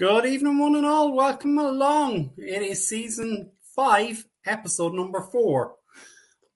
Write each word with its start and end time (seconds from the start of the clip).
Good 0.00 0.24
evening, 0.24 0.56
one 0.56 0.76
and 0.76 0.86
all. 0.86 1.12
Welcome 1.12 1.58
along. 1.58 2.30
It 2.38 2.62
is 2.62 2.88
season 2.88 3.50
five, 3.76 4.24
episode 4.46 4.94
number 4.94 5.20
four 5.20 5.74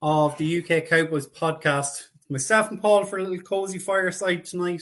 of 0.01 0.35
the 0.39 0.63
UK 0.63 0.89
Cowboys 0.89 1.27
podcast. 1.27 2.07
Myself 2.27 2.71
and 2.71 2.81
Paul 2.81 3.05
for 3.05 3.19
a 3.19 3.21
little 3.21 3.37
cozy 3.45 3.77
fireside 3.77 4.45
tonight. 4.45 4.81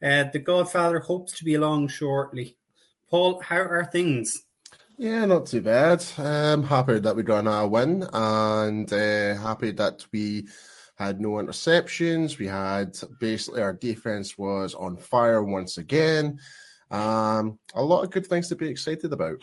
Uh, 0.00 0.22
the 0.32 0.38
Godfather 0.38 1.00
hopes 1.00 1.32
to 1.32 1.44
be 1.44 1.54
along 1.54 1.88
shortly. 1.88 2.56
Paul, 3.10 3.40
how 3.40 3.56
are 3.56 3.88
things? 3.90 4.40
Yeah, 4.96 5.24
not 5.24 5.46
too 5.46 5.62
bad. 5.62 6.04
I'm 6.16 6.62
happy 6.62 7.00
that 7.00 7.16
we 7.16 7.24
got 7.24 7.48
our 7.48 7.66
win 7.66 8.06
and 8.12 8.92
uh, 8.92 9.34
happy 9.34 9.72
that 9.72 10.06
we 10.12 10.46
had 10.94 11.20
no 11.20 11.30
interceptions. 11.30 12.38
We 12.38 12.46
had 12.46 12.96
basically 13.18 13.62
our 13.62 13.72
defense 13.72 14.38
was 14.38 14.76
on 14.76 14.96
fire 14.96 15.42
once 15.42 15.76
again. 15.76 16.38
Um, 16.90 17.58
a 17.74 17.82
lot 17.82 18.02
of 18.02 18.10
good 18.10 18.26
things 18.26 18.48
to 18.48 18.56
be 18.56 18.68
excited 18.68 19.12
about. 19.12 19.42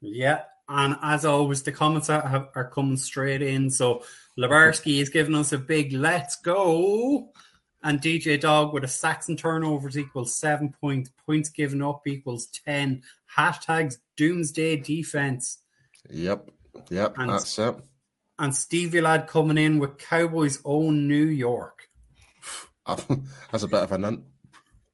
Yeah, 0.00 0.42
and 0.68 0.96
as 1.02 1.24
always, 1.24 1.62
the 1.62 1.72
comments 1.72 2.10
are, 2.10 2.48
are 2.54 2.70
coming 2.70 2.96
straight 2.96 3.42
in. 3.42 3.70
So 3.70 4.04
Labarski 4.38 5.00
is 5.00 5.08
giving 5.08 5.34
us 5.34 5.52
a 5.52 5.58
big 5.58 5.92
let's 5.92 6.36
go. 6.36 7.30
And 7.84 8.00
DJ 8.00 8.40
Dog 8.40 8.72
with 8.72 8.84
a 8.84 8.88
sacks 8.88 9.28
and 9.28 9.38
turnovers 9.38 9.98
equals 9.98 10.36
seven 10.36 10.72
points. 10.80 11.10
Points 11.26 11.48
given 11.48 11.82
up 11.82 12.06
equals 12.06 12.46
10. 12.64 13.02
Hashtags 13.36 13.96
doomsday 14.16 14.76
defense. 14.76 15.58
Yep. 16.08 16.50
Yep. 16.90 17.14
And, 17.18 17.30
that's 17.30 17.58
it. 17.58 17.76
And 18.38 18.54
Stevie 18.54 19.00
Lad 19.00 19.26
coming 19.26 19.58
in 19.58 19.78
with 19.78 19.98
Cowboys 19.98 20.60
own 20.64 21.08
New 21.08 21.26
York. 21.26 21.88
that's 22.86 23.62
a 23.64 23.68
bit 23.68 23.82
of 23.82 23.92
an 23.92 24.24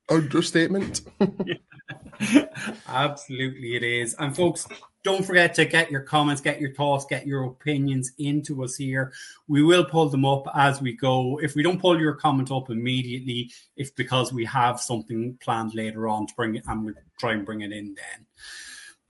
understatement. 0.09 1.03
Absolutely, 2.89 3.77
it 3.77 3.83
is. 3.83 4.15
And 4.19 4.35
folks, 4.35 4.67
don't 5.05 5.25
forget 5.25 5.55
to 5.55 5.65
get 5.65 5.91
your 5.91 6.01
comments, 6.01 6.41
get 6.41 6.61
your 6.61 6.75
thoughts, 6.75 7.07
get 7.09 7.27
your 7.27 7.45
opinions 7.45 8.13
into 8.19 8.65
us 8.65 8.77
here. 8.77 9.13
We 9.47 9.63
will 9.63 9.85
pull 9.85 10.09
them 10.09 10.25
up 10.25 10.47
as 10.55 10.81
we 10.83 10.93
go. 10.97 11.39
If 11.43 11.55
we 11.55 11.63
don't 11.63 11.81
pull 11.81 12.01
your 12.01 12.15
comment 12.15 12.51
up 12.51 12.71
immediately, 12.71 13.51
it's 13.77 13.91
because 13.91 14.33
we 14.33 14.45
have 14.47 14.81
something 14.81 15.39
planned 15.41 15.75
later 15.75 16.09
on 16.09 16.27
to 16.27 16.35
bring 16.35 16.57
it 16.57 16.65
and 16.67 16.85
we'll 16.85 16.95
try 17.19 17.33
and 17.33 17.47
bring 17.47 17.61
it 17.61 17.73
in 17.73 17.95
then. 17.95 18.27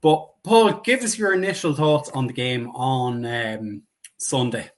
But 0.01 0.29
Paul, 0.45 0.81
give 0.81 1.03
us 1.03 1.19
your 1.19 1.33
initial 1.33 1.75
thoughts 1.75 2.11
on 2.11 2.27
the 2.27 2.33
game 2.33 2.69
on 2.71 3.25
um, 3.25 3.83
Sunday. 4.19 4.71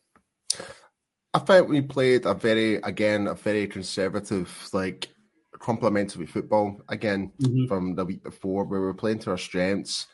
I 1.35 1.39
think 1.39 1.69
we 1.69 1.81
played 1.83 2.25
a 2.27 2.35
very, 2.35 2.77
again, 2.77 3.27
a 3.27 3.35
very 3.35 3.67
conservative, 3.67 4.69
like 4.73 5.09
complementary 5.61 6.27
football 6.27 6.81
again 6.89 7.31
mm-hmm. 7.41 7.67
from 7.67 7.95
the 7.95 8.05
week 8.05 8.25
before, 8.25 8.65
where 8.65 8.81
we 8.81 8.87
were 8.87 8.95
playing 8.95 9.21
to 9.21 9.31
our 9.31 9.39
strengths. 9.39 10.07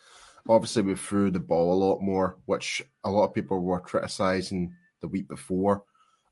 Obviously, 0.49 0.83
we 0.83 0.95
threw 0.95 1.31
the 1.31 1.41
ball 1.41 1.73
a 1.73 1.83
lot 1.83 2.01
more, 2.01 2.39
which 2.45 2.83
a 3.05 3.11
lot 3.11 3.25
of 3.25 3.35
people 3.35 3.61
were 3.61 3.81
criticizing 3.81 4.75
the 5.01 5.09
week 5.09 5.29
before. 5.29 5.85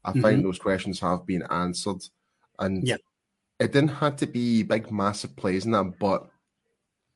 I 0.04 0.10
mm-hmm. 0.10 0.20
find 0.20 0.44
those 0.44 0.58
questions 0.58 1.00
have 1.00 1.26
been 1.26 1.42
answered, 1.50 2.02
and 2.58 2.86
yeah. 2.86 2.96
it 3.58 3.72
didn't 3.72 3.88
have 3.88 4.16
to 4.16 4.26
be 4.26 4.62
big, 4.62 4.92
massive 4.92 5.34
plays 5.36 5.64
in 5.64 5.72
that, 5.72 5.98
but 5.98 6.28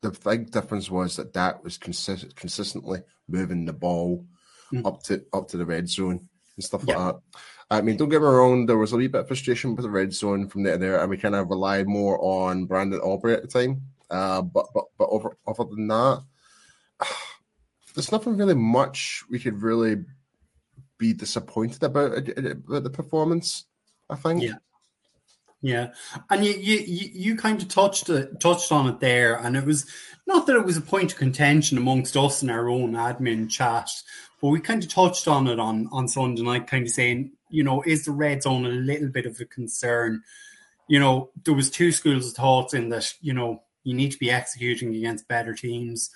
the 0.00 0.10
big 0.24 0.50
difference 0.50 0.90
was 0.90 1.16
that 1.16 1.32
that 1.34 1.62
was 1.62 1.76
consist- 1.76 2.34
consistently 2.36 3.00
moving 3.28 3.64
the 3.64 3.72
ball 3.72 4.24
mm-hmm. 4.72 4.86
up 4.86 5.02
to 5.04 5.24
up 5.32 5.48
to 5.48 5.56
the 5.56 5.66
red 5.66 5.88
zone 5.88 6.28
and 6.56 6.64
stuff 6.64 6.84
yeah. 6.86 6.96
like 6.96 7.14
that. 7.14 7.22
I 7.70 7.82
mean, 7.82 7.96
don't 7.96 8.08
get 8.08 8.22
me 8.22 8.28
wrong, 8.28 8.64
there 8.64 8.78
was 8.78 8.92
a 8.92 8.96
wee 8.96 9.08
bit 9.08 9.22
of 9.22 9.26
frustration 9.26 9.76
with 9.76 9.82
the 9.82 9.90
red 9.90 10.14
zone 10.14 10.48
from 10.48 10.62
there, 10.62 10.78
there 10.78 11.00
and 11.00 11.10
we 11.10 11.18
kind 11.18 11.34
of 11.34 11.50
relied 11.50 11.86
more 11.86 12.18
on 12.22 12.64
Brandon 12.64 13.00
Aubrey 13.00 13.34
at 13.34 13.42
the 13.42 13.48
time. 13.48 13.82
Uh, 14.10 14.40
but 14.40 14.66
but 14.72 14.84
but 14.96 15.08
over, 15.10 15.36
other 15.46 15.64
than 15.64 15.86
that, 15.88 16.22
there's 17.94 18.12
nothing 18.12 18.36
really 18.36 18.54
much 18.54 19.22
we 19.28 19.38
could 19.38 19.62
really 19.62 19.96
be 20.96 21.12
disappointed 21.12 21.82
about, 21.82 22.16
about 22.16 22.84
the 22.84 22.90
performance. 22.90 23.66
I 24.10 24.16
think. 24.16 24.42
Yeah. 24.42 24.54
Yeah, 25.60 25.88
and 26.30 26.44
you, 26.44 26.52
you 26.52 27.10
you 27.12 27.36
kind 27.36 27.60
of 27.60 27.66
touched 27.66 28.08
it, 28.10 28.38
touched 28.38 28.70
on 28.70 28.86
it 28.86 29.00
there, 29.00 29.34
and 29.34 29.56
it 29.56 29.64
was 29.64 29.86
not 30.24 30.46
that 30.46 30.54
it 30.54 30.64
was 30.64 30.76
a 30.76 30.80
point 30.80 31.10
of 31.10 31.18
contention 31.18 31.76
amongst 31.76 32.16
us 32.16 32.44
in 32.44 32.50
our 32.50 32.68
own 32.68 32.92
admin 32.92 33.50
chat, 33.50 33.90
but 34.40 34.48
we 34.48 34.60
kind 34.60 34.82
of 34.82 34.88
touched 34.88 35.26
on 35.28 35.46
it 35.46 35.58
on 35.58 35.88
on 35.92 36.08
Sunday 36.08 36.42
night, 36.42 36.66
kind 36.66 36.86
of 36.86 36.92
saying, 36.92 37.32
you 37.48 37.62
know, 37.62 37.82
is 37.82 38.04
the 38.04 38.12
red 38.12 38.42
zone 38.42 38.66
a 38.66 38.70
little 38.70 39.08
bit 39.08 39.26
of 39.26 39.40
a 39.40 39.44
concern? 39.44 40.22
You 40.88 41.00
know, 41.00 41.30
there 41.44 41.54
was 41.54 41.70
two 41.70 41.92
schools 41.92 42.28
of 42.28 42.34
thoughts 42.34 42.74
in 42.74 42.88
that, 42.90 43.12
you 43.20 43.34
know, 43.34 43.62
you 43.84 43.94
need 43.94 44.12
to 44.12 44.18
be 44.18 44.30
executing 44.30 44.94
against 44.94 45.28
better 45.28 45.54
teams, 45.54 46.10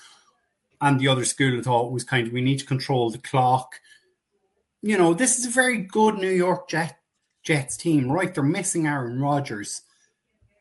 and 0.80 0.98
the 0.98 1.08
other 1.08 1.24
school 1.24 1.58
of 1.58 1.64
thought 1.64 1.92
was 1.92 2.04
kind 2.04 2.26
of 2.26 2.32
we 2.32 2.40
need 2.40 2.58
to 2.58 2.66
control 2.66 3.10
the 3.10 3.18
clock. 3.18 3.80
You 4.82 4.98
know, 4.98 5.14
this 5.14 5.38
is 5.38 5.46
a 5.46 5.50
very 5.50 5.78
good 5.78 6.16
New 6.16 6.30
York 6.30 6.68
Jet 6.68 6.96
Jets 7.42 7.76
team, 7.76 8.10
right? 8.10 8.34
They're 8.34 8.44
missing 8.44 8.86
Aaron 8.86 9.20
Rodgers. 9.20 9.82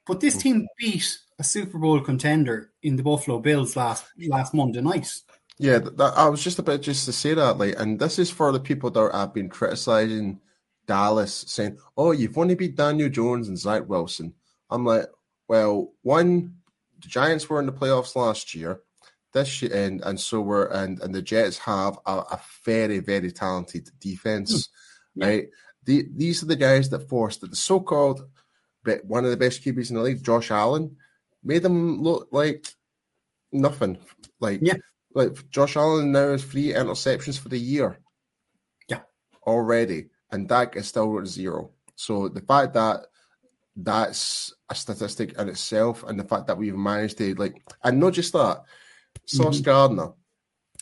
But 0.07 0.19
this 0.19 0.35
hmm. 0.35 0.39
team 0.39 0.67
beat 0.77 1.17
a 1.39 1.43
Super 1.43 1.77
Bowl 1.77 1.99
contender 2.01 2.71
in 2.83 2.95
the 2.95 3.03
Buffalo 3.03 3.39
Bills 3.39 3.75
last 3.75 4.05
last 4.27 4.53
Monday 4.53 4.81
night. 4.81 5.11
Yeah, 5.61 5.77
that, 5.77 6.13
I 6.15 6.27
was 6.27 6.43
just 6.43 6.57
about 6.57 6.81
just 6.81 7.05
to 7.05 7.13
say 7.13 7.35
that, 7.35 7.59
like, 7.59 7.75
and 7.79 7.99
this 7.99 8.17
is 8.17 8.31
for 8.31 8.51
the 8.51 8.59
people 8.59 8.89
that 8.89 9.11
have 9.13 9.33
been 9.33 9.47
criticizing 9.47 10.39
Dallas, 10.87 11.45
saying, 11.47 11.77
"Oh, 11.95 12.11
you've 12.11 12.37
only 12.37 12.55
beat 12.55 12.75
Daniel 12.75 13.09
Jones 13.09 13.47
and 13.47 13.57
Zach 13.57 13.87
Wilson." 13.87 14.33
I'm 14.71 14.85
like, 14.85 15.05
well, 15.47 15.93
one, 16.01 16.55
the 16.99 17.07
Giants 17.07 17.47
were 17.47 17.59
in 17.59 17.67
the 17.67 17.71
playoffs 17.71 18.15
last 18.15 18.55
year, 18.55 18.81
this 19.33 19.61
year, 19.61 19.71
and 19.73 20.01
and 20.01 20.19
so 20.19 20.41
were 20.41 20.65
and 20.65 20.99
and 21.01 21.13
the 21.13 21.21
Jets 21.21 21.59
have 21.59 21.99
a, 22.07 22.11
a 22.11 22.41
very 22.65 22.97
very 22.97 23.31
talented 23.31 23.89
defense, 23.99 24.69
mm. 25.15 25.25
right? 25.25 25.47
The, 25.83 26.07
these 26.15 26.41
are 26.41 26.47
the 26.47 26.55
guys 26.55 26.89
that 26.89 27.07
forced 27.07 27.41
the 27.41 27.55
so-called 27.55 28.27
one 29.03 29.25
of 29.25 29.31
the 29.31 29.37
best 29.37 29.63
QBs 29.63 29.89
in 29.89 29.95
the 29.95 30.01
league, 30.01 30.23
Josh 30.23 30.49
Allen, 30.49 30.95
made 31.43 31.61
them 31.61 32.01
look 32.01 32.29
like 32.31 32.67
nothing. 33.51 33.97
Like 34.39 34.59
yeah. 34.63 34.75
Like 35.13 35.49
Josh 35.49 35.75
Allen 35.75 36.11
now 36.11 36.31
has 36.31 36.43
three 36.43 36.73
interceptions 36.73 37.37
for 37.37 37.49
the 37.49 37.59
year. 37.59 37.99
Yeah. 38.87 39.01
Already. 39.45 40.07
And 40.31 40.47
Dak 40.47 40.75
is 40.75 40.87
still 40.87 41.19
at 41.19 41.27
zero. 41.27 41.71
So 41.95 42.29
the 42.29 42.41
fact 42.41 42.73
that 42.73 43.07
that's 43.75 44.53
a 44.69 44.75
statistic 44.75 45.37
in 45.37 45.49
itself, 45.49 46.03
and 46.03 46.19
the 46.19 46.23
fact 46.23 46.47
that 46.47 46.57
we've 46.57 46.75
managed 46.75 47.17
to 47.19 47.35
like 47.35 47.61
and 47.83 47.99
not 47.99 48.13
just 48.13 48.33
that, 48.33 48.63
Sauce 49.25 49.57
mm-hmm. 49.57 49.63
Gardner 49.63 50.13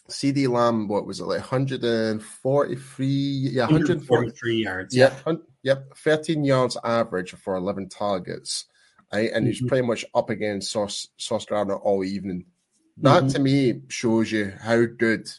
CeeDee 0.10 0.50
Lamb, 0.50 0.88
what 0.88 1.06
was 1.06 1.20
it 1.20 1.26
like 1.26 1.40
143? 1.40 3.08
Yeah, 3.08 3.64
143 3.64 4.64
yards. 4.64 4.96
Yep, 4.96 5.22
yeah. 5.26 5.34
yep, 5.64 5.98
13 5.98 6.44
yards 6.44 6.78
average 6.84 7.32
for 7.32 7.56
11 7.56 7.90
targets. 7.90 8.66
Right? 9.14 9.32
And 9.32 9.46
mm-hmm. 9.46 9.48
he's 9.48 9.62
pretty 9.62 9.88
much 9.88 10.06
up 10.14 10.30
against 10.30 10.72
Sauce, 10.72 11.08
Sauce 11.18 11.46
Gardner 11.46 11.78
all 11.78 12.04
evening. 12.04 12.46
That 13.02 13.24
mm-hmm. 13.24 13.30
to 13.30 13.40
me 13.40 13.82
shows 13.88 14.32
you 14.32 14.54
how 14.62 14.86
good 14.86 15.30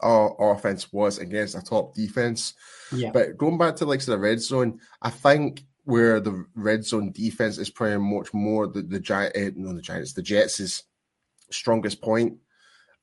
our 0.00 0.52
offense 0.52 0.92
was 0.92 1.18
against 1.18 1.56
a 1.56 1.60
top 1.60 1.94
defense. 1.94 2.54
Yeah. 2.92 3.10
But 3.12 3.36
going 3.36 3.58
back 3.58 3.76
to 3.76 3.84
like 3.84 4.04
the 4.04 4.18
red 4.18 4.40
zone, 4.40 4.80
I 5.02 5.10
think 5.10 5.64
where 5.84 6.20
the 6.20 6.44
red 6.54 6.84
zone 6.84 7.12
defense 7.12 7.58
is 7.58 7.70
probably 7.70 7.98
much 7.98 8.34
more 8.34 8.66
the 8.66 8.82
the 8.82 9.00
giant, 9.00 9.36
uh, 9.36 9.50
no, 9.56 9.72
the 9.72 9.82
Giants, 9.82 10.12
the 10.12 10.22
Jets' 10.22 10.84
strongest 11.50 12.02
point, 12.02 12.36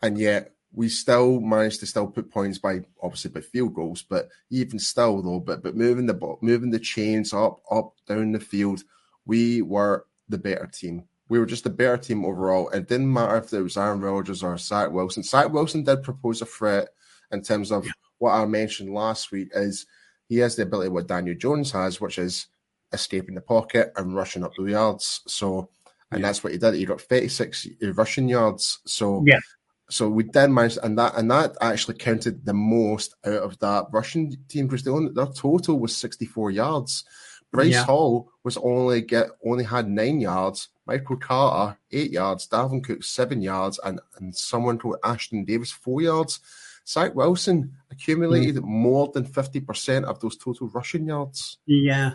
and 0.02 0.18
yet 0.18 0.52
we 0.72 0.90
still 0.90 1.40
managed 1.40 1.80
to 1.80 1.86
still 1.86 2.08
put 2.08 2.30
points 2.30 2.58
by 2.58 2.82
obviously 3.02 3.32
by 3.32 3.42
field 3.42 3.74
goals, 3.74 4.04
but 4.04 4.30
even 4.50 4.78
still 4.78 5.22
though, 5.22 5.40
but 5.40 5.64
but 5.64 5.76
moving 5.76 6.06
the 6.06 6.38
moving 6.42 6.70
the 6.70 6.80
chains 6.80 7.34
up, 7.34 7.62
up, 7.72 7.94
down 8.08 8.34
the 8.34 8.40
field, 8.40 8.84
we 9.26 9.62
were 9.62 10.06
the 10.30 10.38
better 10.38 10.68
team. 10.68 11.06
We 11.28 11.40
were 11.40 11.46
just 11.46 11.66
a 11.66 11.72
better 11.72 11.98
team 11.98 12.24
overall. 12.24 12.70
It 12.70 12.88
didn't 12.88 13.12
matter 13.12 13.38
if 13.38 13.52
it 13.52 13.62
was 13.62 13.78
Aaron 13.78 14.02
Rodgers 14.02 14.44
or 14.44 14.58
Zach 14.58 14.92
Wilson. 14.92 15.24
Zach 15.24 15.52
Wilson 15.52 15.84
did 15.84 16.04
propose 16.04 16.42
a 16.42 16.46
threat 16.46 16.90
in 17.32 17.42
terms 17.42 17.72
of 17.72 17.86
yeah. 17.86 17.92
what 18.20 18.34
I 18.34 18.46
mentioned 18.46 18.94
last 18.94 19.32
week 19.32 19.50
is 19.54 19.88
he 20.28 20.38
has 20.38 20.56
the 20.56 20.64
ability 20.64 20.90
what 20.90 21.08
Daniel 21.08 21.36
Jones 21.36 21.72
has, 21.72 22.00
which 22.00 22.20
is 22.20 22.48
escaping 22.94 23.36
the 23.36 23.42
pocket 23.42 23.92
and 23.96 24.16
rushing 24.16 24.44
up 24.44 24.52
the 24.56 24.66
yards. 24.66 25.22
So 25.28 25.70
and 26.12 26.22
yeah. 26.22 26.28
that's 26.28 26.44
what 26.44 26.54
he 26.54 26.60
did. 26.60 26.76
He 26.76 26.86
got 26.86 27.02
36 27.02 27.68
rushing 27.94 28.30
yards. 28.30 28.80
So 28.86 29.24
yeah. 29.26 29.40
So 29.88 30.10
we 30.10 30.24
did 30.24 30.48
manage, 30.48 30.80
and 30.82 30.98
that 30.98 31.16
and 31.16 31.30
that 31.30 31.56
actually 31.62 31.98
counted 31.98 32.44
the 32.44 32.54
most 32.54 33.14
out 33.24 33.44
of 33.44 33.60
that 33.60 33.86
rushing 33.92 34.36
team 34.48 34.68
because 34.68 34.84
their 34.84 35.28
total 35.28 35.80
was 35.80 35.96
64 35.96 36.52
yards. 36.52 37.04
Bryce 37.52 37.74
yeah. 37.74 37.84
Hall 37.84 38.32
was 38.44 38.58
only 38.58 39.02
get 39.02 39.28
only 39.46 39.64
had 39.64 39.88
nine 39.88 40.20
yards. 40.20 40.70
Michael 40.86 41.18
Carter 41.18 41.78
eight 41.92 42.12
yards. 42.12 42.48
Dalvin 42.48 42.84
Cook 42.84 43.04
seven 43.04 43.42
yards, 43.42 43.80
and 43.84 44.00
and 44.18 44.36
someone 44.36 44.78
called 44.78 44.98
Ashton 45.04 45.46
Davis 45.46 45.72
four 45.72 46.02
yards. 46.02 46.40
Zach 46.88 47.16
Wilson 47.16 47.76
accumulated 47.92 48.58
mm. 48.58 48.68
more 48.68 49.12
than 49.14 49.26
50% 49.26 50.04
of 50.04 50.20
those 50.20 50.38
total 50.38 50.68
rushing 50.70 51.08
yards. 51.08 51.58
Yeah. 51.66 52.12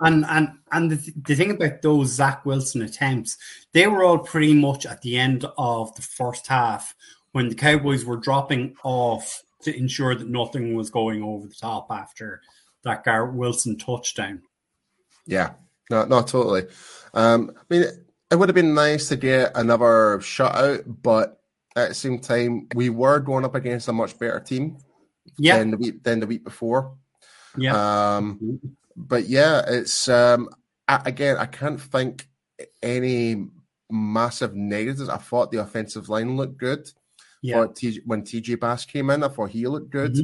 And 0.00 0.24
and 0.26 0.48
and 0.72 0.90
the, 0.90 1.12
the 1.24 1.34
thing 1.34 1.52
about 1.52 1.82
those 1.82 2.08
Zach 2.08 2.44
Wilson 2.44 2.82
attempts, 2.82 3.36
they 3.72 3.86
were 3.86 4.02
all 4.02 4.18
pretty 4.18 4.54
much 4.54 4.84
at 4.84 5.00
the 5.02 5.16
end 5.16 5.44
of 5.56 5.94
the 5.94 6.02
first 6.02 6.48
half 6.48 6.94
when 7.32 7.48
the 7.48 7.54
Cowboys 7.54 8.04
were 8.04 8.16
dropping 8.16 8.74
off 8.82 9.42
to 9.62 9.76
ensure 9.76 10.14
that 10.16 10.28
nothing 10.28 10.74
was 10.74 10.90
going 10.90 11.22
over 11.22 11.46
the 11.46 11.54
top 11.54 11.86
after 11.90 12.40
that 12.82 13.04
Garrett 13.04 13.34
Wilson 13.34 13.78
touchdown. 13.78 14.42
Yeah, 15.24 15.52
no, 15.88 16.04
not 16.04 16.26
totally. 16.26 16.64
Um, 17.14 17.52
I 17.56 17.62
mean, 17.70 17.84
it 18.32 18.38
would 18.38 18.48
have 18.48 18.54
been 18.56 18.72
nice 18.74 19.08
to 19.08 19.16
get 19.16 19.52
another 19.54 20.18
shutout, 20.20 20.84
but 21.02 21.38
at 21.76 21.90
the 21.90 21.94
same 21.94 22.18
time, 22.18 22.66
we 22.74 22.88
were 22.88 23.20
going 23.20 23.44
up 23.44 23.54
against 23.54 23.88
a 23.88 23.92
much 23.92 24.18
better 24.18 24.40
team 24.40 24.78
Yeah, 25.38 25.58
than 25.58 25.70
the 25.70 25.76
week 25.76 26.02
than 26.02 26.20
the 26.20 26.26
week 26.26 26.42
before. 26.42 26.96
yeah, 27.58 28.16
Um, 28.16 28.58
but 28.96 29.28
yeah, 29.28 29.62
it's 29.68 30.08
um, 30.08 30.48
I, 30.88 31.02
again, 31.04 31.36
I 31.36 31.44
can't 31.46 31.80
think 31.80 32.26
any 32.82 33.46
massive 33.90 34.54
negatives. 34.54 35.08
I 35.10 35.18
thought 35.18 35.50
the 35.50 35.58
offensive 35.60 36.08
line 36.08 36.36
looked 36.36 36.56
good. 36.56 36.90
yeah, 37.42 37.56
Thought 37.56 37.76
T- 37.76 38.00
when 38.06 38.22
TJ 38.22 38.58
Bass 38.60 38.86
came 38.86 39.10
in, 39.10 39.22
I 39.22 39.28
thought 39.28 39.50
he 39.50 39.66
looked 39.66 39.90
good. 39.90 40.16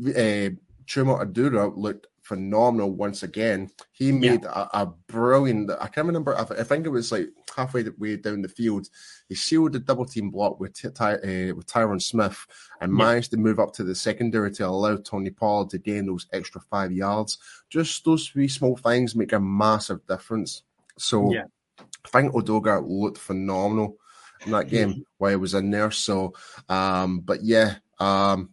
Uh, 0.00 0.50
Chuma 0.86 1.24
Edoga 1.24 1.72
looked 1.76 2.06
phenomenal 2.32 2.90
once 2.90 3.22
again. 3.22 3.68
He 3.92 4.10
made 4.10 4.44
a, 4.44 4.80
a 4.80 4.86
brilliant. 5.06 5.70
I 5.70 5.88
can't 5.88 6.06
remember. 6.06 6.34
I, 6.34 6.42
I 6.42 6.64
think 6.64 6.86
it 6.86 6.88
was 6.88 7.12
like 7.12 7.28
halfway 7.54 7.82
the 7.82 7.94
way 7.98 8.16
down 8.16 8.40
the 8.40 8.48
field. 8.48 8.88
He 9.28 9.34
sealed 9.34 9.74
the 9.74 9.78
double 9.80 10.06
team 10.06 10.30
block 10.30 10.58
with 10.58 10.72
Ty, 10.94 11.14
uh, 11.16 11.54
with 11.54 11.66
Tyron 11.66 12.00
Smith 12.00 12.38
and 12.80 12.90
Yeah. 12.90 13.04
managed 13.04 13.32
to 13.32 13.36
move 13.36 13.60
up 13.60 13.74
to 13.74 13.84
the 13.84 13.94
secondary 13.94 14.50
to 14.52 14.66
allow 14.66 14.96
Tony 14.96 15.28
Pollard 15.28 15.68
to 15.70 15.78
gain 15.78 16.06
those 16.06 16.26
extra 16.32 16.62
five 16.70 16.90
yards. 16.90 17.36
Just 17.68 18.02
those 18.06 18.26
three 18.28 18.48
small 18.48 18.78
things 18.78 19.14
make 19.14 19.34
a 19.34 19.40
massive 19.40 20.06
difference. 20.06 20.62
So 20.96 21.30
Yeah. 21.34 21.44
I 21.78 22.08
think 22.08 22.32
Edoga 22.32 22.82
looked 22.82 23.18
phenomenal 23.18 23.98
in 24.46 24.52
that 24.52 24.68
game 24.68 25.04
while 25.18 25.30
he 25.32 25.36
was 25.36 25.52
in 25.52 25.70
there. 25.70 25.90
So, 25.90 26.32
um, 26.70 27.20
but 27.20 27.42
yeah, 27.42 27.74
um, 28.00 28.50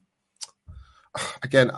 again, 1.43 1.71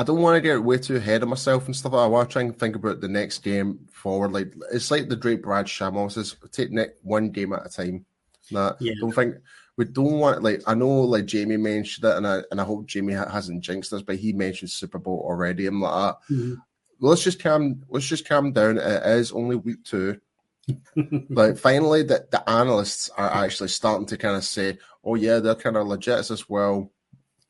I- 0.00 0.04
don't 0.04 0.20
want 0.22 0.36
to 0.36 0.40
get 0.40 0.62
way 0.62 0.78
too 0.78 0.96
ahead 0.96 1.22
of 1.22 1.28
myself 1.28 1.66
and 1.66 1.76
stuff. 1.76 1.94
I 1.94 2.06
want 2.06 2.28
to 2.28 2.32
try 2.32 2.42
and 2.42 2.58
think 2.58 2.76
about 2.76 3.00
the 3.00 3.08
next 3.08 3.38
game 3.42 3.78
forward. 3.92 4.32
Like 4.32 4.52
it's 4.72 4.90
like 4.90 5.08
the 5.08 5.16
Drake 5.16 5.42
Brad 5.42 5.66
Shamos 5.66 6.16
is 6.16 6.36
take 6.52 6.70
ne- 6.70 6.88
one 7.02 7.30
game 7.30 7.52
at 7.52 7.66
a 7.66 7.68
time. 7.68 8.04
Nah, 8.50 8.72
Yeah. 8.80 8.94
don't 9.00 9.14
think 9.14 9.36
we 9.76 9.84
don't 9.84 10.18
want 10.18 10.42
like 10.42 10.62
I 10.66 10.74
know 10.74 11.02
like 11.02 11.26
Jamie 11.26 11.56
mentioned 11.56 12.04
it, 12.04 12.16
and 12.16 12.26
I 12.26 12.42
and 12.50 12.60
I 12.60 12.64
hope 12.64 12.86
Jamie 12.86 13.14
ha- 13.14 13.30
hasn't 13.30 13.62
jinxed 13.62 13.92
us, 13.92 14.02
but 14.02 14.16
he 14.16 14.32
mentioned 14.32 14.70
Super 14.70 14.98
Bowl 14.98 15.22
already. 15.24 15.66
I'm 15.66 15.80
like, 15.80 15.92
ah, 15.92 16.18
Mhm. 16.30 16.56
let's 17.00 17.22
just 17.22 17.40
calm, 17.42 17.82
let's 17.88 18.06
just 18.06 18.28
calm 18.28 18.52
down. 18.52 18.78
It 18.78 19.02
is 19.06 19.32
only 19.32 19.56
week 19.56 19.84
two 19.84 20.20
like 21.30 21.56
finally 21.56 22.02
the, 22.02 22.26
the 22.30 22.48
analysts 22.48 23.08
are 23.16 23.30
actually 23.44 23.68
starting 23.68 24.06
to 24.06 24.16
kind 24.16 24.36
of 24.36 24.44
say 24.44 24.78
oh 25.04 25.14
yeah 25.16 25.38
they're 25.40 25.54
kind 25.54 25.76
of 25.76 25.86
legit 25.86 26.30
as 26.30 26.48
well 26.48 26.92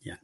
Yeah. 0.01 0.15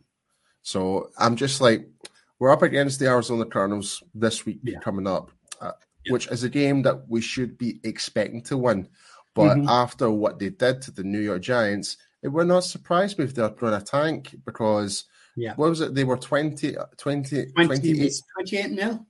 so 0.62 1.11
i'm 1.19 1.37
just 1.37 1.61
like 1.61 1.88
we're 2.38 2.50
up 2.50 2.62
against 2.62 2.98
the 2.98 3.06
arizona 3.06 3.44
cardinals 3.44 4.02
this 4.14 4.44
week 4.46 4.60
Yeah. 4.62 4.78
coming 4.80 5.06
up 5.06 5.30
uh, 5.60 5.72
Yeah. 6.04 6.12
which 6.12 6.26
is 6.28 6.44
a 6.44 6.48
game 6.48 6.82
that 6.82 7.08
we 7.08 7.20
should 7.20 7.56
be 7.58 7.80
expecting 7.84 8.42
to 8.44 8.56
win 8.56 8.88
but 9.34 9.56
Mhm. 9.56 9.68
after 9.68 10.10
what 10.10 10.38
they 10.38 10.50
did 10.50 10.82
to 10.82 10.90
the 10.90 11.04
new 11.04 11.20
york 11.20 11.42
giants 11.42 11.96
it 12.22 12.28
would 12.28 12.46
not 12.48 12.64
surprise 12.64 13.16
me 13.18 13.24
if 13.24 13.34
they're 13.34 13.48
going 13.50 13.78
to 13.78 13.84
tank 13.84 14.34
because 14.44 15.04
Yeah. 15.36 15.54
what 15.56 15.68
was 15.70 15.80
it 15.80 15.94
they 15.94 16.04
were 16.04 16.16
20 16.16 16.72
20 16.96 17.46
20, 17.52 17.52
28, 17.52 18.04
was 18.04 18.22
28 18.34 18.70
nil? 18.70 19.06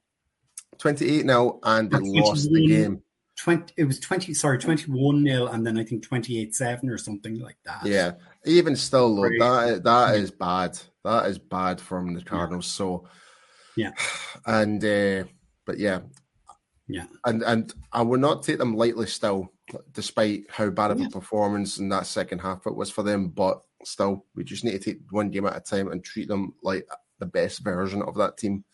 28 0.79 1.25
now 1.25 1.59
and 1.63 1.91
they 1.91 1.97
Or 1.99 2.03
lost 2.27 2.45
the 2.45 2.51
21. 2.51 2.69
game 2.69 3.03
20, 3.37 3.75
it 3.77 3.85
was 3.85 4.01
20, 4.01 4.33
sorry, 4.35 4.59
21 4.59 5.23
nil, 5.23 5.49
and 5.49 5.67
then 5.67 5.79
I 5.79 5.85
think 5.85 6.03
28 6.03 6.55
7 6.55 6.89
or 6.89 6.99
something 6.99 7.39
like 7.39 7.59
that. 7.65 7.85
Yeah, 7.85 8.13
even 8.45 8.75
still, 8.77 9.15
though, 9.15 9.29
that 9.39 9.83
that 9.85 10.17
is 10.17 10.31
bad. 10.31 10.79
That 11.05 11.27
is 11.27 11.39
bad 11.39 11.81
from 11.81 12.15
the 12.15 12.23
Cardinals. 12.23 12.67
So, 12.67 13.07
Yeah. 13.77 13.93
and 14.47 14.83
uh, 14.85 15.25
but 15.67 15.79
yeah, 15.79 16.01
Yeah. 16.89 17.07
and 17.25 17.43
and 17.43 17.75
I 17.93 18.03
will 18.03 18.19
not 18.19 18.43
take 18.43 18.59
them 18.59 18.75
lightly. 18.77 19.07
Still, 19.07 19.53
despite 19.93 20.45
how 20.51 20.71
bad 20.71 20.91
of 20.93 21.01
Yeah. 21.01 21.07
a 21.09 21.11
performance 21.11 21.79
in 21.79 21.89
that 21.91 22.07
second 22.07 22.39
half 22.41 22.67
it 22.67 22.75
was 22.75 22.91
for 22.91 23.03
them, 23.03 23.29
but 23.29 23.61
still, 23.85 24.25
we 24.35 24.45
just 24.45 24.65
need 24.65 24.73
to 24.73 24.79
take 24.79 25.01
one 25.11 25.31
game 25.31 25.47
at 25.47 25.57
a 25.57 25.61
time 25.61 25.93
and 25.93 26.03
treat 26.03 26.29
them 26.29 26.55
like 26.63 26.89
the 27.19 27.27
best 27.27 27.61
version 27.61 28.03
of 28.03 28.15
that 28.17 28.37
team, 28.39 28.65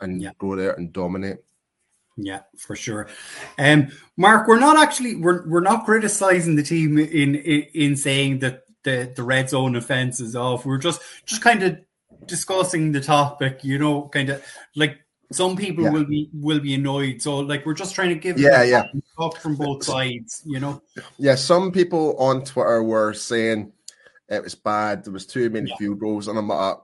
and 0.00 0.20
Yeah. 0.20 0.32
go 0.38 0.56
there 0.56 0.72
and 0.72 0.92
dominate. 0.92 1.38
Yeah, 2.20 2.40
for 2.56 2.74
sure. 2.74 3.08
Um, 3.58 3.88
Mark, 4.16 4.48
we're 4.48 4.58
not 4.58 4.76
actually 4.76 5.14
we're 5.14 5.46
we're 5.48 5.60
not 5.60 5.84
criticizing 5.84 6.56
the 6.56 6.64
team 6.64 6.98
in 6.98 7.36
in, 7.36 7.62
in 7.74 7.96
saying 7.96 8.40
that 8.40 8.64
the, 8.82 9.12
the 9.14 9.22
red 9.22 9.48
zone 9.48 9.76
offense 9.76 10.18
is 10.20 10.34
off. 10.34 10.66
We're 10.66 10.78
just 10.78 11.00
just 11.26 11.42
kind 11.42 11.62
of 11.62 11.78
discussing 12.26 12.90
the 12.90 13.00
topic, 13.00 13.60
you 13.62 13.78
know, 13.78 14.08
kind 14.08 14.30
of 14.30 14.44
like 14.74 14.98
some 15.30 15.56
people 15.56 15.84
Yeah. 15.84 15.90
will 15.90 16.04
be 16.06 16.28
will 16.32 16.58
be 16.58 16.74
annoyed. 16.74 17.22
So 17.22 17.38
like 17.38 17.64
we're 17.64 17.74
just 17.74 17.94
trying 17.94 18.08
to 18.08 18.16
give 18.16 18.38
Yeah, 18.38 18.64
yeah. 18.64 18.84
talk 19.16 19.38
from 19.38 19.54
both 19.54 19.84
sides, 19.84 20.42
you 20.44 20.58
know. 20.58 20.82
Yeah, 21.18 21.36
some 21.36 21.70
people 21.70 22.16
on 22.18 22.44
Twitter 22.44 22.82
were 22.82 23.14
saying 23.14 23.72
it 24.28 24.42
was 24.42 24.56
bad. 24.56 25.04
There 25.04 25.12
was 25.12 25.26
too 25.26 25.50
many 25.50 25.70
Yeah. 25.70 25.76
field 25.76 26.00
goals, 26.00 26.26
and 26.26 26.36
I'm 26.38 26.48
like, 26.48 26.78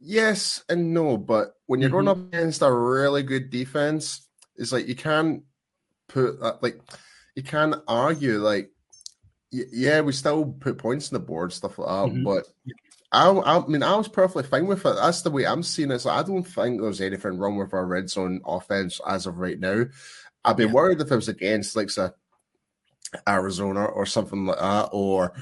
yes 0.00 0.62
and 0.68 0.92
no. 0.92 1.16
But 1.16 1.54
when 1.66 1.80
you're 1.80 1.90
going 1.90 2.08
up 2.08 2.18
against 2.18 2.62
a 2.62 2.70
really 2.72 3.22
good 3.22 3.50
defense, 3.50 4.23
it's 4.56 4.72
like 4.72 4.86
you 4.88 4.94
can't 4.94 5.42
put 6.08 6.62
like 6.62 6.80
you 7.34 7.42
can't 7.42 7.76
argue 7.88 8.38
like 8.38 8.70
yeah, 9.50 10.00
we 10.00 10.12
still 10.12 10.46
put 10.46 10.78
points 10.78 11.12
on 11.12 11.20
the 11.20 11.24
board, 11.24 11.52
stuff 11.52 11.78
like 11.78 11.88
that. 11.88 12.16
Mhm. 12.16 12.24
But 12.24 12.46
I, 13.12 13.30
I 13.30 13.66
mean, 13.68 13.84
I 13.84 13.94
was 13.94 14.08
perfectly 14.08 14.42
fine 14.42 14.66
with 14.66 14.84
it. 14.84 14.96
That's 14.96 15.22
the 15.22 15.30
way 15.30 15.46
I'm 15.46 15.62
seeing 15.62 15.92
it. 15.92 16.00
So 16.00 16.10
I 16.10 16.24
don't 16.24 16.42
think 16.42 16.80
there's 16.80 17.00
anything 17.00 17.38
wrong 17.38 17.56
with 17.56 17.72
our 17.72 17.86
red 17.86 18.10
zone 18.10 18.40
offense 18.44 19.00
as 19.06 19.26
of 19.26 19.38
right 19.38 19.58
now. 19.60 19.84
I'd 20.44 20.56
be 20.56 20.64
Yeah. 20.64 20.72
worried 20.72 21.00
if 21.00 21.12
it 21.12 21.14
was 21.14 21.28
against 21.28 21.76
like 21.76 21.90
say 21.90 22.08
Arizona 23.28 23.84
or 23.84 24.06
something 24.06 24.46
like 24.46 24.58
that, 24.58 24.88
or 24.92 25.32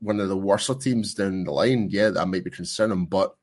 one 0.00 0.18
of 0.18 0.28
the 0.28 0.36
worse 0.36 0.68
teams 0.80 1.14
down 1.14 1.44
the 1.44 1.52
line. 1.52 1.88
Yeah, 1.90 2.10
that 2.10 2.26
might 2.26 2.42
be 2.44 2.50
concerning. 2.50 3.06
But 3.06 3.34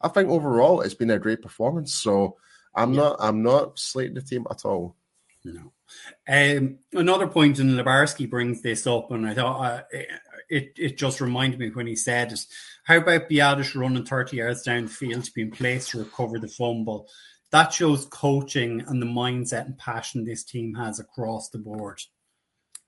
I 0.00 0.08
think 0.08 0.30
overall 0.30 0.80
it's 0.80 0.94
been 0.94 1.10
a 1.10 1.18
great 1.18 1.42
performance. 1.42 1.94
So 1.94 2.38
I'm 2.74 2.92
Yeah. 2.94 3.00
not 3.00 3.16
I'm 3.20 3.42
not 3.42 3.78
slating 3.78 4.14
the 4.14 4.22
team 4.22 4.46
at 4.50 4.64
all. 4.64 4.96
No. 5.44 5.72
Um, 6.28 6.78
another 6.92 7.26
point, 7.28 7.58
and 7.58 7.70
Labarski 7.78 8.28
brings 8.28 8.62
this 8.62 8.86
up, 8.86 9.10
and 9.10 9.26
I 9.26 9.34
thought 9.34 9.60
uh, 9.60 9.82
it 10.48 10.72
it 10.76 10.98
just 10.98 11.20
reminded 11.20 11.60
me 11.60 11.70
when 11.70 11.86
he 11.86 11.96
said 11.96 12.32
it. 12.32 12.40
How 12.84 12.96
about 12.96 13.28
Biadasz 13.28 13.78
running 13.78 14.04
30 14.04 14.36
yards 14.38 14.62
down 14.62 14.84
the 14.86 14.90
field 14.90 15.24
to 15.24 15.32
be 15.32 15.42
in 15.42 15.50
place 15.50 15.88
to 15.88 15.98
recover 15.98 16.38
the 16.38 16.48
fumble? 16.48 17.08
That 17.50 17.72
shows 17.72 18.06
coaching 18.06 18.80
and 18.86 19.00
the 19.00 19.06
mindset 19.06 19.66
and 19.66 19.78
passion 19.78 20.24
this 20.24 20.42
team 20.44 20.74
has 20.74 20.98
across 20.98 21.50
the 21.50 21.58
board. 21.58 22.00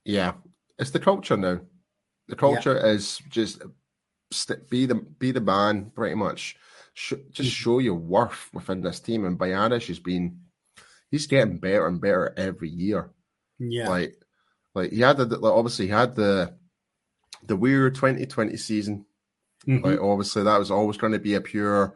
Yeah, 0.03 0.33
it's 0.77 0.91
the 0.91 0.99
culture 0.99 1.37
now. 1.37 1.61
The 2.27 2.35
culture 2.35 2.77
is 2.77 3.21
just 3.29 3.61
st- 4.31 4.69
be 4.69 4.85
the 4.85 4.95
be 4.95 5.31
the 5.31 5.41
man, 5.41 5.91
pretty 5.95 6.15
much. 6.15 6.57
Sh- 6.99 7.13
just 7.31 7.51
show 7.51 7.77
your 7.77 7.93
worth 7.93 8.49
within 8.53 8.81
this 8.81 8.99
team. 8.99 9.23
And 9.25 9.37
Biadasz 9.37 9.85
has 9.87 9.99
been, 9.99 10.39
he's 11.11 11.27
getting 11.27 11.59
better 11.59 11.85
and 11.85 12.01
better 12.01 12.33
every 12.35 12.69
year. 12.69 13.11
Yeah, 13.59 13.87
Like, 13.89 14.15
like 14.73 14.91
he 14.91 15.01
had 15.01 15.17
the 15.17 15.25
like, 15.25 15.53
obviously 15.53 15.85
he 15.85 15.91
had 15.91 16.15
the 16.15 16.55
the 17.43 17.55
weird 17.55 17.93
2020 17.93 18.57
season. 18.57 19.05
Mhm. 19.67 19.83
Like 19.83 19.99
obviously 20.01 20.41
that 20.43 20.57
was 20.57 20.71
always 20.71 20.97
going 20.97 21.13
to 21.13 21.19
be 21.19 21.35
a 21.35 21.41
pure 21.41 21.93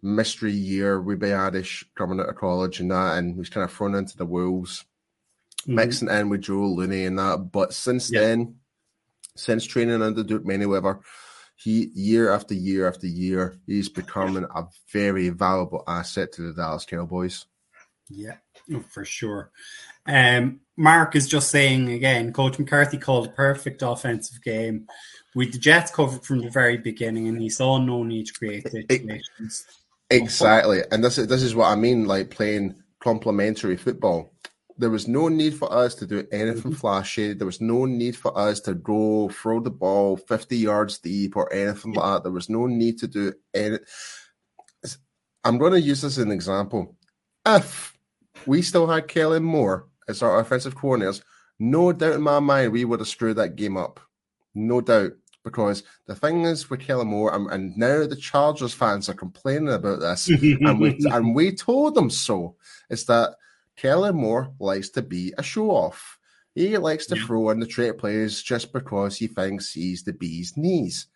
mystery 0.00 0.52
year 0.52 1.00
with 1.00 1.18
Biadasz 1.20 1.84
coming 1.96 2.20
out 2.20 2.28
of 2.28 2.36
college 2.36 2.78
and 2.78 2.92
that, 2.92 3.18
and 3.18 3.34
he's 3.36 3.50
kind 3.50 3.64
of 3.64 3.72
thrown 3.72 3.96
into 3.96 4.16
the 4.16 4.26
wolves 4.26 4.84
Mhm. 5.66 5.74
mixing 5.74 6.08
in 6.08 6.28
with 6.28 6.42
Joe 6.42 6.66
Looney 6.68 7.04
and 7.04 7.18
that. 7.18 7.50
But 7.50 7.72
since 7.74 8.12
Yeah. 8.12 8.20
then, 8.20 8.60
since 9.34 9.64
training 9.66 10.02
under 10.02 10.22
Duke 10.22 10.44
Manyweather, 10.44 11.00
he 11.56 11.90
year 11.94 12.32
after 12.32 12.54
year 12.54 12.86
after 12.86 13.06
year, 13.06 13.56
he's 13.66 13.88
becoming 13.88 14.44
a 14.44 14.64
very 14.92 15.30
valuable 15.30 15.82
asset 15.88 16.32
to 16.32 16.42
the 16.42 16.52
Dallas 16.52 16.84
Cowboys. 16.84 17.46
Yeah, 18.08 18.36
oh, 18.72 18.84
for 18.88 19.04
sure. 19.04 19.50
Um, 20.06 20.60
Mark 20.76 21.16
is 21.16 21.26
just 21.26 21.50
saying 21.50 21.90
again, 21.90 22.32
Coach 22.32 22.58
McCarthy 22.58 22.98
called 22.98 23.26
a 23.26 23.30
perfect 23.30 23.82
offensive 23.82 24.42
game 24.42 24.86
with 25.34 25.52
the 25.52 25.58
Jets 25.58 25.90
covered 25.90 26.22
from 26.22 26.40
the 26.40 26.50
very 26.50 26.76
beginning, 26.76 27.26
and 27.28 27.40
he 27.40 27.48
saw 27.48 27.78
no 27.78 28.04
need 28.04 28.26
to 28.26 28.34
create 28.34 28.70
situations. 28.70 29.66
Exactly, 30.10 30.82
and 30.92 31.02
this 31.02 31.18
is 31.18 31.26
this 31.26 31.42
is 31.42 31.54
what 31.54 31.66
I 31.66 31.74
mean, 31.74 32.06
like 32.06 32.30
playing 32.30 32.76
complementary 33.00 33.76
football. 33.76 34.30
There 34.78 34.90
was 34.90 35.08
no 35.08 35.28
need 35.28 35.54
for 35.54 35.72
us 35.72 35.94
to 35.96 36.06
do 36.06 36.26
anything 36.30 36.72
mm-hmm. 36.72 36.72
flashy. 36.72 37.32
There 37.32 37.46
was 37.46 37.60
no 37.60 37.86
need 37.86 38.16
for 38.16 38.36
us 38.36 38.60
to 38.60 38.74
go 38.74 39.30
throw 39.30 39.60
the 39.60 39.70
ball 39.70 40.16
fifty 40.16 40.58
yards 40.58 40.98
deep 40.98 41.36
or 41.36 41.52
anything 41.52 41.92
like 41.92 42.04
that. 42.04 42.22
There 42.24 42.32
was 42.32 42.50
no 42.50 42.66
need 42.66 42.98
to 42.98 43.06
do 43.06 43.32
any. 43.54 43.78
I'm 45.44 45.58
going 45.58 45.72
to 45.72 45.80
use 45.80 46.02
this 46.02 46.18
as 46.18 46.24
an 46.24 46.32
example. 46.32 46.96
If 47.46 47.96
we 48.46 48.62
still 48.62 48.86
had 48.86 49.08
Kellen 49.08 49.44
Moore 49.44 49.86
as 50.08 50.20
our 50.20 50.40
offensive 50.40 50.74
coordinators, 50.74 51.22
no 51.58 51.92
doubt 51.92 52.14
in 52.14 52.22
my 52.22 52.40
mind 52.40 52.72
we 52.72 52.84
would 52.84 53.00
have 53.00 53.08
screwed 53.08 53.36
that 53.36 53.56
game 53.56 53.76
up. 53.76 54.00
No 54.54 54.80
doubt. 54.80 55.12
Because 55.44 55.84
the 56.06 56.16
thing 56.16 56.42
is 56.42 56.68
with 56.68 56.80
Kellen 56.80 57.06
Moore, 57.06 57.32
and, 57.32 57.48
and 57.52 57.76
now 57.76 58.04
the 58.04 58.16
Chargers 58.16 58.74
fans 58.74 59.08
are 59.08 59.14
complaining 59.14 59.68
about 59.68 60.00
this, 60.00 60.28
and 60.28 60.80
we 60.80 60.98
and 61.04 61.36
we 61.36 61.54
told 61.54 61.94
them 61.94 62.10
so, 62.10 62.56
is 62.90 63.04
that 63.04 63.36
Kellen 63.76 64.16
Moore 64.16 64.52
likes 64.58 64.90
to 64.90 65.02
be 65.02 65.34
a 65.38 65.42
show 65.42 65.70
off. 65.70 66.18
He 66.54 66.76
likes 66.78 67.06
to 67.06 67.16
yeah. 67.16 67.26
throw 67.26 67.50
in 67.50 67.60
the 67.60 67.66
trait 67.66 67.98
plays 67.98 68.42
just 68.42 68.72
because 68.72 69.16
he 69.16 69.26
thinks 69.26 69.72
he's 69.72 70.04
the 70.04 70.14
bee's 70.14 70.56
knees. 70.56 71.06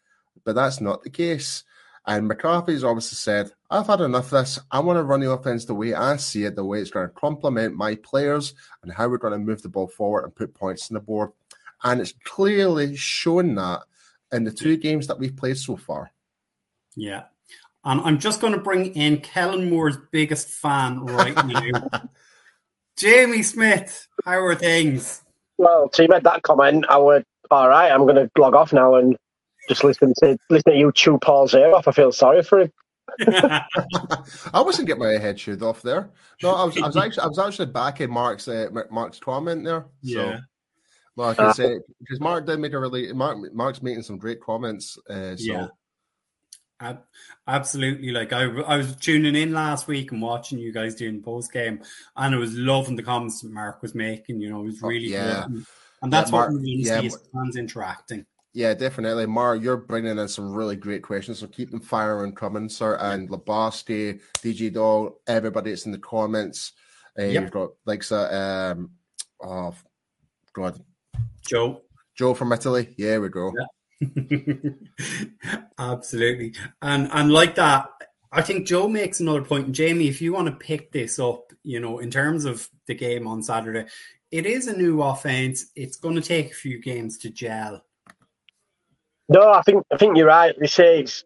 But 0.44 0.54
that's 0.54 0.80
not 0.80 1.02
the 1.02 1.10
case. 1.10 1.64
And 2.06 2.28
McCarthy's 2.28 2.84
obviously 2.84 3.16
said, 3.16 3.50
I've 3.70 3.86
had 3.86 4.00
enough 4.00 4.26
of 4.26 4.30
this. 4.30 4.58
I 4.70 4.80
want 4.80 4.98
to 4.98 5.02
run 5.02 5.20
the 5.20 5.30
offense 5.30 5.64
the 5.64 5.74
way 5.74 5.94
I 5.94 6.16
see 6.16 6.44
it, 6.44 6.56
the 6.56 6.64
way 6.64 6.80
it's 6.80 6.90
going 6.90 7.08
to 7.08 7.14
complement 7.14 7.74
my 7.74 7.94
players 7.96 8.54
and 8.82 8.92
how 8.92 9.08
we're 9.08 9.18
going 9.18 9.32
to 9.32 9.38
move 9.38 9.62
the 9.62 9.68
ball 9.68 9.86
forward 9.86 10.24
and 10.24 10.34
put 10.34 10.54
points 10.54 10.90
on 10.90 10.94
the 10.94 11.00
board. 11.00 11.30
And 11.82 12.00
it's 12.00 12.14
clearly 12.24 12.96
shown 12.96 13.54
that 13.54 13.80
in 14.32 14.44
the 14.44 14.50
two 14.50 14.76
games 14.76 15.06
that 15.06 15.18
we've 15.18 15.36
played 15.36 15.58
so 15.58 15.76
far. 15.76 16.10
Yeah. 16.96 17.24
And 17.84 18.00
I'm 18.02 18.18
just 18.18 18.40
going 18.40 18.52
to 18.52 18.60
bring 18.60 18.94
in 18.94 19.20
Kellen 19.20 19.70
Moore's 19.70 19.96
biggest 20.10 20.48
fan 20.48 21.00
right 21.00 21.34
now. 21.46 21.88
Jamie 23.00 23.42
Smith, 23.42 24.06
how 24.26 24.44
are 24.44 24.54
things? 24.54 25.22
Well, 25.56 25.88
so 25.90 26.02
you 26.02 26.08
made 26.08 26.24
that 26.24 26.42
comment. 26.42 26.84
I 26.90 26.98
would, 26.98 27.24
all 27.50 27.68
right, 27.70 27.90
I'm 27.90 28.02
going 28.02 28.16
to 28.16 28.30
log 28.38 28.54
off 28.54 28.74
now 28.74 28.94
and 28.96 29.16
just 29.70 29.82
listen 29.84 30.12
to 30.18 30.36
listen 30.50 30.72
to 30.72 30.78
you 30.78 30.92
chew 30.94 31.18
Paul's 31.18 31.54
ear 31.54 31.72
off. 31.74 31.88
I 31.88 31.92
feel 31.92 32.12
sorry 32.12 32.42
for 32.42 32.60
him. 32.60 32.72
I 33.26 34.60
wasn't 34.60 34.86
getting 34.86 35.02
my 35.02 35.12
head 35.12 35.38
chewed 35.38 35.62
off 35.62 35.80
there. 35.80 36.10
No, 36.42 36.54
I 36.54 36.64
was, 36.64 36.76
I 36.76 36.86
was 36.86 36.96
actually 36.98 37.22
I 37.22 37.26
was 37.26 37.38
actually 37.38 37.66
back 37.66 38.02
in 38.02 38.10
Mark's 38.10 38.46
uh, 38.48 38.68
Mark's 38.90 39.18
comment 39.18 39.64
there. 39.64 39.86
Yeah. 40.02 40.36
So, 40.36 40.40
like 41.16 41.40
I 41.40 41.52
say, 41.52 41.78
because 42.00 42.20
Mark 42.20 42.46
did 42.46 42.60
make 42.60 42.74
a 42.74 42.78
really 42.78 43.12
Mark 43.14 43.38
Mark's 43.54 43.82
making 43.82 44.02
some 44.02 44.18
great 44.18 44.42
comments. 44.42 44.98
Uh, 45.08 45.36
so. 45.36 45.42
Yeah. 45.42 45.66
Absolutely, 47.46 48.10
like 48.10 48.32
I, 48.32 48.44
I 48.44 48.76
was 48.76 48.96
tuning 48.96 49.36
in 49.36 49.52
last 49.52 49.86
week 49.86 50.12
and 50.12 50.22
watching 50.22 50.58
you 50.58 50.72
guys 50.72 50.94
doing 50.94 51.16
the 51.16 51.22
post 51.22 51.52
game, 51.52 51.80
and 52.16 52.34
I 52.34 52.38
was 52.38 52.56
loving 52.56 52.96
the 52.96 53.02
comments 53.02 53.40
that 53.42 53.52
Mark 53.52 53.82
was 53.82 53.94
making. 53.94 54.40
You 54.40 54.50
know, 54.50 54.60
it 54.60 54.66
was 54.66 54.82
oh, 54.82 54.88
really 54.88 55.16
oh, 55.16 55.18
yeah. 55.18 55.44
good, 55.48 55.64
and 56.02 56.12
that's 56.12 56.30
yeah, 56.30 56.36
Mark, 56.36 56.52
what 56.52 56.62
we 56.62 56.82
yeah, 56.84 57.00
see 57.00 57.10
fans 57.32 57.56
interacting. 57.56 58.24
Yeah, 58.52 58.74
definitely. 58.74 59.26
Mar, 59.26 59.54
you're 59.54 59.76
bringing 59.76 60.18
in 60.18 60.28
some 60.28 60.52
really 60.52 60.76
great 60.76 61.02
questions, 61.02 61.38
so 61.38 61.46
keep 61.46 61.70
them 61.70 61.80
firing 61.80 62.34
coming, 62.34 62.68
sir. 62.68 62.96
And 62.96 63.28
Labasti, 63.28 64.20
DJ 64.38 64.72
Doll, 64.72 65.20
everybody 65.26 65.70
that's 65.70 65.86
in 65.86 65.92
the 65.92 65.98
comments. 65.98 66.72
Uh, 67.18 67.24
yep. 67.24 67.42
You've 67.42 67.50
got 67.50 67.70
like 67.84 68.10
um, 68.12 68.90
oh 69.42 69.74
God, 70.52 70.82
Joe, 71.46 71.82
Joe 72.16 72.34
from 72.34 72.52
Italy. 72.52 72.94
Yeah, 72.96 73.18
we 73.18 73.28
go. 73.28 73.52
Yeah. 73.56 73.66
Absolutely, 75.78 76.54
and 76.82 77.08
and 77.12 77.32
like 77.32 77.54
that, 77.56 77.88
I 78.32 78.42
think 78.42 78.66
Joe 78.66 78.88
makes 78.88 79.20
another 79.20 79.42
point. 79.42 79.66
And 79.66 79.74
Jamie, 79.74 80.08
if 80.08 80.22
you 80.22 80.32
want 80.32 80.46
to 80.46 80.66
pick 80.66 80.92
this 80.92 81.18
up, 81.18 81.52
you 81.62 81.80
know, 81.80 81.98
in 81.98 82.10
terms 82.10 82.44
of 82.44 82.68
the 82.86 82.94
game 82.94 83.26
on 83.26 83.42
Saturday, 83.42 83.86
it 84.30 84.46
is 84.46 84.66
a 84.66 84.76
new 84.76 85.02
offense. 85.02 85.66
It's 85.76 85.96
going 85.96 86.14
to 86.16 86.22
take 86.22 86.50
a 86.50 86.54
few 86.54 86.80
games 86.80 87.18
to 87.18 87.30
gel 87.30 87.82
no, 89.30 89.52
I 89.52 89.62
think 89.62 89.84
I 89.92 89.96
think 89.96 90.16
you're 90.16 90.26
right. 90.26 90.54
They 90.58 90.66
say 90.66 91.00
it's. 91.00 91.24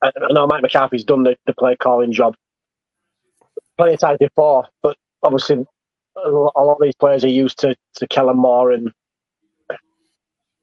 I, 0.00 0.12
know 0.30 0.46
Mike 0.46 0.62
McCarthy's 0.62 1.02
done 1.02 1.24
the, 1.24 1.36
the 1.46 1.52
play 1.52 1.74
calling 1.74 2.12
job 2.12 2.36
plenty 3.76 3.94
of 3.94 4.00
times 4.00 4.18
before, 4.20 4.68
but 4.80 4.96
obviously 5.24 5.66
a 6.16 6.30
lot 6.30 6.52
of 6.54 6.80
these 6.80 6.94
players 6.94 7.24
are 7.24 7.28
used 7.28 7.58
to 7.58 7.74
to 7.96 8.06
Kellen 8.06 8.36
Moore, 8.36 8.70
and 8.70 8.92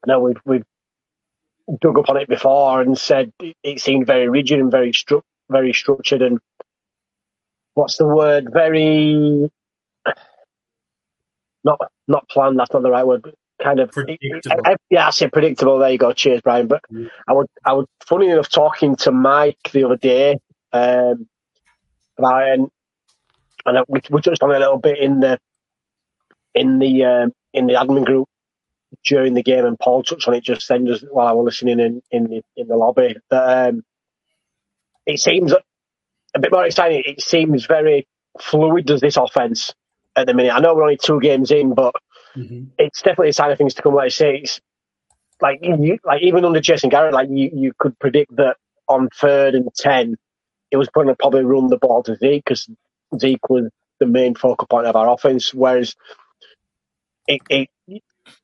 know 0.08 0.20
we've 0.20 0.42
we've 0.46 0.66
dug 1.82 1.98
up 1.98 2.10
on 2.10 2.18
it 2.18 2.28
before 2.28 2.82
and 2.82 2.98
said 2.98 3.32
it, 3.40 3.80
seemed 3.80 4.06
very 4.06 4.30
rigid 4.30 4.60
and 4.60 4.72
very 4.72 4.92
stru- 4.92 5.22
very 5.50 5.74
structured 5.74 6.22
and 6.22 6.40
what's 7.74 7.98
the 7.98 8.06
word 8.06 8.50
very 8.54 9.50
not 11.64 11.80
not 12.08 12.30
planned. 12.30 12.58
That's 12.60 12.72
not 12.72 12.84
the 12.84 12.92
right 12.92 13.06
word 13.06 13.34
kind 13.62 13.80
of 13.80 13.92
predictable. 13.92 14.40
I, 14.66 14.72
I, 14.72 14.76
yeah, 14.90 15.08
I 15.08 15.10
say 15.10 15.28
predictable. 15.28 15.80
There 15.80 15.90
you 15.90 15.98
go. 15.98 16.14
Cheers, 16.14 16.42
Brian. 16.42 16.68
But 16.68 16.82
mm. 16.92 17.10
I 17.28 17.34
would, 17.34 17.48
I 17.66 17.74
would, 17.74 17.88
funny 18.06 18.30
enough, 18.30 18.50
talking 18.50 18.96
to 18.98 19.12
Mike 19.12 19.72
the 19.74 19.84
other 19.84 19.98
day 19.98 20.38
um, 20.72 21.28
about 22.18 22.48
and, 22.48 22.70
and 23.66 23.86
we, 23.88 24.02
we 24.10 24.22
touched 24.22 24.44
on 24.44 24.52
it 24.52 24.58
a 24.58 24.60
little 24.60 24.78
bit 24.78 25.00
in 25.00 25.20
the 25.20 25.40
in 26.54 26.80
the 26.80 27.04
um, 27.04 27.34
in 27.54 27.68
the 27.68 27.74
admin 27.74 28.06
group 28.06 28.28
during 29.04 29.34
the 29.34 29.44
game, 29.44 29.66
and 29.66 29.80
Paul 29.80 30.04
touched 30.04 30.28
on 30.28 30.34
it 30.34 30.44
just 30.44 30.68
then, 30.68 30.88
just 30.88 31.06
while 31.10 31.28
I 31.28 31.32
was 31.34 31.46
listening 31.46 31.80
in 31.80 32.02
in 32.12 32.24
the, 32.26 32.42
in 32.56 32.68
the 32.68 32.76
lobby. 32.76 33.16
That 33.30 33.70
um, 33.70 33.84
it 35.06 35.20
seems 35.20 35.54
a 35.54 36.40
bit 36.40 36.52
more 36.52 36.66
exciting. 36.66 37.04
It 37.06 37.22
seems 37.22 37.66
very 37.66 38.08
fluid. 38.40 38.86
Does 38.86 39.02
this 39.02 39.18
offense 39.18 39.74
at 40.16 40.28
the 40.28 40.34
minute? 40.34 40.54
I 40.54 40.60
know 40.60 40.76
we're 40.76 40.84
only 40.84 40.98
two 40.98 41.20
games 41.20 41.52
in, 41.52 41.74
but 41.74 41.96
mm-hmm. 42.36 42.66
it's 42.78 43.02
definitely 43.02 43.30
a 43.30 43.34
sign 43.34 43.52
of 43.52 43.58
things 43.58 43.74
to 43.76 43.82
come. 43.82 43.96
Like 43.96 44.06
I 44.06 44.10
say, 44.10 44.36
it's 44.44 44.60
like 45.42 45.60
you, 45.62 45.98
like 46.04 46.22
even 46.22 46.46
under 46.46 46.62
Jason 46.62 46.90
Garrett, 46.90 47.14
like 47.14 47.30
you, 47.30 47.52
you 47.54 47.74
could 47.78 47.98
predict 48.00 48.36
that 48.38 48.58
on 48.88 49.10
third 49.10 49.56
and 49.56 49.74
ten, 49.76 50.16
it 50.72 50.78
was 50.78 50.90
going 50.90 51.08
to 51.08 51.16
probably 51.16 51.44
run 51.44 51.68
the 51.68 51.78
ball 51.78 52.04
to 52.04 52.16
Zeke 52.16 52.44
because 52.44 52.70
Zeke 53.18 53.50
was 53.50 53.70
the 54.00 54.06
main 54.06 54.36
focal 54.36 54.68
point 54.68 54.88
of 54.88 54.96
our 54.96 55.10
offense. 55.10 55.54
Whereas, 55.54 55.96
it, 57.28 57.42
it 57.50 57.70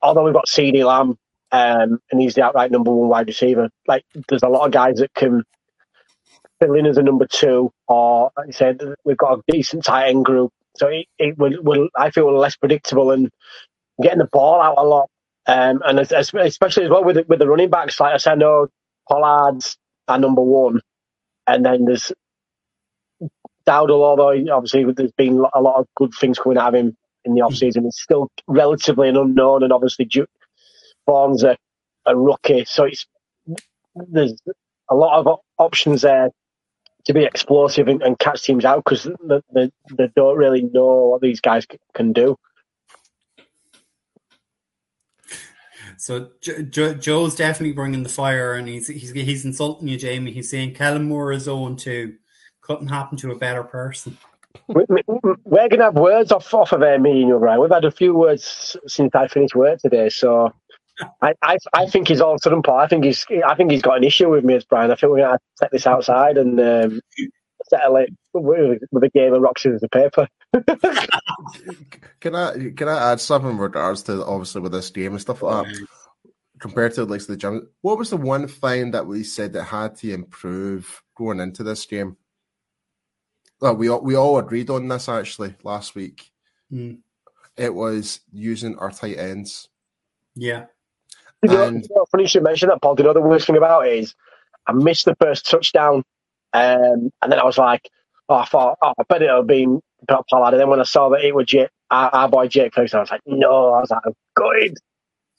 although 0.02 0.24
we've 0.24 0.34
got 0.34 0.48
CeeDee 0.48 0.86
Lamb 0.86 1.18
um, 1.52 2.00
and 2.12 2.22
he's 2.22 2.36
the 2.36 2.44
outright 2.44 2.72
number 2.72 2.92
one 2.92 3.10
wide 3.10 3.28
receiver, 3.28 3.70
like 3.88 4.04
there's 4.28 4.44
a 4.44 4.50
lot 4.50 4.66
of 4.66 4.72
guys 4.72 4.98
that 4.98 5.14
can 5.14 5.44
fill 6.60 6.76
in 6.76 6.86
as 6.86 6.98
a 6.98 7.04
number 7.04 7.26
two, 7.26 7.72
or 7.88 8.32
like 8.38 8.50
I 8.50 8.52
said, 8.52 8.82
we've 9.04 9.18
got 9.18 9.40
a 9.40 9.42
decent 9.52 9.84
tight 9.84 10.10
end 10.10 10.26
group. 10.26 10.52
So 10.78 10.88
it, 10.88 11.08
it 11.20 11.38
will, 11.38 11.90
I 11.98 12.12
feel, 12.12 12.34
less 12.38 12.56
predictable 12.56 13.12
and 13.12 13.30
getting 14.02 14.20
the 14.20 14.30
ball 14.32 14.62
out 14.62 14.78
a 14.78 14.84
lot. 14.84 15.10
Um, 15.48 15.82
and 15.84 16.00
especially 16.00 16.86
as 16.86 16.90
well 16.90 17.04
with 17.04 17.16
the, 17.18 17.26
with 17.28 17.40
the 17.40 17.48
running 17.48 17.70
backs, 17.70 18.00
like 18.00 18.14
I 18.14 18.18
said, 18.18 18.40
know 18.40 18.68
Pollard's 19.10 19.76
our 20.08 20.20
number 20.20 20.42
one, 20.42 20.82
and 21.48 21.66
then 21.66 21.86
there's 21.86 22.12
Dowdle, 23.68 24.02
although 24.04 24.56
obviously 24.56 24.86
there's 24.92 25.12
been 25.12 25.44
a 25.54 25.62
lot 25.62 25.80
of 25.80 25.88
good 25.96 26.14
things 26.20 26.40
coming 26.40 26.58
out 26.58 26.70
of 26.70 26.76
him 26.76 26.98
in 27.26 27.36
the 27.36 27.42
off 27.42 27.56
season, 27.56 27.86
it's 27.86 28.02
still 28.02 28.32
relatively 28.48 29.10
an 29.10 29.18
unknown, 29.18 29.64
and 29.64 29.74
obviously 29.74 30.10
Vaughn's 31.06 31.44
a, 31.44 31.58
a 32.06 32.16
rookie, 32.16 32.66
so 32.66 32.86
it's 32.86 33.06
there's 33.96 34.34
a 34.90 34.96
lot 34.96 35.20
of 35.20 35.40
options 35.58 36.02
there 36.02 36.32
to 37.06 37.14
be 37.14 37.24
explosive 37.24 37.88
and, 37.88 38.02
and 38.02 38.20
catch 38.20 38.44
teams 38.44 38.66
out 38.66 38.84
because 38.84 39.04
they, 39.04 39.42
they, 39.54 39.72
they, 39.98 40.10
don't 40.16 40.38
really 40.38 40.62
know 40.62 41.08
what 41.08 41.22
these 41.22 41.42
guys 41.42 41.66
can 41.94 42.14
do. 42.14 42.38
So 45.98 46.30
Joe's 46.42 47.36
definitely 47.36 47.74
bringing 47.74 48.04
the 48.04 48.10
fire, 48.10 48.54
and 48.54 48.68
he's 48.68 48.88
he's 48.88 49.12
he's 49.12 49.46
insulting 49.46 49.88
you, 49.88 49.98
Jamie. 49.98 50.32
He's 50.32 50.50
saying 50.50 50.74
Kellen 50.74 51.04
Moore 51.04 51.32
is 51.32 51.48
own 51.48 51.76
two. 51.76 52.16
Couldn't 52.62 52.88
happen 52.88 53.18
to 53.20 53.32
a 53.32 53.38
better 53.38 53.64
person. 53.64 54.18
We're 54.68 55.70
gonna 55.70 55.84
have 55.84 55.96
words 55.96 56.32
off 56.32 56.54
off 56.54 56.72
of 56.72 56.82
uh, 56.82 56.98
me 56.98 57.22
and 57.22 57.30
you, 57.30 57.40
Brian. 57.40 57.62
We've 57.62 57.72
had 57.72 57.86
a 57.86 57.92
few 57.92 58.16
words 58.16 58.76
since 58.88 59.14
I 59.16 59.28
finished 59.28 59.56
work 59.56 59.80
today, 59.80 60.10
so 60.10 60.54
I, 61.22 61.34
I, 61.42 61.58
I 61.74 61.86
think 61.88 62.08
he's 62.08 62.22
all 62.22 62.38
sudden, 62.38 62.62
Paul. 62.62 62.78
I 62.78 62.88
think 62.88 63.04
he's 63.04 63.26
I 63.46 63.56
think 63.56 63.72
he's 63.72 63.82
got 63.82 63.98
an 63.98 64.04
issue 64.04 64.30
with 64.30 64.44
me 64.44 64.56
as 64.56 64.66
Brian. 64.66 64.92
I 64.92 64.96
think 64.96 65.12
we're 65.12 65.20
gonna 65.20 65.40
set 65.56 65.72
this 65.72 65.88
outside 65.88 66.38
and 66.38 66.60
um, 66.60 67.02
settle 67.70 67.98
it 67.98 68.10
with, 68.34 68.82
with 68.92 69.04
a 69.04 69.10
game 69.10 69.34
of 69.34 69.42
rock 69.42 69.60
scissors 69.60 69.84
paper. 69.92 70.28
can 72.20 72.36
I 72.36 72.72
can 72.76 72.88
I 72.88 73.12
add 73.12 73.20
something 73.22 73.52
in 73.52 73.58
regards 73.58 74.04
to 74.04 74.26
obviously 74.26 74.62
with 74.62 74.72
this 74.72 74.90
game 74.90 75.14
and 75.14 75.22
stuff 75.22 75.42
like 75.42 75.66
that? 75.66 75.88
Compared 76.60 76.94
to 76.94 77.06
like 77.06 77.26
the 77.26 77.38
gym, 77.38 77.68
what 77.82 77.98
was 77.98 78.12
the 78.12 78.18
one 78.18 78.48
thing 78.48 78.92
that 78.92 79.08
we 79.08 79.24
said 79.24 79.54
that 79.54 79.64
had 79.64 79.96
to 79.98 80.14
improve 80.14 81.02
going 81.16 81.40
into 81.40 81.64
this 81.64 81.86
game? 81.86 82.18
Well, 83.62 83.76
we 83.76 83.90
all, 83.90 84.02
we 84.02 84.16
all 84.16 84.40
agreed 84.40 84.70
on 84.70 84.88
this 84.88 85.08
actually 85.08 85.56
last 85.64 85.96
week. 85.96 86.32
Mm. 86.74 86.98
It 87.58 87.74
was 87.74 88.22
using 88.34 88.78
our 88.80 88.92
tight 88.92 89.20
ends. 89.20 89.70
Yeah. 90.36 90.66
You 91.44 91.50
know, 91.50 91.68
and, 91.68 91.84
you 91.84 91.96
know, 91.96 92.06
funny 92.12 92.24
you 92.24 92.28
should 92.30 92.44
mention 92.44 92.70
that, 92.70 92.82
Paul. 92.82 92.96
You 92.98 93.04
know 93.04 93.14
the 93.14 93.22
worst 93.22 93.48
thing 93.48 93.58
about 93.58 93.88
it 93.88 93.94
is 93.94 94.16
I 94.68 94.74
missed 94.74 95.06
the 95.06 95.16
first 95.16 95.50
touchdown, 95.50 96.04
um, 96.54 97.12
and 97.22 97.32
then 97.32 97.40
I 97.40 97.44
was 97.44 97.58
like, 97.58 97.90
oh, 98.30 98.36
I 98.36 98.46
thought, 98.46 98.78
oh, 98.82 98.94
I 98.98 99.04
bet 99.10 99.22
it'll 99.22 99.44
be 99.44 99.68
Pollard. 100.08 100.54
And 100.54 100.60
then 100.62 100.70
when 100.70 100.80
I 100.80 100.84
saw 100.84 101.10
that 101.10 101.24
it 101.24 101.36
was 101.36 101.48
Jake, 101.48 101.70
our, 101.90 102.10
our 102.10 102.30
boy 102.30 102.48
Jake 102.48 102.74
first, 102.74 102.96
I 102.96 103.00
was 103.00 103.12
like, 103.12 103.22
no, 103.26 103.74
I 103.74 103.80
was 103.82 103.90
like, 103.92 104.02
good. 104.36 104.78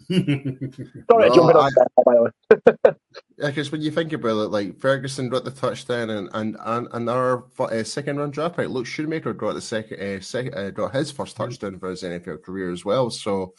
Sorry, 0.11 1.28
no, 1.28 1.35
jumping 1.35 1.56
I, 1.56 1.61
on 1.61 1.73
there, 1.75 1.87
by 2.04 2.14
the 2.14 2.23
way. 2.23 2.94
because 3.38 3.71
when 3.71 3.82
you 3.82 3.90
think 3.90 4.12
about 4.12 4.28
it, 4.44 4.50
like 4.50 4.78
Ferguson 4.78 5.28
got 5.28 5.44
the 5.44 5.50
touchdown, 5.50 6.11
and 6.11 6.28
and 6.32 6.56
and, 6.64 6.88
and 6.92 7.11
our 7.11 7.44
uh, 7.59 7.82
second 7.85 8.18
round 8.18 8.32
draft 8.32 8.56
pick, 8.56 8.68
Luke 8.68 8.87
Schoonmaker 8.87 9.37
got 9.37 9.54
the 9.54 9.61
second, 9.61 10.00
uh, 10.00 10.21
second 10.21 10.54
uh, 10.54 10.71
got 10.71 10.94
his 10.94 11.11
first 11.11 11.35
mm-hmm. 11.35 11.44
touchdown 11.44 11.78
for 11.78 11.90
his 11.90 12.02
NFL 12.02 12.42
career 12.42 12.71
as 12.71 12.85
well. 12.85 13.11
So 13.11 13.54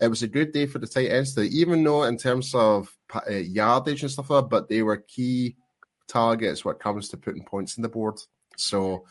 it 0.00 0.08
was 0.08 0.22
a 0.22 0.28
good 0.28 0.52
day 0.52 0.66
for 0.66 0.78
the 0.78 0.86
tight 0.86 1.10
ends. 1.10 1.34
Today, 1.34 1.48
even 1.48 1.82
though 1.82 2.04
in 2.04 2.18
terms 2.18 2.54
of 2.54 2.94
uh, 3.14 3.30
yardage 3.30 4.02
and 4.02 4.10
stuff 4.10 4.30
like 4.30 4.44
that, 4.44 4.50
but 4.50 4.68
they 4.68 4.82
were 4.82 4.98
key 4.98 5.56
targets 6.08 6.64
when 6.64 6.74
it 6.74 6.80
comes 6.80 7.08
to 7.08 7.16
putting 7.16 7.44
points 7.44 7.76
in 7.76 7.82
the 7.82 7.88
board. 7.88 8.18
So, 8.56 9.06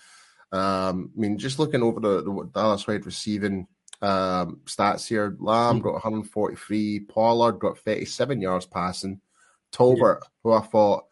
um, 0.51 1.11
I 1.15 1.19
mean, 1.19 1.37
just 1.37 1.59
looking 1.59 1.83
over 1.83 1.99
the, 1.99 2.23
the 2.23 2.49
Dallas 2.53 2.87
wide 2.87 3.05
receiving 3.05 3.67
um, 4.01 4.61
stats 4.65 5.07
here, 5.07 5.35
Lamb 5.39 5.79
got 5.79 5.93
143, 5.93 7.01
Pollard 7.01 7.59
got 7.59 7.77
37 7.79 8.41
yards 8.41 8.65
passing, 8.65 9.21
Tolbert, 9.71 10.19
yeah. 10.21 10.27
who 10.43 10.53
I 10.53 10.61
thought 10.61 11.05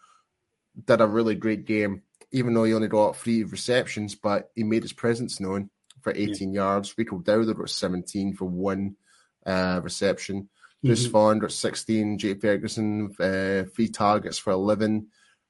did 0.85 1.01
a 1.01 1.07
really 1.07 1.35
great 1.35 1.65
game, 1.65 2.01
even 2.31 2.53
though 2.53 2.63
he 2.63 2.73
only 2.73 2.87
got 2.87 3.15
three 3.15 3.43
receptions, 3.43 4.15
but 4.15 4.51
he 4.55 4.63
made 4.63 4.83
his 4.83 4.93
presence 4.93 5.39
known 5.39 5.69
for 6.01 6.13
18 6.15 6.51
yeah. 6.53 6.61
yards. 6.61 6.97
Rico 6.97 7.19
Dowdle 7.19 7.55
got 7.55 7.69
17 7.69 8.33
for 8.33 8.45
one 8.45 8.95
uh, 9.45 9.79
reception. 9.83 10.49
Bruce 10.83 11.03
mm-hmm. 11.03 11.11
Vaughn 11.11 11.39
got 11.39 11.51
16, 11.51 12.17
Jake 12.17 12.41
Ferguson, 12.41 13.15
uh, 13.19 13.63
three 13.73 13.87
targets 13.87 14.37
for 14.37 14.51
11. 14.51 15.07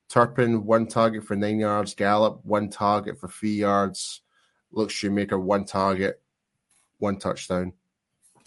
Turpin, 0.09 0.65
one 0.65 0.85
target 0.85 1.23
for 1.23 1.35
nine 1.35 1.59
yards. 1.59 1.95
Gallup, 1.95 2.41
one 2.43 2.69
target 2.69 3.19
for 3.19 3.27
three 3.27 3.55
yards. 3.55 4.21
Luke 4.71 4.89
Schoonmaker, 4.89 5.41
one 5.41 5.65
target, 5.65 6.21
one 7.03 7.17
touchdown. 7.17 7.74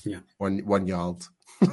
Yeah. 0.04 0.20
One 0.38 0.58
one 0.60 0.86
yard. 0.86 1.18
do 1.60 1.68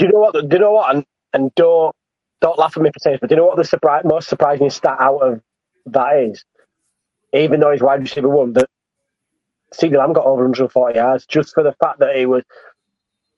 you 0.00 0.08
know 0.08 0.20
what? 0.20 0.32
Do 0.32 0.56
you 0.56 0.58
know 0.58 0.72
what? 0.72 0.94
And, 0.94 1.04
and 1.32 1.54
don't 1.54 1.94
don't 2.40 2.58
laugh 2.58 2.76
at 2.76 2.82
me 2.82 2.90
for 2.90 2.98
saying 3.00 3.14
this, 3.14 3.20
but 3.20 3.28
do 3.28 3.34
you 3.34 3.40
know 3.40 3.46
what 3.46 3.56
the 3.56 3.64
surprise, 3.64 4.02
most 4.04 4.28
surprising 4.28 4.70
stat 4.70 4.96
out 4.98 5.18
of 5.18 5.40
that 5.86 6.16
is? 6.16 6.44
Even 7.32 7.60
though 7.60 7.72
he's 7.72 7.82
wide 7.82 8.00
receiver 8.00 8.28
one, 8.28 8.52
that 8.54 8.68
CeeDee 9.74 9.96
Lamb 9.96 10.12
got 10.12 10.26
over 10.26 10.42
140 10.42 10.94
yards 10.96 11.26
just 11.26 11.54
for 11.54 11.62
the 11.62 11.72
fact 11.72 12.00
that 12.00 12.16
he 12.16 12.26
was 12.26 12.42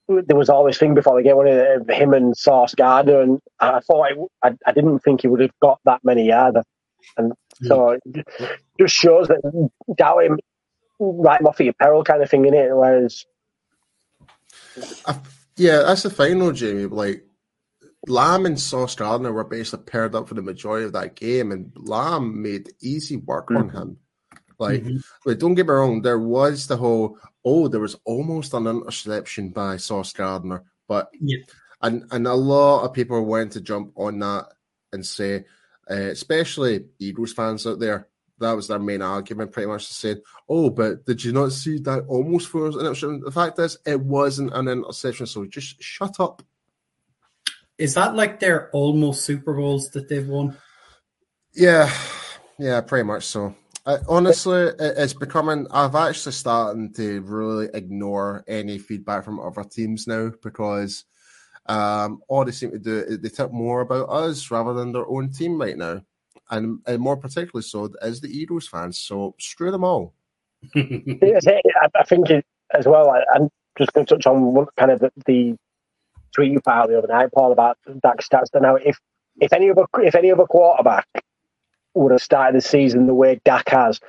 there 0.07 0.37
was 0.37 0.51
all 0.51 0.65
this 0.65 0.77
thing 0.77 0.95
before 0.95 1.17
the 1.17 1.23
game 1.23 1.39
of 1.39 1.89
him 1.89 2.13
and 2.13 2.37
Sauce 2.37 2.75
Gardner, 2.75 3.23
and 3.23 3.41
I 3.59 3.81
thought 3.81 4.11
it, 4.11 4.19
I, 4.43 4.51
I 4.67 4.73
didn't 4.73 4.99
think 4.99 5.23
he 5.23 5.29
would 5.29 5.41
have 5.41 5.59
got 5.61 5.81
that 5.87 6.01
many 6.05 6.31
either, 6.31 6.63
and 7.17 7.33
so 7.63 7.91
it 7.91 8.03
just 8.79 8.95
shows 8.95 9.29
that 9.29 9.71
doubt 9.97 10.25
him, 10.25 10.39
right 10.99 11.43
off 11.45 11.61
at 11.61 11.65
your 11.65 11.75
peril 11.75 12.05
kind 12.05 12.23
of 12.23 12.31
thing 12.31 12.47
in 12.47 12.55
it. 12.55 12.75
Whereas, 12.75 13.25
I, 15.07 15.19
yeah, 15.57 15.83
that's 15.83 16.03
the 16.03 16.11
final, 16.11 16.53
Jamie. 16.53 16.87
Like 16.87 17.25
Lamb 18.07 18.47
and 18.47 18.59
Sauce 18.59 18.95
Gardner 18.95 19.33
were 19.33 19.45
basically 19.45 19.85
paired 19.85 20.15
up 20.15 20.29
for 20.29 20.35
the 20.35 20.43
majority 20.43 20.87
of 20.87 20.93
that 20.93 21.17
game, 21.17 21.53
and 21.53 21.73
Lamb 21.77 22.43
made 22.43 22.73
easy 22.81 23.17
work 23.17 23.49
mm-hmm. 23.49 23.63
on 23.63 23.69
him. 23.71 23.97
Like, 24.59 24.83
mm-hmm. 24.83 25.33
don't 25.39 25.55
get 25.55 25.67
me 25.67 25.73
wrong, 25.73 26.03
there 26.03 26.19
was 26.19 26.69
the 26.69 26.77
whole 26.77 27.19
oh, 27.45 27.69
there 27.69 27.81
was 27.81 27.97
almost 28.05 28.55
an 28.55 28.67
interception 28.67 29.51
by 29.51 29.77
Sauce 29.77 30.13
Gardner, 30.13 30.65
but 30.89 31.11
yeah. 31.21 31.39
and 31.83 32.05
and 32.11 32.27
a 32.27 32.35
lot 32.35 32.85
of 32.85 32.95
people 32.95 33.25
went 33.25 33.53
to 33.53 33.61
jump 33.61 33.93
on 33.97 34.19
that 34.21 34.49
and 34.93 35.05
say, 35.05 35.45
uh, 35.91 35.95
especially 35.95 36.87
Eagles 36.99 37.33
fans 37.33 37.67
out 37.67 37.81
there, 37.81 38.09
that 38.39 38.53
was 38.53 38.69
their 38.69 38.79
main 38.79 39.03
argument, 39.03 39.53
pretty 39.53 39.69
much 39.69 39.87
saying, 39.87 40.21
"Oh, 40.49 40.71
but 40.71 41.05
did 41.07 41.25
you 41.25 41.33
not 41.33 41.53
see 41.53 41.79
that 41.81 42.05
almost 42.09 42.49
for 42.49 42.67
an 42.67 42.75
interception?" 42.75 43.21
The 43.25 43.31
fact 43.31 43.59
is, 43.59 43.79
it 43.87 44.01
wasn't 44.01 44.55
an 44.55 44.69
interception, 44.69 45.27
so 45.27 45.45
just 45.47 45.83
shut 45.83 46.19
up. 46.21 46.43
Is 47.79 47.95
that 47.95 48.15
like 48.15 48.41
their 48.41 48.71
almost 48.71 49.25
Super 49.25 49.55
Bowls 49.55 49.91
that 49.91 50.09
they've 50.09 50.27
won? 50.27 50.57
Yeah, 51.53 51.91
yeah, 52.59 52.81
pretty 52.81 53.05
much 53.05 53.25
so. 53.25 53.55
I, 53.87 53.99
honestly, 54.09 54.71
it's 54.79 55.13
becoming. 55.13 55.67
I've 55.71 55.95
actually 55.95 56.33
starting 56.33 56.93
to 56.95 57.21
really 57.23 57.69
ignore 57.75 58.45
any 58.49 58.79
feedback 58.79 59.25
from 59.25 59.41
other 59.41 59.65
teams 59.65 60.07
now 60.07 60.33
because 60.43 61.05
um, 61.67 62.23
all 62.29 62.45
they 62.45 62.53
seem 62.53 62.71
to 62.71 62.79
do 62.79 62.99
is 63.07 63.21
they 63.21 63.29
talk 63.29 63.53
more 63.53 63.81
about 63.81 64.09
us 64.09 64.51
rather 64.51 64.73
than 64.73 64.93
their 64.93 65.07
own 65.07 65.31
team 65.31 65.61
right 65.61 65.77
now, 65.77 66.03
and, 66.57 66.79
and 66.87 67.01
more 67.01 67.17
particularly 67.17 67.63
so 67.63 67.93
as 68.01 68.21
the 68.21 68.29
Eagles 68.29 68.67
fans. 68.67 68.99
So 68.99 69.35
screw 69.39 69.71
them 69.71 69.85
all. 69.85 70.15
I 70.75 72.05
think 72.07 72.31
it, 72.31 72.45
as 72.73 72.87
well. 72.87 73.11
I, 73.11 73.37
am 73.37 73.49
just 73.79 73.93
going 73.93 74.07
to 74.07 74.15
touch 74.15 74.27
on 74.27 74.55
one 74.55 74.67
kind 74.77 74.91
of 74.91 75.01
the, 75.01 75.11
the 75.27 75.57
tweet 76.35 76.53
you 76.53 76.61
put 76.61 76.73
out 76.73 76.89
the 76.89 76.99
other 76.99 77.09
night, 77.09 77.31
Paul, 77.35 77.53
about 77.53 77.79
Dak 78.03 78.21
stats. 78.21 78.49
Now, 78.61 78.77
if 78.77 78.99
if 79.41 79.53
any 79.53 79.71
other 79.71 79.85
if 79.99 80.15
any 80.15 80.31
other 80.31 80.45
quarterback 80.45 81.07
would 81.95 82.13
have 82.13 82.23
started 82.23 82.57
the 82.57 82.67
season 82.67 83.07
the 83.07 83.15
way 83.15 83.41
Dak 83.45 83.69
has. 83.69 84.01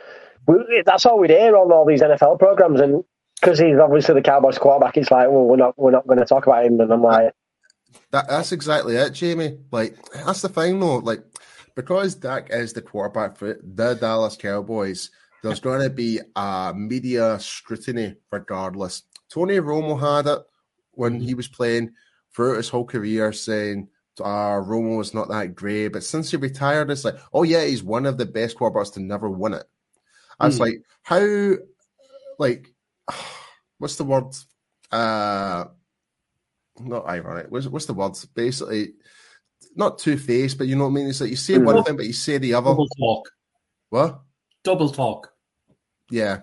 We, 0.47 0.84
that's 0.86 1.05
all 1.05 1.19
we'd 1.19 1.29
hear 1.29 1.55
on 1.55 1.71
all 1.71 1.86
these 1.86 2.01
NFL 2.01 2.39
programs, 2.39 2.81
and 2.81 3.03
because 3.39 3.60
he's 3.60 3.77
obviously 3.77 4.15
the 4.15 4.21
Cowboys 4.21 4.58
quarterback, 4.58 4.97
it's 4.97 5.12
like, 5.12 5.29
well, 5.29 5.45
we're 5.45 5.58
not 5.58 5.77
we're 5.77 5.91
not 5.91 6.08
going 6.08 6.19
to 6.19 6.25
talk 6.25 6.45
about 6.45 6.65
him. 6.65 6.79
And 6.79 6.91
I'm 6.91 7.01
like, 7.01 7.34
that, 8.12 8.27
that's 8.27 8.51
exactly 8.51 8.95
it, 8.95 9.12
Jamie. 9.12 9.58
Like 9.71 9.95
that's 10.13 10.41
the 10.41 10.49
thing, 10.49 10.79
though. 10.79 10.97
Like 10.97 11.23
because 11.75 12.15
Dak 12.15 12.47
is 12.49 12.73
the 12.73 12.81
quarterback 12.81 13.38
for 13.38 13.59
the 13.61 13.93
Dallas 13.95 14.38
Cowboys, 14.38 15.09
there's 15.43 15.59
going 15.59 15.81
to 15.81 15.89
be 15.89 16.19
a 16.35 16.73
media 16.75 17.39
scrutiny 17.39 18.15
regardless. 18.31 19.03
Tony 19.29 19.57
Romo 19.57 19.99
had 19.99 20.27
it 20.27 20.39
when 20.91 21.19
he 21.19 21.33
was 21.33 21.47
playing 21.47 21.91
throughout 22.33 22.57
his 22.57 22.69
whole 22.69 22.85
career, 22.85 23.31
saying 23.31 23.89
uh, 24.19 24.59
Romo 24.61 25.01
is 25.01 25.13
not 25.13 25.29
that 25.29 25.55
great. 25.55 25.89
But 25.89 26.03
since 26.03 26.31
he 26.31 26.38
retired, 26.38 26.89
it's 26.89 27.05
like, 27.05 27.17
oh 27.33 27.43
yeah, 27.43 27.65
he's 27.65 27.83
one 27.83 28.05
of 28.05 28.17
the 28.17 28.25
best 28.25 28.57
quarterbacks 28.57 28.93
to 28.93 28.99
never 29.01 29.29
win 29.29 29.53
it. 29.53 29.65
I 30.39 30.47
was 30.47 30.57
mm. 30.57 30.61
like, 30.61 30.81
how, 31.03 31.55
like, 32.39 32.73
what's 33.77 33.97
the 33.97 34.03
word? 34.03 34.35
Uh, 34.91 35.65
not 36.79 37.07
ironic. 37.07 37.47
What's, 37.49 37.67
what's 37.67 37.85
the 37.85 37.93
word? 37.93 38.13
Basically, 38.33 38.93
not 39.75 39.99
two 39.99 40.17
faced, 40.17 40.57
but 40.57 40.67
you 40.67 40.75
know 40.75 40.85
what 40.85 40.91
I 40.91 40.93
mean. 40.93 41.07
It's 41.07 41.21
like 41.21 41.29
you 41.29 41.35
say 41.35 41.57
one 41.57 41.83
thing, 41.83 41.97
but 41.97 42.05
you 42.05 42.13
say 42.13 42.38
the 42.38 42.53
other. 42.53 42.71
Double 42.71 42.88
talk. 42.88 43.29
What? 43.89 44.21
Double 44.63 44.89
talk. 44.89 45.31
Yeah. 46.09 46.41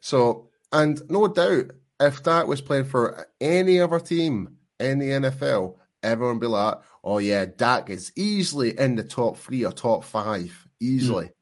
So, 0.00 0.50
and 0.72 1.00
no 1.10 1.28
doubt, 1.28 1.72
if 2.00 2.22
that 2.24 2.46
was 2.46 2.60
playing 2.60 2.84
for 2.84 3.26
any 3.40 3.80
other 3.80 4.00
team 4.00 4.56
in 4.78 4.98
the 4.98 5.10
NFL, 5.10 5.76
everyone 6.02 6.38
be 6.38 6.46
like, 6.46 6.76
oh 7.04 7.18
yeah, 7.18 7.44
Dak 7.44 7.90
is 7.90 8.12
easily 8.16 8.78
in 8.78 8.96
the 8.96 9.04
top 9.04 9.36
three 9.36 9.64
or 9.64 9.72
top 9.72 10.04
five, 10.04 10.66
easily. 10.80 11.26
Mm. 11.26 11.32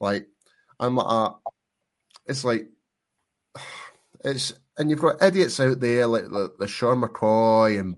Like 0.00 0.26
I'm 0.80 0.96
like, 0.96 1.06
uh, 1.08 1.30
it's 2.26 2.44
like 2.44 2.68
it's 4.24 4.54
and 4.76 4.90
you've 4.90 5.00
got 5.00 5.22
idiots 5.22 5.60
out 5.60 5.80
there 5.80 6.06
like 6.06 6.24
the, 6.24 6.52
the 6.58 6.66
Sean 6.66 7.00
McCoy 7.00 7.78
and 7.78 7.96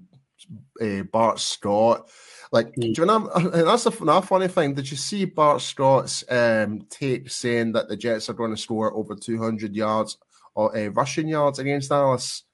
uh, 0.81 1.05
Bart 1.05 1.39
Scott. 1.39 2.09
Like, 2.53 2.75
mm. 2.75 2.95
do 2.95 3.03
you 3.03 3.07
know? 3.07 3.31
And 3.35 3.67
that's 3.67 3.87
another 3.87 4.27
funny 4.27 4.49
thing. 4.49 4.75
Did 4.75 4.91
you 4.91 4.97
see 4.97 5.25
Bart 5.25 5.61
Scott's 5.61 6.25
um, 6.31 6.87
take 6.91 7.31
saying 7.31 7.73
that 7.73 7.89
the 7.89 7.97
Jets 7.97 8.31
are 8.31 8.35
going 8.35 8.55
to 8.55 8.61
score 8.61 8.95
over 8.95 9.15
200 9.15 9.75
yards 9.75 10.19
or 10.55 10.77
uh, 10.77 10.89
rushing 10.89 11.29
yards 11.29 11.59
against 11.59 11.91
Dallas? 11.91 12.45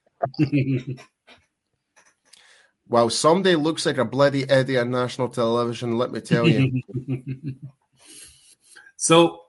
Well, 2.93 3.09
someday 3.09 3.55
looks 3.55 3.87
like 3.87 3.97
a 3.97 4.05
bloody 4.05 4.47
Eddie 4.51 4.79
on 4.79 4.91
national 4.91 5.31
television. 5.31 5.97
Let 5.97 6.13
me 6.13 6.21
tell 6.21 6.47
you. 6.47 6.83
so, 8.97 9.45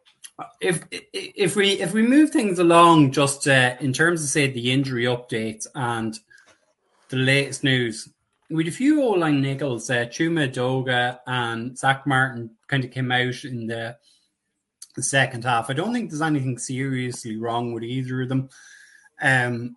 if 0.61 0.85
if 0.91 1.57
we 1.57 1.71
if 1.71 1.91
we 1.91 2.03
move 2.03 2.29
things 2.29 2.57
along, 2.57 3.11
just 3.11 3.45
uh, 3.45 3.75
in 3.81 3.91
terms 3.91 4.23
of 4.23 4.29
say 4.29 4.47
the 4.47 4.71
injury 4.71 5.03
updates 5.03 5.67
and 5.75 6.17
the 7.09 7.17
latest 7.17 7.65
news, 7.65 8.07
we 8.53 8.63
had 8.63 8.71
a 8.71 8.75
few 8.75 9.01
O 9.01 9.09
line 9.09 9.41
niggles. 9.41 9.89
Uh, 9.89 10.07
Chuma 10.07 10.51
Edoga 10.51 11.19
and 11.25 11.77
Zack 11.77 12.05
Martin 12.05 12.51
kind 12.67 12.85
of 12.85 12.91
came 12.91 13.11
out 13.11 13.43
in 13.43 13.65
the, 13.65 13.97
the 14.95 15.01
second 15.01 15.43
half. 15.43 15.69
I 15.69 15.73
don't 15.73 15.91
think 15.91 16.09
there's 16.09 16.21
anything 16.21 16.59
seriously 16.59 17.35
wrong 17.37 17.73
with 17.73 17.83
either 17.83 18.21
of 18.21 18.29
them. 18.29 18.49
Um, 19.21 19.75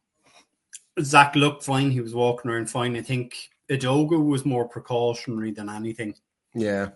Zack 1.01 1.37
looked 1.37 1.65
fine. 1.65 1.91
He 1.91 2.03
was 2.03 2.15
walking 2.15 2.51
around 2.51 2.69
fine. 2.69 2.97
I 2.97 3.03
think 3.03 3.35
Edoga 3.71 4.23
was 4.23 4.45
more 4.45 4.69
precautionary 4.69 5.53
than 5.53 5.71
anything. 5.71 6.15
Yeah. 6.55 6.89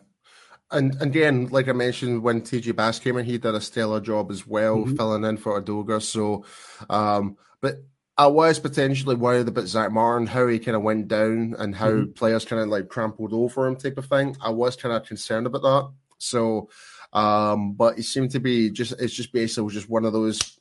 And 0.70 1.00
again, 1.00 1.46
like 1.46 1.68
I 1.68 1.72
mentioned, 1.72 2.22
when 2.22 2.42
TJ 2.42 2.76
Bass 2.76 2.98
came 2.98 3.16
in, 3.16 3.24
he 3.24 3.38
did 3.38 3.54
a 3.54 3.60
stellar 3.60 4.00
job 4.00 4.30
as 4.30 4.46
well, 4.46 4.76
mm-hmm. 4.76 4.96
filling 4.96 5.24
in 5.24 5.38
for 5.38 5.60
Edoga. 5.60 6.00
So, 6.02 6.44
um, 6.90 7.38
but 7.60 7.82
I 8.20 8.26
was 8.26 8.58
potentially 8.58 9.16
worried 9.16 9.48
about 9.48 9.66
Zack 9.66 9.90
Martin, 9.92 10.26
how 10.26 10.46
he 10.46 10.58
kind 10.58 10.76
of 10.76 10.82
went 10.82 11.08
down 11.08 11.56
and 11.58 11.74
how 11.74 11.88
mm-hmm. 11.88 12.12
players 12.12 12.44
kind 12.44 12.60
of 12.60 12.68
like 12.68 12.90
trampled 12.90 13.32
over 13.32 13.66
him, 13.66 13.76
type 13.76 13.96
of 13.96 14.04
thing. 14.04 14.36
I 14.42 14.50
was 14.50 14.76
kind 14.76 14.94
of 14.94 15.06
concerned 15.06 15.46
about 15.46 15.62
that. 15.62 15.90
So, 16.18 16.68
um, 17.14 17.72
but 17.72 17.98
it 17.98 18.02
seemed 18.02 18.32
to 18.32 18.38
be 18.38 18.68
just, 18.68 18.92
it's 19.00 19.14
just 19.14 19.32
basically 19.32 19.72
just 19.72 19.88
one 19.88 20.04
of 20.04 20.12
those 20.12 20.58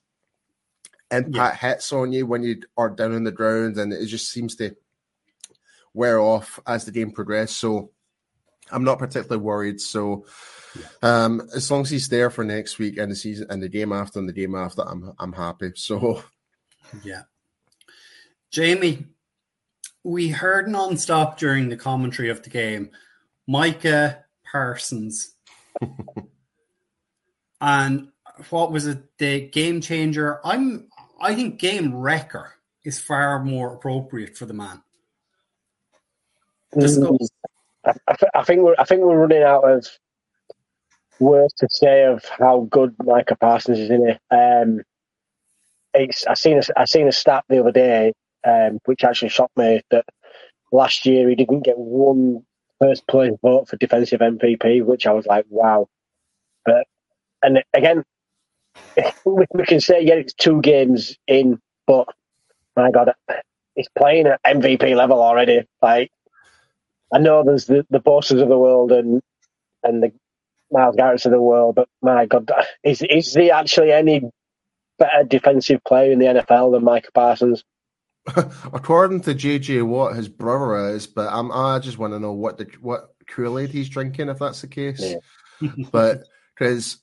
impact 1.12 1.62
yeah. 1.62 1.72
hits 1.72 1.92
on 1.92 2.14
you 2.14 2.26
when 2.26 2.44
you 2.44 2.62
are 2.78 2.90
down 2.90 3.12
in 3.12 3.26
the 3.26 3.32
ground, 3.34 3.78
and 3.78 3.92
it 3.92 4.06
just 4.06 4.32
seems 4.32 4.56
to 4.56 4.74
wear 5.94 6.18
off 6.18 6.62
as 6.66 6.86
the 6.86 6.94
game 6.94 7.12
progressed. 7.12 7.58
So 7.58 7.92
I'm 8.72 8.86
not 8.86 9.00
particularly 9.00 9.44
worried. 9.44 9.82
So 9.82 10.26
um, 11.02 11.42
as 11.54 11.70
long 11.70 11.82
as 11.82 11.90
he's 11.90 12.08
there 12.08 12.30
for 12.30 12.46
next 12.46 12.80
week 12.80 12.98
and 12.98 13.12
the 13.12 13.18
season 13.18 13.48
and 13.50 13.62
the 13.62 13.68
game 13.68 13.92
after 13.92 14.18
and 14.18 14.30
the 14.30 14.34
game 14.34 14.56
after, 14.56 14.82
I'm 14.84 15.12
I'm 15.20 15.34
happy. 15.34 15.74
So 15.76 16.24
yeah, 17.04 17.24
Jamie, 18.52 19.06
we 20.04 20.30
heard 20.30 20.68
non-stop 20.68 21.38
during 21.38 21.70
the 21.70 21.78
commentary 21.78 22.30
of 22.30 22.42
the 22.42 22.50
game, 22.50 22.90
Micah 23.48 24.26
Parsons, 24.52 25.36
and 27.62 28.10
what 28.50 28.72
was 28.72 28.88
it? 28.88 29.18
The 29.18 29.42
game 29.42 29.82
changer. 29.82 30.40
I'm. 30.46 30.88
I 31.22 31.36
think 31.36 31.60
game 31.60 31.94
wrecker 31.94 32.54
is 32.86 33.00
far 33.00 33.44
more 33.44 33.74
appropriate 33.74 34.38
for 34.38 34.46
the 34.46 34.54
man. 34.54 34.82
Mm, 36.74 37.28
I, 37.86 38.16
I, 38.36 38.44
think 38.44 38.62
we're 38.62 38.76
I 38.78 38.86
think 38.86 39.02
we're 39.02 39.18
running 39.18 39.44
out 39.44 39.70
of 39.70 39.86
words 41.20 41.54
to 41.56 41.68
say 41.70 42.06
of 42.06 42.24
how 42.26 42.68
good 42.70 42.96
Micah 43.04 43.36
Parsons 43.36 43.80
is 43.80 43.90
in 43.90 44.08
it. 44.08 44.20
Um, 44.32 44.82
it's 45.94 46.26
I 46.28 46.36
seen 46.36 46.60
a, 46.60 46.64
I 46.78 46.86
seen 46.86 47.08
a 47.08 47.12
stat 47.12 47.44
the 47.50 47.60
other 47.60 47.72
day, 47.72 48.14
um, 48.50 48.80
which 48.86 49.04
actually 49.04 49.30
shocked 49.30 49.58
me 49.58 49.82
that 49.92 50.06
last 50.72 51.06
year 51.06 51.30
he 51.30 51.36
didn't 51.36 51.64
get 51.64 51.78
one 51.78 52.44
first 52.80 53.08
place 53.08 53.34
vote 53.42 53.68
for 53.68 53.78
defensive 53.78 54.22
MVP, 54.22 54.84
which 54.84 55.06
I 55.06 55.12
was 55.12 55.26
like, 55.26 55.46
wow. 55.50 55.88
But 56.66 56.88
and 57.42 57.64
again, 57.74 58.04
we, 59.26 59.46
we 59.54 59.66
can 59.66 59.82
say 59.82 60.02
yeah, 60.02 60.16
it's 60.16 60.34
two 60.34 60.62
games 60.62 61.18
in, 61.28 61.60
but 61.86 62.08
my 62.76 62.92
God, 62.92 63.12
he's 63.76 63.90
playing 63.98 64.28
at 64.28 64.42
MVP 64.44 64.96
level 64.96 65.22
already. 65.22 65.66
Like 65.82 66.12
I 67.14 67.20
know 67.20 67.44
there's 67.44 67.66
the 67.66 67.86
the 67.90 68.00
Bosas 68.00 68.42
of 68.42 68.50
the 68.50 68.58
world 68.60 68.92
and 68.92 69.22
and 69.84 70.04
the 70.04 70.12
Myles 70.72 70.96
Garrett's 70.96 71.26
of 71.26 71.32
the 71.32 71.42
world, 71.42 71.76
but 71.76 71.88
my 72.02 72.26
God, 72.26 72.52
is 72.84 73.02
is 73.02 73.34
he 73.34 73.52
actually 73.52 73.92
any 73.92 74.22
better 74.98 75.24
defensive 75.24 75.82
player 75.84 76.12
in 76.12 76.20
the 76.20 76.26
NFL 76.26 76.74
than 76.74 76.84
Micah 76.84 77.12
Parsons? 77.14 77.64
According 78.74 79.22
to 79.22 79.34
JJ 79.34 79.84
Watt, 79.84 80.16
his 80.16 80.30
brother 80.30 80.90
is, 80.90 81.08
but 81.08 81.32
I'm, 81.32 81.52
I 81.52 81.80
just 81.80 81.98
want 81.98 82.14
to 82.14 82.20
know 82.20 82.34
what 82.34 82.58
the 82.58 82.68
what 82.82 83.16
Kool 83.28 83.60
Aid 83.60 83.70
he's 83.70 83.90
drinking 83.90 84.30
if 84.30 84.40
that's 84.40 84.62
the 84.62 84.68
case. 84.68 85.02
Yeah. 85.62 85.70
but 85.92 86.24
because 86.54 87.00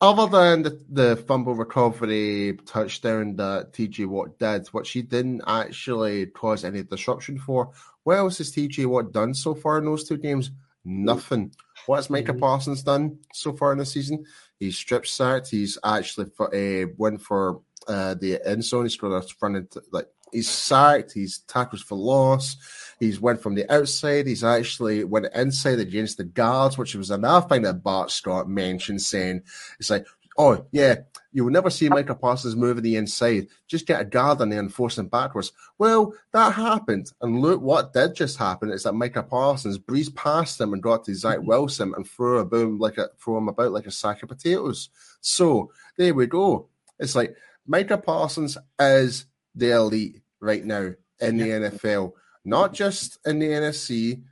other 0.00 0.26
than 0.26 0.62
the, 0.62 0.84
the 0.88 1.16
fumble 1.16 1.54
recovery 1.54 2.58
touchdown 2.64 3.36
that 3.36 3.72
TJ 3.72 4.06
Watt 4.06 4.38
did, 4.38 4.66
which 4.68 4.90
he 4.90 5.02
didn't 5.02 5.42
actually 5.46 6.26
cause 6.26 6.64
any 6.64 6.82
disruption 6.82 7.38
for, 7.38 7.70
what 8.04 8.16
else 8.16 8.38
has 8.38 8.52
TJ 8.52 8.86
Watt 8.86 9.12
done 9.12 9.34
so 9.34 9.54
far 9.54 9.78
in 9.78 9.84
those 9.84 10.08
two 10.08 10.16
games? 10.16 10.50
Nothing. 10.84 11.52
What 11.86 11.96
has 11.96 12.08
Micah 12.08 12.32
mm-hmm. 12.32 12.40
Parsons 12.40 12.82
done 12.82 13.18
so 13.34 13.52
far 13.52 13.72
in 13.72 13.78
the 13.78 13.86
season? 13.86 14.24
He's 14.58 14.78
strip 14.78 15.06
sacked. 15.06 15.50
He's 15.50 15.76
actually 15.84 16.30
for, 16.34 16.54
uh, 16.54 16.86
went 16.96 17.20
for 17.20 17.60
uh, 17.86 18.14
the 18.14 18.40
end 18.46 18.64
zone. 18.64 18.84
He's 18.84 18.96
got 18.96 19.08
a 19.08 19.22
front 19.22 19.56
end, 19.56 19.74
like 19.92 20.08
he's 20.32 20.48
sacked. 20.48 21.12
He's 21.12 21.38
tackles 21.40 21.82
for 21.82 21.96
loss. 21.96 22.56
He's 22.98 23.20
went 23.20 23.42
from 23.42 23.54
the 23.54 23.70
outside. 23.72 24.26
He's 24.26 24.44
actually 24.44 25.04
went 25.04 25.26
inside 25.34 25.78
against 25.78 26.18
the 26.18 26.24
guards, 26.24 26.76
which 26.76 26.94
was 26.94 27.10
another 27.10 27.48
thing 27.48 27.62
that 27.62 27.82
Bart 27.82 28.10
Scott 28.10 28.48
mentioned, 28.48 29.02
saying 29.02 29.42
it's 29.78 29.90
like 29.90 30.06
oh 30.40 30.64
yeah, 30.72 30.96
you 31.32 31.44
will 31.44 31.52
never 31.52 31.70
see 31.70 31.88
Micah 31.88 32.14
Parsons 32.14 32.56
moving 32.56 32.82
the 32.82 32.96
inside. 32.96 33.48
Just 33.68 33.86
get 33.86 34.00
a 34.00 34.04
guard 34.04 34.40
on 34.40 34.48
there 34.48 34.58
and 34.58 34.72
force 34.72 34.98
him 34.98 35.06
backwards. 35.06 35.52
Well, 35.78 36.14
that 36.32 36.54
happened. 36.54 37.12
And 37.20 37.40
look 37.40 37.60
what 37.60 37.92
did 37.92 38.14
just 38.14 38.38
happen 38.38 38.70
is 38.70 38.84
that 38.84 38.94
Micah 38.94 39.22
Parsons 39.22 39.78
breezed 39.78 40.16
past 40.16 40.60
him 40.60 40.72
and 40.72 40.82
got 40.82 41.04
to 41.04 41.14
Zach 41.14 41.38
mm-hmm. 41.38 41.46
Wilson 41.46 41.92
and 41.94 42.08
threw 42.08 42.38
a 42.38 42.44
boom 42.44 42.78
like 42.78 42.98
a 42.98 43.10
throw 43.22 43.36
him 43.36 43.48
about 43.48 43.72
like 43.72 43.86
a 43.86 43.90
sack 43.90 44.22
of 44.22 44.30
potatoes. 44.30 44.88
So 45.20 45.72
there 45.96 46.14
we 46.14 46.26
go. 46.26 46.68
It's 46.98 47.14
like 47.14 47.36
Micah 47.66 47.98
Parsons 47.98 48.56
is 48.78 49.26
the 49.54 49.70
elite 49.72 50.20
right 50.40 50.64
now 50.64 50.92
in 51.20 51.36
the 51.36 51.48
NFL, 51.48 52.12
not 52.44 52.72
just 52.72 53.18
in 53.26 53.38
the 53.38 53.48
NFC, 53.48 54.22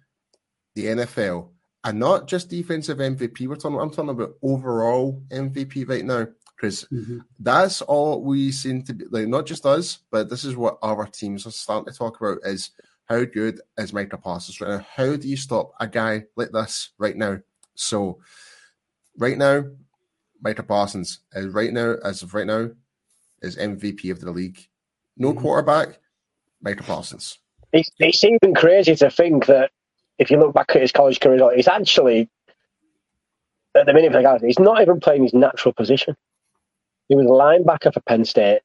the 0.74 0.87
NFL 0.87 1.50
and 1.85 1.98
not 1.98 2.26
just 2.26 2.50
defensive 2.50 2.98
MVP. 2.98 3.46
We're 3.46 3.57
talking. 3.57 3.81
I'm 3.81 3.90
talking 3.90 4.11
about 4.11 4.35
overall 4.42 5.22
MVP 5.31 5.88
right 5.88 6.04
now 6.04 6.26
because 6.57 6.87
mm-hmm. 6.92 7.18
that's 7.38 7.83
all 7.83 8.22
we 8.22 8.52
seem 8.52 8.83
to 8.85 8.94
be 8.94 9.04
like. 9.11 9.28
Not 9.28 9.46
just 9.46 9.66
us, 9.66 10.00
but 10.11 10.28
this 10.28 10.44
is 10.44 10.57
what 10.57 10.78
our 10.83 11.07
teams 11.07 11.46
are 11.46 11.50
starting 11.50 11.90
to 11.92 11.98
talk 11.98 12.20
about: 12.20 12.38
is 12.44 12.70
how 13.07 13.24
good 13.24 13.61
is 13.78 13.92
Micah 13.92 14.18
Parsons 14.18 14.61
right 14.61 14.70
now? 14.70 14.87
How 14.94 15.16
do 15.16 15.28
you 15.28 15.37
stop 15.37 15.72
a 15.81 15.87
guy 15.87 16.24
like 16.37 16.50
this 16.50 16.90
right 16.98 17.16
now? 17.16 17.38
So, 17.74 18.18
right 19.16 19.38
now, 19.38 19.64
Micah 20.42 20.64
Parsons 20.64 21.20
is 21.33 21.46
right 21.46 21.72
now, 21.72 21.96
as 22.04 22.22
of 22.22 22.35
right 22.35 22.46
now, 22.46 22.70
is 23.40 23.57
MVP 23.57 24.11
of 24.11 24.20
the 24.20 24.31
league. 24.31 24.68
No 25.18 25.31
mm-hmm. 25.31 25.40
quarterback, 25.40 25.98
Micah 26.62 26.83
Parsons. 26.83 27.38
It's, 27.72 27.90
it's 27.98 28.24
even 28.24 28.54
crazy 28.54 28.94
to 28.96 29.11
think 29.11 29.46
that 29.46 29.70
if 30.18 30.31
you 30.31 30.38
look 30.38 30.54
back 30.54 30.70
at 30.74 30.81
his 30.81 30.92
college 30.92 31.20
career, 31.20 31.54
he's 31.54 31.68
actually 31.68 32.31
at 33.78 33.87
the 33.87 33.92
minute 33.92 34.12
for 34.12 34.18
the 34.18 34.22
Galaxy, 34.22 34.46
he's 34.46 34.59
not 34.59 34.81
even 34.81 35.00
playing 35.00 35.22
his 35.22 35.35
natural 35.35 35.72
position. 35.72 36.16
He 37.09 37.14
was 37.14 37.26
a 37.26 37.28
linebacker 37.28 37.92
for 37.92 38.00
Penn 38.00 38.24
State, 38.24 38.61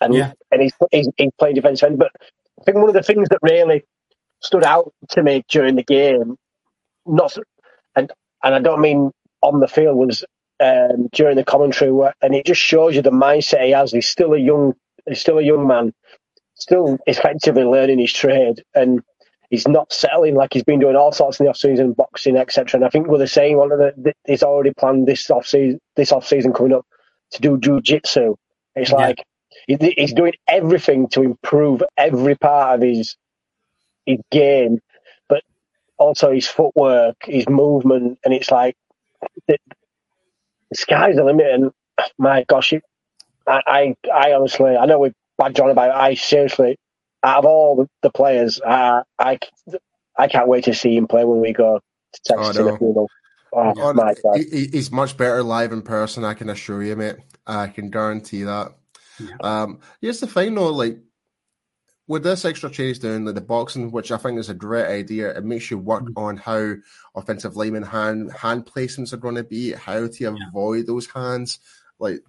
and 0.00 0.14
yeah. 0.14 0.32
and 0.50 0.62
he's, 0.62 0.72
he's 0.90 1.08
he's 1.16 1.30
playing 1.38 1.54
defensive 1.54 1.88
end. 1.90 1.98
But 1.98 2.12
I 2.60 2.64
think 2.64 2.76
one 2.76 2.88
of 2.88 2.94
the 2.94 3.02
things 3.02 3.28
that 3.30 3.38
really 3.42 3.84
stood 4.40 4.64
out 4.64 4.92
to 5.10 5.22
me 5.22 5.44
during 5.48 5.76
the 5.76 5.84
game, 5.84 6.36
not 7.06 7.36
and 7.96 8.12
and 8.42 8.54
I 8.54 8.58
don't 8.58 8.80
mean 8.80 9.10
on 9.42 9.60
the 9.60 9.68
field, 9.68 9.96
was 9.96 10.24
um, 10.60 11.08
during 11.12 11.36
the 11.36 11.44
commentary, 11.44 11.92
where, 11.92 12.14
and 12.20 12.34
it 12.34 12.44
just 12.46 12.60
shows 12.60 12.94
you 12.94 13.02
the 13.02 13.10
mindset 13.10 13.64
he 13.64 13.70
has. 13.70 13.92
He's 13.92 14.08
still 14.08 14.34
a 14.34 14.38
young, 14.38 14.74
he's 15.08 15.20
still 15.20 15.38
a 15.38 15.42
young 15.42 15.66
man, 15.66 15.92
still 16.54 16.98
effectively 17.06 17.64
learning 17.64 17.98
his 17.98 18.12
trade, 18.12 18.62
and 18.74 19.02
he's 19.50 19.66
not 19.66 19.92
settling 19.92 20.34
like 20.34 20.52
he's 20.52 20.64
been 20.64 20.80
doing 20.80 20.96
all 20.96 21.12
sorts 21.12 21.40
in 21.40 21.44
the 21.44 21.50
off 21.50 21.56
season, 21.56 21.92
boxing, 21.92 22.36
etc. 22.36 22.78
And 22.78 22.84
I 22.84 22.90
think 22.90 23.08
with 23.08 23.20
the 23.20 23.26
saying 23.26 23.56
one 23.56 23.72
of 23.72 23.78
the, 23.78 24.14
he's 24.26 24.42
already 24.42 24.72
planned 24.72 25.06
this 25.06 25.30
off 25.30 25.46
season, 25.46 25.80
this 25.96 26.12
off 26.12 26.26
season 26.26 26.52
coming 26.52 26.74
up 26.74 26.86
to 27.32 27.40
do 27.40 27.56
jujitsu. 27.58 28.36
It's 28.74 28.90
yeah. 28.90 28.96
like 28.96 29.24
he's 29.66 30.12
doing 30.12 30.34
everything 30.46 31.08
to 31.08 31.22
improve 31.22 31.82
every 31.96 32.36
part 32.36 32.76
of 32.76 32.82
his 32.82 33.16
his 34.06 34.18
game, 34.30 34.80
but 35.28 35.42
also 35.98 36.32
his 36.32 36.46
footwork, 36.46 37.16
his 37.24 37.48
movement, 37.48 38.18
and 38.24 38.32
it's 38.32 38.50
like 38.50 38.76
the, 39.46 39.58
the 40.70 40.76
sky's 40.76 41.16
the 41.16 41.24
limit. 41.24 41.46
And 41.46 41.70
my 42.16 42.44
gosh, 42.44 42.72
it, 42.72 42.82
I, 43.48 43.62
I, 43.66 43.94
I 44.12 44.32
honestly, 44.32 44.76
I 44.76 44.86
know 44.86 44.98
we 44.98 45.12
badge 45.38 45.58
on 45.60 45.70
about 45.70 45.90
it. 45.90 45.94
I 45.94 46.14
seriously 46.14 46.76
out 47.22 47.38
of 47.38 47.44
all 47.46 47.86
the 48.02 48.10
players, 48.10 48.60
uh, 48.60 49.02
I 49.18 49.38
I 50.18 50.28
can't 50.28 50.48
wait 50.48 50.64
to 50.64 50.74
see 50.74 50.96
him 50.96 51.06
play 51.06 51.24
when 51.24 51.40
we 51.40 51.52
go 51.52 51.80
to 52.12 52.20
Texas 52.24 52.58
oh, 52.58 52.78
no. 52.80 53.08
oh, 53.52 53.74
oh, 53.76 53.92
my 53.92 54.14
God. 54.22 54.38
He, 54.38 54.66
he's 54.66 54.90
much 54.90 55.16
better 55.16 55.42
live 55.42 55.72
in 55.72 55.82
person. 55.82 56.24
I 56.24 56.34
can 56.34 56.50
assure 56.50 56.82
you, 56.82 56.96
mate. 56.96 57.16
I 57.46 57.68
can 57.68 57.90
guarantee 57.90 58.44
that. 58.44 58.72
Yeah. 59.20 59.36
Um, 59.40 59.80
here's 60.00 60.20
the 60.20 60.26
thing, 60.26 60.54
though. 60.54 60.72
Like 60.72 60.98
with 62.06 62.22
this 62.22 62.44
extra 62.44 62.70
change 62.70 63.00
down, 63.00 63.24
like 63.24 63.34
the 63.34 63.40
boxing, 63.40 63.90
which 63.90 64.10
I 64.10 64.16
think 64.16 64.38
is 64.38 64.48
a 64.48 64.54
great 64.54 64.86
idea, 64.86 65.36
it 65.36 65.44
makes 65.44 65.70
you 65.70 65.78
work 65.78 66.04
mm-hmm. 66.04 66.18
on 66.18 66.36
how 66.36 66.74
offensive 67.14 67.56
lineman 67.56 67.82
hand 67.82 68.32
hand 68.32 68.66
placements 68.66 69.12
are 69.12 69.18
going 69.18 69.36
to 69.36 69.44
be, 69.44 69.72
how 69.72 70.06
to 70.06 70.24
yeah. 70.24 70.34
avoid 70.48 70.86
those 70.86 71.06
hands. 71.06 71.58
Like 71.98 72.20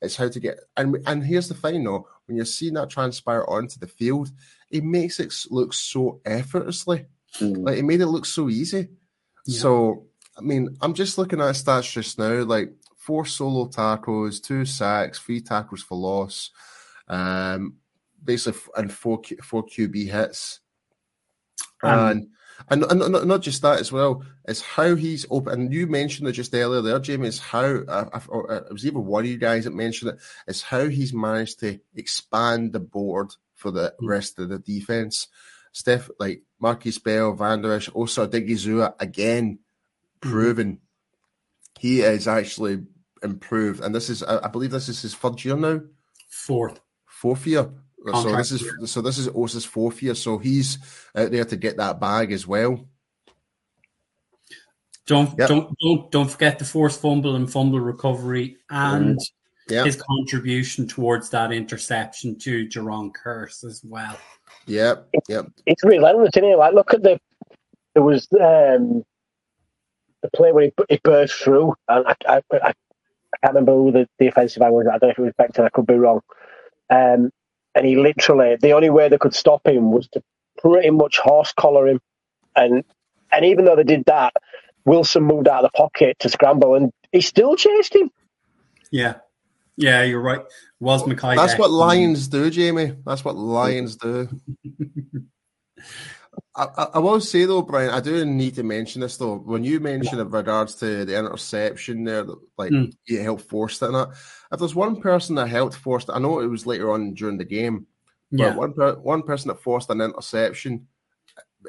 it's 0.00 0.16
how 0.16 0.28
to 0.28 0.40
get 0.40 0.60
and 0.76 0.96
and 1.06 1.24
here's 1.24 1.48
the 1.48 1.54
thing 1.54 1.84
though, 1.84 2.06
when 2.26 2.36
you're 2.36 2.46
seeing 2.46 2.74
that 2.74 2.90
transpire 2.90 3.44
onto 3.48 3.78
the 3.78 3.86
field, 3.86 4.30
it 4.70 4.84
makes 4.84 5.18
it 5.20 5.32
look 5.50 5.72
so 5.72 6.20
effortlessly. 6.24 7.06
Mm. 7.40 7.66
Like 7.66 7.78
it 7.78 7.84
made 7.84 8.00
it 8.00 8.06
look 8.06 8.26
so 8.26 8.48
easy. 8.48 8.88
Yeah. 9.46 9.60
So 9.60 10.06
I 10.36 10.40
mean, 10.40 10.76
I'm 10.80 10.94
just 10.94 11.18
looking 11.18 11.40
at 11.40 11.54
stats 11.54 11.90
just 11.92 12.18
now, 12.18 12.44
like 12.44 12.72
four 12.96 13.26
solo 13.26 13.66
tackles, 13.68 14.40
two 14.40 14.64
sacks, 14.64 15.18
three 15.18 15.40
tackles 15.40 15.82
for 15.82 15.98
loss, 15.98 16.50
um, 17.08 17.76
basically 18.22 18.60
and 18.76 18.92
four 18.92 19.20
four 19.42 19.64
QB 19.66 20.10
hits. 20.10 20.60
Um, 21.82 21.98
and 22.08 22.26
and, 22.70 22.84
and, 22.84 23.28
not 23.28 23.42
just 23.42 23.62
that 23.62 23.80
as 23.80 23.92
well, 23.92 24.24
it's 24.46 24.60
how 24.60 24.94
he's 24.94 25.26
open. 25.30 25.52
And 25.54 25.72
you 25.72 25.86
mentioned 25.86 26.28
it 26.28 26.32
just 26.32 26.54
earlier 26.54 26.82
there, 26.82 26.98
Jamie, 26.98 27.28
is 27.28 27.38
how, 27.38 27.64
uh, 27.88 28.20
it 28.68 28.72
was 28.72 28.86
even 28.86 29.06
one 29.06 29.24
of 29.24 29.30
you 29.30 29.38
guys 29.38 29.64
that 29.64 29.74
mentioned 29.74 30.12
it, 30.12 30.18
is 30.46 30.62
how 30.62 30.88
he's 30.88 31.14
managed 31.14 31.60
to 31.60 31.78
expand 31.94 32.72
the 32.72 32.80
board 32.80 33.30
for 33.54 33.70
the 33.70 33.90
mm-hmm. 33.90 34.06
rest 34.06 34.38
of 34.38 34.48
the 34.48 34.58
defense. 34.58 35.28
Steph, 35.72 36.10
like 36.18 36.42
Markquese 36.62 37.02
Bell, 37.02 37.32
Vander 37.34 37.72
Esch, 37.72 37.88
also 37.90 38.26
Odighizuwa, 38.26 38.94
again, 39.00 39.58
mm-hmm. 40.20 40.30
proven 40.30 40.72
mm-hmm. 40.72 41.80
he 41.80 42.00
is 42.00 42.26
actually 42.26 42.82
improved. 43.22 43.82
And 43.82 43.94
this 43.94 44.10
is, 44.10 44.22
I 44.22 44.48
believe 44.48 44.72
this 44.72 44.88
is 44.88 45.02
his 45.02 45.14
third 45.14 45.44
year 45.44 45.56
now. 45.56 45.80
Fourth. 46.28 46.80
Fourth 47.06 47.46
year. 47.46 47.70
So 48.06 48.36
this 48.36 48.52
is 48.52 48.62
year. 48.62 48.78
so 48.84 49.02
this 49.02 49.18
is 49.18 49.28
Osa's 49.28 49.64
fourth 49.64 50.02
year, 50.02 50.14
so 50.14 50.38
he's 50.38 50.78
out 51.14 51.30
there 51.30 51.44
to 51.44 51.56
get 51.56 51.76
that 51.78 52.00
bag 52.00 52.32
as 52.32 52.46
well. 52.46 52.86
Don't 55.06 55.36
yep. 55.38 55.48
don't 55.48 55.74
don't 55.80 56.10
don't 56.10 56.30
forget 56.30 56.58
the 56.58 56.64
forced 56.64 57.00
fumble 57.00 57.34
and 57.34 57.50
fumble 57.50 57.80
recovery 57.80 58.58
and 58.70 59.18
yep. 59.68 59.86
his 59.86 60.00
contribution 60.00 60.86
towards 60.86 61.30
that 61.30 61.50
interception 61.50 62.38
to 62.40 62.66
Jayron 62.68 63.12
Kearse 63.12 63.64
as 63.64 63.82
well. 63.84 64.18
Yep, 64.66 65.08
yep. 65.28 65.46
It's 65.66 65.82
relentless, 65.82 66.30
isn't 66.36 66.48
it? 66.48 66.58
Like 66.58 66.74
look 66.74 66.94
at 66.94 67.02
the 67.02 67.20
there 67.94 68.02
was 68.02 68.28
um 68.40 69.04
the 70.22 70.30
play 70.34 70.52
where 70.52 70.64
he, 70.64 70.72
he 70.88 71.00
burst 71.02 71.34
through, 71.34 71.74
and 71.88 72.06
I, 72.06 72.14
I, 72.26 72.42
I, 72.52 72.72
can't 73.42 73.54
remember 73.54 73.72
who 73.72 73.92
the, 73.92 74.08
the 74.18 74.28
offensive 74.28 74.60
line 74.60 74.72
was. 74.72 74.86
I 74.86 74.98
don't 74.98 75.02
know 75.02 75.10
if 75.10 75.18
it 75.18 75.22
was 75.22 75.32
Becton. 75.38 75.64
I 75.64 75.68
could 75.68 75.86
be 75.86 75.94
wrong. 75.94 76.20
Um, 76.90 77.30
and 77.74 77.86
he 77.86 77.96
literally 77.96 78.56
the 78.60 78.72
only 78.72 78.90
way 78.90 79.08
they 79.08 79.18
could 79.18 79.34
stop 79.34 79.66
him 79.66 79.92
was 79.92 80.08
to 80.08 80.22
pretty 80.58 80.90
much 80.90 81.18
horse 81.18 81.52
collar 81.52 81.88
him, 81.88 82.00
and 82.56 82.84
and 83.30 83.44
even 83.44 83.64
though 83.64 83.76
they 83.76 83.84
did 83.84 84.04
that, 84.06 84.32
Wilson 84.84 85.22
moved 85.24 85.48
out 85.48 85.64
of 85.64 85.70
the 85.72 85.76
pocket 85.76 86.18
to 86.20 86.28
scramble, 86.28 86.74
and 86.74 86.92
he 87.12 87.20
still 87.20 87.56
chased 87.56 87.94
him. 87.94 88.10
Yeah, 88.90 89.14
yeah, 89.76 90.02
you're 90.02 90.20
right. 90.20 90.40
Was 90.80 91.02
Mekhi? 91.02 91.36
That's 91.36 91.58
what 91.58 91.70
mm. 91.70 91.78
lions 91.78 92.28
do, 92.28 92.50
Jamie. 92.50 92.94
That's 93.04 93.24
what 93.24 93.36
lions 93.36 93.96
do. 93.96 94.28
I, 96.54 96.86
I, 96.94 96.98
will 96.98 97.20
say 97.20 97.44
though, 97.44 97.62
Brian, 97.62 97.90
I 97.90 98.00
do 98.00 98.24
need 98.24 98.56
to 98.56 98.62
mention 98.62 99.00
this 99.00 99.16
though. 99.16 99.36
When 99.36 99.64
you 99.64 99.80
mentioned 99.80 100.20
in 100.20 100.30
regards 100.30 100.74
to 100.76 101.04
the 101.04 101.18
interception 101.18 102.04
there, 102.04 102.24
like 102.56 102.72
mm. 102.72 102.92
you 103.06 103.20
helped 103.20 103.48
force 103.48 103.80
it, 103.80 103.86
and 103.86 103.94
that, 103.94 104.08
if 104.52 104.58
there's 104.58 104.74
one 104.74 105.00
person 105.00 105.36
that 105.36 105.48
helped 105.48 105.76
force 105.76 106.04
it, 106.04 106.12
I 106.12 106.18
know 106.18 106.40
it 106.40 106.46
was 106.46 106.66
later 106.66 106.90
on 106.90 107.14
during 107.14 107.38
the 107.38 107.44
game, 107.44 107.86
but 108.30 108.40
yeah. 108.40 108.54
one 108.54 108.72
one 109.02 109.22
person 109.22 109.48
that 109.48 109.62
forced 109.62 109.90
an 109.90 110.00
interception, 110.00 110.88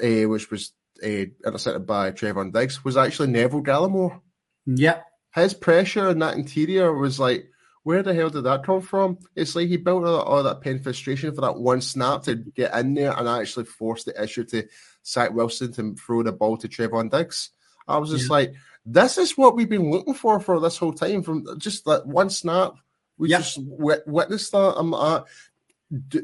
uh, 0.02 0.28
which 0.28 0.50
was 0.50 0.72
uh, 1.02 1.26
intercepted 1.46 1.86
by 1.86 2.10
Trevon 2.10 2.52
Diggs, 2.52 2.84
was 2.84 2.96
actually 2.96 3.28
Neville 3.28 3.62
Gallimore. 3.62 4.20
Yeah, 4.66 5.00
his 5.34 5.54
pressure 5.54 6.10
in 6.10 6.18
that 6.20 6.36
interior 6.36 6.92
was 6.92 7.20
like 7.20 7.49
where 7.82 8.02
the 8.02 8.14
hell 8.14 8.30
did 8.30 8.44
that 8.44 8.64
come 8.64 8.80
from? 8.80 9.18
It's 9.34 9.56
like 9.56 9.68
he 9.68 9.76
built 9.76 10.04
all, 10.04 10.42
that 10.42 10.60
pain 10.60 10.78
frustration 10.80 11.34
for 11.34 11.40
that 11.40 11.56
one 11.56 11.80
snap 11.80 12.22
to 12.24 12.34
get 12.34 12.74
in 12.74 12.94
there 12.94 13.12
and 13.16 13.28
actually 13.28 13.64
force 13.64 14.04
the 14.04 14.22
issue 14.22 14.44
to 14.44 14.66
Zach 15.06 15.32
Wilson 15.32 15.72
to 15.72 15.94
throw 15.94 16.22
the 16.22 16.32
ball 16.32 16.56
to 16.58 16.68
Trevon 16.68 17.10
Diggs. 17.10 17.50
I 17.88 17.98
was 17.98 18.10
just 18.10 18.28
yeah. 18.28 18.32
like, 18.32 18.54
this 18.84 19.18
is 19.18 19.36
what 19.36 19.56
we've 19.56 19.68
been 19.68 19.90
looking 19.90 20.14
for 20.14 20.40
for 20.40 20.60
this 20.60 20.76
whole 20.76 20.92
time 20.92 21.22
from 21.22 21.58
just 21.58 21.84
that 21.86 22.06
one 22.06 22.30
snap. 22.30 22.74
We 23.18 23.28
just 23.28 23.56
w- 23.56 24.00
witnessed 24.06 24.52
that. 24.52 24.74
I'm 24.76 24.94
uh, 24.94 25.22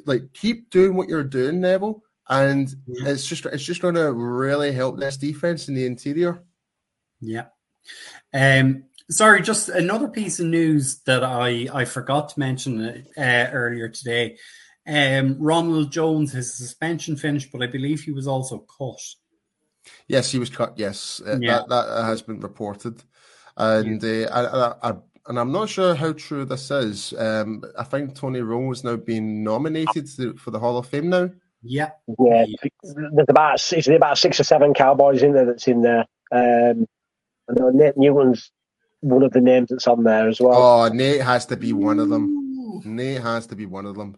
like, 0.07 0.33
keep 0.33 0.71
doing 0.71 0.95
what 0.95 1.09
you're 1.09 1.25
doing, 1.25 1.61
Neville, 1.61 2.03
and 2.29 2.75
yeah. 2.87 3.09
it's 3.11 3.27
just 3.27 3.45
it's 3.47 3.65
just 3.65 3.83
going 3.83 3.97
to 3.97 4.13
really 4.13 4.73
help 4.73 4.99
this 4.99 5.19
defense 5.19 5.69
in 5.69 5.75
the 5.75 5.85
interior. 5.85 6.43
Yeah. 7.21 7.47
Um, 8.33 8.85
Sorry, 9.09 9.41
just 9.41 9.69
another 9.69 10.09
piece 10.09 10.41
of 10.41 10.47
news 10.47 11.01
that 11.07 11.23
I, 11.23 11.69
I 11.73 11.85
forgot 11.85 12.31
to 12.31 12.41
mention 12.41 13.07
uh, 13.17 13.47
earlier 13.53 13.89
today. 13.89 14.37
Um, 14.87 15.37
Ronald 15.39 15.93
Jones, 15.93 16.33
his 16.33 16.57
suspension 16.57 17.17
finished, 17.17 17.51
but 17.53 17.63
I 17.63 17.67
believe 17.67 18.03
he 18.03 18.13
was 18.13 18.27
also 18.27 18.67
cut. 18.79 19.01
Yes, 20.09 20.33
he 20.33 20.39
was 20.39 20.51
cut. 20.51 20.75
Yes, 20.77 21.23
uh, 21.25 21.39
yeah. 21.41 21.59
that, 21.59 21.69
that 21.69 22.05
has 22.05 22.23
been 22.23 22.41
reported, 22.41 23.03
and 23.57 24.03
yeah. 24.03 24.27
uh, 24.27 24.75
I, 24.83 24.91
I, 24.91 24.95
and 25.29 25.39
I'm 25.39 25.53
not 25.53 25.69
sure 25.69 25.95
how 25.95 26.13
true 26.13 26.45
this 26.45 26.71
is. 26.71 27.13
Um, 27.17 27.63
I 27.79 27.85
think 27.85 28.15
Tony 28.15 28.41
Romo 28.41 28.73
is 28.73 28.85
now 28.85 28.97
being 28.97 29.45
nominated 29.45 30.09
to, 30.17 30.35
for 30.35 30.51
the 30.51 30.59
Hall 30.59 30.79
of 30.79 30.87
Fame 30.87 31.11
now. 31.11 31.31
Yeah, 31.63 31.91
yeah. 32.21 32.47
There's 32.83 33.29
about 33.29 33.73
is 33.73 33.89
about 33.89 34.19
six 34.19 34.39
or 34.39 34.45
seven 34.45 34.75
Cowboys 34.75 35.23
in 35.23 35.33
there 35.33 35.47
that's 35.47 35.67
in 35.67 35.83
there. 35.83 36.07
Um, 36.31 36.87
I 37.49 37.55
know 37.55 37.71
Nate 37.71 37.97
Newton's 37.97 38.51
one 39.01 39.23
of 39.23 39.33
the 39.33 39.41
names 39.41 39.69
that's 39.71 39.87
on 39.87 40.05
there 40.05 40.29
as 40.29 40.41
well. 40.41 40.55
Oh, 40.55 40.89
Nate 40.89 41.21
has 41.21 41.47
to 41.47 41.57
be 41.57 41.73
one 41.73 41.99
of 41.99 42.09
them. 42.09 42.25
Ooh. 42.25 42.83
Nate 42.85 43.23
has 43.23 43.47
to 43.49 43.57
be 43.57 43.67
one 43.67 43.87
of 43.87 43.97
them. 43.97 44.17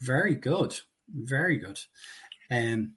Very 0.00 0.34
good. 0.34 0.78
Very 1.14 1.58
good. 1.58 1.78
Um, 2.50 2.94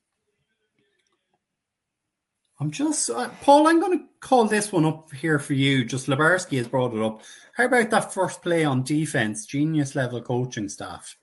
I'm 2.59 2.71
just, 2.71 3.09
uh, 3.09 3.29
Paul, 3.41 3.67
I'm 3.67 3.79
going 3.79 3.99
to 3.99 4.05
call 4.21 4.45
this 4.45 4.71
one 4.71 4.85
up 4.85 5.11
here 5.13 5.39
for 5.39 5.53
you. 5.53 5.83
Just 5.83 6.07
Lebarski 6.07 6.57
has 6.57 6.67
brought 6.67 6.93
it 6.93 7.01
up. 7.01 7.21
How 7.53 7.65
about 7.65 7.89
that 7.89 8.13
first 8.13 8.41
play 8.41 8.63
on 8.63 8.83
defense? 8.83 9.45
Genius 9.45 9.95
level 9.95 10.21
coaching 10.21 10.69
staff. 10.69 11.17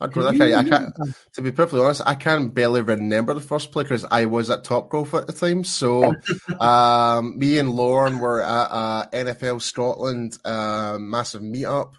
I 0.00 0.08
can't, 0.08 0.94
to 1.34 1.42
be 1.42 1.52
perfectly 1.52 1.80
honest, 1.80 2.02
I 2.04 2.14
can 2.14 2.48
barely 2.48 2.82
remember 2.82 3.34
the 3.34 3.40
first 3.40 3.72
play 3.72 3.82
because 3.82 4.04
I 4.04 4.26
was 4.26 4.50
at 4.50 4.64
Top 4.64 4.90
Golf 4.90 5.14
at 5.14 5.26
the 5.26 5.32
time. 5.32 5.64
So, 5.64 6.14
um, 6.60 7.38
me 7.38 7.58
and 7.58 7.70
Lorne 7.70 8.18
were 8.18 8.42
at 8.42 8.68
uh, 8.70 9.06
NFL 9.12 9.62
Scotland 9.62 10.38
uh, 10.44 10.98
massive 11.00 11.42
meetup, 11.42 11.94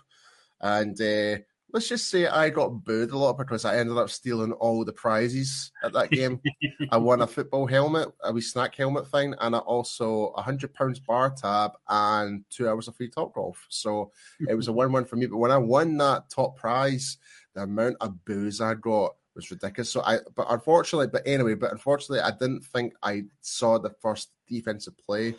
and 0.61 0.99
uh, 1.01 1.39
let's 1.73 1.89
just 1.89 2.09
say 2.09 2.27
I 2.27 2.49
got 2.49 2.83
booed 2.83 3.11
a 3.11 3.17
lot 3.17 3.37
because 3.37 3.65
I 3.65 3.77
ended 3.77 3.97
up 3.97 4.09
stealing 4.09 4.51
all 4.53 4.85
the 4.85 4.93
prizes 4.93 5.71
at 5.83 5.93
that 5.93 6.11
game. 6.11 6.39
I 6.91 6.97
won 6.97 7.21
a 7.21 7.27
football 7.27 7.67
helmet, 7.67 8.09
a 8.23 8.31
wee 8.31 8.41
snack 8.41 8.75
helmet 8.75 9.07
thing, 9.09 9.33
and 9.39 9.55
I 9.55 9.59
also 9.59 10.27
a 10.37 10.41
hundred 10.41 10.73
pounds 10.73 10.99
bar 10.99 11.31
tab 11.31 11.71
and 11.87 12.45
two 12.49 12.69
hours 12.69 12.87
of 12.87 12.95
free 12.95 13.09
Top 13.09 13.33
Golf. 13.33 13.65
So 13.69 14.11
it 14.47 14.55
was 14.55 14.67
a 14.67 14.73
win-win 14.73 15.05
for 15.05 15.15
me. 15.15 15.25
But 15.25 15.37
when 15.37 15.51
I 15.51 15.57
won 15.57 15.97
that 15.97 16.29
top 16.29 16.57
prize 16.57 17.17
the 17.57 17.63
amount 17.63 17.97
of 18.01 18.23
booze 18.23 18.61
I 18.61 18.75
got 18.75 19.15
was 19.35 19.49
ridiculous. 19.49 19.89
So 19.89 20.01
I, 20.01 20.19
but 20.35 20.45
unfortunately, 20.49 21.07
but 21.07 21.23
anyway, 21.25 21.55
but 21.55 21.71
unfortunately, 21.71 22.19
I 22.19 22.31
didn't 22.31 22.63
think 22.65 22.93
I 23.01 23.23
saw 23.41 23.79
the 23.79 23.89
first 24.01 24.29
defensive 24.47 24.93
play 24.97 25.35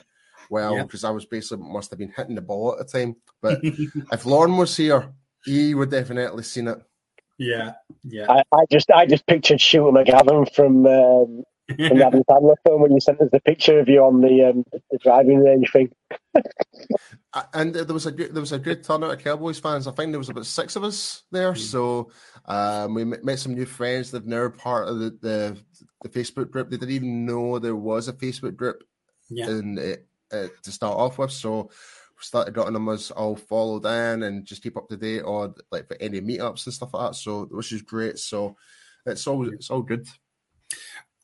well 0.50 0.82
because 0.82 1.04
yeah. 1.04 1.10
I 1.10 1.12
was 1.12 1.24
basically 1.24 1.64
must 1.64 1.90
have 1.90 1.98
been 1.98 2.12
hitting 2.16 2.34
the 2.34 2.42
ball 2.42 2.72
at 2.72 2.78
the 2.78 2.98
time. 2.98 3.16
But 3.40 3.60
if 3.62 4.26
Lorne 4.26 4.56
was 4.56 4.76
here, 4.76 5.12
he 5.44 5.74
would 5.74 5.90
definitely 5.90 6.42
seen 6.42 6.68
it. 6.68 6.78
Yeah, 7.38 7.74
yeah. 8.02 8.26
I, 8.28 8.42
I 8.52 8.64
just, 8.70 8.90
I 8.90 9.06
just 9.06 9.24
pictured 9.28 9.60
Shooter 9.60 9.92
McGavin 9.92 10.52
from 10.52 10.86
um, 10.86 11.44
from 11.68 11.98
the 11.98 12.06
Adam 12.06 12.24
Sandler 12.28 12.56
film 12.66 12.82
when 12.82 12.92
you 12.92 13.00
sent 13.00 13.20
us 13.20 13.28
the 13.30 13.40
picture 13.40 13.78
of 13.78 13.88
you 13.88 14.02
on 14.02 14.20
the 14.20 14.50
um, 14.50 14.64
the 14.90 14.98
driving 14.98 15.38
range 15.38 15.70
thing. 15.70 15.92
and 17.52 17.74
there 17.74 17.84
was 17.94 18.06
a 18.06 18.12
good, 18.12 18.34
there 18.34 18.40
was 18.40 18.52
a 18.52 18.58
good 18.58 18.82
turnout 18.82 19.12
of 19.12 19.22
Cowboys 19.22 19.58
fans. 19.58 19.86
I 19.86 19.92
think 19.92 20.12
there 20.12 20.18
was 20.18 20.30
about 20.30 20.46
six 20.46 20.76
of 20.76 20.84
us 20.84 21.24
there. 21.30 21.52
Mm. 21.52 21.58
So 21.58 22.10
um, 22.46 22.94
we 22.94 23.04
met 23.04 23.38
some 23.38 23.54
new 23.54 23.66
friends. 23.66 24.10
They've 24.10 24.24
now 24.24 24.48
part 24.48 24.88
of 24.88 24.98
the, 24.98 25.10
the, 25.20 25.58
the 26.02 26.08
Facebook 26.08 26.50
group. 26.50 26.70
They 26.70 26.78
didn't 26.78 26.94
even 26.94 27.26
know 27.26 27.58
there 27.58 27.76
was 27.76 28.08
a 28.08 28.14
Facebook 28.14 28.56
group 28.56 28.82
yeah. 29.28 29.48
in 29.48 29.78
it, 29.78 30.06
uh, 30.32 30.48
to 30.62 30.72
start 30.72 30.96
off 30.96 31.18
with. 31.18 31.32
So 31.32 31.64
we 31.64 32.22
started 32.22 32.54
getting 32.54 32.72
them 32.72 32.88
as 32.88 33.10
all 33.10 33.36
followed 33.36 33.84
in 33.86 34.22
and 34.22 34.44
just 34.44 34.62
keep 34.62 34.76
up 34.76 34.88
to 34.88 34.96
date 34.96 35.22
on 35.22 35.54
like 35.70 35.86
for 35.86 35.96
any 36.00 36.20
meetups 36.20 36.66
and 36.66 36.74
stuff 36.74 36.94
like 36.94 37.10
that. 37.10 37.16
So 37.16 37.44
which 37.50 37.72
is 37.72 37.82
great. 37.82 38.18
So 38.18 38.56
it's 39.06 39.26
all 39.26 39.48
it's 39.48 39.70
all 39.70 39.82
good 39.82 40.06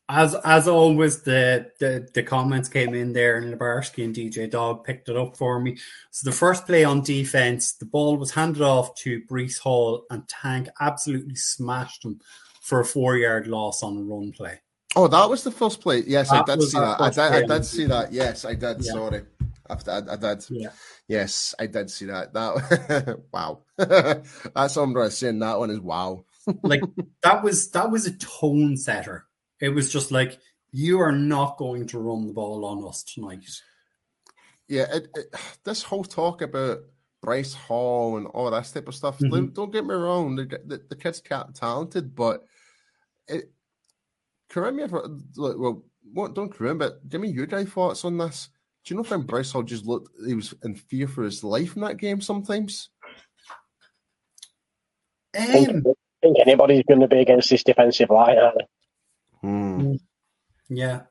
as 0.09 0.35
as 0.45 0.69
always, 0.69 1.23
the, 1.23 1.71
the 1.81 2.07
the 2.13 2.23
comments 2.23 2.69
came 2.69 2.95
in 2.95 3.13
there, 3.13 3.39
and 3.39 3.53
Lebarski 3.53 4.05
and 4.05 4.15
DJ 4.15 4.51
Dog 4.51 4.85
picked 4.85 5.09
it 5.09 5.17
up 5.17 5.37
for 5.37 5.61
me. 5.61 5.79
So 6.11 6.29
the 6.29 6.37
first 6.37 6.67
play 6.67 6.85
on 6.85 7.03
defense, 7.03 7.73
the 7.75 7.87
ball 7.87 8.17
was 8.17 8.33
handed 8.33 8.63
off 8.63 8.95
to 8.97 9.23
Breece 9.23 9.59
Hall, 9.59 10.05
and 10.11 10.29
Tank 10.29 10.69
absolutely 10.81 11.37
smashed 11.37 12.05
him 12.05 12.21
for 12.61 12.81
a 12.81 12.85
four 12.85 13.17
yard 13.17 13.47
loss 13.47 13.83
on 13.83 13.97
a 13.97 14.03
run 14.03 14.33
play. 14.33 14.61
Oh, 14.97 15.09
that 15.09 15.29
was 15.29 15.43
the 15.43 15.51
first 15.51 15.81
play. 15.81 16.03
Yes, 16.07 16.31
that 16.31 16.49
I 16.49 16.55
did 16.55 16.63
see 16.65 16.79
that. 16.79 17.01
I 17.01 17.11
did, 17.11 17.19
I 17.19 17.47
did 17.47 17.65
see 17.65 17.87
that. 17.87 18.13
Yes, 18.13 18.45
I 18.45 18.55
did. 18.55 18.85
Yeah. 18.85 18.93
Sorry, 18.93 19.23
I, 19.69 19.75
I, 19.75 20.13
I 20.13 20.17
did. 20.17 20.45
Yeah. 20.51 20.69
Yes, 21.09 21.55
I 21.59 21.67
did 21.67 21.91
see 21.91 22.07
that. 22.07 22.33
That 22.35 23.21
wow. 23.33 23.63
That's 23.79 24.77
what 24.77 24.83
I'm 24.83 25.11
saying. 25.11 25.39
That 25.39 25.59
one 25.59 25.71
is 25.71 25.81
wow. 25.81 26.25
like 26.63 26.83
that 27.23 27.43
was 27.43 27.71
that 27.71 27.91
was 27.91 28.07
a 28.07 28.13
tone 28.13 28.77
setter 28.77 29.25
it 29.65 29.71
was 29.71 29.93
just 29.93 30.11
like 30.11 30.39
you 30.73 31.01
are 31.01 31.13
not 31.13 31.57
going 31.57 31.87
to 31.89 31.99
run 31.99 32.27
the 32.27 32.33
ball 32.33 32.65
on 32.65 32.87
us 32.87 33.03
tonight. 33.05 33.49
Yeah, 34.69 34.87
it, 34.93 35.09
it, 35.15 35.35
this 35.65 35.83
whole 35.83 36.05
talk 36.05 36.43
about 36.43 36.81
Bryce 37.23 37.55
Hall 37.55 38.17
and 38.17 38.27
all 38.27 38.51
that 38.51 38.65
type 38.67 38.89
of 38.89 38.95
stuff. 38.95 39.19
Mm-hmm. 39.19 39.55
Don't 39.55 39.73
get 39.73 39.87
me 39.87 39.95
wrong, 39.95 40.37
the, 40.37 40.45
the, 40.45 40.83
the 40.89 40.97
kid's 40.97 41.23
talented, 41.55 42.15
but 42.15 42.45
it, 43.29 43.51
correct 44.51 44.77
me 44.77 44.83
if 44.83 44.93
well, 44.93 45.85
what, 46.13 46.35
don't 46.35 46.53
correct, 46.53 46.79
but 46.79 47.09
give 47.09 47.21
me 47.21 47.29
your 47.29 47.47
guys' 47.47 47.69
thoughts 47.69 48.05
on 48.05 48.19
this. 48.19 48.51
Do 48.85 48.95
you 48.95 49.01
know 49.01 49.17
if 49.17 49.27
Bryce 49.27 49.53
Hall 49.53 49.63
just 49.63 49.87
looked 49.87 50.11
he 50.27 50.35
was 50.35 50.53
in 50.63 50.75
fear 50.75 51.09
for 51.09 51.23
his 51.23 51.43
life 51.43 51.77
in 51.77 51.83
that 51.83 51.97
game 51.97 52.21
sometimes? 52.21 52.91
Um, 55.37 55.43
I 55.43 55.65
think, 55.65 55.85
think 56.21 56.37
anybody's 56.41 56.85
going 56.87 57.01
to 57.01 57.09
be 57.09 57.21
against 57.21 57.49
this 57.49 57.65
defensive 57.65 58.11
line, 58.11 58.37
Mm. 59.45 59.99
Yeah. 60.69 61.03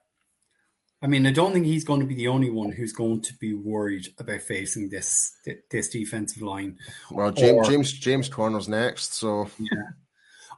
I 1.04 1.08
mean, 1.08 1.26
I 1.26 1.32
don't 1.32 1.52
think 1.52 1.66
he's 1.66 1.84
going 1.84 2.00
to 2.00 2.06
be 2.06 2.16
the 2.16 2.30
only 2.30 2.50
one 2.50 2.72
who's 2.72 2.94
going 2.94 3.22
to 3.24 3.34
be 3.36 3.54
worried 3.54 4.08
about 4.20 4.42
facing 4.42 4.90
this 4.90 5.36
this 5.70 5.90
defensive 5.90 6.42
line. 6.42 6.78
Well, 7.12 7.30
James 7.30 7.68
or, 7.68 7.70
James 7.70 7.92
James 7.92 8.30
Conner's 8.30 8.70
next, 8.70 9.16
so 9.16 9.50
yeah, 9.60 9.90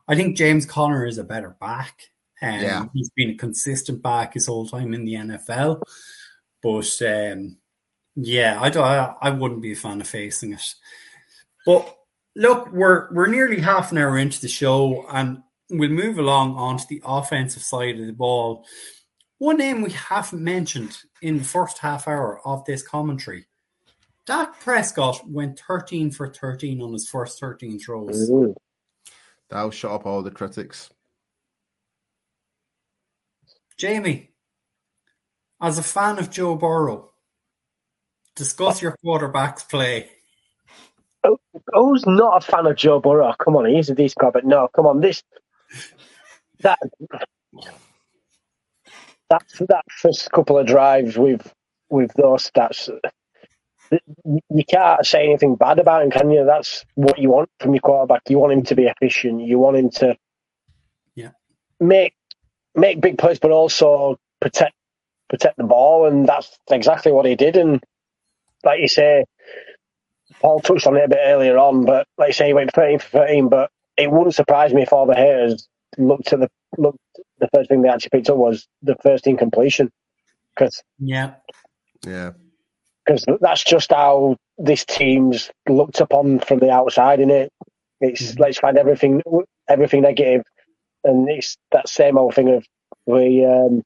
I 0.08 0.16
think 0.16 0.38
James 0.38 0.68
Conner 0.68 1.08
is 1.08 1.18
a 1.18 1.24
better 1.24 1.58
back. 1.60 2.10
Um, 2.44 2.60
yeah, 2.60 2.86
he's 2.94 3.10
been 3.16 3.32
a 3.32 3.38
consistent 3.38 4.04
back 4.04 4.36
his 4.36 4.46
whole 4.46 4.68
time 4.68 4.94
in 4.94 5.04
the 5.04 5.16
NFL, 5.16 5.82
but 6.62 7.02
um, 7.02 7.58
yeah, 8.16 8.60
I 8.62 8.70
don't. 8.70 8.84
I, 8.84 9.16
I 9.20 9.30
wouldn't 9.32 9.64
be 9.64 9.72
a 9.72 9.76
fan 9.76 10.00
of 10.00 10.08
facing 10.08 10.54
it. 10.54 10.76
But 11.66 11.92
look, 12.36 12.72
we're 12.72 13.12
we're 13.12 13.28
nearly 13.28 13.62
half 13.62 13.92
an 13.92 13.98
hour 13.98 14.16
into 14.16 14.40
the 14.42 14.48
show, 14.48 15.08
and 15.10 15.42
we'll 15.70 15.90
move 15.90 16.18
along 16.18 16.56
onto 16.56 16.86
the 16.88 17.02
offensive 17.06 17.64
side 17.64 18.00
of 18.00 18.06
the 18.06 18.14
ball. 18.14 18.66
One 19.38 19.58
name 19.58 19.82
we 19.82 19.92
haven't 19.92 20.44
mentioned 20.44 20.98
in 21.22 21.40
the 21.40 21.44
first 21.44 21.80
half 21.80 22.08
hour 22.08 22.40
of 22.46 22.66
this 22.66 22.82
commentary. 22.82 23.48
Dak 24.26 24.60
Prescott 24.60 25.22
went 25.30 25.60
13 25.60 26.12
for 26.12 26.32
13 26.32 26.82
on 26.82 26.94
his 26.94 27.08
first 27.08 27.40
13 27.40 27.80
throws. 27.80 28.32
That'll 29.50 29.72
shut 29.72 29.92
up 29.92 30.06
all 30.06 30.24
the 30.24 30.32
critics. 30.32 30.90
Jamie, 33.78 34.32
as 35.62 35.78
a 35.78 35.84
fan 35.84 36.18
of 36.18 36.32
Joe 36.32 36.56
Burrow, 36.56 37.12
discuss 38.36 38.82
your 38.82 38.96
quarterback's 39.04 39.64
play. 39.64 40.10
Oh, 41.24 41.38
who's 41.74 42.06
not 42.06 42.44
a 42.44 42.52
fan 42.52 42.66
of 42.66 42.78
Joe 42.78 43.00
Burrow? 43.00 43.34
Come 43.44 43.58
on, 43.58 43.66
he's 43.66 43.90
a 43.90 43.96
decent 43.96 44.20
guy, 44.20 44.30
but 44.30 44.46
no, 44.46 44.70
come 44.74 44.88
on, 44.88 45.02
this 45.02 45.22
that 46.66 46.80
that 49.30 49.44
that 49.70 49.86
first 49.90 50.32
couple 50.32 50.60
of 50.60 50.68
drives 50.68 51.18
with 51.18 51.52
with 51.90 52.14
those 52.16 52.50
stats, 52.52 52.90
you 53.92 54.66
can't 54.68 55.06
say 55.06 55.26
anything 55.26 55.56
bad 55.56 55.80
about 55.80 56.04
him, 56.04 56.12
can 56.12 56.32
you? 56.32 56.46
That's 56.46 56.86
what 56.96 57.20
you 57.20 57.30
want 57.30 57.50
from 57.60 57.74
your 57.74 57.82
quarterback. 57.82 58.24
You 58.30 58.40
want 58.40 58.54
him 58.54 58.64
to 58.64 58.76
be 58.76 58.86
efficient. 58.86 59.42
You 59.42 59.60
want 59.60 59.78
him 59.78 59.90
to 59.92 60.18
yeah 61.16 61.32
make 61.80 62.16
make 62.76 63.02
big 63.02 63.18
plays, 63.18 63.40
but 63.40 63.52
also 63.52 64.18
protect 64.42 64.74
protect 65.30 65.58
the 65.58 65.66
ball, 65.66 66.08
and 66.08 66.28
that's 66.28 66.58
exactly 66.72 67.12
what 67.12 67.26
he 67.26 67.36
did. 67.36 67.58
And 67.58 67.84
like 68.66 68.82
you 68.82 68.88
say, 68.88 69.26
Paul 70.42 70.62
touched 70.62 70.88
on 70.88 70.98
it 70.98 71.06
a 71.06 71.10
bit 71.10 71.20
earlier 71.24 71.58
on, 71.58 71.86
but 71.86 72.08
like 72.18 72.30
you 72.30 72.34
say, 72.34 72.48
he 72.48 72.54
went 72.54 72.74
thirteen 72.74 73.00
for 73.00 73.10
thirteen. 73.10 73.50
But 73.50 73.72
it 73.98 74.12
wouldn't 74.12 74.36
surprise 74.36 74.74
me 74.74 74.84
if 74.84 74.94
all 74.94 75.08
the 75.08 75.16
haters 75.16 75.68
looked 75.98 76.34
at 76.34 76.40
the 76.40 76.50
looked 76.78 77.00
the 77.40 77.50
first 77.54 77.70
thing 77.70 77.82
they 77.82 77.90
actually 77.90 78.10
picked 78.10 78.30
up 78.30 78.38
was 78.38 78.68
the 78.82 78.96
first 79.04 79.28
incompletion. 79.28 79.92
Cause, 80.58 80.84
yeah. 81.00 81.36
Yeah. 82.06 82.32
Because 83.06 83.26
that's 83.42 83.64
just 83.64 83.92
how 83.92 84.38
this 84.58 84.86
team's 84.86 85.52
looked 85.68 86.00
upon 86.00 86.40
from 86.40 86.60
the 86.60 86.72
outside, 86.72 87.20
in 87.20 87.30
it. 87.30 87.52
It's 88.00 88.22
mm-hmm. 88.22 88.42
let's 88.42 88.60
find 88.60 88.78
everything 88.78 89.22
everything 89.70 90.02
negative, 90.02 90.44
and 91.04 91.30
it's 91.30 91.58
that 91.72 91.88
same 91.88 92.18
old 92.18 92.34
thing 92.34 92.50
of 92.50 92.66
we 93.06 93.46
um, 93.46 93.84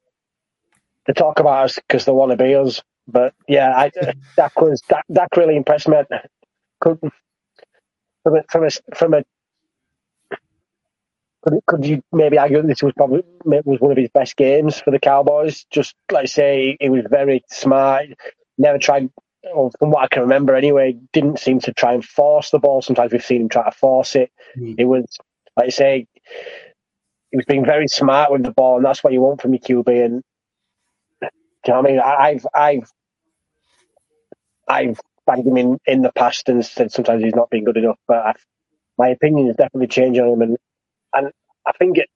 they 1.06 1.14
talk 1.14 1.40
about 1.40 1.66
us 1.66 1.76
because 1.76 2.06
they 2.06 2.12
want 2.12 2.32
to 2.32 2.38
be 2.38 2.56
us. 2.56 2.82
But 3.08 3.34
yeah, 3.48 3.72
I, 3.76 3.92
that 4.38 4.54
was 4.56 4.82
that 4.90 5.04
that 5.10 5.30
really 5.36 5.58
impressed 5.58 5.88
me. 5.90 5.98
Could, 6.80 7.00
from 8.24 8.38
a, 8.38 8.44
from 8.50 8.64
a 8.64 8.70
from 8.96 9.14
a 9.16 9.24
could, 11.42 11.60
could 11.66 11.86
you 11.86 12.04
maybe 12.12 12.38
argue 12.38 12.62
that 12.62 12.68
this 12.68 12.84
was 12.84 12.94
probably 12.96 13.24
was 13.44 13.80
one 13.80 13.92
of 13.92 13.98
his 13.98 14.10
best 14.10 14.36
games 14.36 14.80
for 14.80 14.92
the 14.92 15.00
Cowboys? 15.00 15.66
Just 15.72 15.96
like 16.12 16.28
say, 16.28 16.78
he 16.80 16.90
was 16.90 17.06
very 17.10 17.44
smart. 17.50 18.08
Never 18.58 18.78
tried, 18.78 19.10
or 19.54 19.72
from 19.80 19.92
what 19.92 20.04
I 20.04 20.08
can 20.08 20.24
remember 20.24 20.56
anyway, 20.56 20.98
didn't 21.14 21.40
seem 21.40 21.60
to 21.62 21.74
try 21.74 21.94
and 21.94 22.04
force 22.04 22.50
the 22.50 22.60
ball. 22.60 22.82
Sometimes 22.82 23.12
we've 23.12 23.24
seen 23.24 23.42
him 23.42 23.50
try 23.50 23.64
to 23.64 23.72
force 23.72 24.16
it. 24.16 24.32
Mm. 24.58 24.76
It 24.78 24.86
was 24.86 25.18
like 25.56 25.68
I 25.68 25.70
say, 25.70 26.08
he 27.32 27.38
was 27.38 27.46
being 27.46 27.66
very 27.66 27.88
smart 27.88 28.32
with 28.32 28.44
the 28.44 28.52
ball, 28.52 28.78
and 28.78 28.86
that's 28.86 29.04
what 29.04 29.14
you 29.14 29.22
want 29.22 29.42
from 29.42 29.54
your 29.54 29.60
QB. 29.60 30.06
And 30.06 30.24
do 31.22 31.28
you 31.68 31.74
know 31.74 31.82
what 31.82 31.90
I 31.90 31.92
mean? 31.92 32.00
I've 32.00 32.48
I've 32.54 32.92
I've 34.68 35.00
banged 35.26 35.48
him 35.48 35.58
in, 35.58 35.80
in 35.86 36.02
the 36.02 36.12
past 36.12 36.50
and 36.50 36.66
said 36.66 36.92
sometimes 36.92 37.24
he's 37.24 37.36
not 37.36 37.50
been 37.50 37.64
good 37.64 37.78
enough, 37.78 38.00
but 38.08 38.26
I've, 38.26 38.46
my 38.98 39.10
opinion 39.10 39.48
has 39.48 39.56
definitely 39.56 39.88
changed 39.88 40.20
on 40.20 40.30
him, 40.30 40.42
and 40.42 40.58
and 41.14 41.32
I 41.66 41.72
think 41.78 41.98
it, 41.98 42.10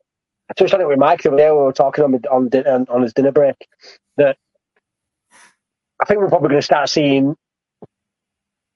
I 0.49 0.53
touched 0.53 0.73
on 0.73 0.81
it 0.81 0.87
with 0.87 0.99
Mike 0.99 1.21
the 1.21 1.29
other 1.29 1.37
day 1.37 1.49
when 1.49 1.59
we 1.59 1.65
were 1.65 1.73
talking 1.73 2.03
on 2.03 2.15
on, 2.29 2.85
on 2.89 3.01
his 3.01 3.13
dinner 3.13 3.31
break 3.31 3.55
that 4.17 4.37
I 6.01 6.05
think 6.05 6.19
we're 6.19 6.29
probably 6.29 6.49
going 6.49 6.61
to 6.61 6.65
start 6.65 6.89
seeing 6.89 7.35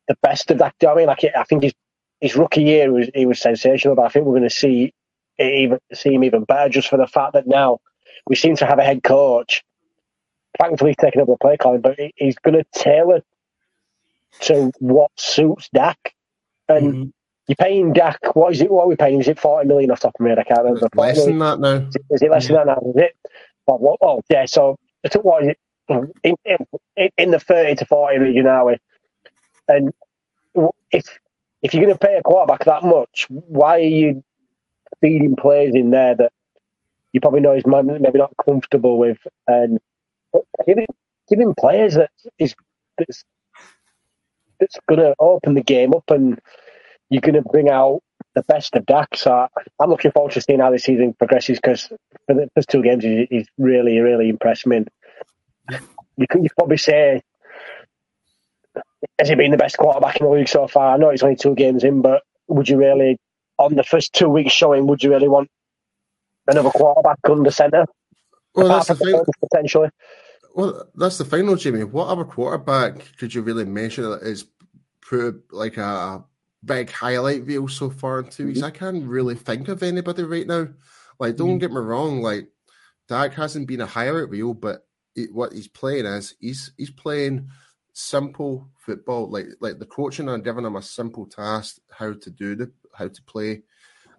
the 0.08 0.16
best 0.22 0.50
of 0.52 0.60
that. 0.60 0.76
I 0.88 0.96
mean, 0.96 1.08
like 1.08 1.26
I 1.36 1.44
think 1.44 1.64
his 1.64 1.74
his 2.22 2.36
rookie 2.36 2.64
year 2.64 2.92
was 2.92 3.10
he 3.14 3.26
was 3.26 3.40
sensational, 3.40 3.96
but 3.96 4.06
I 4.06 4.10
think 4.10 4.26
we're 4.26 4.38
going 4.38 4.50
to 4.50 4.56
see 4.56 4.94
even 5.40 5.80
see 5.94 6.14
him 6.14 6.24
even 6.24 6.44
better 6.44 6.70
just 6.70 6.88
for 6.88 6.98
the 6.98 7.08
fact 7.08 7.34
that 7.34 7.48
now 7.48 7.80
we 8.28 8.36
seem 8.36 8.56
to 8.58 8.66
have 8.66 8.80
a 8.80 8.84
head 8.84 9.04
coach. 9.04 9.64
Thankfully, 10.60 10.92
he's 10.92 10.98
taking 10.98 11.22
over 11.22 11.34
the 11.34 11.38
play 11.38 11.58
calling, 11.58 11.82
but 11.82 12.00
he's 12.16 12.38
going 12.38 12.56
to 12.56 12.66
tailor 12.74 13.22
to 14.42 14.72
what 14.80 15.12
suits 15.16 15.70
Dak. 15.74 16.16
And 16.68 16.94
mm-hmm. 16.94 17.10
You're 17.48 17.56
paying 17.56 17.94
Dak. 17.94 18.36
What 18.36 18.54
is 18.54 18.62
it? 18.62 18.70
What 18.70 18.84
are 18.84 18.88
we 18.88 18.96
paying? 18.96 19.22
Is 19.22 19.28
it 19.28 19.40
forty 19.40 19.68
million 19.68 19.92
off 19.92 20.02
top 20.02 20.16
of 20.20 20.24
my 20.24 20.30
head? 20.30 20.40
I 20.40 20.44
can't 20.44 20.64
remember. 20.64 20.90
Less 20.96 21.26
than 21.26 21.40
that 21.40 21.60
now. 21.60 21.76
Is 21.76 21.96
it, 21.96 22.02
is 22.12 22.22
it 22.22 22.32
less 22.32 22.50
yeah. 22.50 22.58
than 22.58 22.68
that 22.68 22.84
now? 22.84 22.90
Is 22.90 22.96
it? 22.98 23.18
Oh, 23.68 23.76
what, 23.76 24.00
oh 24.02 24.22
yeah. 24.30 24.46
So 24.46 24.78
what 25.22 25.44
is 25.44 25.50
it? 25.50 25.60
In, 26.24 26.36
in, 26.44 27.10
in 27.18 27.32
the 27.32 27.40
thirty 27.40 27.76
to 27.76 27.86
forty 27.86 28.18
region, 28.18 28.48
are 28.48 28.66
we? 28.66 28.78
And 29.70 29.94
if 30.92 31.20
if 31.62 31.74
you're 31.74 31.86
going 31.86 31.98
to 31.98 32.06
pay 32.06 32.18
a 32.18 32.22
quarterback 32.22 32.66
that 32.66 32.84
much, 32.84 33.28
why 33.30 33.78
are 33.78 33.80
you 33.80 34.24
feeding 35.00 35.36
players 35.36 35.76
in 35.76 35.92
there 35.92 36.16
that 36.16 36.32
you 37.14 37.22
probably 37.22 37.40
know 37.40 37.54
he's 37.56 37.66
maybe 37.66 38.20
not 38.20 38.34
comfortable 38.44 38.98
with, 38.98 39.20
and 39.48 39.80
giving 40.66 40.88
giving 41.30 41.56
players 41.56 41.96
that 41.96 42.12
is 42.38 42.54
that's 42.98 43.24
that's 44.60 44.78
going 44.90 45.00
to 45.00 45.16
open 45.20 45.54
the 45.54 45.64
game 45.64 45.94
up 45.94 46.10
and 46.10 46.42
you're 47.10 47.22
going 47.22 47.36
to 47.36 47.42
bring 47.42 47.70
out 47.70 48.02
the 48.36 48.44
best 48.44 48.76
of 48.76 48.86
Dak. 48.86 49.16
So 49.16 49.48
I'm 49.80 49.90
looking 49.90 50.12
forward 50.12 50.34
to 50.34 50.42
seeing 50.42 50.60
how 50.60 50.72
this 50.72 50.84
season 50.84 51.14
progresses 51.14 51.60
because 51.60 51.88
for 51.88 52.36
the 52.36 52.50
first 52.56 52.70
two 52.70 52.82
games, 52.84 53.04
he's 53.04 53.48
really, 53.58 54.00
really 54.00 54.30
impressed 54.30 54.68
me. 54.68 54.86
You 56.18 56.28
could 56.28 56.48
probably 56.58 56.78
say, 56.78 57.22
has 59.20 59.30
he 59.30 59.36
been 59.36 59.52
the 59.52 59.58
best 59.58 59.78
quarterback 59.78 60.18
in 60.20 60.26
the 60.26 60.32
league 60.32 60.48
so 60.48 60.68
far? 60.68 60.94
I 60.94 60.98
know 60.98 61.12
he's 61.12 61.24
only 61.24 61.36
two 61.36 61.56
games 61.56 61.84
in, 61.84 62.02
but 62.02 62.24
would 62.48 62.70
you 62.70 62.78
really, 62.78 63.18
on 63.58 63.76
the 63.76 63.84
first 63.84 64.14
two 64.14 64.30
weeks 64.30 64.54
showing, 64.54 64.88
would 64.88 65.04
you 65.04 65.12
really 65.12 65.28
want 65.28 65.50
another 66.48 66.70
quarterback 66.70 67.20
under 67.30 67.52
centre? 67.52 67.86
Well, 68.56 68.70
that's 68.70 68.88
the 68.88 68.96
thing. 68.96 69.22
Potentially. 69.40 69.90
Well, 70.56 70.88
that's 70.96 71.20
the 71.20 71.26
final, 71.26 71.56
Jimmy. 71.56 71.84
What 71.84 72.08
other 72.08 72.24
quarterback 72.24 73.18
could 73.18 73.34
you 73.34 73.44
really 73.44 73.66
mention 73.66 74.10
that 74.10 74.24
is 74.24 74.46
put 75.08 75.44
like 75.52 75.78
a 75.78 76.24
big 76.64 76.90
highlight 76.92 77.46
reel 77.46 77.68
so 77.68 77.90
far 77.90 78.20
in 78.20 78.30
2 78.30 78.48
weeks. 78.48 78.60
Mm-hmm. 78.60 78.66
I 78.66 78.72
can't 78.72 79.08
really 79.08 79.36
think 79.36 79.68
of 79.68 79.84
anybody 79.84 80.24
right 80.24 80.48
now. 80.48 80.68
Like, 81.20 81.36
don't 81.36 81.50
mm-hmm. 81.50 81.58
get 81.58 81.72
me 81.72 81.78
wrong, 81.78 82.22
like 82.22 82.50
Dak 83.08 83.34
hasn't 83.34 83.68
been 83.68 83.82
a 83.82 83.86
highlight 83.86 84.30
reel, 84.30 84.54
but 84.54 84.86
it, 85.16 85.34
what 85.34 85.54
he's 85.54 85.68
playing 85.68 86.06
is 86.06 86.36
he's 86.40 86.72
he's 86.78 86.92
playing 86.92 87.50
simple 87.94 88.70
football. 88.78 89.30
Like 89.30 89.48
like 89.60 89.80
the 89.80 89.86
coaching 89.86 90.30
are 90.30 90.38
giving 90.38 90.66
him 90.66 90.76
a 90.76 90.82
simple 90.82 91.26
task 91.26 91.80
how 91.92 92.14
to 92.14 92.30
do 92.30 92.56
the 92.56 92.72
how 92.94 93.08
to 93.08 93.24
play. 93.24 93.64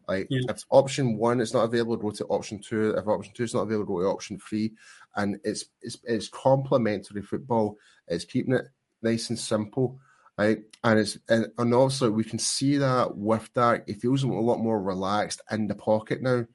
Like 0.08 0.26
yeah. 0.30 0.40
if 0.48 0.64
option 0.70 1.18
one 1.18 1.40
is 1.40 1.52
not 1.52 1.64
available, 1.64 1.96
go 1.96 2.10
to 2.10 2.24
option 2.26 2.60
two. 2.60 2.90
If 2.90 3.06
option 3.06 3.32
two 3.34 3.44
is 3.44 3.54
not 3.54 3.62
available, 3.62 3.96
go 3.96 4.02
to 4.02 4.08
option 4.08 4.38
three. 4.38 4.72
And 5.16 5.38
it's 5.44 5.66
it's 5.82 5.98
it's 6.04 6.28
complementary 6.28 7.22
football. 7.22 7.76
It's 8.06 8.24
keeping 8.24 8.54
it 8.54 8.66
nice 9.02 9.28
and 9.28 9.38
simple 9.38 10.00
right? 10.38 10.60
And 10.84 11.00
it's 11.00 11.18
and, 11.28 11.48
and 11.58 11.74
also 11.74 12.10
we 12.10 12.24
can 12.24 12.38
see 12.38 12.78
that 12.78 13.16
with 13.16 13.50
that 13.54 13.82
he 13.86 13.94
feels 13.94 14.22
a 14.22 14.28
lot 14.28 14.60
more 14.60 14.80
relaxed 14.80 15.42
in 15.50 15.66
the 15.66 15.74
pocket 15.74 16.22
now, 16.22 16.46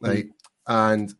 like, 0.00 0.26
mm. 0.26 0.30
and 0.68 1.12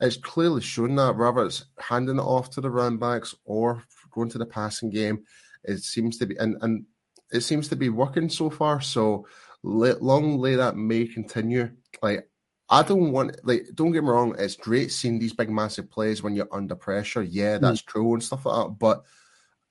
it's 0.00 0.16
clearly 0.16 0.62
shown 0.62 0.96
that 0.96 1.16
whether 1.16 1.44
it's 1.44 1.66
handing 1.78 2.16
it 2.16 2.22
off 2.22 2.50
to 2.50 2.60
the 2.60 2.70
run 2.70 2.96
backs 2.96 3.34
or 3.44 3.84
going 4.10 4.30
to 4.30 4.38
the 4.38 4.46
passing 4.46 4.90
game, 4.90 5.24
it 5.64 5.82
seems 5.82 6.16
to 6.18 6.26
be 6.26 6.36
and 6.36 6.56
and 6.62 6.86
it 7.30 7.40
seems 7.42 7.68
to 7.68 7.76
be 7.76 7.90
working 7.90 8.30
so 8.30 8.48
far. 8.48 8.80
So 8.80 9.26
long 9.62 10.38
lay 10.38 10.54
that 10.54 10.76
may 10.76 11.06
continue. 11.06 11.70
Like 12.00 12.30
I 12.70 12.82
don't 12.82 13.12
want 13.12 13.36
like 13.44 13.66
don't 13.74 13.92
get 13.92 14.04
me 14.04 14.10
wrong, 14.10 14.34
it's 14.38 14.56
great 14.56 14.90
seeing 14.90 15.18
these 15.18 15.34
big 15.34 15.50
massive 15.50 15.90
plays 15.90 16.22
when 16.22 16.34
you're 16.34 16.48
under 16.52 16.74
pressure. 16.76 17.22
Yeah, 17.22 17.58
that's 17.58 17.82
mm. 17.82 17.86
true 17.86 18.14
and 18.14 18.22
stuff 18.22 18.46
like 18.46 18.66
that. 18.66 18.78
But 18.78 19.04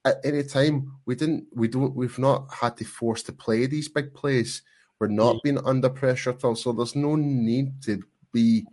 at 0.08 0.26
any 0.26 0.44
time 0.44 0.92
we 1.06 1.16
didn't 1.16 1.46
we 1.54 1.68
don't 1.68 1.96
we've 1.96 2.20
not 2.20 2.54
had 2.54 2.78
to 2.78 2.86
force 2.86 3.24
to 3.24 3.34
play 3.34 3.66
these 3.66 3.88
big 3.88 4.14
plays. 4.14 4.62
We're 5.00 5.08
not 5.08 5.36
mm. 5.36 5.44
being 5.44 5.66
under 5.66 5.90
pressure 5.90 6.32
at 6.32 6.44
all, 6.44 6.56
so 6.56 6.72
there's 6.72 6.96
no 6.96 7.16
need 7.16 7.82
to 7.84 8.02
be 8.34 8.66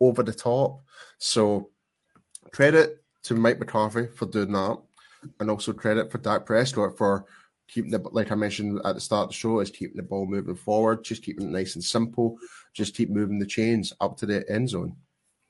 over 0.00 0.22
the 0.22 0.32
top. 0.32 0.82
So 1.18 1.70
credit 2.52 3.02
to 3.24 3.34
Mike 3.34 3.58
McCarthy 3.58 4.06
for 4.06 4.26
doing 4.26 4.52
that, 4.52 4.78
and 5.40 5.50
also 5.50 5.72
credit 5.72 6.10
for 6.10 6.18
Dak 6.18 6.46
Prescott 6.46 6.96
for 6.96 7.24
keeping 7.68 7.90
the 7.90 7.98
like 8.10 8.30
I 8.30 8.34
mentioned 8.34 8.80
at 8.84 8.94
the 8.94 9.00
start 9.00 9.24
of 9.24 9.28
the 9.30 9.34
show 9.34 9.60
is 9.60 9.70
keeping 9.70 9.96
the 9.96 10.02
ball 10.02 10.26
moving 10.26 10.54
forward, 10.54 11.04
just 11.04 11.22
keeping 11.22 11.46
it 11.46 11.50
nice 11.50 11.74
and 11.74 11.84
simple, 11.84 12.36
just 12.74 12.94
keep 12.94 13.10
moving 13.10 13.38
the 13.38 13.46
chains 13.46 13.92
up 14.00 14.16
to 14.18 14.26
the 14.26 14.44
end 14.50 14.68
zone. 14.68 14.96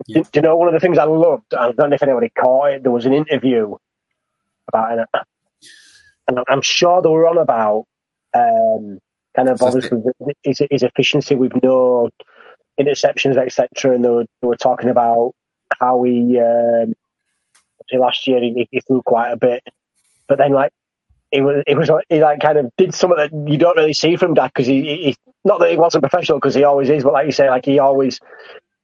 Do, 0.07 0.15
do 0.15 0.29
you 0.35 0.43
know 0.43 0.57
one 0.57 0.69
of 0.69 0.75
the 0.75 0.81
things 0.81 0.99
I 0.99 1.05
loved? 1.05 1.55
I 1.55 1.73
don't 1.73 1.91
know 1.91 1.95
if 1.95 2.03
anybody 2.03 2.31
caught 2.31 2.73
it. 2.73 2.83
There 2.83 2.93
was 2.93 3.07
an 3.07 3.13
interview 3.13 3.77
about 4.69 4.99
it, 4.99 5.09
and 6.39 6.47
I'm 6.49 6.63
sure 6.63 7.03
they 7.03 7.09
were 7.09 7.27
on 7.27 7.39
about 7.39 7.85
um, 8.35 8.99
kind 9.37 9.49
of 9.49 9.63
obviously 9.63 9.99
his, 10.43 10.63
his 10.71 10.83
efficiency 10.83 11.35
with 11.35 11.53
no 11.63 12.11
interceptions, 12.81 13.37
etc. 13.37 13.95
And 13.95 14.05
they 14.05 14.09
were, 14.09 14.25
they 14.41 14.49
were 14.49 14.57
talking 14.57 14.91
about 14.91 15.33
how 15.79 16.03
he 16.03 16.39
um, 16.41 16.95
last 17.93 18.27
year 18.27 18.41
he, 18.41 18.69
he 18.71 18.81
threw 18.81 19.03
quite 19.03 19.31
a 19.31 19.37
bit, 19.37 19.63
but 20.29 20.39
then 20.39 20.53
like 20.53 20.73
it 21.31 21.41
was 21.41 21.63
it 21.67 21.77
was 21.77 21.89
like 21.89 22.05
he 22.09 22.21
like 22.21 22.41
kind 22.41 22.59
of 22.59 22.71
did 22.77 22.95
something 22.95 23.17
that 23.17 23.51
you 23.51 23.59
don't 23.59 23.77
really 23.77 23.95
see 23.95 24.17
from 24.17 24.35
Dak 24.35 24.53
because 24.53 24.67
he, 24.67 24.83
he, 24.83 25.17
not 25.45 25.61
that 25.61 25.71
he 25.71 25.77
wasn't 25.77 26.03
professional 26.03 26.39
because 26.39 26.55
he 26.55 26.65
always 26.65 26.91
is, 26.91 27.05
but 27.05 27.13
like 27.15 27.27
you 27.27 27.33
say, 27.33 27.49
like 27.49 27.65
he 27.65 27.79
always 27.79 28.21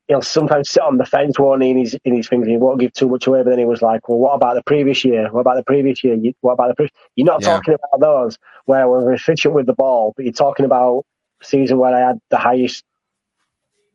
he'll 0.09 0.23
sometimes 0.23 0.71
sit 0.71 0.83
on 0.83 0.97
the 0.97 1.05
fence, 1.05 1.39
won't 1.39 1.63
he, 1.63 1.71
in 1.71 1.79
his 1.79 1.97
in 2.05 2.17
his 2.17 2.29
things. 2.29 2.47
He 2.47 2.57
won't 2.57 2.81
give 2.81 2.93
too 2.93 3.09
much 3.09 3.27
away. 3.27 3.43
But 3.43 3.51
then 3.51 3.59
he 3.59 3.65
was 3.65 3.83
like, 3.83 4.09
"Well, 4.09 4.19
what 4.19 4.35
about 4.35 4.55
the 4.55 4.63
previous 4.63 5.05
year? 5.05 5.31
What 5.31 5.43
about 5.43 5.57
the 5.57 5.65
previous 5.65 6.03
year? 6.03 6.17
what 6.41 6.55
about 6.55 6.69
the 6.69 6.75
previous? 6.75 6.93
You're 7.15 7.27
not 7.27 7.43
yeah. 7.43 7.49
talking 7.49 7.75
about 7.75 8.01
those 8.01 8.39
where 8.65 8.89
we're 8.89 9.13
efficient 9.13 9.55
with 9.55 9.67
the 9.67 9.75
ball, 9.75 10.15
but 10.17 10.25
you're 10.25 10.33
talking 10.33 10.65
about 10.65 11.05
a 11.41 11.45
season 11.45 11.79
where 11.79 11.95
I 11.95 12.01
had 12.01 12.19
the 12.31 12.39
highest 12.39 12.83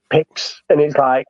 picks, 0.09 0.61
and 0.69 0.79
it's 0.79 0.95
like." 0.95 1.25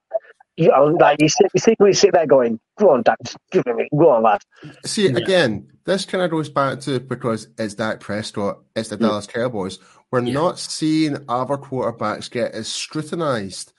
You 0.55 0.67
know, 0.67 0.85
like 0.85 1.19
you, 1.19 1.29
sit, 1.29 1.47
you 1.55 1.59
secretly 1.59 1.93
sit 1.93 2.13
there 2.13 2.27
going, 2.27 2.59
"Go 2.77 2.91
on, 2.91 3.01
Dak, 3.01 3.17
give 3.49 3.65
me, 3.65 3.89
go 3.97 4.11
on, 4.11 4.21
lad." 4.21 4.41
See, 4.85 5.09
yeah. 5.09 5.17
again, 5.17 5.67
this 5.83 6.05
kind 6.05 6.23
of 6.23 6.29
goes 6.29 6.47
back 6.47 6.79
to 6.81 6.99
because 6.99 7.47
it's 7.57 7.73
Dak 7.73 7.99
Prescott, 7.99 8.59
it's 8.75 8.89
the 8.89 8.97
mm. 8.97 8.99
Dallas 8.99 9.25
Cowboys. 9.25 9.79
We're 10.11 10.21
yeah. 10.21 10.33
not 10.33 10.59
seeing 10.59 11.25
other 11.27 11.57
quarterbacks 11.57 12.29
get 12.29 12.51
as 12.51 12.67
scrutinized 12.67 13.72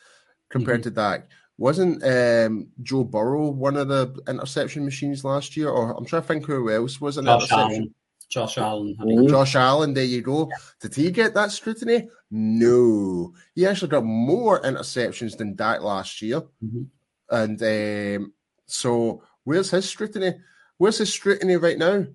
compared 0.55 0.83
mm-hmm. 0.83 0.95
to 0.95 1.19
Dak. 1.19 1.29
Wasn't 1.59 2.03
um, 2.05 2.69
Joe 2.83 3.03
Burrow 3.03 3.49
one 3.49 3.77
of 3.77 3.89
the 3.89 4.17
interception 4.29 4.85
machines 4.85 5.25
last 5.25 5.57
year? 5.57 5.69
Or 5.69 5.97
I'm 5.97 6.05
trying 6.05 6.23
to 6.23 6.29
think 6.29 6.47
who 6.47 6.71
else 6.71 7.01
was 7.01 7.17
an 7.17 7.25
Josh 7.25 7.43
interception. 7.43 7.75
Allen. 7.77 7.95
Josh 8.29 8.59
Allen. 8.59 8.97
Mm-hmm. 9.01 9.29
Josh 9.29 9.57
Allen, 9.57 9.95
there 9.95 10.05
you 10.05 10.23
go. 10.23 10.51
Did 10.81 10.95
he 10.95 11.11
get 11.11 11.35
that 11.35 11.51
scrutiny? 11.51 12.09
No. 12.31 13.35
He 13.55 13.67
actually 13.67 13.89
got 13.89 14.05
more 14.05 14.63
interceptions 14.63 15.37
than 15.37 15.57
Dak 15.57 15.83
last 15.83 16.23
year. 16.23 16.41
Mm-hmm. 16.65 16.83
And 17.31 17.63
um, 17.63 18.33
so 18.67 19.23
where's 19.43 19.71
his 19.71 19.89
scrutiny? 19.89 20.35
Where's 20.79 20.99
his 20.99 21.13
scrutiny 21.13 21.57
right 21.57 21.79
now 21.79 22.07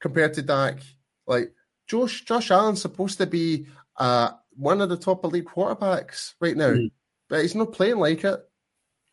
compared 0.00 0.34
to 0.34 0.42
Dak? 0.42 0.80
Like 1.26 1.52
Josh 1.86 2.24
Josh 2.24 2.50
Allen's 2.50 2.82
supposed 2.82 3.18
to 3.18 3.26
be 3.26 3.66
uh, 3.96 4.30
one 4.56 4.80
of 4.80 4.88
the 4.88 4.96
top 4.96 5.24
elite 5.24 5.46
quarterbacks 5.46 6.34
right 6.40 6.56
now. 6.56 6.74
Mm 6.74 6.90
but 7.28 7.42
he's 7.42 7.54
not 7.54 7.72
playing 7.72 7.98
like 7.98 8.24
it. 8.24 8.40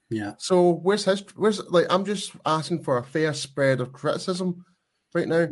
Yeah. 0.09 0.33
So 0.37 0.71
where's 0.71 1.05
his? 1.05 1.23
Where's 1.35 1.61
like? 1.69 1.87
I'm 1.89 2.05
just 2.05 2.33
asking 2.45 2.83
for 2.83 2.97
a 2.97 3.03
fair 3.03 3.33
spread 3.33 3.81
of 3.81 3.93
criticism 3.93 4.65
right 5.13 5.27
now. 5.27 5.47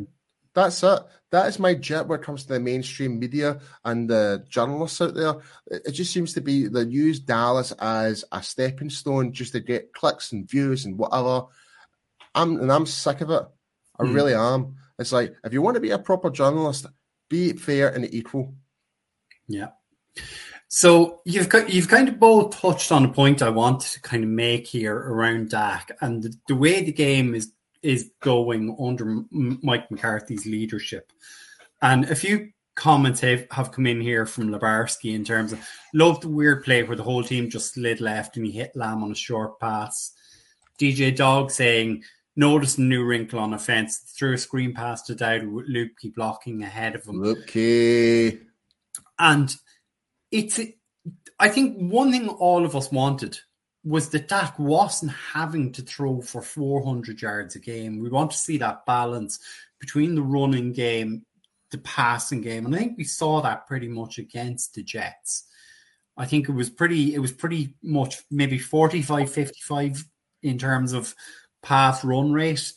That's 0.53 0.83
it. 0.83 0.99
That 1.31 1.47
is 1.47 1.59
my 1.59 1.73
jet 1.73 2.07
when 2.07 2.19
it 2.19 2.25
comes 2.25 2.43
to 2.43 2.53
the 2.53 2.59
mainstream 2.59 3.19
media 3.19 3.61
and 3.85 4.09
the 4.09 4.45
journalists 4.49 4.99
out 4.99 5.15
there. 5.15 5.35
It 5.67 5.91
just 5.91 6.11
seems 6.11 6.33
to 6.33 6.41
be 6.41 6.67
they 6.67 6.83
use 6.83 7.19
Dallas 7.19 7.71
as 7.79 8.25
a 8.31 8.43
stepping 8.43 8.89
stone 8.89 9.31
just 9.31 9.53
to 9.53 9.61
get 9.61 9.93
clicks 9.93 10.33
and 10.33 10.49
views 10.49 10.85
and 10.85 10.97
whatever. 10.97 11.45
I'm 12.35 12.59
and 12.59 12.71
I'm 12.71 12.85
sick 12.85 13.21
of 13.21 13.29
it. 13.29 13.43
I 13.97 14.03
mm. 14.03 14.13
really 14.13 14.33
am. 14.33 14.75
It's 14.99 15.13
like 15.13 15.33
if 15.43 15.53
you 15.53 15.61
want 15.61 15.75
to 15.75 15.81
be 15.81 15.91
a 15.91 15.99
proper 15.99 16.29
journalist, 16.29 16.85
be 17.29 17.53
fair 17.53 17.89
and 17.89 18.13
equal. 18.13 18.53
Yeah. 19.47 19.69
So 20.73 21.19
you've 21.25 21.49
you've 21.67 21.89
kind 21.89 22.07
of 22.07 22.17
both 22.17 22.55
touched 22.57 22.93
on 22.93 23.03
a 23.03 23.11
point 23.11 23.41
I 23.41 23.49
wanted 23.49 23.91
to 23.91 24.01
kind 24.01 24.23
of 24.23 24.29
make 24.29 24.65
here 24.65 24.95
around 24.95 25.49
Dak 25.49 25.91
and 25.99 26.23
the, 26.23 26.33
the 26.47 26.55
way 26.55 26.81
the 26.81 26.93
game 26.93 27.35
is 27.35 27.51
is 27.81 28.09
going 28.21 28.77
under 28.79 29.23
Mike 29.31 29.91
McCarthy's 29.91 30.45
leadership, 30.45 31.11
and 31.81 32.05
a 32.05 32.15
few 32.15 32.53
comments 32.75 33.19
have, 33.19 33.47
have 33.51 33.73
come 33.73 33.85
in 33.85 33.99
here 33.99 34.25
from 34.25 34.47
Labarski 34.47 35.13
in 35.13 35.25
terms 35.25 35.51
of 35.51 35.59
love 35.93 36.21
the 36.21 36.29
weird 36.29 36.63
play 36.63 36.83
where 36.83 36.95
the 36.95 37.03
whole 37.03 37.23
team 37.23 37.49
just 37.49 37.73
slid 37.73 37.99
left 37.99 38.37
and 38.37 38.45
he 38.45 38.53
hit 38.53 38.73
Lamb 38.73 39.03
on 39.03 39.11
a 39.11 39.15
short 39.15 39.59
pass. 39.59 40.13
DJ 40.79 41.13
Dog 41.13 41.51
saying 41.51 42.01
notice 42.37 42.77
a 42.77 42.81
new 42.81 43.03
wrinkle 43.03 43.39
on 43.39 43.53
offense 43.53 43.97
threw 44.17 44.35
a 44.35 44.37
screen 44.37 44.73
pass 44.73 45.01
to 45.01 45.15
Dowd 45.15 45.45
with 45.47 45.67
Luebke 45.67 46.15
blocking 46.15 46.63
ahead 46.63 46.95
of 46.95 47.03
him. 47.03 47.17
Luebke. 47.17 48.39
And 49.19 49.53
it's 50.31 50.59
I 51.39 51.49
think 51.49 51.77
one 51.77 52.11
thing 52.11 52.29
all 52.29 52.65
of 52.65 52.75
us 52.75 52.91
wanted 52.91 53.39
was 53.83 54.09
that 54.09 54.27
Dak 54.27 54.57
wasn't 54.59 55.11
having 55.11 55.71
to 55.73 55.81
throw 55.81 56.21
for 56.21 56.41
400 56.41 57.21
yards 57.21 57.55
a 57.55 57.59
game. 57.59 57.99
We 57.99 58.09
want 58.09 58.31
to 58.31 58.37
see 58.37 58.57
that 58.57 58.85
balance 58.85 59.39
between 59.79 60.13
the 60.13 60.21
running 60.21 60.71
game, 60.71 61.25
the 61.71 61.79
passing 61.79 62.41
game, 62.41 62.65
and 62.65 62.75
I 62.75 62.77
think 62.77 62.97
we 62.97 63.03
saw 63.03 63.41
that 63.41 63.67
pretty 63.67 63.87
much 63.87 64.19
against 64.19 64.75
the 64.75 64.83
Jets. 64.83 65.47
I 66.17 66.25
think 66.25 66.47
it 66.47 66.53
was 66.53 66.69
pretty 66.69 67.15
it 67.15 67.19
was 67.19 67.31
pretty 67.31 67.75
much 67.81 68.21
maybe 68.29 68.59
45 68.59 69.31
55 69.31 70.05
in 70.43 70.57
terms 70.57 70.93
of 70.93 71.15
pass 71.63 72.03
run 72.03 72.31
rate, 72.31 72.73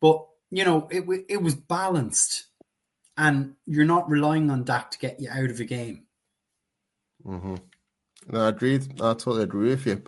but 0.00 0.24
you 0.50 0.64
know, 0.64 0.88
it 0.90 1.04
it 1.28 1.42
was 1.42 1.54
balanced 1.54 2.46
and 3.18 3.54
you're 3.66 3.84
not 3.84 4.08
relying 4.08 4.50
on 4.50 4.64
Dak 4.64 4.92
to 4.92 4.98
get 4.98 5.20
you 5.20 5.28
out 5.28 5.50
of 5.50 5.60
a 5.60 5.64
game. 5.64 6.04
Mm-hmm. 7.28 7.54
No, 8.30 8.40
I 8.40 8.48
agree. 8.48 8.76
I 8.76 9.12
totally 9.14 9.42
agree 9.42 9.70
with 9.70 9.86
you. 9.86 10.02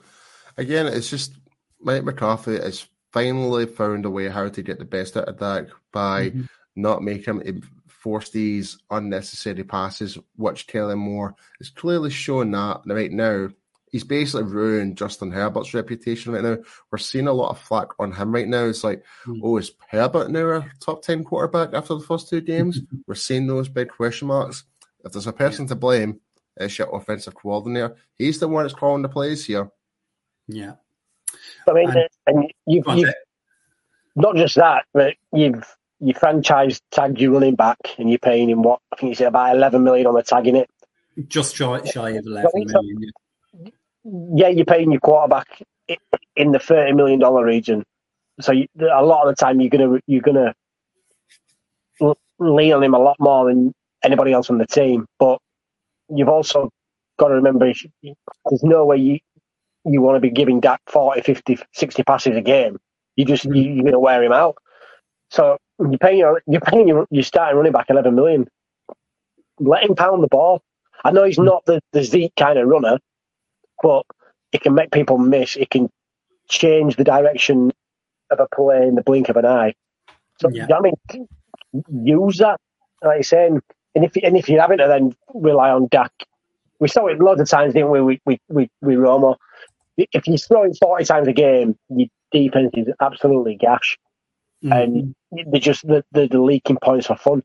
Again, 0.56 0.86
it's 0.86 1.10
just 1.10 1.34
Mike 1.80 2.04
McCarthy 2.04 2.56
has 2.56 2.88
finally 3.12 3.66
found 3.66 4.04
a 4.04 4.10
way 4.10 4.28
how 4.28 4.48
to 4.48 4.62
get 4.62 4.78
the 4.78 4.84
best 4.84 5.16
out 5.16 5.28
of 5.28 5.38
Dak 5.38 5.66
by 5.92 6.30
mm-hmm. 6.30 6.42
not 6.76 7.02
making 7.02 7.40
him 7.40 7.62
force 7.88 8.30
these 8.30 8.78
unnecessary 8.90 9.64
passes, 9.64 10.18
which 10.36 10.66
Kellen 10.66 10.98
Moore 10.98 11.34
is 11.60 11.70
clearly 11.70 12.10
showing 12.10 12.50
that 12.52 12.82
right 12.86 13.10
now. 13.10 13.48
He's 13.90 14.04
basically 14.04 14.44
ruined 14.44 14.96
Justin 14.96 15.32
Herbert's 15.32 15.74
reputation 15.74 16.32
right 16.32 16.44
now. 16.44 16.58
We're 16.90 16.98
seeing 16.98 17.26
a 17.26 17.32
lot 17.32 17.50
of 17.50 17.58
flack 17.58 17.88
on 17.98 18.12
him 18.12 18.32
right 18.32 18.46
now. 18.46 18.66
It's 18.66 18.84
like, 18.84 19.04
mm-hmm. 19.26 19.40
oh, 19.42 19.56
is 19.56 19.72
Herbert 19.88 20.30
now 20.30 20.48
a 20.50 20.70
top 20.78 21.02
10 21.02 21.24
quarterback 21.24 21.74
after 21.74 21.94
the 21.94 22.00
first 22.00 22.28
two 22.28 22.40
games? 22.40 22.80
We're 23.08 23.16
seeing 23.16 23.48
those 23.48 23.68
big 23.68 23.88
question 23.88 24.28
marks. 24.28 24.62
If 25.04 25.12
there's 25.12 25.26
a 25.26 25.32
person 25.32 25.64
yeah. 25.64 25.70
to 25.70 25.74
blame, 25.74 26.20
is 26.60 26.78
your 26.78 26.94
offensive 26.94 27.34
coordinator. 27.34 27.96
He's 28.18 28.38
the 28.38 28.48
one 28.48 28.64
that's 28.64 28.74
calling 28.74 29.02
the 29.02 29.08
plays 29.08 29.44
here. 29.44 29.70
Yeah. 30.48 30.74
I 31.68 31.72
mean, 31.72 31.90
and, 31.90 32.08
and 32.26 32.52
you've, 32.66 32.84
you've 32.96 33.14
not 34.16 34.36
just 34.36 34.56
that, 34.56 34.84
but 34.92 35.14
you've 35.32 35.64
you 36.00 36.14
franchise 36.14 36.80
tagged 36.90 37.20
your 37.20 37.32
running 37.32 37.54
back 37.54 37.78
and 37.98 38.08
you're 38.08 38.18
paying 38.18 38.48
him 38.48 38.62
what 38.62 38.80
I 38.92 38.96
think 38.96 39.10
you 39.10 39.14
said 39.14 39.28
about 39.28 39.54
eleven 39.54 39.84
million 39.84 40.06
on 40.06 40.14
the 40.14 40.22
tagging 40.22 40.56
it. 40.56 40.68
Just 41.28 41.54
shy, 41.54 41.84
shy 41.84 42.10
of 42.10 42.26
eleven 42.26 42.50
million. 42.54 43.10
Yeah, 44.34 44.48
you're 44.48 44.64
paying 44.64 44.90
your 44.90 45.00
quarterback 45.00 45.62
in 46.36 46.52
the 46.52 46.58
thirty 46.58 46.92
million 46.92 47.20
dollar 47.20 47.44
region. 47.44 47.84
So 48.40 48.52
you, 48.52 48.66
a 48.80 49.04
lot 49.04 49.28
of 49.28 49.36
the 49.36 49.40
time 49.40 49.60
you're 49.60 49.70
gonna 49.70 50.00
you're 50.06 50.22
gonna 50.22 50.54
lean 52.38 52.72
on 52.72 52.82
him 52.82 52.94
a 52.94 52.98
lot 52.98 53.16
more 53.20 53.48
than 53.48 53.72
anybody 54.02 54.32
else 54.32 54.48
on 54.48 54.58
the 54.58 54.66
team. 54.66 55.06
But 55.18 55.38
you've 56.14 56.28
also 56.28 56.70
got 57.18 57.28
to 57.28 57.34
remember 57.34 57.72
there's 58.02 58.62
no 58.62 58.84
way 58.84 58.96
you 58.96 59.18
you 59.84 60.02
want 60.02 60.16
to 60.16 60.20
be 60.20 60.30
giving 60.30 60.60
Dak 60.60 60.80
40, 60.86 61.22
50, 61.22 61.58
60 61.72 62.02
passes 62.02 62.36
a 62.36 62.42
game. 62.42 62.78
You 63.16 63.24
just 63.24 63.44
you, 63.44 63.80
are 63.80 63.82
going 63.82 63.92
to 63.92 63.98
wear 63.98 64.22
him 64.22 64.32
out. 64.32 64.56
So 65.30 65.56
you're 65.78 65.98
paying 65.98 66.18
your 66.18 66.42
you're 66.46 66.60
paying 66.60 66.88
your, 66.88 67.06
your 67.10 67.22
starting 67.22 67.56
running 67.56 67.72
back 67.72 67.86
11 67.88 68.14
million. 68.14 68.48
Let 69.58 69.84
him 69.84 69.94
pound 69.94 70.22
the 70.22 70.28
ball. 70.28 70.62
I 71.04 71.12
know 71.12 71.24
he's 71.24 71.38
not 71.38 71.64
the, 71.64 71.80
the 71.92 72.02
Zeke 72.02 72.34
kind 72.36 72.58
of 72.58 72.68
runner, 72.68 72.98
but 73.82 74.04
it 74.52 74.62
can 74.62 74.74
make 74.74 74.90
people 74.90 75.18
miss. 75.18 75.56
It 75.56 75.70
can 75.70 75.88
change 76.48 76.96
the 76.96 77.04
direction 77.04 77.72
of 78.30 78.40
a 78.40 78.48
play 78.54 78.86
in 78.86 78.94
the 78.94 79.02
blink 79.02 79.28
of 79.28 79.36
an 79.36 79.46
eye. 79.46 79.74
So 80.40 80.50
yeah. 80.50 80.66
I 80.74 80.80
mean, 80.80 81.26
use 82.02 82.38
that. 82.38 82.60
Like 83.02 83.16
you're 83.16 83.22
saying, 83.22 83.60
and 83.94 84.04
if 84.04 84.16
and 84.22 84.36
if 84.36 84.48
you're 84.48 84.60
having 84.60 84.78
to 84.78 84.86
then 84.86 85.14
rely 85.34 85.70
on 85.70 85.88
Dak, 85.90 86.12
we 86.78 86.88
saw 86.88 87.06
it 87.06 87.18
loads 87.18 87.40
of 87.40 87.48
times, 87.48 87.74
didn't 87.74 87.90
we? 87.90 88.00
We 88.00 88.20
we 88.24 88.40
we, 88.48 88.70
we 88.80 88.94
Romo. 88.94 89.36
If 89.96 90.26
you're 90.26 90.38
throwing 90.38 90.74
forty 90.74 91.04
times 91.04 91.28
a 91.28 91.32
game, 91.32 91.76
your 91.88 92.08
defense 92.32 92.70
is 92.74 92.88
absolutely 93.00 93.56
gash, 93.56 93.98
mm-hmm. 94.64 94.72
and 94.72 95.14
they're 95.50 95.60
just 95.60 95.86
the, 95.86 96.04
the, 96.12 96.28
the 96.28 96.40
leaking 96.40 96.78
points 96.82 97.06
for 97.06 97.16
fun. 97.16 97.42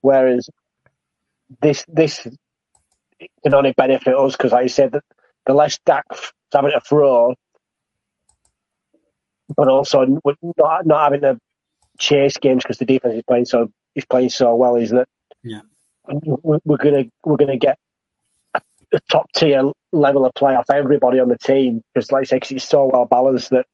Whereas 0.00 0.48
this 1.62 1.84
this 1.88 2.26
can 3.42 3.54
only 3.54 3.72
benefit 3.72 4.14
us 4.16 4.36
because, 4.36 4.52
like 4.52 4.64
I 4.64 4.68
said, 4.68 4.92
that 4.92 5.04
the 5.46 5.54
less 5.54 5.78
Dak 5.86 6.04
having 6.52 6.72
to 6.72 6.80
throw, 6.80 7.34
but 9.56 9.68
also 9.68 10.04
not 10.58 10.86
not 10.86 11.04
having 11.04 11.20
to 11.22 11.38
chase 11.98 12.36
games 12.38 12.62
because 12.62 12.78
the 12.78 12.84
defense 12.84 13.14
is 13.14 13.22
playing 13.26 13.44
so 13.44 13.70
is 13.94 14.04
playing 14.04 14.30
so 14.30 14.54
well. 14.56 14.76
Is 14.76 14.90
that 14.90 15.08
yeah 15.42 15.60
we're 16.06 16.76
gonna 16.76 17.04
we're 17.24 17.36
gonna 17.36 17.56
get 17.56 17.78
a, 18.54 19.00
top 19.10 19.30
tier 19.32 19.70
level 19.92 20.24
of 20.26 20.34
play 20.34 20.54
off 20.54 20.70
everybody 20.70 21.20
on 21.20 21.28
the 21.28 21.38
team 21.38 21.82
because, 21.94 22.10
like 22.10 22.22
I 22.22 22.24
say, 22.24 22.56
it's 22.56 22.68
so 22.68 22.86
well 22.86 23.04
balanced 23.04 23.50
that 23.50 23.66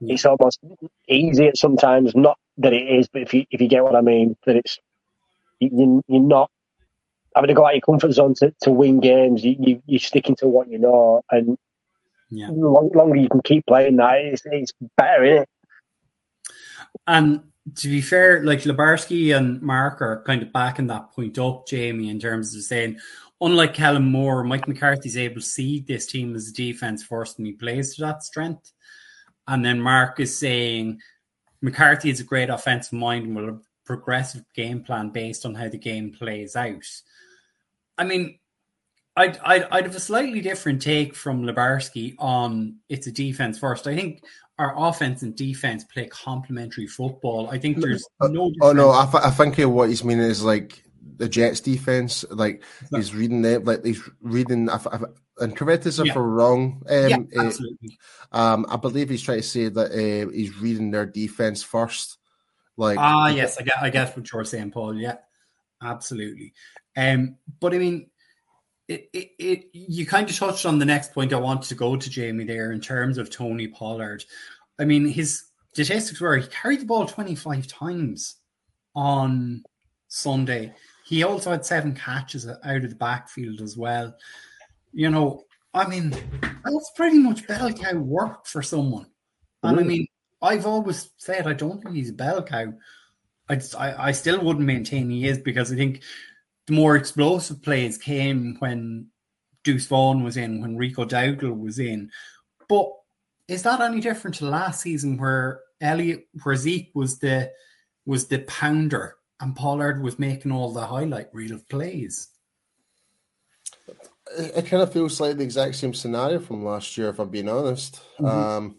yeah. 0.00 0.14
it's 0.14 0.26
almost 0.26 0.60
easy 1.08 1.48
at 1.48 1.56
sometimes. 1.56 2.14
Not 2.14 2.38
that 2.58 2.72
it 2.72 2.86
is, 2.98 3.08
but 3.08 3.22
if 3.22 3.34
you 3.34 3.46
if 3.50 3.60
you 3.60 3.68
get 3.68 3.84
what 3.84 3.96
I 3.96 4.00
mean, 4.00 4.36
that 4.46 4.56
it's 4.56 4.78
you, 5.60 6.02
you're 6.08 6.22
not 6.22 6.50
having 7.34 7.48
to 7.48 7.54
go 7.54 7.64
out 7.64 7.70
of 7.70 7.74
your 7.74 7.80
comfort 7.82 8.12
zone 8.12 8.34
to, 8.34 8.54
to 8.62 8.70
win 8.70 9.00
games. 9.00 9.44
You, 9.44 9.56
you 9.58 9.82
you're 9.86 10.00
sticking 10.00 10.36
to 10.36 10.48
what 10.48 10.68
you 10.68 10.78
know, 10.78 11.22
and 11.30 11.56
yeah. 12.30 12.48
the 12.48 12.54
longer 12.54 13.16
you 13.16 13.28
can 13.28 13.42
keep 13.42 13.66
playing 13.66 13.96
that, 13.96 14.16
it's, 14.16 14.42
it's 14.44 14.72
better, 14.96 15.24
isn't 15.24 15.42
it? 15.42 15.48
And 17.06 17.42
to 17.76 17.88
be 17.88 18.00
fair, 18.00 18.44
like 18.44 18.60
Lubarski 18.60 19.36
and 19.36 19.60
Mark 19.62 20.02
are 20.02 20.22
kind 20.26 20.42
of 20.42 20.52
backing 20.52 20.86
that 20.88 21.12
point 21.12 21.38
up, 21.38 21.66
Jamie, 21.66 22.10
in 22.10 22.18
terms 22.20 22.54
of 22.54 22.62
saying, 22.62 22.98
unlike 23.40 23.74
Kellen 23.74 24.10
Moore, 24.10 24.44
Mike 24.44 24.68
McCarthy's 24.68 25.16
able 25.16 25.36
to 25.36 25.46
see 25.46 25.80
this 25.80 26.06
team 26.06 26.34
as 26.34 26.48
a 26.48 26.52
defense 26.52 27.02
first 27.02 27.38
and 27.38 27.46
he 27.46 27.52
plays 27.52 27.94
to 27.94 28.02
that 28.02 28.22
strength. 28.22 28.72
And 29.48 29.64
then 29.64 29.80
Mark 29.80 30.20
is 30.20 30.36
saying 30.36 31.00
McCarthy 31.60 32.10
is 32.10 32.20
a 32.20 32.24
great 32.24 32.50
offensive 32.50 32.92
mind 32.92 33.26
and 33.26 33.36
will 33.36 33.46
have 33.46 33.54
a 33.54 33.60
progressive 33.86 34.44
game 34.54 34.82
plan 34.82 35.10
based 35.10 35.46
on 35.46 35.54
how 35.54 35.68
the 35.68 35.78
game 35.78 36.12
plays 36.12 36.56
out. 36.56 36.84
I 37.96 38.04
mean, 38.04 38.38
I'd, 39.16 39.38
I'd, 39.44 39.64
I'd 39.70 39.84
have 39.86 39.96
a 39.96 40.00
slightly 40.00 40.40
different 40.40 40.82
take 40.82 41.14
from 41.14 41.44
Lubarski 41.44 42.16
on 42.18 42.76
it's 42.88 43.06
a 43.06 43.12
defense 43.12 43.58
first. 43.58 43.86
I 43.86 43.94
think 43.94 44.24
our 44.58 44.74
offense 44.76 45.22
and 45.22 45.34
defense 45.34 45.84
play 45.84 46.06
complementary 46.06 46.86
football. 46.86 47.48
I 47.50 47.58
think 47.58 47.78
there's 47.78 48.06
uh, 48.20 48.28
no. 48.28 48.52
Oh 48.62 48.72
no, 48.72 48.90
I, 48.90 49.08
th- 49.10 49.24
I 49.24 49.30
think 49.30 49.58
what 49.58 49.88
he's 49.88 50.04
meaning 50.04 50.26
is 50.26 50.44
like 50.44 50.82
the 51.16 51.28
Jets 51.28 51.60
defense. 51.60 52.24
Like 52.30 52.62
he's 52.94 53.14
reading 53.14 53.42
them, 53.42 53.64
like 53.64 53.84
he's 53.84 54.02
reading. 54.20 54.68
I, 54.68 54.76
I, 54.76 54.98
and 55.38 55.56
correct 55.56 55.86
us 55.86 55.98
if 55.98 56.06
yeah. 56.06 56.14
we're 56.14 56.22
wrong. 56.22 56.82
Um, 56.88 57.08
yeah, 57.08 57.18
uh, 57.36 57.46
absolutely. 57.46 57.98
Uh, 58.32 58.54
um, 58.54 58.66
I 58.68 58.76
believe 58.76 59.10
he's 59.10 59.22
trying 59.22 59.40
to 59.40 59.46
say 59.46 59.68
that 59.68 59.90
uh, 59.90 60.30
he's 60.30 60.56
reading 60.58 60.90
their 60.90 61.06
defense 61.06 61.62
first. 61.62 62.18
Like 62.76 62.98
ah, 62.98 63.28
yes, 63.28 63.58
I 63.58 63.62
get, 63.62 63.74
I 63.80 63.90
guess 63.90 64.16
what 64.16 64.30
you're 64.32 64.44
saying, 64.44 64.70
Paul. 64.70 64.94
Yeah, 64.94 65.16
absolutely. 65.82 66.52
Um, 66.96 67.36
but 67.60 67.74
I 67.74 67.78
mean, 67.78 68.10
it, 68.88 69.08
it, 69.12 69.30
it, 69.38 69.64
you 69.72 70.04
kind 70.06 70.28
of 70.28 70.36
touched 70.36 70.66
on 70.66 70.78
the 70.78 70.84
next 70.84 71.12
point 71.12 71.32
I 71.32 71.38
wanted 71.38 71.68
to 71.68 71.74
go 71.74 71.96
to 71.96 72.10
Jamie 72.10 72.44
there 72.44 72.72
in 72.72 72.80
terms 72.80 73.18
of 73.18 73.30
Tony 73.30 73.68
Pollard. 73.68 74.24
I 74.78 74.84
mean, 74.84 75.06
his 75.06 75.44
statistics 75.72 76.20
were 76.20 76.36
he 76.36 76.46
carried 76.48 76.80
the 76.80 76.86
ball 76.86 77.06
25 77.06 77.66
times 77.66 78.36
on 78.94 79.62
Sunday. 80.08 80.74
He 81.06 81.22
also 81.22 81.50
had 81.50 81.64
seven 81.64 81.94
catches 81.94 82.46
out 82.46 82.84
of 82.84 82.90
the 82.90 82.96
backfield 82.96 83.60
as 83.60 83.76
well. 83.76 84.14
You 84.92 85.10
know, 85.10 85.44
I 85.72 85.88
mean, 85.88 86.10
that's 86.40 86.92
pretty 86.94 87.18
much 87.18 87.46
bell 87.46 87.72
cow 87.72 87.94
work 87.94 88.46
for 88.46 88.62
someone. 88.62 89.06
And 89.62 89.80
I 89.80 89.82
mean, 89.82 90.06
I've 90.42 90.66
always 90.66 91.10
said 91.16 91.46
I 91.46 91.54
don't 91.54 91.82
think 91.82 91.96
he's 91.96 92.10
a 92.10 92.14
bell 92.14 92.42
cow. 92.42 92.74
I, 93.48 93.60
I, 93.78 94.08
I 94.08 94.12
still 94.12 94.42
wouldn't 94.42 94.66
maintain 94.66 95.10
he 95.10 95.26
is 95.26 95.38
because 95.38 95.72
I 95.72 95.76
think 95.76 96.02
the 96.66 96.72
more 96.72 96.96
explosive 96.96 97.62
plays 97.62 97.98
came 97.98 98.56
when 98.58 99.08
Deuce 99.64 99.86
Vaughn 99.86 100.22
was 100.22 100.36
in, 100.36 100.60
when 100.60 100.76
Rico 100.76 101.04
Dowdle 101.04 101.58
was 101.58 101.78
in. 101.78 102.10
But 102.68 102.90
is 103.48 103.62
that 103.62 103.80
any 103.80 104.00
different 104.00 104.36
to 104.36 104.46
last 104.46 104.80
season 104.80 105.18
where 105.18 105.60
Elliott 105.80 106.26
where 106.42 106.56
Zeke 106.56 106.90
was 106.94 107.18
the 107.18 107.50
was 108.06 108.26
the 108.26 108.38
pounder 108.40 109.16
and 109.40 109.56
Pollard 109.56 110.02
was 110.02 110.18
making 110.18 110.52
all 110.52 110.72
the 110.72 110.86
highlight 110.86 111.28
reel 111.32 111.54
of 111.54 111.68
plays? 111.68 112.28
It 114.36 114.66
kind 114.66 114.82
of 114.82 114.92
feels 114.92 115.20
like 115.20 115.36
the 115.36 115.44
exact 115.44 115.74
same 115.74 115.92
scenario 115.92 116.40
from 116.40 116.64
last 116.64 116.96
year, 116.96 117.10
if 117.10 117.18
I'm 117.18 117.28
being 117.28 117.48
honest. 117.48 118.00
Mm-hmm. 118.18 118.26
Um, 118.26 118.76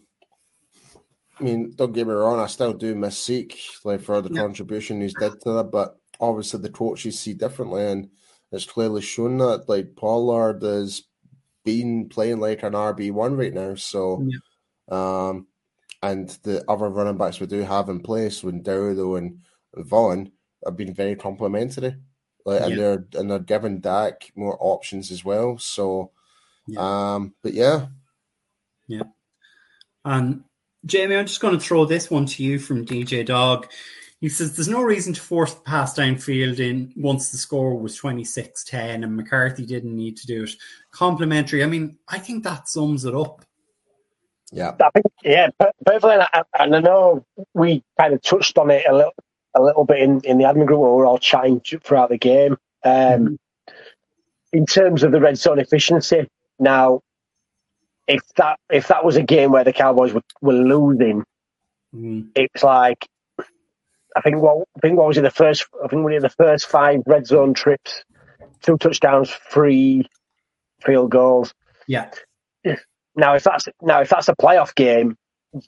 I 1.38 1.42
mean, 1.42 1.72
don't 1.76 1.92
get 1.92 2.06
me 2.06 2.14
wrong, 2.14 2.40
I 2.40 2.46
still 2.46 2.72
do 2.72 2.94
miss 2.94 3.22
Zeke, 3.22 3.58
like 3.84 4.00
for 4.00 4.20
the 4.22 4.32
yeah. 4.32 4.40
contribution 4.40 5.00
he's 5.00 5.14
did 5.14 5.40
to 5.42 5.52
that, 5.52 5.70
but 5.70 5.96
obviously 6.20 6.60
the 6.60 6.70
coaches 6.70 7.18
see 7.18 7.34
differently, 7.34 7.84
and 7.86 8.10
it's 8.52 8.64
clearly 8.64 9.02
shown 9.02 9.38
that 9.38 9.68
like 9.68 9.96
Pollard 9.96 10.62
has 10.62 11.02
been 11.64 12.08
playing 12.08 12.40
like 12.40 12.62
an 12.62 12.72
RB 12.72 13.12
one 13.12 13.36
right 13.36 13.52
now. 13.52 13.74
So, 13.74 14.26
yeah. 14.26 15.28
um, 15.28 15.46
and 16.02 16.28
the 16.42 16.64
other 16.68 16.88
running 16.88 17.18
backs 17.18 17.40
we 17.40 17.46
do 17.46 17.62
have 17.62 17.88
in 17.88 18.00
place, 18.00 18.42
when 18.42 18.62
Dowdle 18.62 19.18
and 19.18 19.40
Vaughn, 19.74 20.30
have 20.64 20.76
been 20.76 20.94
very 20.94 21.16
complimentary. 21.16 21.96
Like, 22.44 22.60
yeah. 22.60 22.66
and 22.66 22.78
they're 22.78 23.06
and 23.14 23.30
they're 23.30 23.38
giving 23.40 23.80
Dak 23.80 24.30
more 24.36 24.56
options 24.60 25.10
as 25.10 25.24
well. 25.24 25.58
So, 25.58 26.12
yeah. 26.68 27.14
um, 27.14 27.34
but 27.42 27.52
yeah, 27.52 27.86
yeah. 28.86 29.02
And 30.04 30.44
Jamie, 30.86 31.16
I'm 31.16 31.26
just 31.26 31.40
going 31.40 31.58
to 31.58 31.64
throw 31.64 31.84
this 31.84 32.10
one 32.10 32.26
to 32.26 32.44
you 32.44 32.60
from 32.60 32.86
DJ 32.86 33.26
Dog. 33.26 33.66
He 34.26 34.30
says 34.30 34.56
there's 34.56 34.66
no 34.66 34.82
reason 34.82 35.12
to 35.12 35.20
force 35.20 35.54
the 35.54 35.60
pass 35.60 35.96
downfield 35.96 36.58
in 36.58 36.92
once 36.96 37.28
the 37.28 37.38
score 37.38 37.76
was 37.76 37.94
26 37.94 38.64
10 38.64 39.04
and 39.04 39.16
McCarthy 39.16 39.64
didn't 39.64 39.94
need 39.94 40.16
to 40.16 40.26
do 40.26 40.42
it. 40.42 40.50
Complimentary. 40.90 41.62
I 41.62 41.68
mean, 41.68 41.96
I 42.08 42.18
think 42.18 42.42
that 42.42 42.68
sums 42.68 43.04
it 43.04 43.14
up. 43.14 43.44
Yeah. 44.50 44.74
I 44.82 44.90
think, 44.90 45.06
yeah, 45.22 45.50
perfectly. 45.84 46.16
And 46.58 46.74
I 46.74 46.80
know 46.80 47.24
we 47.54 47.84
kind 48.00 48.14
of 48.14 48.22
touched 48.22 48.58
on 48.58 48.68
it 48.72 48.84
a 48.88 48.92
little 48.92 49.14
a 49.54 49.62
little 49.62 49.84
bit 49.84 50.00
in, 50.00 50.20
in 50.22 50.38
the 50.38 50.44
admin 50.44 50.66
group 50.66 50.80
where 50.80 50.90
we 50.90 51.02
are 51.02 51.06
all 51.06 51.18
chatting 51.18 51.60
throughout 51.60 52.08
the 52.08 52.18
game. 52.18 52.56
Um, 52.84 52.90
mm-hmm. 52.90 53.34
In 54.52 54.66
terms 54.66 55.04
of 55.04 55.12
the 55.12 55.20
red 55.20 55.38
zone 55.38 55.60
efficiency, 55.60 56.28
now, 56.58 57.00
if 58.08 58.22
that 58.38 58.58
if 58.70 58.88
that 58.88 59.04
was 59.04 59.14
a 59.14 59.22
game 59.22 59.52
where 59.52 59.62
the 59.62 59.72
Cowboys 59.72 60.12
were, 60.12 60.22
were 60.40 60.52
losing, 60.52 61.20
mm-hmm. 61.94 62.22
it's 62.34 62.64
like 62.64 63.06
I 64.16 64.22
think 64.22 64.36
what 64.36 64.66
I 64.76 64.80
think 64.80 64.98
what 64.98 65.08
was 65.08 65.18
it 65.18 65.22
the 65.22 65.30
first 65.30 65.66
I 65.84 65.88
think 65.88 66.04
we 66.04 66.12
did 66.12 66.22
the 66.22 66.30
first 66.30 66.66
five 66.66 67.02
red 67.06 67.26
zone 67.26 67.52
trips, 67.52 68.02
two 68.62 68.78
touchdowns, 68.78 69.30
three 69.50 70.08
field 70.82 71.10
goals. 71.10 71.52
Yeah. 72.64 72.76
Now 73.14 73.34
if 73.34 73.44
that's 73.44 73.68
now 73.82 74.00
if 74.00 74.08
that's 74.08 74.28
a 74.28 74.34
playoff 74.34 74.74
game, 74.74 75.16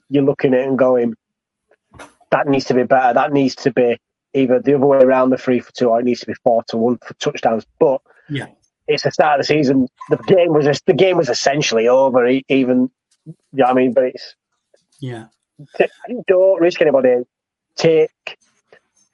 you're 0.09 0.23
looking 0.23 0.53
at 0.55 0.61
it 0.61 0.67
and 0.67 0.77
going, 0.77 1.13
that 2.31 2.47
needs 2.47 2.65
to 2.65 2.73
be 2.73 2.83
better. 2.83 3.13
That 3.13 3.31
needs 3.31 3.55
to 3.55 3.71
be 3.71 3.97
either 4.33 4.59
the 4.59 4.75
other 4.75 4.85
way 4.85 4.97
around 4.97 5.29
the 5.29 5.37
three 5.37 5.59
for 5.59 5.71
two, 5.71 5.89
or 5.89 5.99
it 5.99 6.05
needs 6.05 6.21
to 6.21 6.27
be 6.27 6.35
four 6.43 6.63
to 6.69 6.77
one 6.77 6.97
for 7.05 7.13
touchdowns. 7.15 7.65
But 7.79 8.01
yeah, 8.29 8.47
it's 8.87 9.03
the 9.03 9.11
start 9.11 9.39
of 9.39 9.45
the 9.45 9.47
season. 9.47 9.87
The 10.09 10.17
game 10.17 10.53
was 10.53 10.81
the 10.87 10.93
game 10.93 11.17
was 11.17 11.29
essentially 11.29 11.87
over. 11.87 12.27
Even 12.47 12.89
you 13.25 13.35
know 13.53 13.65
I 13.65 13.73
mean, 13.73 13.93
but 13.93 14.05
it's 14.05 14.35
yeah. 14.99 15.25
Don't 16.27 16.61
risk 16.61 16.81
anybody 16.81 17.23
take 17.75 18.11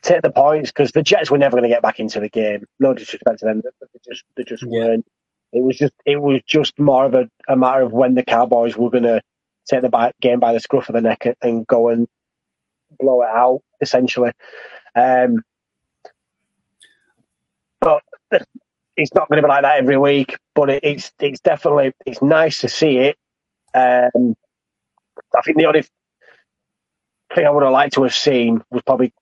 take 0.06 0.22
the 0.22 0.32
points 0.32 0.72
because 0.72 0.92
the 0.92 1.02
Jets 1.02 1.32
were 1.32 1.38
never 1.38 1.58
going 1.58 1.64
to 1.64 1.74
get 1.74 1.82
back 1.82 2.00
into 2.00 2.20
the 2.20 2.30
game. 2.30 2.66
No 2.80 2.94
disrespect 2.94 3.40
to 3.40 3.46
them, 3.46 3.62
but 3.64 3.74
they 3.94 4.00
just 4.08 4.24
they 4.36 4.44
just 4.44 4.64
yeah. 4.64 4.86
weren't. 4.86 5.06
It 5.52 5.64
was 5.64 5.78
just 5.78 5.94
it 6.06 6.22
was 6.22 6.42
just 6.48 6.78
more 6.80 7.06
of 7.06 7.14
a, 7.14 7.30
a 7.48 7.56
matter 7.56 7.82
of 7.82 7.92
when 7.92 8.16
the 8.16 8.24
Cowboys 8.24 8.78
were 8.78 8.90
going 8.90 9.04
to 9.04 9.22
take 9.68 9.82
the 9.82 10.14
game 10.22 10.40
by 10.40 10.54
the 10.54 10.60
scruff 10.60 10.90
of 10.90 10.94
the 10.94 11.02
neck 11.02 11.26
and 11.42 11.66
go 11.66 11.90
and 11.90 12.08
blow 13.00 13.22
it 13.24 13.30
out 13.30 13.62
essentially. 13.82 14.32
Um, 14.96 15.44
but 17.80 18.04
it's 18.98 19.14
not 19.14 19.28
going 19.30 19.42
to 19.42 19.48
be 19.48 19.50
like 19.50 19.64
that 19.64 19.80
every 19.80 19.98
week. 19.98 20.38
But 20.54 20.70
it, 20.70 20.84
it's 20.84 21.12
it's 21.20 21.40
definitely 21.40 21.94
it's 22.06 22.22
nice 22.22 22.62
to 22.62 22.70
see 22.70 22.98
it. 22.98 23.18
Um, 23.74 24.36
I 25.36 25.42
think 25.42 25.58
the 25.58 25.66
only 25.66 25.84
thing 27.36 27.46
I 27.46 27.52
would 27.52 27.64
have 27.64 27.72
liked 27.72 27.94
to 27.96 28.04
have 28.04 28.16
seen 28.16 28.64
was 28.72 28.82
probably 28.84 29.14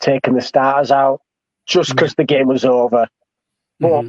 taking 0.00 0.34
the 0.34 0.40
starters 0.40 0.90
out 0.90 1.20
just 1.66 1.90
because 1.90 2.14
the 2.14 2.24
game 2.24 2.46
was 2.46 2.64
over. 2.64 3.08
But 3.80 3.88
mm-hmm. 3.88 4.08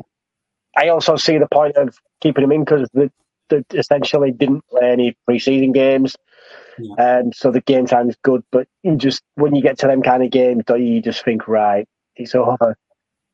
I 0.75 0.89
also 0.89 1.15
see 1.15 1.37
the 1.37 1.47
point 1.51 1.75
of 1.75 1.97
keeping 2.21 2.43
them 2.43 2.51
in 2.51 2.63
because 2.63 2.89
they, 2.93 3.09
they, 3.49 3.63
essentially 3.77 4.31
didn't 4.31 4.65
play 4.69 4.91
any 4.91 5.17
preseason 5.27 5.73
games. 5.73 6.15
Yeah. 6.77 7.19
Um, 7.19 7.33
so 7.33 7.51
the 7.51 7.61
game 7.61 7.85
time 7.85 8.09
is 8.09 8.15
good. 8.23 8.43
But 8.51 8.67
you 8.83 8.95
just 8.95 9.23
when 9.35 9.55
you 9.55 9.61
get 9.61 9.79
to 9.79 9.87
them 9.87 10.01
kind 10.01 10.23
of 10.23 10.31
games, 10.31 10.63
don't 10.65 10.85
you, 10.85 11.01
just 11.01 11.23
think, 11.23 11.47
right, 11.47 11.87
it's 12.15 12.35
over. 12.35 12.75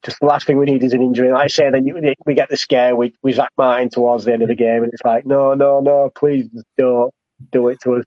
Just 0.03 0.19
the 0.19 0.27
last 0.27 0.45
thing 0.45 0.57
we 0.57 0.65
need 0.65 0.83
is 0.83 0.93
an 0.93 1.01
injury. 1.01 1.31
Like 1.31 1.45
I 1.45 1.47
say, 1.47 1.69
then 1.71 1.87
you, 1.87 1.99
we 2.25 2.35
get 2.35 2.49
the 2.49 2.57
scare 2.57 2.95
with, 2.95 3.13
with 3.23 3.35
Zack 3.35 3.51
Martin 3.57 3.89
towards 3.89 4.25
the 4.25 4.33
end 4.33 4.43
of 4.43 4.49
the 4.49 4.55
game, 4.55 4.83
and 4.83 4.93
it's 4.93 5.03
like, 5.03 5.25
no, 5.25 5.55
no, 5.55 5.79
no, 5.79 6.11
please 6.15 6.47
don't 6.77 7.11
do 7.51 7.69
it 7.69 7.79
to 7.81 7.95
us. 7.95 8.05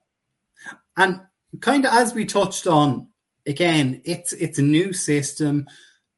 And 0.96 1.20
kind 1.60 1.84
of 1.84 1.92
as 1.92 2.14
we 2.14 2.24
touched 2.24 2.66
on 2.66 3.08
again, 3.46 4.02
it's 4.04 4.32
it's 4.34 4.58
a 4.58 4.62
new 4.62 4.92
system. 4.92 5.66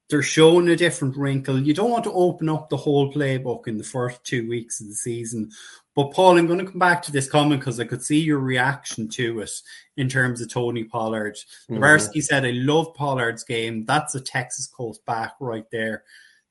they're 0.09 0.22
showing 0.22 0.68
a 0.68 0.74
different 0.74 1.16
wrinkle. 1.16 1.61
You 1.61 1.72
don't 1.72 1.93
want 1.93 2.03
to 2.03 2.12
open 2.12 2.49
up 2.49 2.68
the 2.68 2.76
whole 2.76 3.12
playbook 3.12 3.68
in 3.68 3.78
the 3.78 3.85
first 3.85 4.24
two 4.24 4.49
weeks 4.49 4.81
of 4.81 4.89
the 4.89 4.95
season. 4.95 5.51
But 5.95 6.12
Paul, 6.12 6.37
I'm 6.37 6.47
going 6.47 6.59
to 6.59 6.64
come 6.64 6.81
back 6.81 7.03
to 7.03 7.12
this 7.12 7.28
comment 7.28 7.61
because 7.61 7.78
I 7.78 7.85
could 7.85 8.03
see 8.03 8.18
your 8.18 8.41
reaction 8.41 9.09
to 9.11 9.41
it 9.41 9.51
in 9.97 10.09
terms 10.09 10.41
of 10.41 10.51
Tony 10.51 10.83
Pollard. 10.83 11.37
mm 11.70 12.22
said, 12.22 12.45
I 12.45 12.51
love 12.51 12.95
Pollard's 12.95 13.45
game. 13.45 13.85
That's 13.85 14.14
a 14.14 14.20
Texas 14.20 14.66
Coast 14.66 15.05
back 15.05 15.35
right 15.41 15.70
there. 15.70 16.05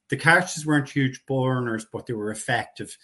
The 0.10 0.18
catches 0.18 0.66
weren't 0.66 0.90
huge 0.90 1.26
burners, 1.26 1.86
but 1.92 2.06
they 2.06 2.14
were 2.14 2.32
effective. 2.32 2.98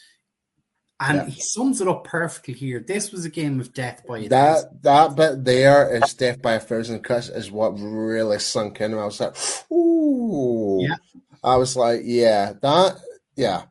And 1.00 1.18
yeah. 1.18 1.26
he 1.26 1.42
sums 1.42 1.82
it 1.82 1.88
up 1.90 2.06
perfectly 2.06 2.54
here. 2.54 2.80
This 2.80 3.12
was 3.12 3.26
a 3.26 3.30
game 3.30 3.60
of 3.60 3.74
death 3.74 4.04
by 4.08 4.20
a 4.20 4.28
that 4.30 4.62
thousand. 4.62 4.82
that 4.84 5.16
bit 5.16 5.44
there 5.44 5.94
is 5.94 6.14
death 6.14 6.42
by 6.42 6.54
a 6.54 6.60
thousand 6.60 7.02
cuts 7.02 7.28
is 7.28 7.52
what 7.52 7.80
really 7.80 8.40
sunk 8.40 8.80
in. 8.80 8.94
I 8.94 9.04
was 9.04 9.20
like, 9.20 9.36
ooh, 9.72 10.80
yeah. 10.82 10.96
I 11.44 11.58
was 11.58 11.76
like, 11.76 12.02
yeah, 12.04 12.54
that, 12.62 12.98
yeah, 13.36 13.64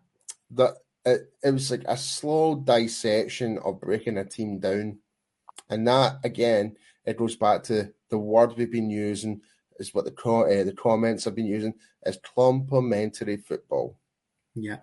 that 0.51 0.75
it, 1.07 1.33
it 1.43 1.51
was 1.51 1.71
like 1.71 1.85
a 1.87 1.97
slow 1.97 2.57
dissection 2.57 3.59
of 3.65 3.81
breaking 3.81 4.19
a 4.19 4.25
team 4.25 4.59
down, 4.59 4.99
and 5.71 5.89
that 5.89 6.19
again, 6.25 6.77
it 7.07 7.17
goes 7.17 7.37
back 7.37 7.63
to 7.65 7.93
the 8.11 8.19
word 8.19 8.55
we've 8.57 8.71
been 8.71 8.91
using 8.91 9.41
is 9.79 9.95
what 9.95 10.05
the 10.05 10.13
uh, 10.13 10.65
the 10.65 10.73
comments 10.73 11.25
have 11.25 11.35
been 11.35 11.47
using 11.47 11.75
is 12.05 12.19
complementary 12.35 13.39
football. 13.39 13.97
Yeah. 14.55 14.79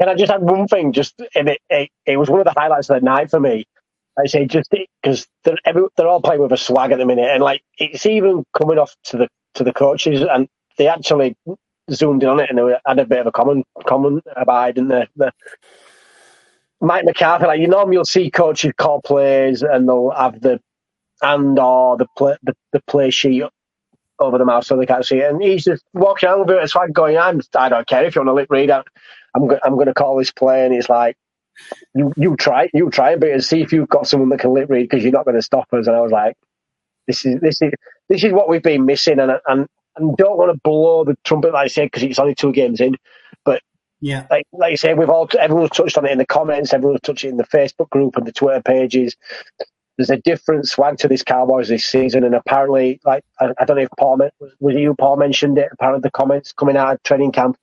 Can 0.00 0.08
I 0.08 0.14
just 0.16 0.32
add 0.32 0.42
one 0.42 0.68
thing? 0.68 0.92
Just 0.92 1.20
and 1.34 1.50
it, 1.50 1.60
it, 1.70 1.90
it 2.06 2.16
was 2.18 2.30
one 2.30 2.40
of 2.40 2.46
the 2.46 2.54
highlights 2.58 2.90
of 2.90 3.00
the 3.00 3.04
night 3.04 3.30
for 3.30 3.40
me. 3.40 3.66
I 4.18 4.26
say 4.26 4.46
just 4.46 4.72
because 5.02 5.26
they're 5.44 5.58
every, 5.64 5.84
they're 5.96 6.08
all 6.08 6.22
playing 6.22 6.42
with 6.42 6.52
a 6.52 6.58
swag 6.58 6.92
at 6.92 6.98
the 6.98 7.06
minute, 7.06 7.30
and 7.30 7.42
like 7.42 7.62
it's 7.78 8.06
even 8.06 8.44
coming 8.58 8.78
off 8.78 8.94
to 9.06 9.18
the 9.18 9.28
to 9.54 9.64
the 9.64 9.72
coaches, 9.74 10.22
and 10.22 10.48
they 10.78 10.88
actually 10.88 11.36
zoomed 11.92 12.22
in 12.22 12.28
on 12.28 12.40
it 12.40 12.50
and 12.50 12.58
they 12.58 12.76
had 12.86 12.98
a 12.98 13.06
bit 13.06 13.20
of 13.20 13.26
a 13.28 13.32
common 13.32 13.64
comment 13.86 14.24
about 14.36 14.74
didn't 14.74 14.88
they? 14.88 15.08
The, 15.16 15.32
Mike 16.80 17.06
McCarthy, 17.06 17.46
like 17.46 17.60
you 17.60 17.68
normally 17.68 17.96
you'll 17.96 18.04
see 18.06 18.30
coaches 18.30 18.72
call 18.78 19.02
plays 19.02 19.62
and 19.62 19.88
they'll 19.88 20.10
have 20.10 20.40
the 20.40 20.60
and 21.22 21.58
or 21.58 21.96
the 21.98 22.06
play 22.18 22.36
the, 22.44 22.54
the 22.72 22.82
play 22.88 23.10
sheet 23.10 23.44
over 24.18 24.38
the 24.38 24.44
mouth 24.44 24.64
so 24.64 24.76
they 24.76 24.86
can't 24.86 25.04
see 25.04 25.18
it. 25.18 25.30
And 25.30 25.42
he's 25.42 25.64
just 25.64 25.84
walking 25.92 26.28
around 26.28 26.40
with 26.40 26.50
it. 26.50 26.62
It's 26.62 26.74
like 26.74 26.92
going, 26.92 27.18
I'm, 27.18 27.40
I 27.56 27.68
don't 27.68 27.86
care 27.86 28.04
if 28.04 28.14
you 28.14 28.20
want 28.20 28.28
to 28.28 28.34
lip 28.34 28.50
read. 28.50 28.70
I'm, 28.70 28.84
I'm, 29.34 29.50
I'm 29.64 29.74
going 29.74 29.86
to 29.86 29.94
call 29.94 30.16
this 30.16 30.30
play. 30.30 30.64
And 30.64 30.74
he's 30.74 30.88
like, 30.88 31.16
you, 31.94 32.12
you 32.16 32.36
try, 32.36 32.68
you 32.72 32.90
try 32.90 33.12
a 33.12 33.18
bit 33.18 33.32
and 33.32 33.44
see 33.44 33.60
if 33.60 33.72
you've 33.72 33.88
got 33.88 34.06
someone 34.06 34.28
that 34.30 34.40
can 34.40 34.54
lip 34.54 34.70
read 34.70 34.88
because 34.88 35.02
you're 35.02 35.12
not 35.12 35.24
going 35.24 35.36
to 35.36 35.42
stop 35.42 35.72
us. 35.72 35.86
And 35.86 35.96
I 35.96 36.00
was 36.00 36.12
like, 36.12 36.36
this 37.06 37.24
is, 37.24 37.40
this 37.40 37.60
is, 37.62 37.72
this 38.08 38.24
is 38.24 38.32
what 38.32 38.48
we've 38.48 38.62
been 38.62 38.86
missing. 38.86 39.18
And, 39.18 39.32
and, 39.46 39.66
and 39.96 40.16
don't 40.16 40.38
want 40.38 40.52
to 40.52 40.60
blow 40.62 41.04
the 41.04 41.16
trumpet, 41.24 41.52
like 41.52 41.64
I 41.64 41.68
said, 41.68 41.86
because 41.86 42.02
it's 42.02 42.18
only 42.18 42.34
two 42.34 42.52
games 42.52 42.80
in. 42.80 42.96
But 43.44 43.62
yeah, 44.00 44.26
like 44.30 44.46
like 44.52 44.72
you 44.72 44.76
say, 44.76 44.94
we've 44.94 45.08
all 45.08 45.28
everyone's 45.38 45.70
touched 45.70 45.96
on 45.96 46.04
it 46.04 46.12
in 46.12 46.18
the 46.18 46.26
comments, 46.26 46.72
everyone's 46.72 47.00
touched 47.02 47.24
it 47.24 47.28
in 47.28 47.36
the 47.36 47.44
Facebook 47.44 47.88
group 47.90 48.16
and 48.16 48.26
the 48.26 48.32
Twitter 48.32 48.60
pages 48.60 49.16
there's 49.96 50.10
a 50.10 50.16
different 50.16 50.66
swag 50.66 50.98
to 50.98 51.08
this 51.08 51.22
Cowboys 51.22 51.68
this 51.68 51.86
season, 51.86 52.24
and 52.24 52.34
apparently, 52.34 53.00
like 53.04 53.24
I, 53.40 53.52
I 53.58 53.64
don't 53.64 53.76
know 53.76 53.82
if 53.82 53.90
Paul 53.98 54.18
was 54.60 54.74
you 54.74 54.94
Paul 54.94 55.16
mentioned 55.16 55.58
it. 55.58 55.68
Apparently, 55.72 56.00
the 56.00 56.10
comments 56.10 56.52
coming 56.52 56.76
out 56.76 56.94
of 56.94 57.02
training 57.02 57.32
camp, 57.32 57.56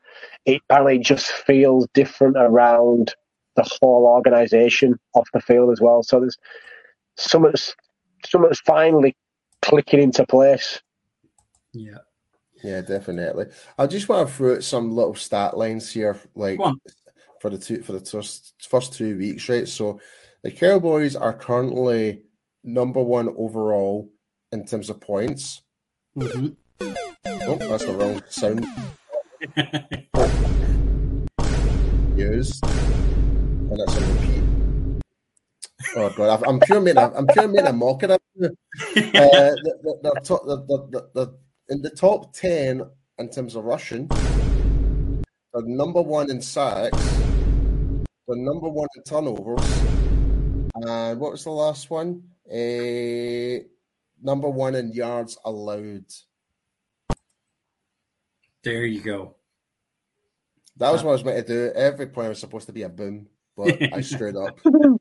it 0.46 0.62
apparently 0.70 1.00
just 1.00 1.28
feels 1.28 1.88
different 1.94 2.38
around 2.38 3.14
the 3.56 3.64
whole 3.82 4.06
organisation 4.06 4.98
off 5.14 5.28
the 5.34 5.42
field 5.42 5.72
as 5.72 5.82
well. 5.82 6.04
So 6.04 6.20
there's 6.22 6.38
something's 7.18 7.76
something's 8.26 8.60
finally 8.62 9.16
clicking 9.62 10.02
into 10.02 10.26
place. 10.26 10.82
Yeah. 11.74 11.98
Yeah, 12.64 12.82
definitely. 12.82 13.48
I 13.78 13.88
just 13.88 14.08
want 14.08 14.28
to 14.28 14.34
throw 14.34 14.56
out 14.56 14.64
some 14.64 14.92
little 14.92 15.16
stat 15.16 15.58
lines 15.58 15.92
here, 15.92 16.20
like 16.36 16.60
for 17.42 17.50
the 17.50 17.58
two 17.58 17.82
for 17.82 17.94
the 17.94 18.00
first 18.00 18.54
first 18.70 18.94
two 18.94 19.18
weeks, 19.18 19.50
right? 19.50 19.68
So 19.68 20.00
the 20.44 20.52
Cowboys 20.52 21.16
are 21.16 21.34
currently 21.34 22.24
number 22.64 23.02
one 23.02 23.30
overall 23.38 24.10
in 24.52 24.66
terms 24.66 24.90
of 24.90 25.00
points. 25.00 25.62
Mm-hmm. 26.18 26.48
Oh, 27.26 27.56
that's 27.56 27.86
the 27.86 27.94
wrong 27.94 28.22
sound. 28.30 28.66
Use. 32.18 32.60
And 32.64 33.80
that's 33.80 33.96
a 33.96 34.14
repeat. 34.14 34.44
Oh 35.96 36.10
god, 36.10 36.44
I'm 36.48 36.60
pure 36.60 36.80
making 36.80 37.00
I'm 37.00 37.28
pure 37.28 37.48
making 37.48 37.68
a 37.68 37.74
mock 37.74 38.04
of 38.04 38.12
it. 38.12 38.22
Uh, 38.94 39.56
the, 39.64 39.74
the, 39.84 40.00
the, 40.04 40.22
top, 40.24 40.46
the, 40.46 40.58
the, 40.58 41.10
the, 41.14 41.38
in 41.70 41.82
the 41.82 41.90
top 41.90 42.34
ten 42.34 42.82
in 43.20 43.30
terms 43.30 43.56
of 43.56 43.64
rushing, 43.64 44.08
they're 45.54 45.64
number 45.64 46.02
one 46.02 46.30
in 46.30 46.42
sacks, 46.42 46.98
they're 48.28 48.38
number 48.38 48.68
one 48.70 48.88
in 48.96 49.04
turnovers, 49.04 49.64
and 50.76 51.20
what 51.20 51.32
was 51.32 51.44
the 51.44 51.52
last 51.52 51.90
one? 51.90 52.24
Uh, 52.50 53.64
number 54.22 54.50
one 54.50 54.76
in 54.76 54.92
yards 54.92 55.38
allowed. 55.46 56.06
There 58.64 58.86
you 58.86 59.02
go. 59.02 59.36
That 60.78 60.92
was 60.92 61.04
what 61.04 61.12
I 61.12 61.14
was 61.14 61.26
meant 61.26 61.48
to 61.48 61.54
do. 61.54 61.72
Every 61.76 62.08
point 62.08 62.30
was 62.30 62.40
supposed 62.40 62.68
to 62.68 62.74
be 62.74 62.84
a 62.84 62.90
boom, 62.90 63.28
but 63.56 63.78
I 63.94 64.02
screwed 64.02 64.36
up. 64.36 64.60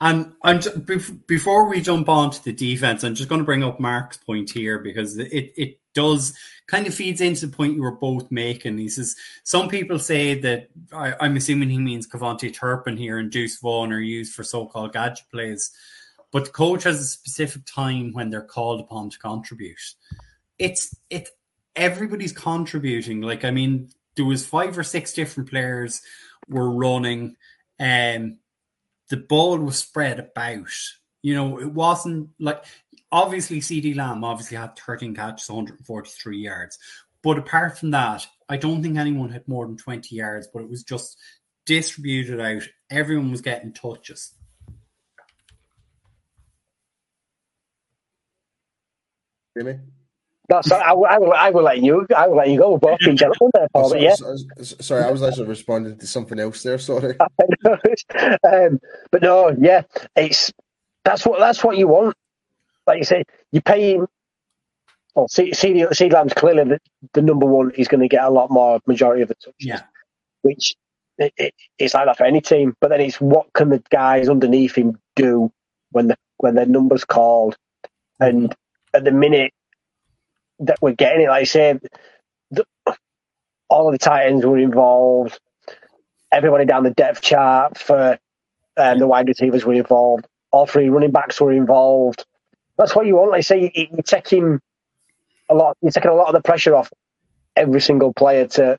and 0.00 0.32
I'm 0.42 0.60
just, 0.60 1.26
before 1.26 1.68
we 1.68 1.80
jump 1.80 2.08
on 2.08 2.30
to 2.30 2.44
the 2.44 2.52
defense, 2.52 3.04
I'm 3.04 3.14
just 3.14 3.28
going 3.28 3.40
to 3.40 3.44
bring 3.44 3.62
up 3.62 3.80
Mark's 3.80 4.16
point 4.16 4.50
here 4.50 4.78
because 4.78 5.18
it, 5.18 5.52
it 5.56 5.80
does 5.94 6.34
kind 6.66 6.86
of 6.86 6.94
feeds 6.94 7.20
into 7.20 7.46
the 7.46 7.56
point 7.56 7.74
you 7.74 7.82
were 7.82 7.92
both 7.92 8.30
making. 8.30 8.78
He 8.78 8.88
says 8.88 9.16
some 9.44 9.68
people 9.68 9.98
say 9.98 10.38
that 10.40 10.68
I, 10.92 11.14
am 11.20 11.36
assuming 11.36 11.70
he 11.70 11.78
means 11.78 12.08
KaVontae 12.08 12.54
Turpin 12.54 12.96
here 12.96 13.18
and 13.18 13.30
Deuce 13.30 13.58
Vaughn 13.60 13.92
are 13.92 14.00
used 14.00 14.34
for 14.34 14.42
so-called 14.42 14.92
gadget 14.92 15.26
plays, 15.30 15.70
but 16.30 16.46
the 16.46 16.50
coach 16.50 16.84
has 16.84 17.00
a 17.00 17.04
specific 17.04 17.62
time 17.66 18.12
when 18.12 18.30
they're 18.30 18.42
called 18.42 18.80
upon 18.80 19.10
to 19.10 19.18
contribute. 19.18 19.76
It's 20.58 20.94
it 21.10 21.28
everybody's 21.76 22.32
contributing. 22.32 23.20
Like 23.20 23.44
I 23.44 23.50
mean, 23.50 23.90
there 24.16 24.24
was 24.24 24.46
five 24.46 24.76
or 24.76 24.82
six 24.82 25.12
different 25.12 25.50
players 25.50 26.02
were 26.48 26.70
running, 26.70 27.36
and 27.78 28.38
the 29.12 29.18
ball 29.18 29.58
was 29.58 29.76
spread 29.76 30.18
about. 30.18 30.72
You 31.20 31.34
know, 31.34 31.60
it 31.60 31.70
wasn't 31.70 32.30
like 32.40 32.64
obviously 33.12 33.60
CeeDee 33.60 33.94
Lamb 33.94 34.24
obviously 34.24 34.56
had 34.56 34.78
13 34.78 35.14
catches, 35.14 35.50
143 35.50 36.38
yards. 36.38 36.78
But 37.22 37.36
apart 37.36 37.78
from 37.78 37.90
that, 37.90 38.26
I 38.48 38.56
don't 38.56 38.82
think 38.82 38.96
anyone 38.96 39.28
had 39.28 39.46
more 39.46 39.66
than 39.66 39.76
20 39.76 40.16
yards, 40.16 40.48
but 40.50 40.62
it 40.62 40.70
was 40.70 40.82
just 40.82 41.18
distributed 41.66 42.40
out. 42.40 42.62
Everyone 42.90 43.30
was 43.30 43.42
getting 43.42 43.74
touches. 43.74 44.32
Jimmy? 49.54 49.78
That's 50.48 50.70
I, 50.72 50.90
I, 50.90 50.92
will, 51.18 51.32
I 51.32 51.50
will 51.50 51.62
let 51.62 51.80
you 51.82 52.06
I 52.14 52.26
will 52.26 52.36
let 52.36 52.50
you 52.50 52.58
go. 52.58 52.76
Both 52.76 52.98
there, 53.00 53.68
Paul, 53.72 53.90
sorry, 53.90 54.02
yeah. 54.02 54.14
sorry, 54.60 55.04
I 55.04 55.10
was 55.10 55.22
actually 55.22 55.46
responding 55.46 55.96
to 55.98 56.06
something 56.06 56.38
else 56.38 56.62
there. 56.62 56.78
Sorry. 56.78 57.16
um, 58.44 58.80
but 59.10 59.22
no, 59.22 59.54
yeah, 59.58 59.82
it's 60.16 60.52
that's 61.04 61.24
what 61.24 61.38
that's 61.38 61.62
what 61.62 61.78
you 61.78 61.88
want 61.88 62.16
like 62.86 62.98
you 62.98 63.04
say, 63.04 63.24
you 63.50 63.60
pay 63.60 63.94
him. 63.94 64.06
Well, 65.14 65.28
CeeDee 65.28 66.12
Lamb's 66.12 66.32
clearly 66.32 66.64
the, 66.64 66.80
the, 67.12 67.22
number 67.22 67.44
one. 67.44 67.70
He's 67.74 67.88
going 67.88 68.00
to 68.00 68.08
get 68.08 68.24
a 68.24 68.30
lot 68.30 68.50
more 68.50 68.80
majority 68.86 69.22
of 69.22 69.28
the 69.28 69.34
touches. 69.34 69.54
Yeah. 69.60 69.82
Which 70.40 70.74
it, 71.18 71.34
it, 71.36 71.54
it's 71.78 71.92
like 71.92 72.06
that 72.06 72.16
for 72.16 72.24
any 72.24 72.40
team. 72.40 72.74
But 72.80 72.88
then 72.88 73.02
it's 73.02 73.20
what 73.20 73.52
can 73.52 73.68
the 73.68 73.82
guys 73.90 74.30
underneath 74.30 74.74
him 74.74 74.98
do 75.14 75.52
when 75.90 76.08
the 76.08 76.16
when 76.38 76.54
their 76.54 76.66
numbers 76.66 77.04
called, 77.04 77.56
and 78.18 78.54
at 78.94 79.04
the 79.04 79.12
minute 79.12 79.52
that 80.62 80.78
we're 80.80 80.92
getting 80.92 81.22
it, 81.22 81.28
like 81.28 81.42
I 81.42 81.44
say, 81.44 81.78
the, 82.50 82.64
all 83.68 83.88
of 83.88 83.92
the 83.92 83.98
tight 83.98 84.26
ends 84.26 84.44
were 84.44 84.58
involved. 84.58 85.38
Everybody 86.30 86.64
down 86.64 86.84
the 86.84 86.90
depth 86.90 87.20
chart 87.20 87.78
for 87.78 88.18
um, 88.76 88.98
the 88.98 89.06
wide 89.06 89.28
receivers 89.28 89.64
were 89.64 89.74
involved. 89.74 90.26
All 90.50 90.66
three 90.66 90.88
running 90.88 91.12
backs 91.12 91.40
were 91.40 91.52
involved 91.52 92.24
that's 92.82 92.94
what 92.94 93.06
you 93.06 93.16
want. 93.16 93.30
Like 93.30 93.38
I 93.38 93.42
say, 93.42 93.72
you're 93.74 94.02
taking 94.02 94.60
a 95.48 95.54
lot. 95.54 95.76
You're 95.82 95.92
taking 95.92 96.10
a 96.10 96.14
lot 96.14 96.28
of 96.28 96.34
the 96.34 96.42
pressure 96.42 96.74
off 96.74 96.90
every 97.56 97.80
single 97.80 98.12
player 98.12 98.46
to 98.46 98.78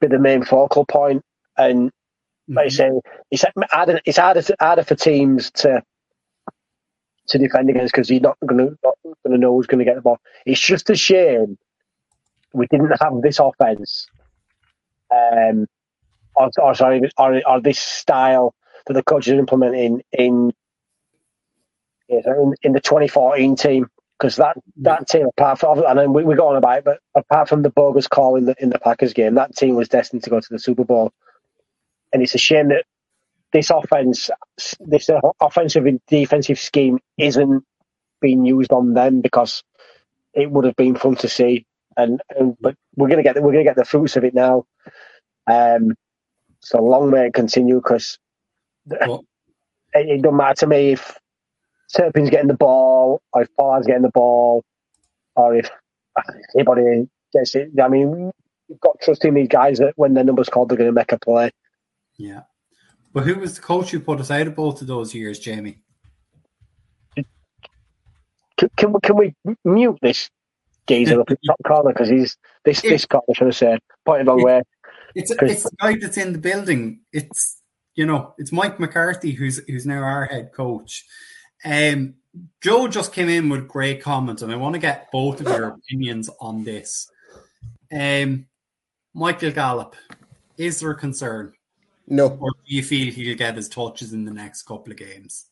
be 0.00 0.06
the 0.06 0.18
main 0.18 0.44
focal 0.44 0.84
point. 0.84 1.22
And 1.56 1.88
mm-hmm. 1.88 2.54
like 2.54 2.66
I 2.66 2.68
say, 2.68 2.90
it's 3.30 3.44
harder. 3.70 4.00
It's 4.04 4.18
harder, 4.18 4.42
to, 4.42 4.56
harder 4.58 4.84
for 4.84 4.94
teams 4.94 5.50
to 5.52 5.82
to 7.28 7.38
defend 7.38 7.70
against 7.70 7.92
because 7.92 8.10
you're 8.10 8.20
not 8.20 8.38
going 8.46 8.58
to 8.58 8.76
going 9.02 9.14
to 9.30 9.38
know 9.38 9.54
who's 9.54 9.66
going 9.66 9.78
to 9.78 9.84
get 9.84 9.96
the 9.96 10.02
ball. 10.02 10.18
It's 10.44 10.60
just 10.60 10.90
a 10.90 10.96
shame 10.96 11.58
we 12.54 12.66
didn't 12.68 12.92
have 13.00 13.20
this 13.20 13.40
offense, 13.40 14.06
um, 15.12 15.66
or, 16.36 16.50
or 16.58 16.74
sorry, 16.74 17.02
or, 17.18 17.42
or 17.46 17.60
this 17.60 17.78
style 17.78 18.54
that 18.86 18.94
the 18.94 19.02
coaches 19.02 19.32
are 19.34 19.38
implementing 19.38 20.02
in 20.12 20.52
in, 22.08 22.54
in 22.62 22.72
the 22.72 22.80
2014 22.80 23.56
team 23.56 23.86
because 24.18 24.36
that 24.36 24.56
that 24.76 25.08
team, 25.08 25.26
apart 25.26 25.58
from 25.58 25.84
and 25.84 25.98
then 25.98 26.12
we, 26.12 26.24
we 26.24 26.36
got 26.36 26.48
on 26.48 26.56
about 26.56 26.78
it, 26.78 26.84
but 26.84 27.00
apart 27.14 27.48
from 27.48 27.62
the 27.62 27.70
bogus 27.70 28.06
call 28.06 28.36
in 28.36 28.46
the 28.46 28.54
in 28.58 28.70
the 28.70 28.78
Packers 28.78 29.12
game, 29.12 29.34
that 29.34 29.56
team 29.56 29.74
was 29.74 29.88
destined 29.88 30.22
to 30.24 30.30
go 30.30 30.40
to 30.40 30.48
the 30.50 30.58
Super 30.58 30.84
Bowl, 30.84 31.12
and 32.12 32.22
it's 32.22 32.34
a 32.34 32.38
shame 32.38 32.68
that 32.68 32.84
this 33.54 33.70
offense, 33.70 34.30
this 34.80 35.08
offensive 35.40 35.86
and 35.86 36.00
defensive 36.08 36.58
scheme, 36.58 36.98
isn't 37.16 37.64
being 38.20 38.44
used 38.44 38.72
on 38.72 38.94
them 38.94 39.20
because 39.20 39.62
it 40.34 40.50
would 40.50 40.64
have 40.64 40.74
been 40.74 40.96
fun 40.96 41.14
to 41.14 41.28
see. 41.28 41.64
And, 41.96 42.20
and 42.36 42.56
but 42.60 42.74
we're 42.96 43.08
gonna 43.08 43.22
get 43.22 43.40
we're 43.40 43.52
gonna 43.52 43.62
get 43.62 43.76
the 43.76 43.84
fruits 43.84 44.16
of 44.16 44.24
it 44.24 44.34
now. 44.34 44.64
Um, 45.46 45.94
so 46.60 46.82
long 46.82 47.10
may 47.10 47.28
it 47.28 47.34
continue 47.34 47.76
because 47.76 48.18
it, 48.90 49.20
it 49.94 50.22
doesn't 50.22 50.36
matter 50.36 50.54
to 50.60 50.66
me 50.66 50.92
if 50.92 51.16
Turpin's 51.96 52.30
getting 52.30 52.48
the 52.48 52.54
ball, 52.54 53.22
or 53.32 53.42
if 53.42 53.48
Pollard's 53.56 53.86
getting 53.86 54.02
the 54.02 54.10
ball, 54.10 54.64
or 55.36 55.54
if 55.54 55.70
anybody 56.56 57.08
gets 57.32 57.54
it. 57.54 57.70
I 57.80 57.86
mean, 57.86 58.32
you've 58.68 58.80
got 58.80 59.00
trust 59.00 59.24
in 59.24 59.34
these 59.34 59.46
guys 59.46 59.78
that 59.78 59.92
when 59.94 60.14
their 60.14 60.24
number's 60.24 60.48
called, 60.48 60.70
they're 60.70 60.78
going 60.78 60.88
to 60.88 60.92
make 60.92 61.12
a 61.12 61.20
play. 61.20 61.52
Yeah. 62.16 62.42
But 63.14 63.24
who 63.24 63.36
was 63.36 63.54
the 63.54 63.62
coach 63.62 63.92
who 63.92 64.00
put 64.00 64.20
us 64.20 64.30
out 64.30 64.48
of 64.48 64.56
both 64.56 64.82
of 64.82 64.88
those 64.88 65.14
years, 65.14 65.38
Jamie? 65.38 65.78
Can, 68.56 68.68
can 68.76 68.92
we, 68.92 69.00
can 69.00 69.16
we 69.16 69.34
mute 69.64 69.98
this 70.02 70.28
geezer 70.86 71.20
up 71.20 71.30
in 71.30 71.36
the 71.40 71.46
top 71.48 71.60
corner 71.64 71.92
because 71.92 72.08
he's 72.08 72.36
this 72.64 72.84
it, 72.84 72.90
this 72.90 73.06
corner 73.06 73.34
should 73.34 73.46
have 73.46 73.56
said 73.56 73.80
pointed 74.04 74.26
wrong 74.26 74.42
way. 74.42 74.62
It's 75.14 75.30
it's 75.30 75.62
the 75.62 75.76
guy 75.80 75.96
that's 75.96 76.16
in 76.16 76.32
the 76.32 76.38
building. 76.38 77.00
It's 77.12 77.60
you 77.94 78.06
know 78.06 78.34
it's 78.38 78.52
Mike 78.52 78.80
McCarthy 78.80 79.32
who's 79.32 79.58
who's 79.66 79.86
now 79.86 80.02
our 80.02 80.26
head 80.26 80.52
coach. 80.52 81.04
Um, 81.64 82.14
Joe 82.60 82.88
just 82.88 83.12
came 83.12 83.28
in 83.28 83.48
with 83.48 83.68
great 83.68 84.02
comments, 84.02 84.42
and 84.42 84.52
I 84.52 84.56
want 84.56 84.74
to 84.74 84.80
get 84.80 85.10
both 85.12 85.40
of 85.40 85.46
your 85.46 85.68
opinions 85.68 86.28
on 86.40 86.64
this. 86.64 87.10
Um, 87.92 88.46
Michael 89.14 89.52
Gallup, 89.52 89.94
is 90.58 90.80
there 90.80 90.90
a 90.90 90.96
concern? 90.96 91.52
No. 92.06 92.28
Or 92.40 92.50
do 92.50 92.74
you 92.74 92.82
feel 92.82 93.12
he'll 93.12 93.36
get 93.36 93.56
his 93.56 93.68
touches 93.68 94.12
in 94.12 94.24
the 94.24 94.32
next 94.32 94.62
couple 94.64 94.92
of 94.92 94.98
games? 94.98 95.46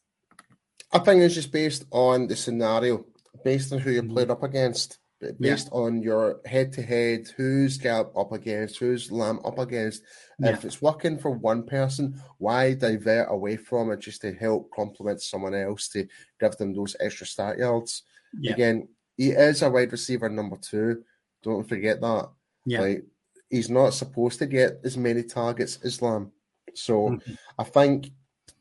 I 0.93 0.99
think 0.99 1.23
it's 1.23 1.35
just 1.35 1.53
based 1.53 1.85
on 1.91 2.27
the 2.27 2.37
scenario, 2.37 3.07
based 3.45 3.73
on 3.73 3.79
who 3.79 3.91
you 3.91 4.03
mm-hmm. 4.03 4.13
played 4.13 4.31
up 4.31 4.43
against, 4.43 4.99
based 5.41 5.69
yeah. 5.73 5.79
on 5.79 6.03
your 6.03 6.41
head 6.45 6.73
to 6.75 6.83
head, 6.83 7.29
who's 7.37 7.79
Gallup 7.79 8.17
up 8.17 8.33
against, 8.33 8.79
who's 8.79 9.11
Lamb 9.11 9.41
up 9.45 9.59
against. 9.59 10.03
Yeah. 10.39 10.51
If 10.51 10.65
it's 10.65 10.83
working 10.83 11.19
for 11.19 11.31
one 11.31 11.63
person, 11.63 12.21
why 12.39 12.75
divert 12.75 13.29
away 13.31 13.57
from 13.57 13.91
it 13.93 14.01
just 14.01 14.21
to 14.23 14.35
help 14.35 14.71
complement 14.71 15.23
someone 15.23 15.55
else 15.55 15.89
to 15.91 16.07
give 16.39 16.57
them 16.57 16.75
those 16.75 16.97
extra 17.01 17.27
start 17.27 17.59
yards? 17.59 18.03
Yeah. 18.39 18.53
Again, 18.53 18.89
he 19.17 19.31
is 19.31 19.63
a 19.63 19.71
wide 19.71 19.93
receiver 19.93 20.29
number 20.29 20.57
two. 20.57 21.05
Don't 21.43 21.67
forget 21.67 22.01
that. 22.01 22.29
Yeah. 22.67 22.81
Like, 22.81 23.05
he's 23.49 23.71
not 23.71 23.95
supposed 23.95 24.39
to 24.41 24.47
get 24.47 24.81
as 24.85 24.97
many 24.97 25.23
targets 25.23 25.79
as 25.85 26.03
Lamb. 26.03 26.33
So 26.75 27.11
mm-hmm. 27.11 27.33
I 27.59 27.65
think 27.65 28.11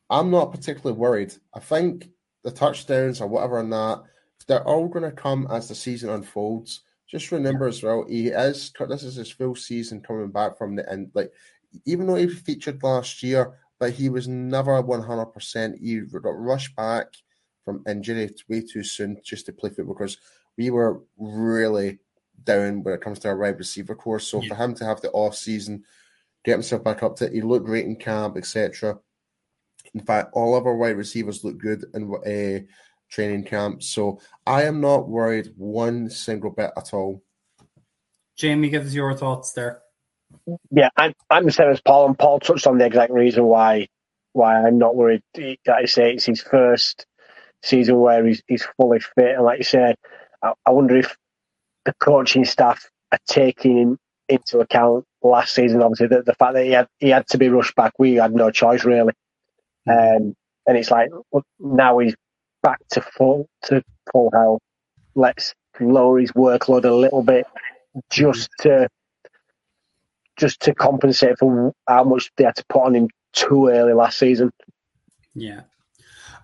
I'm 0.10 0.30
not 0.32 0.52
particularly 0.52 0.98
worried. 0.98 1.34
I 1.54 1.60
think 1.60 2.10
the 2.44 2.52
touchdowns 2.52 3.22
or 3.22 3.28
whatever 3.28 3.60
on 3.60 3.70
that, 3.70 4.04
they're 4.48 4.68
all 4.68 4.88
going 4.88 5.10
to 5.10 5.12
come 5.12 5.48
as 5.50 5.68
the 5.68 5.76
season 5.76 6.10
unfolds. 6.10 6.82
Just 7.08 7.32
remember 7.32 7.68
as 7.68 7.84
well, 7.84 8.06
he 8.08 8.28
is 8.28 8.72
this 8.88 9.04
is 9.04 9.16
his 9.16 9.32
full 9.32 9.56
season 9.56 10.02
coming 10.02 10.32
back 10.32 10.58
from 10.58 10.76
the 10.76 10.90
end. 10.90 11.12
Like 11.14 11.32
even 11.86 12.08
though 12.08 12.16
he 12.16 12.28
featured 12.28 12.82
last 12.84 13.22
year, 13.22 13.58
but 13.80 13.92
he 13.92 14.10
was 14.10 14.28
never 14.28 14.82
100%. 14.82 15.80
He 15.80 16.00
got 16.00 16.40
rushed 16.40 16.76
back 16.76 17.08
from 17.66 17.84
injury 17.88 18.30
way 18.48 18.62
too 18.62 18.84
soon 18.84 19.20
just 19.24 19.46
to 19.46 19.54
play 19.54 19.70
football 19.70 19.96
because 19.96 20.18
we 20.58 20.70
were 20.70 21.02
really 21.18 22.00
down 22.44 22.84
when 22.84 22.94
it 22.94 23.02
comes 23.02 23.20
to 23.20 23.28
our 23.28 23.38
wide 23.38 23.58
receiver 23.58 23.96
course. 23.96 24.28
So 24.28 24.42
yeah. 24.42 24.50
for 24.50 24.56
him 24.56 24.74
to 24.76 24.86
have 24.86 25.02
the 25.02 25.12
off 25.12 25.36
season 25.36 25.84
get 26.44 26.54
himself 26.54 26.84
back 26.84 27.04
up 27.04 27.16
to 27.18 27.26
it. 27.26 27.34
He 27.34 27.42
looked 27.42 27.66
great 27.66 27.86
in 27.86 27.96
camp, 27.96 28.38
etc. 28.38 28.98
In 29.94 30.02
fact, 30.02 30.30
all 30.34 30.56
of 30.56 30.66
our 30.66 30.76
wide 30.76 30.98
receivers 30.98 31.44
look 31.44 31.58
good 31.58 31.86
in 31.94 32.14
uh, 32.14 32.66
training 33.10 33.44
camp. 33.44 33.84
So 33.84 34.20
I 34.46 34.64
am 34.64 34.82
not 34.82 35.10
worried 35.10 35.52
one 35.58 36.10
single 36.10 36.52
bit 36.52 36.72
at 36.78 36.94
all. 36.94 37.22
Jamie, 38.38 38.70
give 38.70 38.86
us 38.86 38.94
your 38.94 39.16
thoughts 39.16 39.54
there. 39.54 39.82
Yeah, 40.72 40.90
I'm, 40.96 41.14
I'm 41.30 41.46
the 41.46 41.52
same 41.52 41.70
as 41.70 41.82
Paul, 41.82 42.08
and 42.08 42.18
Paul 42.18 42.40
touched 42.40 42.66
on 42.66 42.78
the 42.78 42.86
exact 42.86 43.12
reason 43.12 43.44
why 43.46 43.88
why 44.34 44.66
I'm 44.66 44.78
not 44.78 44.96
worried. 44.96 45.22
Like 45.38 45.60
I 45.68 45.86
say, 45.86 46.14
it's 46.14 46.26
his 46.26 46.42
first 46.42 47.06
season 47.64 48.00
where 48.00 48.26
he's, 48.26 48.42
he's 48.48 48.66
fully 48.78 49.00
fit, 49.00 49.36
and 49.36 49.44
like 49.44 49.58
you 49.60 49.66
said, 49.66 49.96
I, 50.42 50.54
I 50.66 50.72
wonder 50.72 50.98
if 50.98 51.16
the 51.84 51.94
coaching 52.00 52.46
staff 52.46 52.90
are 53.12 53.20
taking 53.28 53.78
him 53.78 53.98
into 54.30 54.60
account 54.60 55.06
last 55.24 55.54
season. 55.54 55.82
Obviously, 55.82 56.08
the, 56.08 56.22
the 56.24 56.34
fact 56.34 56.54
that 56.54 56.66
he 56.66 56.72
had 56.72 56.88
he 57.00 57.10
had 57.10 57.28
to 57.28 57.38
be 57.38 57.50
rushed 57.50 57.76
back, 57.76 57.94
we 57.98 58.16
had 58.16 58.34
no 58.34 58.52
choice 58.52 58.84
really. 58.84 59.14
Um, 59.90 60.36
and 60.68 60.78
it's 60.78 60.92
like 60.92 61.10
now 61.60 61.98
he's 62.00 62.16
back 62.62 62.80
to 62.92 63.02
full 63.02 63.48
to 63.64 63.84
full 64.12 64.30
health. 64.34 64.62
Let's 65.16 65.54
lower 65.80 66.20
his 66.20 66.32
workload 66.32 66.86
a 66.86 66.94
little 66.94 67.24
bit, 67.24 67.46
just 68.10 68.50
to 68.62 68.88
just 70.38 70.60
to 70.62 70.74
compensate 70.74 71.38
for 71.40 71.74
how 71.88 72.04
much 72.04 72.32
they 72.38 72.44
had 72.44 72.56
to 72.56 72.66
put 72.70 72.84
on 72.84 72.96
him 72.96 73.10
too 73.34 73.68
early 73.68 73.94
last 73.94 74.18
season. 74.18 74.52
Yeah. 75.34 75.62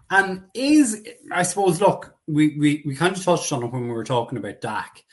And 0.10 0.44
is 0.54 1.06
I 1.32 1.44
suppose 1.44 1.82
look, 1.82 2.16
we, 2.28 2.58
we, 2.58 2.84
we 2.86 2.96
kind 2.96 3.16
of 3.16 3.24
touched 3.24 3.52
on 3.52 3.64
it 3.64 3.72
when 3.72 3.88
we 3.88 3.94
were 3.94 4.04
talking 4.04 4.38
about 4.38 4.62
Dak 4.62 5.04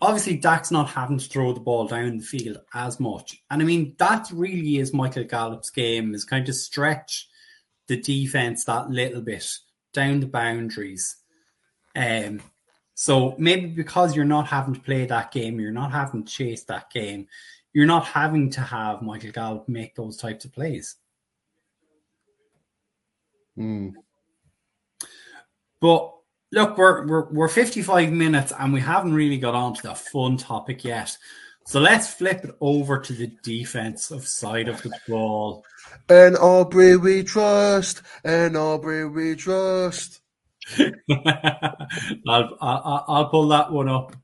obviously 0.00 0.36
Dak's 0.36 0.70
not 0.70 0.88
having 0.90 1.18
to 1.18 1.28
throw 1.28 1.52
the 1.52 1.60
ball 1.60 1.86
down 1.86 2.18
the 2.18 2.24
field 2.24 2.58
as 2.74 3.00
much. 3.00 3.42
And 3.50 3.62
I 3.62 3.64
mean, 3.64 3.94
that 3.98 4.28
really 4.32 4.78
is 4.78 4.92
Michael 4.92 5.24
Gallup's 5.24 5.70
game, 5.70 6.14
is 6.14 6.24
kind 6.24 6.48
of 6.48 6.54
stretch 6.54 7.28
the 7.86 8.00
defense 8.00 8.64
that 8.64 8.90
little 8.90 9.22
bit 9.22 9.46
down 9.92 10.20
the 10.20 10.26
boundaries. 10.26 11.16
Um, 11.94 12.42
so 12.94 13.34
maybe 13.38 13.66
because 13.68 14.14
you're 14.14 14.24
not 14.24 14.46
having 14.48 14.74
to 14.74 14.80
play 14.80 15.06
that 15.06 15.32
game, 15.32 15.60
you're 15.60 15.70
not 15.70 15.92
having 15.92 16.24
to 16.24 16.32
chase 16.32 16.64
that 16.64 16.90
game, 16.90 17.28
you're 17.72 17.86
not 17.86 18.06
having 18.06 18.50
to 18.50 18.60
have 18.60 19.02
Michael 19.02 19.32
Gallup 19.32 19.68
make 19.68 19.94
those 19.94 20.16
types 20.16 20.44
of 20.44 20.52
plays. 20.52 20.96
Hmm. 23.54 23.90
But 25.80 26.15
look, 26.52 26.78
we're, 26.78 27.06
we're 27.06 27.32
we're 27.32 27.48
55 27.48 28.12
minutes 28.12 28.52
and 28.58 28.72
we 28.72 28.80
haven't 28.80 29.14
really 29.14 29.38
got 29.38 29.54
on 29.54 29.74
to 29.74 29.82
the 29.82 29.94
fun 29.94 30.36
topic 30.36 30.84
yet. 30.84 31.16
So 31.66 31.80
let's 31.80 32.12
flip 32.12 32.44
it 32.44 32.54
over 32.60 33.00
to 33.00 33.12
the 33.12 33.32
defensive 33.42 34.26
side 34.26 34.68
of 34.68 34.80
the 34.82 34.92
ball. 35.08 35.64
And 36.08 36.36
Aubrey 36.36 36.96
we 36.96 37.24
trust, 37.24 38.02
and 38.22 38.56
Aubrey 38.56 39.04
we 39.08 39.34
trust. 39.34 40.20
I'll, 40.78 42.56
I'll, 42.60 43.04
I'll 43.08 43.28
pull 43.28 43.48
that 43.48 43.72
one 43.72 43.88
up. 43.88 44.14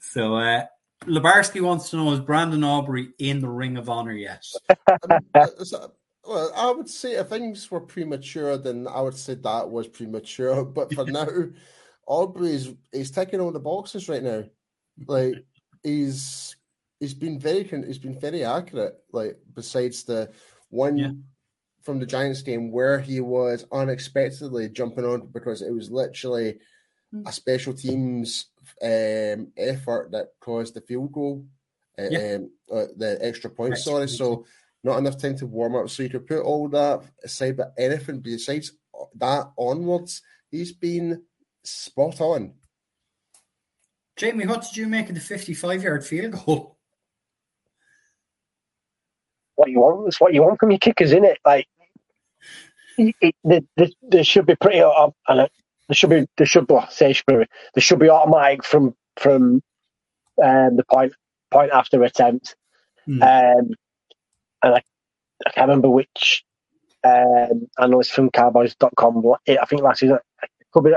So 0.00 0.34
uh, 0.34 0.64
wants 1.06 1.90
to 1.90 1.96
know 1.96 2.12
is 2.12 2.20
Brandon 2.20 2.64
Aubrey 2.64 3.10
in 3.18 3.40
the 3.40 3.48
Ring 3.48 3.76
of 3.76 3.88
Honor 3.88 4.12
yet? 4.12 4.44
well, 6.24 6.52
I 6.54 6.70
would 6.70 6.88
say 6.88 7.12
if 7.12 7.28
things 7.28 7.70
were 7.70 7.80
premature, 7.80 8.56
then 8.56 8.86
I 8.86 9.00
would 9.00 9.16
say 9.16 9.34
that 9.34 9.70
was 9.70 9.88
premature. 9.88 10.64
But 10.64 10.94
for 10.94 11.04
now, 11.04 11.26
Aubrey's 12.06 12.72
he's 12.92 13.10
taking 13.10 13.40
all 13.40 13.52
the 13.52 13.60
boxes 13.60 14.08
right 14.08 14.22
now. 14.22 14.44
Like 15.06 15.34
he's 15.82 16.56
he's 17.00 17.14
been 17.14 17.38
very 17.38 17.64
he's 17.64 17.98
been 17.98 18.18
very 18.18 18.44
accurate. 18.44 18.94
Like 19.12 19.38
besides 19.52 20.04
the 20.04 20.30
one 20.70 20.96
yeah. 20.96 21.10
from 21.82 21.98
the 21.98 22.06
Giants 22.06 22.42
game 22.42 22.70
where 22.70 23.00
he 23.00 23.20
was 23.20 23.66
unexpectedly 23.72 24.68
jumping 24.68 25.04
on 25.04 25.26
because 25.32 25.62
it 25.62 25.72
was 25.72 25.90
literally 25.90 26.58
hmm. 27.12 27.26
a 27.26 27.32
special 27.32 27.74
teams 27.74 28.46
um, 28.82 29.48
effort 29.56 30.10
that 30.12 30.28
caused 30.40 30.74
the 30.74 30.80
field 30.80 31.12
goal, 31.12 31.44
uh, 31.98 32.08
yeah. 32.10 32.34
um, 32.36 32.50
uh, 32.72 32.86
the 32.96 33.18
extra 33.20 33.50
point. 33.50 33.76
sorry, 33.76 34.08
so 34.08 34.46
not 34.84 34.98
enough 34.98 35.18
time 35.18 35.36
to 35.38 35.46
warm 35.46 35.76
up. 35.76 35.90
So 35.90 36.02
you 36.02 36.08
could 36.08 36.26
put 36.26 36.42
all 36.42 36.68
that 36.68 37.02
aside, 37.22 37.56
but 37.56 37.72
anything 37.78 38.20
besides 38.20 38.72
that 39.16 39.50
onwards, 39.56 40.22
he's 40.50 40.72
been 40.72 41.22
spot 41.64 42.20
on. 42.20 42.54
Jamie, 44.16 44.46
what 44.46 44.62
did 44.62 44.76
you 44.76 44.86
make 44.88 45.08
of 45.08 45.14
the 45.14 45.20
55 45.20 45.82
yard 45.82 46.04
field 46.04 46.32
goal? 46.32 46.76
What 49.54 49.70
you 49.70 49.80
want? 49.80 50.08
It's 50.08 50.20
what 50.20 50.34
you 50.34 50.42
want 50.42 50.58
from 50.58 50.70
your 50.70 50.78
kickers, 50.78 51.12
isn't 51.12 51.24
it? 51.24 51.38
Like, 51.44 51.66
it, 52.98 53.34
it, 53.44 53.64
they, 54.08 54.22
should 54.22 54.46
be 54.46 54.56
pretty 54.56 54.80
up, 54.80 55.14
and 55.28 55.38
there 55.40 55.48
should 55.92 56.10
be 56.10 56.26
there 56.36 56.46
should 56.46 56.66
be 56.66 56.78
say 56.90 57.14
there 57.26 57.46
should 57.78 57.98
be 57.98 58.10
automatic 58.10 58.64
from 58.64 58.94
from 59.16 59.62
um, 60.42 60.76
the 60.76 60.84
point 60.90 61.12
point 61.50 61.70
after 61.72 62.02
attempt. 62.02 62.56
Mm. 63.08 63.60
Um, 63.60 63.74
and 64.62 64.74
I, 64.74 64.82
I 65.46 65.50
can't 65.50 65.68
remember 65.68 65.90
which 65.90 66.44
um, 67.04 67.68
analyst 67.78 68.12
from 68.12 68.30
Cowboys.com. 68.30 69.22
I 69.48 69.64
think 69.66 69.82
last 69.82 70.00
season, 70.00 70.18
it 70.42 70.50
could 70.72 70.84
be 70.84 70.92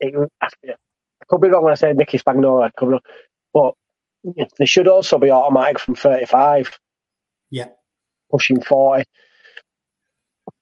it, 0.00 0.30
I 0.40 0.48
could 1.28 1.40
be 1.40 1.48
wrong 1.48 1.64
when 1.64 1.72
I 1.72 1.76
say 1.76 1.92
Nicky 1.92 2.18
Spagnuolo, 2.18 3.00
but 3.52 3.74
they 4.58 4.66
should 4.66 4.88
also 4.88 5.18
be 5.18 5.30
automatic 5.30 5.78
from 5.78 5.94
35. 5.94 6.78
Yeah. 7.50 7.68
Pushing 8.30 8.60
40. 8.60 9.04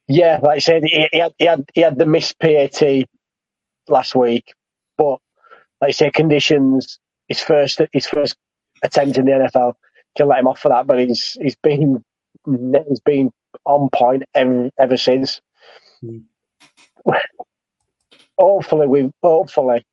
Yeah, 0.07 0.39
like 0.43 0.57
I 0.57 0.59
said, 0.59 0.85
he, 0.85 1.09
he, 1.12 1.18
had, 1.18 1.35
he, 1.39 1.45
had, 1.47 1.70
he 1.74 1.80
had 1.80 1.99
the 1.99 2.07
missed 2.07 2.39
PAT 2.39 2.82
last 3.89 4.14
week, 4.14 4.53
but 4.99 5.18
like 5.80 5.89
I 5.89 5.93
say, 5.93 6.11
conditions, 6.11 6.99
his 7.28 7.41
first 7.41 7.80
his 7.93 8.07
first 8.07 8.37
attempt 8.82 9.16
in 9.16 9.24
the 9.24 9.32
NFL, 9.32 9.74
can 10.16 10.28
let 10.28 10.41
him 10.41 10.49
off 10.49 10.61
for 10.61 10.68
that, 10.68 10.87
but 10.87 10.99
he's 10.99 11.37
he's 11.41 11.57
been 11.57 12.05
he's 12.47 13.01
been 13.01 13.32
on 13.64 13.88
point 13.90 14.24
ever, 14.34 14.70
ever 14.78 14.97
since. 14.97 15.40
Mm. 16.03 16.24
hopefully, 18.38 18.86
we've 18.86 19.12
hopefully 19.22 19.84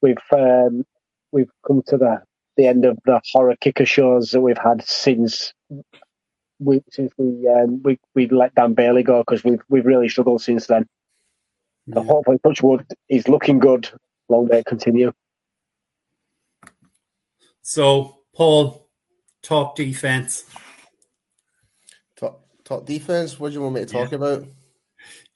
we've 0.00 0.16
um, 0.32 0.84
we've 1.32 1.50
come 1.66 1.82
to 1.88 1.96
the 1.96 2.22
the 2.56 2.66
end 2.66 2.84
of 2.84 2.98
the 3.04 3.20
horror 3.32 3.56
kicker 3.60 3.86
shows 3.86 4.30
that 4.30 4.40
we've 4.40 4.58
had 4.58 4.84
since 4.86 5.52
we 6.58 6.82
since 6.90 7.12
we 7.16 7.48
um, 7.48 7.82
we 7.82 7.98
we 8.14 8.28
let 8.28 8.54
Dan 8.54 8.74
Bailey 8.74 9.02
go 9.02 9.20
because 9.20 9.44
we've 9.44 9.62
we've 9.68 9.86
really 9.86 10.08
struggled 10.08 10.42
since 10.42 10.66
then. 10.66 10.86
Yeah. 11.86 11.94
So 11.96 12.02
hopefully, 12.02 12.38
Touchwood 12.42 12.86
is 13.08 13.28
looking 13.28 13.58
good. 13.58 13.88
Long 14.28 14.48
may 14.48 14.60
it 14.60 14.66
continue. 14.66 15.12
So, 17.60 18.18
Paul, 18.34 18.88
top 19.42 19.76
defense. 19.76 20.44
Top 22.64 22.86
defense. 22.86 23.38
What 23.38 23.48
do 23.50 23.54
you 23.54 23.62
want 23.62 23.74
me 23.74 23.80
to 23.80 23.86
talk 23.86 24.10
yeah. 24.10 24.16
about? 24.16 24.46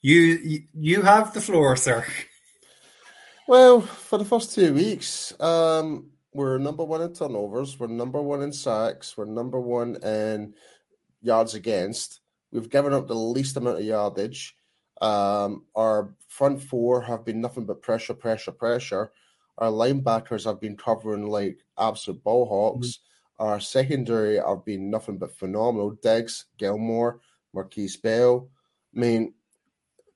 You 0.01 0.61
you 0.73 1.01
have 1.01 1.33
the 1.33 1.41
floor, 1.41 1.75
sir. 1.75 2.05
Well, 3.47 3.81
for 3.81 4.17
the 4.17 4.25
first 4.25 4.53
two 4.53 4.73
weeks, 4.73 5.33
um, 5.41 6.11
we're 6.33 6.57
number 6.57 6.83
one 6.83 7.01
in 7.01 7.13
turnovers. 7.13 7.79
We're 7.79 7.87
number 7.87 8.21
one 8.21 8.41
in 8.41 8.53
sacks. 8.53 9.17
We're 9.17 9.25
number 9.25 9.59
one 9.59 9.95
in 10.03 10.53
yards 11.21 11.55
against. 11.55 12.21
We've 12.51 12.69
given 12.69 12.93
up 12.93 13.07
the 13.07 13.15
least 13.15 13.57
amount 13.57 13.79
of 13.79 13.83
yardage. 13.83 14.55
Um, 15.01 15.65
our 15.75 16.13
front 16.27 16.61
four 16.61 17.01
have 17.01 17.25
been 17.25 17.41
nothing 17.41 17.65
but 17.65 17.81
pressure, 17.81 18.13
pressure, 18.13 18.51
pressure. 18.51 19.11
Our 19.57 19.71
linebackers 19.71 20.45
have 20.45 20.59
been 20.61 20.77
covering 20.77 21.27
like 21.27 21.59
absolute 21.77 22.23
ball 22.23 22.45
hawks. 22.45 22.87
Mm-hmm. 22.87 23.08
Our 23.39 23.59
secondary 23.59 24.37
have 24.37 24.65
been 24.65 24.89
nothing 24.89 25.17
but 25.17 25.37
phenomenal. 25.37 25.91
Diggs, 25.91 26.45
Gilmore, 26.57 27.21
Markquese 27.55 28.01
Bell. 28.01 28.49
I 28.95 28.99
mean, 28.99 29.33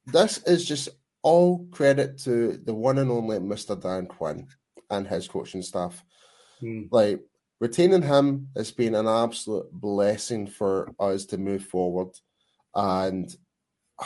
this 0.06 0.40
is 0.40 0.66
just 0.66 0.90
all 1.22 1.66
credit 1.72 2.18
to 2.20 2.58
the 2.66 2.74
one 2.74 2.98
and 2.98 3.10
only 3.10 3.40
Mr. 3.40 3.82
Dan 3.82 4.08
Quinn 4.08 4.48
and 4.90 5.08
his 5.08 5.28
coaching 5.28 5.62
staff. 5.62 6.04
Mm. 6.62 6.90
Like 6.92 7.22
retaining 7.60 8.02
him 8.02 8.50
has 8.58 8.72
been 8.72 8.96
an 8.96 9.08
absolute 9.08 9.72
blessing 9.72 10.48
for 10.48 10.94
us 11.00 11.26
to 11.28 11.38
move 11.38 11.64
forward, 11.66 12.10
and 12.76 13.34
uh, 14.00 14.06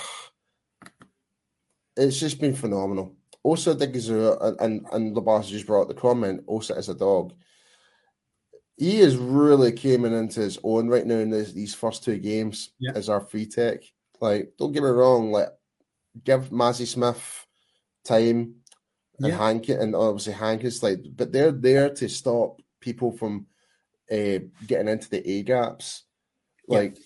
it's 1.97 2.19
just 2.19 2.39
been 2.39 2.55
phenomenal. 2.55 3.15
Also, 3.43 3.73
Odighizuwa 3.73 4.43
and 4.43 4.61
and, 4.61 4.85
and 4.91 5.15
Labas 5.15 5.47
just 5.47 5.65
brought 5.65 5.87
the 5.87 5.93
comment. 5.93 6.43
Also, 6.45 6.75
as 6.75 6.89
a 6.89 6.93
dog, 6.93 7.33
he 8.77 8.99
is 8.99 9.17
really 9.17 9.71
coming 9.71 10.13
into 10.13 10.39
his 10.39 10.59
own 10.63 10.87
right 10.87 11.05
now 11.05 11.15
in 11.15 11.31
this, 11.31 11.51
these 11.51 11.73
first 11.73 12.03
two 12.03 12.17
games 12.19 12.71
yeah. 12.79 12.91
as 12.93 13.09
our 13.09 13.21
free 13.21 13.47
tech. 13.47 13.79
Like, 14.21 14.53
don't 14.57 14.71
get 14.71 14.83
me 14.83 14.89
wrong, 14.89 15.31
like 15.31 15.49
give 16.23 16.49
Mazi 16.49 16.85
Smith 16.85 17.45
time 18.05 18.55
and 19.19 19.27
yeah. 19.27 19.37
Hank 19.37 19.69
and 19.69 19.95
obviously 19.95 20.33
Hank 20.33 20.63
is 20.63 20.83
like, 20.83 20.99
but 21.15 21.31
they're 21.31 21.51
there 21.51 21.89
to 21.95 22.07
stop 22.07 22.61
people 22.79 23.11
from 23.11 23.47
uh, 24.11 24.39
getting 24.67 24.87
into 24.87 25.09
the 25.09 25.27
A 25.27 25.43
gaps. 25.43 26.03
Like 26.67 26.97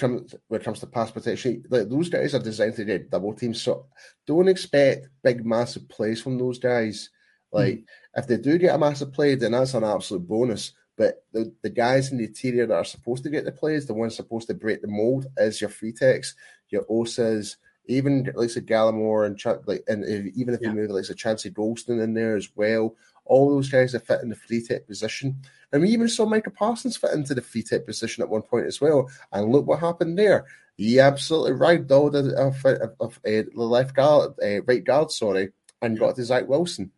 yeah. 0.00 0.08
when 0.48 0.60
it 0.60 0.64
comes 0.64 0.80
to 0.80 0.86
pass 0.86 1.10
protection, 1.12 1.64
like 1.70 1.88
those 1.88 2.08
guys 2.08 2.34
are 2.34 2.42
designed 2.42 2.74
to 2.76 2.84
get 2.84 3.10
double 3.10 3.32
teams. 3.34 3.62
So 3.62 3.86
don't 4.26 4.48
expect 4.48 5.08
big 5.22 5.46
massive 5.46 5.88
plays 5.88 6.20
from 6.20 6.36
those 6.36 6.58
guys. 6.58 7.10
Like 7.52 7.74
mm. 7.74 7.84
if 8.14 8.26
they 8.26 8.38
do 8.38 8.58
get 8.58 8.74
a 8.74 8.78
massive 8.78 9.12
play, 9.12 9.36
then 9.36 9.52
that's 9.52 9.74
an 9.74 9.84
absolute 9.84 10.26
bonus. 10.26 10.72
But 10.96 11.24
the, 11.32 11.52
the 11.62 11.70
guys 11.70 12.10
in 12.10 12.18
the 12.18 12.24
interior 12.24 12.66
that 12.66 12.74
are 12.74 12.84
supposed 12.84 13.22
to 13.24 13.30
get 13.30 13.44
the 13.44 13.52
plays, 13.52 13.86
the 13.86 13.94
ones 13.94 14.16
supposed 14.16 14.48
to 14.48 14.54
break 14.54 14.80
the 14.80 14.88
mold, 14.88 15.26
is 15.36 15.60
your 15.60 15.70
free 15.70 15.92
techs, 15.92 16.34
your 16.70 16.84
Osas, 16.84 17.56
even 17.86 18.30
like 18.34 18.50
said 18.50 18.66
Gallimore 18.66 19.26
and 19.26 19.38
Ch- 19.38 19.66
like, 19.66 19.84
and 19.88 20.04
if, 20.04 20.34
even 20.34 20.54
if 20.54 20.60
yeah. 20.60 20.68
you 20.68 20.74
move 20.74 20.90
like 20.90 21.08
a 21.08 21.14
Chauncey 21.14 21.50
Golston 21.50 22.02
in 22.02 22.14
there 22.14 22.36
as 22.36 22.48
well, 22.56 22.94
all 23.24 23.50
those 23.50 23.68
guys 23.68 23.92
that 23.92 24.06
fit 24.06 24.22
in 24.22 24.30
the 24.30 24.36
free 24.36 24.62
tech 24.62 24.86
position. 24.86 25.36
And 25.72 25.82
we 25.82 25.90
even 25.90 26.08
saw 26.08 26.26
Micah 26.26 26.50
Parsons 26.50 26.96
fit 26.96 27.12
into 27.12 27.34
the 27.34 27.42
free 27.42 27.62
tech 27.62 27.84
position 27.84 28.22
at 28.22 28.28
one 28.28 28.42
point 28.42 28.66
as 28.66 28.80
well. 28.80 29.10
And 29.32 29.52
look 29.52 29.66
what 29.66 29.80
happened 29.80 30.18
there. 30.18 30.46
He 30.76 31.00
absolutely 31.00 31.52
right 31.52 31.86
though 31.86 32.08
of, 32.08 32.64
of, 32.64 32.94
of 33.00 33.16
uh, 33.18 33.20
the 33.24 33.50
left 33.54 33.94
guard, 33.94 34.34
uh, 34.42 34.62
right 34.62 34.84
guard, 34.84 35.10
sorry, 35.10 35.52
and 35.80 35.98
got 35.98 36.16
to 36.16 36.24
Zach 36.24 36.46
Wilson, 36.48 36.90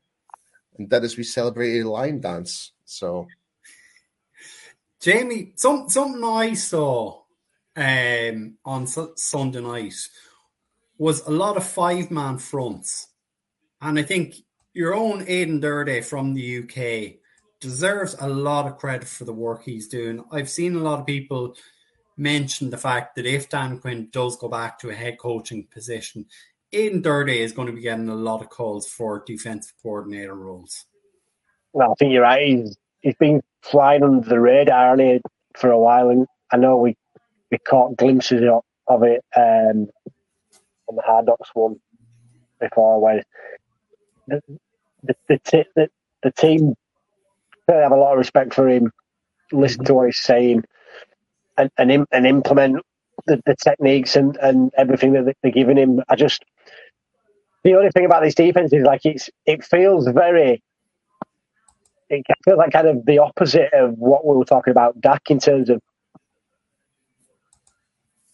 and 0.77 0.91
that 0.91 1.05
is 1.05 1.17
we 1.17 1.23
celebrated 1.23 1.85
a 1.85 1.91
line 1.91 2.21
dance. 2.21 2.73
So, 2.85 3.29
Jamie, 5.01 5.53
some 5.57 5.89
something 5.89 6.25
I 6.25 6.55
saw 6.55 7.23
um, 7.77 8.59
on 8.65 8.87
Sunday 8.87 9.61
night 9.61 9.95
was 10.97 11.25
a 11.27 11.31
lot 11.31 11.57
of 11.57 11.67
five 11.67 12.11
man 12.11 12.39
fronts. 12.39 13.07
And 13.81 13.99
I 13.99 14.03
think 14.03 14.35
your 14.73 14.95
own 14.95 15.25
Aden 15.27 15.61
Durde 15.61 16.05
from 16.05 16.35
the 16.35 16.59
UK 16.59 17.21
deserves 17.61 18.17
a 18.21 18.29
lot 18.29 18.67
of 18.67 18.79
credit 18.79 19.07
for 19.07 19.25
the 19.25 19.33
work 19.33 19.63
he's 19.65 19.89
doing. 19.89 20.25
I've 20.33 20.51
seen 20.51 20.75
a 20.75 20.81
lot 20.81 21.01
of 21.01 21.07
people 21.07 21.55
mention 22.17 22.71
the 22.71 22.77
fact 22.77 23.15
that 23.17 23.27
if 23.27 23.49
Dan 23.49 23.79
Quinn 23.79 24.09
does 24.11 24.37
go 24.37 24.49
back 24.49 24.79
to 24.81 24.91
a 24.91 24.95
head 24.95 25.19
coaching 25.19 25.67
position, 25.71 26.27
Aden 26.73 27.03
Durde 27.03 27.31
is 27.31 27.53
going 27.53 27.67
to 27.67 27.73
be 27.73 27.81
getting 27.81 28.09
a 28.09 28.15
lot 28.15 28.43
of 28.43 28.51
calls 28.51 28.89
for 28.89 29.23
defensive 29.25 29.75
coordinator 29.81 30.35
roles. 30.35 30.85
Well, 31.73 31.93
I 31.93 31.95
think 31.95 32.13
you're 32.13 32.23
right. 32.23 32.47
He's, 32.47 32.77
he's 33.01 33.15
been 33.15 33.41
flying 33.63 34.03
under 34.03 34.29
the 34.29 34.41
radar 34.41 34.97
for 35.57 35.71
a 35.71 35.79
while, 35.79 36.11
and 36.11 36.27
I 36.53 36.57
know 36.57 36.79
we, 36.79 36.97
we 37.51 37.59
caught 37.59 37.97
glimpses 37.97 38.43
of, 38.43 38.63
of 38.87 39.03
it 39.05 39.23
um, 39.37 39.89
on 40.89 40.97
the 40.97 41.03
Hard 41.03 41.27
Knocks 41.27 41.51
one 41.55 41.77
before, 42.61 43.01
where 43.01 43.23
the 44.29 44.43
the 45.05 45.15
the, 45.29 45.67
the, 45.77 45.89
the 46.23 46.33
team 46.33 46.75
have 47.69 47.93
a 47.93 47.97
lot 47.97 48.13
of 48.13 48.19
respect 48.19 48.55
for 48.55 48.69
him, 48.69 48.91
listen 49.53 49.85
to 49.85 49.95
what 49.95 50.07
he's 50.07 50.21
saying, 50.21 50.65
and 51.57 51.71
and, 51.79 52.07
and 52.13 52.27
implement 52.27 52.83
the, 53.27 53.43
the 53.47 53.57
techniques 53.57 54.17
and, 54.17 54.37
and 54.39 54.73
everything 54.77 55.13
that 55.15 55.37
they're 55.43 55.53
giving 55.53 55.77
him. 55.79 56.03
I 56.09 56.17
just 56.17 56.45
the 57.65 57.75
only 57.75 57.91
thing 57.91 58.07
about 58.07 58.23
this 58.23 58.35
defense 58.35 58.73
is 58.73 58.85
like 58.85 59.03
it's 59.05 59.31
it 59.47 59.65
feels 59.65 60.09
very 60.09 60.63
it 62.11 62.25
feels 62.45 62.59
like 62.59 62.73
kind 62.73 62.89
of 62.89 63.05
the 63.05 63.19
opposite 63.19 63.73
of 63.73 63.95
what 63.99 64.27
we 64.27 64.37
were 64.37 64.45
talking 64.45 64.71
about 64.71 65.01
Dak 65.01 65.31
in 65.31 65.39
terms 65.39 65.71
of 65.71 65.81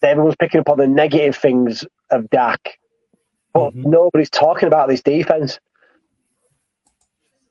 everyone's 0.01 0.35
picking 0.35 0.61
up 0.61 0.69
on 0.69 0.77
the 0.77 0.87
negative 0.87 1.35
things 1.35 1.85
of 2.11 2.29
Dak, 2.29 2.77
but 3.53 3.71
mm-hmm. 3.71 3.89
nobody's 3.89 4.29
talking 4.29 4.67
about 4.67 4.87
this 4.87 5.01
defense. 5.01 5.59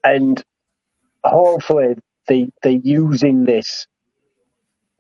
And 0.02 0.42
hopefully 1.24 1.96
they 2.28 2.50
they're 2.62 2.72
using 2.72 3.44
this 3.44 3.86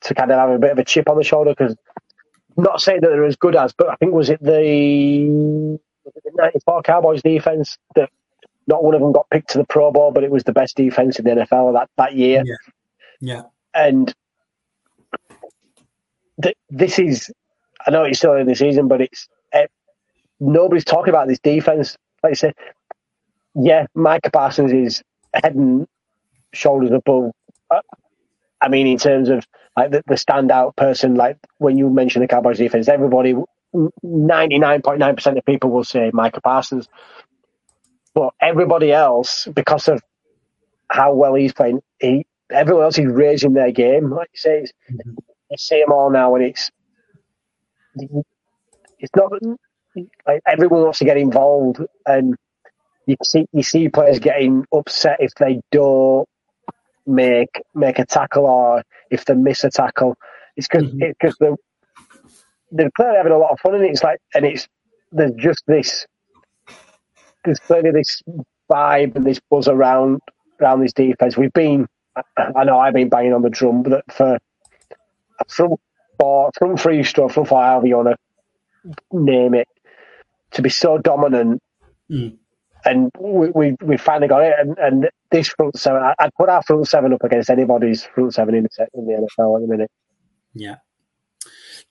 to 0.02 0.14
kind 0.14 0.30
of 0.30 0.38
have 0.38 0.50
a 0.50 0.58
bit 0.58 0.72
of 0.72 0.78
a 0.78 0.84
chip 0.84 1.08
on 1.08 1.16
the 1.16 1.24
shoulder 1.24 1.54
because 1.56 1.76
not 2.56 2.80
saying 2.80 3.00
that 3.00 3.08
they're 3.08 3.24
as 3.24 3.36
good 3.36 3.56
as, 3.56 3.72
but 3.72 3.88
I 3.88 3.96
think 3.96 4.12
was 4.12 4.30
it 4.30 4.42
the, 4.42 5.78
was 6.04 6.12
it 6.16 6.22
the 6.24 6.42
94 6.42 6.82
Cowboys 6.82 7.22
defense 7.22 7.78
that 7.96 8.10
not 8.66 8.82
one 8.84 8.94
of 8.94 9.00
them 9.00 9.12
got 9.12 9.28
picked 9.30 9.50
to 9.50 9.58
the 9.58 9.64
Pro 9.64 9.90
Bowl, 9.90 10.12
but 10.12 10.24
it 10.24 10.30
was 10.30 10.44
the 10.44 10.52
best 10.52 10.76
defense 10.76 11.18
in 11.18 11.24
the 11.24 11.30
NFL 11.30 11.74
that, 11.74 11.90
that 11.96 12.14
year. 12.14 12.42
Yeah. 12.44 12.54
Yeah. 13.20 13.42
And 13.74 14.12
th- 16.42 16.56
this 16.70 16.98
is 16.98 17.30
I 17.86 17.90
know 17.90 18.04
it's 18.04 18.18
still 18.18 18.34
in 18.34 18.46
the 18.46 18.54
season, 18.54 18.88
but 18.88 19.00
it's 19.00 19.28
uh, 19.52 19.66
nobody's 20.40 20.84
talking 20.84 21.10
about 21.10 21.28
this 21.28 21.38
defense. 21.38 21.96
Like 22.22 22.32
I 22.32 22.34
said, 22.34 22.54
yeah, 23.54 23.86
Micah 23.94 24.30
Parsons 24.30 24.72
is 24.72 25.02
head 25.34 25.54
and 25.54 25.86
shoulders 26.52 26.90
above. 26.90 27.32
Uh, 27.70 27.80
I 28.60 28.68
mean, 28.68 28.86
in 28.86 28.98
terms 28.98 29.28
of 29.28 29.46
like 29.76 29.90
the, 29.90 30.02
the 30.06 30.14
standout 30.14 30.76
person, 30.76 31.14
like 31.14 31.36
when 31.58 31.76
you 31.76 31.90
mention 31.90 32.22
the 32.22 32.28
Cowboys 32.28 32.58
defense, 32.58 32.88
everybody, 32.88 33.34
ninety 34.02 34.58
nine 34.58 34.82
point 34.82 34.98
nine 34.98 35.14
percent 35.16 35.36
of 35.36 35.44
people 35.44 35.70
will 35.70 35.84
say 35.84 36.10
Micah 36.12 36.40
Parsons, 36.40 36.88
but 38.14 38.32
everybody 38.40 38.92
else, 38.92 39.48
because 39.52 39.88
of 39.88 40.00
how 40.88 41.14
well 41.14 41.34
he's 41.34 41.52
playing, 41.52 41.82
he 42.00 42.26
everyone 42.50 42.84
else 42.84 42.98
is 42.98 43.06
raising 43.06 43.52
their 43.52 43.72
game. 43.72 44.10
Like 44.10 44.30
you 44.32 44.38
say, 44.38 44.66
mm-hmm. 44.90 45.10
you 45.50 45.56
see 45.56 45.80
them 45.80 45.92
all 45.92 46.10
now, 46.10 46.34
and 46.36 46.44
it's 46.44 46.70
it's 47.96 49.12
not 49.16 49.32
like 50.26 50.40
everyone 50.46 50.82
wants 50.82 51.00
to 51.00 51.04
get 51.04 51.16
involved, 51.16 51.80
and 52.06 52.36
you 53.06 53.16
see 53.22 53.46
you 53.52 53.62
see 53.62 53.88
players 53.88 54.18
getting 54.18 54.64
upset 54.72 55.18
if 55.20 55.34
they 55.34 55.60
don't 55.70 56.28
make 57.06 57.62
make 57.74 57.98
a 57.98 58.06
tackle 58.06 58.46
or 58.46 58.82
if 59.10 59.24
they 59.24 59.34
miss 59.34 59.64
a 59.64 59.70
tackle. 59.70 60.16
It's 60.56 60.68
because 60.68 60.88
mm-hmm. 60.88 61.10
because 61.18 61.36
they're 61.40 61.56
they're 62.70 62.90
clearly 62.90 63.16
having 63.16 63.32
a 63.32 63.38
lot 63.38 63.52
of 63.52 63.60
fun 63.60 63.74
and 63.74 63.84
it's 63.84 64.02
like 64.02 64.20
and 64.34 64.44
it's 64.44 64.68
there's 65.12 65.32
just 65.36 65.62
this 65.66 66.06
there's 67.44 67.60
clearly 67.60 67.90
this 67.90 68.22
vibe 68.70 69.16
and 69.16 69.24
this 69.24 69.40
buzz 69.50 69.68
around 69.68 70.20
around 70.60 70.80
this 70.80 70.92
defense. 70.92 71.36
We've 71.36 71.52
been 71.52 71.86
I 72.38 72.64
know 72.64 72.78
I've 72.78 72.94
been 72.94 73.08
banging 73.08 73.32
on 73.32 73.42
the 73.42 73.50
drum 73.50 73.82
but 73.82 74.04
for 74.12 74.38
from 75.48 75.76
for 76.18 76.50
from 76.58 76.76
free 76.76 77.02
stuff, 77.02 77.34
from 77.34 77.46
however 77.46 77.86
you 77.86 77.96
want 77.96 78.08
to 78.08 78.16
name 79.12 79.54
it, 79.54 79.68
to 80.52 80.62
be 80.62 80.70
so 80.70 80.98
dominant. 80.98 81.62
Mm 82.10 82.38
and 82.84 83.10
we, 83.18 83.48
we, 83.50 83.76
we 83.82 83.96
finally 83.96 84.28
got 84.28 84.42
it. 84.42 84.54
And, 84.58 84.78
and 84.78 85.10
this 85.30 85.48
front 85.48 85.78
seven, 85.78 86.02
I'd 86.18 86.34
put 86.34 86.48
our 86.48 86.62
front 86.62 86.86
seven 86.86 87.12
up 87.12 87.24
against 87.24 87.50
anybody's 87.50 88.04
front 88.04 88.34
seven 88.34 88.54
in 88.54 88.64
the, 88.64 88.88
in 88.94 89.06
the 89.06 89.12
NFL 89.12 89.56
at 89.56 89.62
the 89.62 89.68
minute. 89.68 89.90
Yeah. 90.54 90.76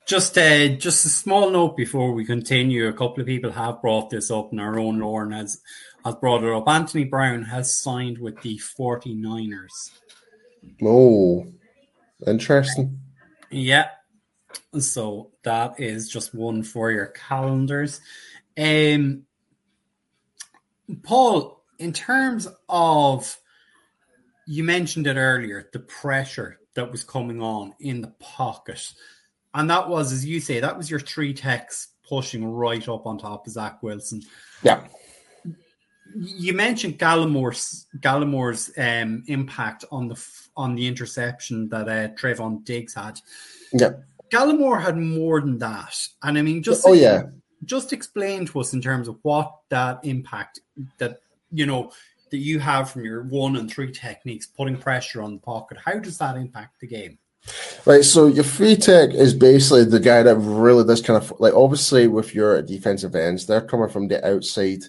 Just 0.06 0.38
uh, 0.38 0.68
just 0.70 1.06
a 1.06 1.10
small 1.10 1.50
note 1.50 1.78
before 1.78 2.14
we 2.14 2.26
continue. 2.26 2.88
A 2.88 2.94
couple 2.94 3.22
of 3.22 3.26
people 3.26 3.52
have 3.52 3.82
brought 3.82 4.10
this 4.10 4.30
up, 4.30 4.52
and 4.52 4.60
our 4.60 4.78
own 4.78 5.00
Lorne 5.00 5.32
has, 5.32 5.62
has 6.04 6.16
brought 6.16 6.44
it 6.44 6.54
up. 6.54 6.68
Anthony 6.68 7.06
Brown 7.06 7.44
has 7.44 7.78
signed 7.80 8.18
with 8.18 8.42
the 8.42 8.58
49ers. 8.58 9.92
Oh, 10.84 11.48
interesting. 12.28 13.00
Yeah. 13.50 13.88
So 14.78 15.32
that 15.44 15.80
is 15.80 16.10
just 16.10 16.36
one 16.36 16.64
for 16.64 16.92
your 16.92 17.08
calendars. 17.08 18.02
Um, 18.58 19.24
Paul, 21.04 21.64
in 21.80 21.94
terms 21.94 22.48
of 22.68 23.38
you 24.46 24.64
mentioned 24.64 25.08
it 25.08 25.18
earlier, 25.18 25.70
the 25.72 25.80
pressure 25.80 26.60
that 26.76 26.92
was 26.92 27.04
coming 27.04 27.42
on 27.42 27.74
in 27.80 28.02
the 28.02 28.14
pocket. 28.20 28.94
And 29.54 29.70
that 29.70 29.88
was, 29.88 30.12
as 30.12 30.26
you 30.26 30.40
say, 30.40 30.60
that 30.60 30.78
was 30.78 30.90
your 30.90 31.00
three 31.00 31.34
techs 31.34 31.90
pushing 32.08 32.46
right 32.46 32.88
up 32.88 33.06
on 33.06 33.18
top 33.18 33.48
of 33.48 33.54
Zach 33.54 33.82
Wilson. 33.84 34.22
Yeah. 34.62 34.84
You 36.16 36.54
mentioned 36.54 37.00
Gallimore's 37.00 37.88
Gallimore's 38.00 38.72
um, 38.78 39.24
impact 39.28 39.86
on 39.92 40.08
the 40.08 40.28
on 40.56 40.76
the 40.76 40.88
interception 40.88 41.70
that 41.70 41.88
uh, 41.88 42.14
Trevon 42.14 42.64
Diggs 42.64 42.94
had. 42.94 43.20
Yeah, 43.72 43.94
Gallimore 44.32 44.80
had 44.80 44.96
more 44.96 45.42
than 45.42 45.58
that, 45.58 45.96
and 46.22 46.38
I 46.38 46.44
mean, 46.44 46.62
just 46.62 46.86
oh 46.86 46.94
yeah, 46.94 47.24
just 47.66 47.94
explain 47.94 48.46
to 48.48 48.60
us 48.60 48.74
in 48.74 48.82
terms 48.82 49.08
of 49.08 49.18
what 49.22 49.56
that 49.70 50.00
impact 50.04 50.60
that 50.98 51.20
you 51.52 51.66
know 51.66 51.92
that 52.32 52.38
you 52.38 52.60
have 52.60 52.90
from 52.90 53.06
your 53.06 53.24
one 53.24 53.56
and 53.56 53.72
three 53.72 53.92
techniques 53.92 54.46
putting 54.46 54.78
pressure 54.78 55.22
on 55.22 55.34
the 55.34 55.40
pocket 55.40 55.78
how 55.84 55.98
does 56.00 56.18
that 56.18 56.36
impact 56.36 56.80
the 56.80 56.88
game 56.88 57.18
right 57.86 58.04
so 58.04 58.28
your 58.28 58.44
free 58.44 58.76
tech 58.76 59.12
is 59.14 59.34
basically 59.34 59.84
the 59.84 60.00
guy 60.00 60.24
that 60.24 60.36
really 60.38 60.84
does 60.86 61.02
kind 61.02 61.22
of 61.22 61.34
like 61.40 61.54
obviously 61.54 62.08
with 62.08 62.34
your 62.34 62.62
defensive 62.62 63.16
ends 63.16 63.46
they're 63.46 63.62
coming 63.62 63.90
from 63.90 64.08
the 64.08 64.26
outside 64.26 64.82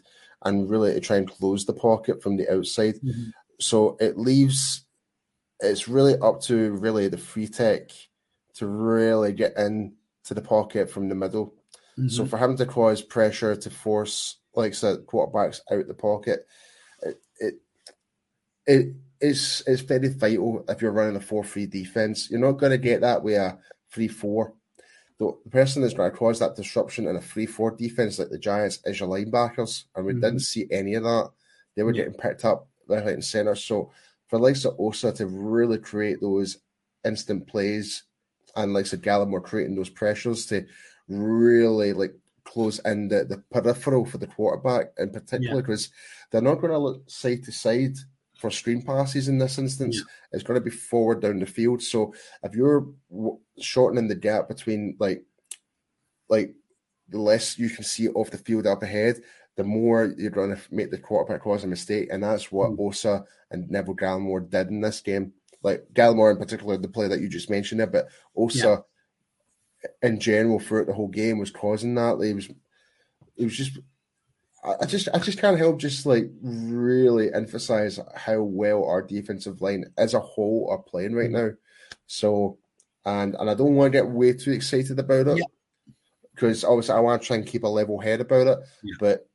and 0.44 0.70
really 0.70 0.92
to 0.92 1.00
try 1.00 1.16
and 1.16 1.30
close 1.30 1.64
the 1.64 1.72
pocket 1.72 2.22
from 2.22 2.36
the 2.36 2.48
outside 2.52 2.94
mm-hmm. 2.96 3.30
so 3.58 3.96
it 4.00 4.18
leaves 4.18 4.84
it's 5.60 5.88
really 5.88 6.16
up 6.18 6.40
to 6.40 6.72
really 6.72 7.08
the 7.08 7.18
free 7.18 7.48
tech 7.48 7.90
to 8.54 8.66
really 8.66 9.32
get 9.32 9.56
in 9.56 9.92
to 10.22 10.34
the 10.34 10.42
pocket 10.42 10.88
from 10.88 11.08
the 11.08 11.14
middle 11.14 11.54
Mm-hmm. 11.98 12.08
So 12.08 12.26
for 12.26 12.38
him 12.38 12.56
to 12.56 12.66
cause 12.66 13.02
pressure 13.02 13.54
to 13.54 13.70
force, 13.70 14.38
like 14.54 14.72
I 14.72 14.74
said, 14.74 15.06
quarterbacks 15.06 15.60
out 15.70 15.86
the 15.86 15.94
pocket, 15.94 16.46
it, 17.02 17.20
it 17.38 17.54
it 18.66 18.94
is 19.20 19.62
it's 19.66 19.82
very 19.82 20.08
vital 20.08 20.64
if 20.68 20.82
you're 20.82 20.92
running 20.92 21.16
a 21.16 21.20
four 21.20 21.44
three 21.44 21.66
defense. 21.66 22.30
You're 22.30 22.40
not 22.40 22.52
going 22.52 22.72
to 22.72 22.78
get 22.78 23.00
that 23.00 23.22
with 23.22 23.36
a 23.36 23.58
three 23.90 24.08
four. 24.08 24.54
The, 25.18 25.32
person 25.50 25.82
that's 25.82 25.94
going 25.94 26.10
to 26.10 26.16
cause 26.16 26.40
that 26.40 26.56
disruption 26.56 27.06
in 27.06 27.16
a 27.16 27.20
three 27.20 27.46
four 27.46 27.70
defense 27.70 28.18
like 28.18 28.30
the 28.30 28.38
Giants 28.38 28.80
is 28.84 29.00
your 29.00 29.08
linebackers, 29.08 29.84
and 29.94 30.04
we 30.04 30.12
mm-hmm. 30.12 30.20
didn't 30.20 30.40
see 30.40 30.66
any 30.70 30.94
of 30.94 31.04
that. 31.04 31.30
They 31.76 31.82
were 31.82 31.92
yeah. 31.92 32.04
getting 32.04 32.18
picked 32.18 32.44
up 32.44 32.68
left, 32.88 33.06
right, 33.06 33.14
and 33.14 33.24
center. 33.24 33.54
So 33.54 33.92
for 34.28 34.38
likes 34.38 34.64
of 34.64 34.78
Osa 34.78 35.12
to 35.12 35.26
really 35.26 35.78
create 35.78 36.20
those 36.20 36.58
instant 37.04 37.46
plays, 37.46 38.04
and 38.56 38.72
like 38.72 38.86
said, 38.86 39.02
Gallimore 39.02 39.42
creating 39.42 39.76
those 39.76 39.90
pressures 39.90 40.46
to 40.46 40.66
really 41.08 41.92
like 41.92 42.14
close 42.44 42.78
in 42.80 43.08
the, 43.08 43.24
the 43.24 43.38
peripheral 43.50 44.04
for 44.04 44.18
the 44.18 44.26
quarterback 44.26 44.92
in 44.98 45.10
particular 45.10 45.62
because 45.62 45.88
yeah. 45.88 46.24
they're 46.30 46.42
not 46.42 46.60
going 46.60 46.72
to 46.72 46.78
look 46.78 47.02
side 47.08 47.42
to 47.42 47.52
side 47.52 47.96
for 48.44 48.50
screen 48.50 48.82
passes 48.82 49.28
in 49.28 49.38
this 49.38 49.56
instance. 49.56 49.96
Yeah. 49.96 50.02
It's 50.32 50.42
going 50.42 50.60
to 50.60 50.64
be 50.64 50.70
forward 50.70 51.22
down 51.22 51.38
the 51.38 51.46
field. 51.46 51.82
So 51.82 52.12
if 52.42 52.54
you're 52.54 52.86
shortening 53.58 54.06
the 54.06 54.14
gap 54.14 54.48
between 54.48 54.96
like 55.00 55.24
like 56.28 56.54
the 57.08 57.18
less 57.18 57.58
you 57.58 57.70
can 57.70 57.84
see 57.84 58.08
off 58.08 58.30
the 58.30 58.36
field 58.36 58.66
up 58.66 58.82
ahead, 58.82 59.22
the 59.56 59.64
more 59.64 60.12
you're 60.18 60.30
going 60.30 60.54
to 60.54 60.60
make 60.70 60.90
the 60.90 60.98
quarterback 60.98 61.40
cause 61.40 61.64
a 61.64 61.66
mistake, 61.66 62.08
and 62.12 62.22
that's 62.22 62.52
what 62.52 62.72
mm. 62.72 62.86
Osa 62.86 63.24
and 63.50 63.70
Neville 63.70 63.96
Gallimore 63.96 64.50
did 64.50 64.68
in 64.68 64.82
this 64.82 65.00
game. 65.00 65.32
Like 65.62 65.86
Gallimore 65.94 66.30
in 66.30 66.36
particular, 66.36 66.76
the 66.76 66.86
play 66.86 67.08
that 67.08 67.20
you 67.20 67.30
just 67.30 67.48
mentioned 67.48 67.80
there, 67.80 67.86
but 67.86 68.08
Osa 68.36 68.84
in 70.02 70.20
general 70.20 70.60
throughout 70.60 70.86
the 70.86 70.92
whole 70.92 71.08
game 71.08 71.38
was 71.38 71.50
causing 71.50 71.94
that. 71.94 72.20
It 72.20 72.34
was, 72.34 72.50
it 73.38 73.44
was 73.44 73.56
just, 73.56 73.78
I 74.64 74.86
just, 74.86 75.08
I 75.12 75.18
just 75.18 75.38
can't 75.38 75.58
help 75.58 75.78
just 75.78 76.06
like 76.06 76.30
really 76.42 77.32
emphasize 77.32 78.00
how 78.14 78.42
well 78.42 78.84
our 78.84 79.02
defensive 79.02 79.60
line 79.60 79.84
as 79.98 80.14
a 80.14 80.20
whole 80.20 80.68
are 80.70 80.78
playing 80.78 81.14
right 81.14 81.30
mm-hmm. 81.30 81.48
now. 81.48 81.52
So, 82.06 82.58
and 83.04 83.34
and 83.34 83.50
I 83.50 83.54
don't 83.54 83.74
want 83.74 83.92
to 83.92 83.98
get 83.98 84.08
way 84.08 84.32
too 84.32 84.52
excited 84.52 84.98
about 84.98 85.28
it 85.28 85.44
because 86.34 86.62
yeah. 86.62 86.68
obviously 86.68 86.94
I 86.94 87.00
want 87.00 87.20
to 87.20 87.26
try 87.26 87.36
and 87.36 87.46
keep 87.46 87.64
a 87.64 87.68
level 87.68 88.00
head 88.00 88.20
about 88.20 88.46
it. 88.46 88.58
Yeah. 88.82 88.94
But 88.98 89.28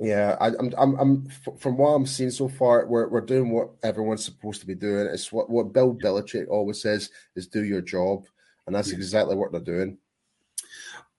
yeah, 0.00 0.36
I, 0.40 0.48
am 0.48 0.72
I'm, 0.78 0.98
I'm, 0.98 1.28
from 1.58 1.76
what 1.76 1.90
I'm 1.90 2.06
seeing 2.06 2.30
so 2.30 2.48
far, 2.48 2.86
we're 2.86 3.08
we're 3.08 3.20
doing 3.20 3.50
what 3.50 3.70
everyone's 3.82 4.24
supposed 4.24 4.60
to 4.62 4.66
be 4.66 4.74
doing. 4.74 5.06
It's 5.06 5.30
what 5.30 5.50
what 5.50 5.74
Bill 5.74 5.94
Belichick 5.94 6.48
always 6.48 6.80
says 6.80 7.10
is 7.36 7.46
do 7.46 7.64
your 7.64 7.82
job 7.82 8.24
and 8.70 8.76
that's 8.76 8.90
yeah. 8.92 8.98
exactly 8.98 9.34
what 9.34 9.50
they're 9.50 9.60
doing. 9.60 9.98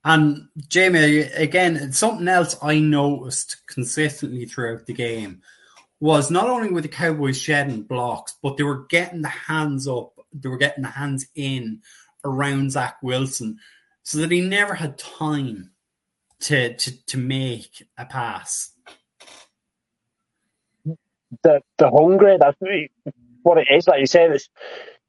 And 0.04 0.48
Jamie, 0.68 1.20
again, 1.20 1.92
something 1.92 2.28
else 2.28 2.58
I 2.62 2.80
noticed 2.80 3.58
consistently 3.68 4.46
throughout 4.46 4.88
the 4.88 4.94
game 4.94 5.42
was 6.00 6.32
not 6.32 6.50
only 6.50 6.72
with 6.72 6.84
the 6.84 6.90
Cowboys 6.90 7.38
shedding 7.38 7.84
blocks, 7.84 8.36
but 8.42 8.58
they 8.58 8.64
were 8.64 8.86
getting 8.88 9.22
the 9.22 9.30
hands 9.30 9.88
up, 9.88 10.14
they 10.34 10.50
were 10.50 10.58
getting 10.58 10.82
the 10.82 10.90
hands 10.90 11.28
in 11.36 11.82
around 12.26 12.72
Zach 12.72 12.98
Wilson, 13.04 13.60
so 14.04 14.18
that 14.18 14.32
he 14.32 14.42
never 14.42 14.74
had 14.74 14.98
time 14.98 15.72
to 16.42 16.74
to, 16.76 17.06
to 17.06 17.18
make 17.18 17.88
a 17.98 18.06
pass. 18.06 18.72
The 21.44 21.62
the 21.78 21.90
hungry, 21.90 22.38
that's 22.40 22.58
what 23.44 23.60
it 23.60 23.68
is. 23.72 23.88
Like 23.88 24.00
you 24.00 24.08
say, 24.08 24.28
this 24.28 24.50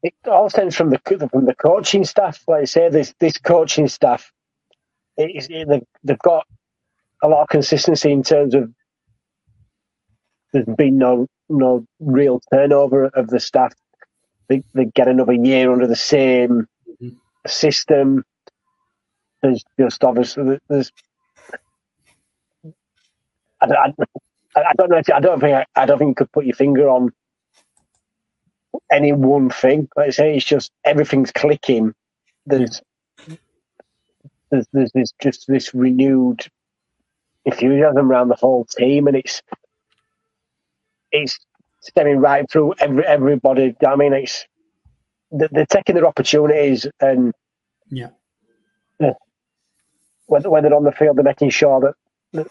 it 0.03 0.15
all 0.27 0.51
stems 0.51 0.77
from 0.77 0.91
the 0.91 1.01
from 1.33 1.47
the 1.47 1.55
coaching 1.55 2.05
staff. 2.05 2.43
Like 2.47 2.61
you 2.63 2.67
say, 2.67 2.89
this 2.91 3.15
this 3.19 3.39
coaching 3.39 3.89
staff, 3.89 4.31
it, 5.17 5.51
it, 5.51 5.89
they've 6.05 6.19
got 6.19 6.47
a 7.23 7.29
lot 7.29 7.43
of 7.43 7.49
consistency 7.49 8.11
in 8.11 8.23
terms 8.23 8.55
of 8.55 8.73
there's 10.53 10.67
been 10.77 10.99
no 10.99 11.27
no 11.49 11.85
real 12.01 12.41
turnover 12.53 13.05
of 13.07 13.29
the 13.29 13.41
staff. 13.41 13.73
They, 14.49 14.63
they 14.75 14.87
get 14.87 15.09
another 15.09 15.33
year 15.33 15.73
under 15.73 15.87
the 15.87 15.97
same 15.97 16.67
mm-hmm. 17.01 17.09
system. 17.47 18.25
There's 19.43 19.65
just 19.79 20.05
obviously 20.05 20.59
there's. 20.69 20.93
I, 23.61 23.67
I, 23.67 23.93
I 24.57 24.73
don't 24.77 24.91
know. 24.91 24.99
If, 24.99 25.11
I 25.11 25.21
don't 25.21 25.41
think 25.41 25.55
I, 25.55 25.67
I 25.75 25.87
don't 25.87 25.99
think 25.99 26.11
you 26.11 26.15
could 26.15 26.33
put 26.33 26.47
your 26.47 26.57
finger 26.57 26.89
on 26.89 27.13
any 28.91 29.13
one 29.13 29.51
thing. 29.51 29.89
Like 29.97 30.09
I 30.09 30.11
say, 30.11 30.37
it's 30.37 30.45
just 30.45 30.71
everything's 30.85 31.33
clicking. 31.33 31.95
There's 32.47 32.83
there's, 34.53 34.67
there's, 34.73 34.93
there's 34.93 35.13
just 35.21 35.47
this 35.49 35.75
renewed 35.75 36.47
enthusiasm 37.45 38.11
around 38.11 38.29
the 38.29 38.37
whole 38.37 38.65
team, 38.67 39.09
and 39.09 39.17
it's 39.17 39.43
it's 41.11 41.39
stemming 41.81 42.19
right 42.19 42.49
through 42.49 42.75
every 42.79 43.05
everybody. 43.05 43.75
I 43.85 43.97
mean, 43.97 44.13
it's 44.13 44.47
they're 45.33 45.67
taking 45.67 45.95
their 45.95 46.07
opportunities 46.07 46.87
and 47.01 47.33
yeah, 47.91 48.11
whether 50.27 50.51
whether 50.51 50.75
on 50.75 50.85
the 50.85 50.93
field 50.93 51.17
they're 51.17 51.25
making 51.25 51.51
sure 51.51 51.81
that, 51.81 51.95
that, 52.33 52.47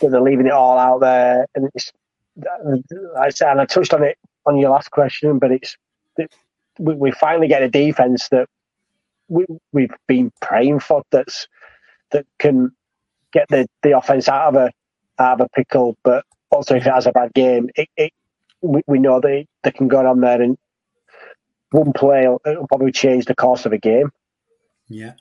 they're 0.00 0.20
leaving 0.20 0.46
it 0.46 0.52
all 0.52 0.78
out 0.78 1.00
there, 1.00 1.46
and 1.54 1.68
it's 1.74 1.92
I 3.20 3.28
said, 3.30 3.50
and 3.50 3.60
I 3.60 3.66
touched 3.66 3.92
on 3.92 4.04
it 4.04 4.16
on 4.46 4.56
your 4.56 4.70
last 4.70 4.90
question, 4.90 5.38
but 5.38 5.52
it's 5.52 5.76
it, 6.16 6.32
we, 6.78 6.94
we, 6.94 7.10
finally 7.10 7.48
get 7.48 7.62
a 7.62 7.68
defense 7.68 8.28
that 8.30 8.48
we, 9.28 9.46
we've 9.72 9.94
been 10.06 10.30
praying 10.40 10.80
for 10.80 11.02
that's 11.10 11.48
that 12.10 12.26
can 12.38 12.72
get 13.32 13.46
the, 13.48 13.66
the 13.82 13.96
offense 13.96 14.28
out 14.28 14.48
of 14.48 14.56
a 14.56 14.70
out 15.18 15.40
of 15.40 15.46
a 15.46 15.48
pickle. 15.56 15.96
But 16.04 16.24
also 16.50 16.76
if 16.76 16.86
it 16.86 16.92
has 16.92 17.06
a 17.06 17.12
bad 17.12 17.32
game, 17.34 17.70
it, 17.74 17.88
it 17.96 18.12
we, 18.60 18.82
we 18.86 18.98
know 18.98 19.20
that 19.20 19.46
they 19.62 19.70
can 19.70 19.88
go 19.88 20.06
on 20.06 20.20
there 20.20 20.40
and 20.40 20.56
one 21.70 21.92
play 21.92 22.28
will 22.28 22.66
probably 22.68 22.92
change 22.92 23.24
the 23.24 23.34
course 23.34 23.66
of 23.66 23.72
a 23.72 23.78
game. 23.78 24.10
Yeah. 24.88 25.14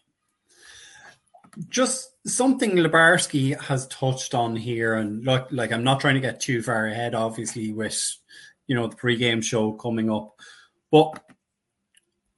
Just 1.69 2.11
something 2.27 2.71
Lebarski 2.71 3.59
has 3.59 3.87
touched 3.87 4.33
on 4.33 4.55
here, 4.55 4.93
and 4.93 5.25
look, 5.25 5.47
like 5.51 5.71
I'm 5.71 5.83
not 5.83 5.99
trying 5.99 6.15
to 6.15 6.21
get 6.21 6.39
too 6.39 6.61
far 6.61 6.87
ahead, 6.87 7.13
obviously, 7.13 7.73
with 7.73 8.15
you 8.67 8.75
know 8.75 8.87
the 8.87 8.95
pre-game 8.95 9.41
show 9.41 9.73
coming 9.73 10.09
up, 10.09 10.35
but 10.91 11.21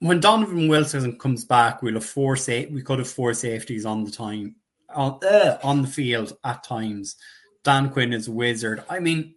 when 0.04 0.20
Donovan 0.20 0.68
Wilson 0.68 1.18
comes 1.18 1.46
back, 1.46 1.82
we'll 1.82 1.94
have 1.94 2.04
four 2.04 2.36
sa- 2.36 2.68
we 2.70 2.82
could 2.82 3.00
have 3.00 3.10
four 3.10 3.34
safeties 3.34 3.86
on 3.86 4.04
the 4.04 4.12
time 4.12 4.56
on 4.94 5.18
uh, 5.24 5.58
on 5.64 5.82
the 5.82 5.88
field 5.88 6.38
at 6.44 6.62
times. 6.62 7.16
Dan 7.64 7.90
Quinn 7.90 8.12
is 8.12 8.28
a 8.28 8.32
wizard. 8.32 8.84
I 8.90 9.00
mean, 9.00 9.36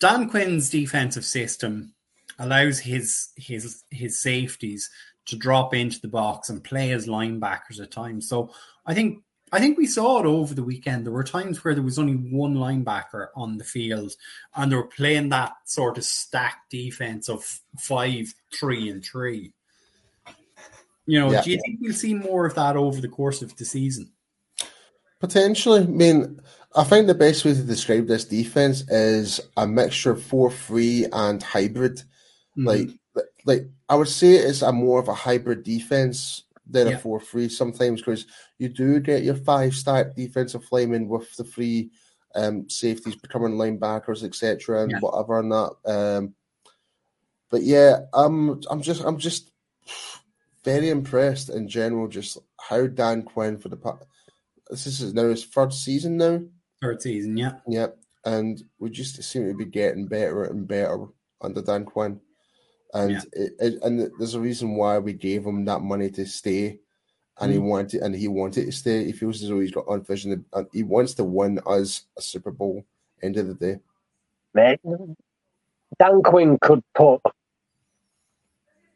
Dan 0.00 0.28
Quinn's 0.28 0.70
defensive 0.70 1.24
system 1.24 1.94
allows 2.36 2.80
his 2.80 3.28
his 3.36 3.84
his 3.90 4.20
safeties 4.20 4.90
to 5.26 5.36
drop 5.36 5.72
into 5.72 6.00
the 6.00 6.08
box 6.08 6.48
and 6.48 6.64
play 6.64 6.90
as 6.90 7.06
linebackers 7.06 7.80
at 7.80 7.92
times. 7.92 8.28
So 8.28 8.52
I 8.86 8.92
think 8.92 9.22
I 9.52 9.60
think 9.60 9.78
we 9.78 9.86
saw 9.86 10.18
it 10.18 10.26
over 10.26 10.52
the 10.52 10.64
weekend. 10.64 11.06
There 11.06 11.12
were 11.12 11.22
times 11.22 11.62
where 11.62 11.74
there 11.74 11.84
was 11.84 12.00
only 12.00 12.14
one 12.14 12.56
linebacker 12.56 13.28
on 13.36 13.56
the 13.56 13.64
field, 13.64 14.14
and 14.56 14.72
they 14.72 14.76
were 14.76 14.88
playing 14.88 15.28
that 15.28 15.52
sort 15.64 15.96
of 15.96 16.02
stacked 16.02 16.72
defense 16.72 17.28
of 17.28 17.44
five, 17.78 18.34
three, 18.52 18.90
and 18.90 19.04
three. 19.04 19.52
You 21.06 21.20
know, 21.20 21.32
yeah. 21.32 21.42
do 21.42 21.50
you 21.50 21.60
think 21.64 21.78
we'll 21.80 21.92
see 21.92 22.14
more 22.14 22.46
of 22.46 22.54
that 22.56 22.76
over 22.76 23.00
the 23.00 23.08
course 23.08 23.42
of 23.42 23.56
the 23.56 23.64
season? 23.64 24.10
Potentially. 25.20 25.82
I 25.82 25.86
mean, 25.86 26.40
I 26.74 26.84
think 26.84 27.06
the 27.06 27.14
best 27.14 27.44
way 27.44 27.54
to 27.54 27.62
describe 27.62 28.06
this 28.06 28.24
defense 28.24 28.82
is 28.90 29.40
a 29.56 29.66
mixture 29.66 30.10
of 30.10 30.22
four 30.22 30.50
three 30.50 31.06
and 31.12 31.42
hybrid. 31.42 32.02
Mm-hmm. 32.58 32.66
Like, 32.66 32.88
like 33.44 33.68
I 33.88 33.94
would 33.94 34.08
say 34.08 34.32
it's 34.32 34.62
a 34.62 34.72
more 34.72 35.00
of 35.00 35.08
a 35.08 35.14
hybrid 35.14 35.62
defense 35.62 36.42
than 36.68 36.88
yeah. 36.88 36.94
a 36.94 36.98
four 36.98 37.20
three 37.20 37.48
sometimes 37.48 38.00
because 38.00 38.26
you 38.58 38.68
do 38.68 39.00
get 39.00 39.22
your 39.22 39.36
five 39.36 39.74
stack 39.74 40.14
defensive 40.16 40.66
linemen 40.72 41.08
with 41.08 41.34
the 41.36 41.44
three 41.44 41.90
um, 42.34 42.68
safeties 42.68 43.16
becoming 43.16 43.54
linebackers, 43.54 44.22
etc., 44.22 44.82
and 44.82 44.90
yeah. 44.90 44.98
whatever 44.98 45.38
and 45.40 45.52
that. 45.52 45.74
Um, 45.86 46.34
but 47.50 47.62
yeah, 47.62 48.00
I'm 48.12 48.60
I'm 48.70 48.82
just 48.82 49.02
I'm 49.02 49.18
just 49.18 49.50
very 50.66 50.90
impressed 50.90 51.48
in 51.48 51.68
general, 51.68 52.08
just 52.08 52.38
how 52.60 52.88
Dan 52.88 53.22
Quinn 53.22 53.56
for 53.56 53.68
the 53.68 53.78
this 54.68 54.86
is 54.86 55.14
now 55.14 55.28
his 55.28 55.44
third 55.44 55.72
season 55.72 56.16
now. 56.16 56.42
Third 56.82 57.00
season, 57.00 57.36
yeah, 57.36 57.52
yeah, 57.68 57.86
and 58.24 58.60
we 58.80 58.90
just 58.90 59.22
seem 59.22 59.46
to 59.46 59.54
be 59.54 59.64
getting 59.64 60.08
better 60.08 60.44
and 60.44 60.66
better 60.66 61.06
under 61.40 61.62
Dan 61.62 61.84
Quinn, 61.84 62.20
and 62.92 63.12
yeah. 63.12 63.20
it, 63.32 63.52
it, 63.60 63.82
and 63.82 64.10
there's 64.18 64.34
a 64.34 64.40
reason 64.40 64.74
why 64.74 64.98
we 64.98 65.12
gave 65.12 65.46
him 65.46 65.64
that 65.66 65.82
money 65.82 66.10
to 66.10 66.26
stay, 66.26 66.80
and 67.38 67.50
mm. 67.50 67.54
he 67.54 67.58
wanted 67.60 68.02
and 68.02 68.14
he 68.16 68.26
wanted 68.26 68.66
to 68.66 68.72
stay. 68.72 69.04
He 69.04 69.12
feels 69.12 69.40
as 69.42 69.48
though 69.48 69.60
he's 69.60 69.70
got 69.70 69.86
unvision 69.86 70.44
and 70.52 70.66
he 70.72 70.82
wants 70.82 71.14
to 71.14 71.24
win 71.24 71.60
us 71.64 72.02
a 72.18 72.22
Super 72.22 72.50
Bowl. 72.50 72.84
End 73.22 73.36
of 73.36 73.46
the 73.46 73.54
day, 73.54 73.78
mate. 74.52 74.80
Dan 75.98 76.22
Quinn 76.22 76.58
could 76.60 76.82
put 76.92 77.20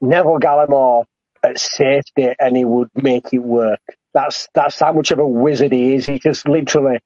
Neville 0.00 0.40
Gallimore 0.40 1.04
at 1.42 1.58
safety 1.58 2.32
and 2.38 2.56
he 2.56 2.64
would 2.64 2.90
make 2.94 3.32
it 3.32 3.38
work. 3.38 3.80
That's 4.12 4.48
that's 4.54 4.78
how 4.78 4.92
much 4.92 5.10
of 5.10 5.18
a 5.18 5.26
wizard 5.26 5.72
he 5.72 5.94
is. 5.94 6.06
He 6.06 6.18
just 6.18 6.48
literally, 6.48 6.98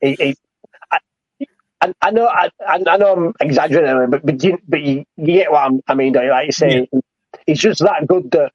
he, 0.00 0.14
he 0.14 0.36
I, 1.80 1.92
I, 2.00 2.10
know 2.10 2.26
I, 2.26 2.50
I 2.66 2.96
know 2.96 3.12
I'm 3.12 3.34
exaggerating, 3.40 4.10
but 4.10 4.24
but 4.24 4.42
you, 4.42 4.58
but 4.66 4.80
you, 4.80 5.04
you 5.16 5.26
get 5.26 5.50
what 5.50 5.64
I'm, 5.64 5.80
i 5.88 5.94
mean. 5.94 6.14
Like 6.14 6.46
you 6.46 6.52
say, 6.52 6.88
yeah. 6.92 7.00
he's 7.46 7.58
just 7.58 7.80
that 7.80 8.06
good 8.06 8.30
that 8.32 8.52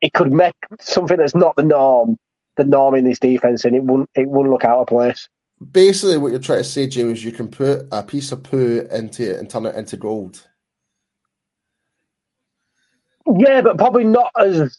it 0.00 0.12
could 0.12 0.32
make 0.32 0.54
something 0.80 1.16
that's 1.16 1.34
not 1.34 1.56
the 1.56 1.62
norm 1.62 2.18
the 2.56 2.64
norm 2.64 2.94
in 2.94 3.04
this 3.04 3.18
defense, 3.18 3.64
and 3.64 3.76
it 3.76 3.82
wouldn't 3.82 4.10
it 4.14 4.28
wouldn't 4.28 4.52
look 4.52 4.64
out 4.64 4.80
of 4.80 4.88
place. 4.88 5.28
Basically, 5.70 6.18
what 6.18 6.32
you're 6.32 6.40
trying 6.40 6.58
to 6.58 6.64
say, 6.64 6.86
James, 6.86 7.18
is 7.18 7.24
you 7.24 7.32
can 7.32 7.48
put 7.48 7.86
a 7.90 8.02
piece 8.02 8.32
of 8.32 8.42
poo 8.42 8.86
into 8.90 9.30
it 9.30 9.38
and 9.38 9.48
turn 9.48 9.64
it 9.64 9.74
into 9.74 9.96
gold. 9.96 10.46
Yeah, 13.26 13.60
but 13.62 13.78
probably 13.78 14.04
not 14.04 14.30
as 14.38 14.76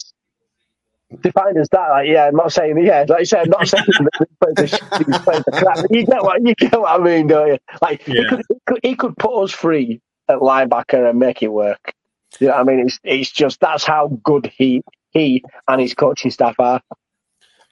defined 1.22 1.58
as 1.58 1.70
that. 1.70 1.90
Like, 1.90 2.08
yeah, 2.08 2.28
I'm 2.28 2.36
not 2.36 2.52
saying 2.52 2.78
yeah, 2.84 3.06
like 3.08 3.20
you 3.20 3.26
said, 3.26 3.44
I'm 3.44 3.50
not 3.50 3.68
saying 3.68 3.84
the 4.42 5.44
crap. 5.54 5.86
You 5.90 6.06
get 6.06 6.24
what 6.24 6.42
you 6.46 6.56
get 6.56 6.80
what 6.80 7.00
I 7.00 7.04
mean, 7.04 7.28
don't 7.28 7.48
you? 7.48 7.58
Like 7.82 8.08
yeah. 8.08 8.16
he, 8.16 8.26
could, 8.28 8.42
he, 8.48 8.56
could, 8.66 8.80
he 8.84 8.96
could 8.96 9.18
put 9.18 9.44
us 9.44 9.52
free 9.52 10.02
at 10.28 10.40
linebacker 10.40 11.10
and 11.10 11.20
make 11.20 11.42
it 11.42 11.50
work. 11.50 11.94
You 12.40 12.48
know 12.48 12.54
what 12.54 12.62
I 12.62 12.64
mean? 12.64 12.80
It's 12.86 13.00
it's 13.04 13.32
just 13.32 13.60
that's 13.60 13.86
how 13.86 14.20
good 14.24 14.52
he 14.56 14.84
he 15.12 15.44
and 15.68 15.82
his 15.82 15.94
coaching 15.94 16.32
staff 16.32 16.60
are. 16.60 16.82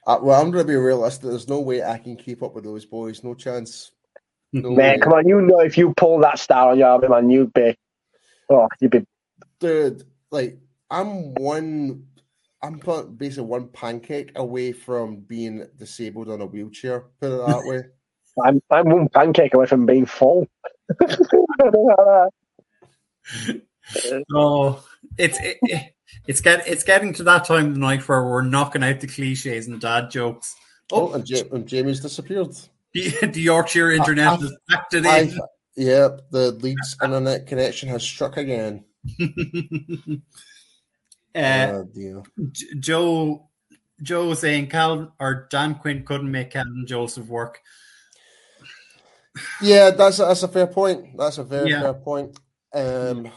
Uh, 0.06 0.18
well, 0.22 0.40
I'm 0.40 0.50
going 0.52 0.64
to 0.64 0.68
be 0.68 0.76
realistic. 0.76 1.30
There's 1.30 1.48
no 1.48 1.60
way 1.60 1.82
I 1.82 1.98
can 1.98 2.16
keep 2.16 2.42
up 2.42 2.54
with 2.54 2.64
those 2.64 2.84
boys. 2.84 3.24
No 3.24 3.34
chance. 3.34 3.90
No 4.52 4.70
man, 4.70 4.94
way. 4.94 4.98
come 4.98 5.12
on. 5.14 5.28
You 5.28 5.40
know, 5.40 5.60
if 5.60 5.76
you 5.76 5.92
pull 5.94 6.20
that 6.20 6.38
star 6.38 6.70
on 6.70 6.78
your 6.78 6.88
arm, 6.88 7.04
man, 7.08 7.28
you'd 7.28 7.52
be, 7.52 7.76
oh, 8.48 8.68
you'd 8.80 8.92
be. 8.92 9.04
Dude, 9.58 10.04
like 10.30 10.58
I'm 10.90 11.34
one. 11.34 12.06
I'm 12.62 12.80
basically 13.16 13.44
one 13.44 13.68
pancake 13.68 14.32
away 14.36 14.72
from 14.72 15.16
being 15.20 15.66
disabled 15.78 16.30
on 16.30 16.40
a 16.40 16.46
wheelchair. 16.46 17.06
Put 17.20 17.32
it 17.32 17.46
that 17.46 17.62
way. 17.64 17.82
I'm 18.44 18.60
I'm 18.70 18.88
one 18.90 19.08
pancake 19.08 19.54
away 19.54 19.66
from 19.66 19.86
being 19.86 20.06
full. 20.06 20.46
oh, 24.34 24.84
it's 25.18 25.38
it, 25.40 25.58
it's 26.26 26.40
get 26.40 26.66
it's 26.66 26.84
getting 26.84 27.12
to 27.14 27.22
that 27.24 27.44
time 27.44 27.66
of 27.68 27.74
the 27.74 27.80
night 27.80 28.08
where 28.08 28.24
we're 28.24 28.42
knocking 28.42 28.84
out 28.84 29.00
the 29.00 29.06
cliches 29.06 29.66
and 29.66 29.80
dad 29.80 30.10
jokes. 30.10 30.54
Oh, 30.92 31.10
oh 31.10 31.14
and, 31.14 31.24
J- 31.24 31.48
and 31.50 31.66
Jamie's 31.66 32.00
disappeared. 32.00 32.54
The, 32.92 33.10
the 33.26 33.40
Yorkshire 33.40 33.90
internet 33.92 34.28
I, 34.28 34.36
has 34.36 34.56
backed 34.68 34.94
it 34.94 35.06
I, 35.06 35.18
in. 35.20 35.38
Yeah, 35.76 36.08
the 36.30 36.52
Leeds 36.52 36.96
internet 37.02 37.46
connection 37.46 37.88
has 37.90 38.02
struck 38.02 38.36
again. 38.36 38.84
Uh, 41.36 41.84
oh, 41.98 42.22
Joe 42.80 43.48
Joe 44.02 44.28
was 44.28 44.40
saying 44.40 44.68
Cal 44.68 45.14
or 45.18 45.46
Dan 45.50 45.74
Quinn 45.76 46.04
couldn't 46.04 46.30
make 46.30 46.50
Kelvin 46.50 46.86
Joseph 46.86 47.26
work. 47.26 47.60
Yeah, 49.60 49.90
that's 49.90 50.18
that's 50.18 50.42
a 50.42 50.48
fair 50.48 50.66
point. 50.66 51.16
That's 51.16 51.38
a 51.38 51.44
very 51.44 51.70
yeah. 51.70 51.82
fair 51.82 51.94
point. 51.94 52.38
Um, 52.74 53.30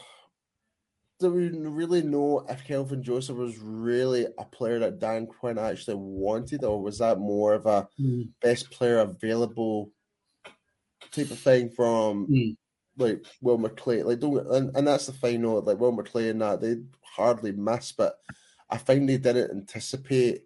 do 1.19 1.31
we 1.31 1.49
really 1.49 2.01
know 2.01 2.45
if 2.49 2.63
Kelvin 2.63 3.03
Joseph 3.03 3.35
was 3.35 3.57
really 3.57 4.25
a 4.37 4.45
player 4.45 4.79
that 4.79 4.99
Dan 4.99 5.27
Quinn 5.27 5.57
actually 5.57 5.97
wanted, 5.97 6.63
or 6.63 6.81
was 6.81 6.99
that 6.99 7.19
more 7.19 7.53
of 7.53 7.65
a 7.65 7.87
mm. 7.99 8.29
best 8.41 8.71
player 8.71 8.99
available 8.99 9.91
type 11.11 11.31
of 11.31 11.39
thing 11.39 11.69
from 11.69 12.27
mm. 12.27 12.55
Like 12.99 13.25
Will 13.41 13.57
McClay? 13.57 14.03
Like, 14.03 14.19
don't 14.19 14.45
and, 14.47 14.75
and 14.75 14.87
that's 14.87 15.07
the 15.07 15.13
final. 15.13 15.61
Like 15.61 15.79
Will 15.79 15.95
McClay 15.95 16.29
and 16.29 16.41
that 16.41 16.61
they 16.61 16.77
hardly 17.01 17.51
miss, 17.51 17.91
but 17.91 18.19
I 18.69 18.77
find 18.77 19.07
they 19.07 19.17
didn't 19.17 19.51
anticipate 19.51 20.43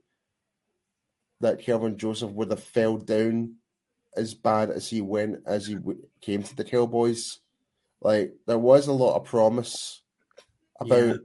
that 1.41 1.59
Kelvin 1.59 1.97
Joseph 1.97 2.31
would 2.31 2.51
have 2.51 2.63
fell 2.63 2.97
down 2.97 3.55
as 4.15 4.33
bad 4.33 4.69
as 4.69 4.89
he 4.89 5.01
went 5.01 5.39
as 5.45 5.67
he 5.67 5.77
came 6.21 6.43
to 6.43 6.55
the 6.55 6.63
Cowboys. 6.63 7.39
Like 8.01 8.35
there 8.47 8.59
was 8.59 8.87
a 8.87 8.93
lot 8.93 9.15
of 9.15 9.25
promise 9.25 10.01
about 10.79 11.07
yeah. 11.07 11.15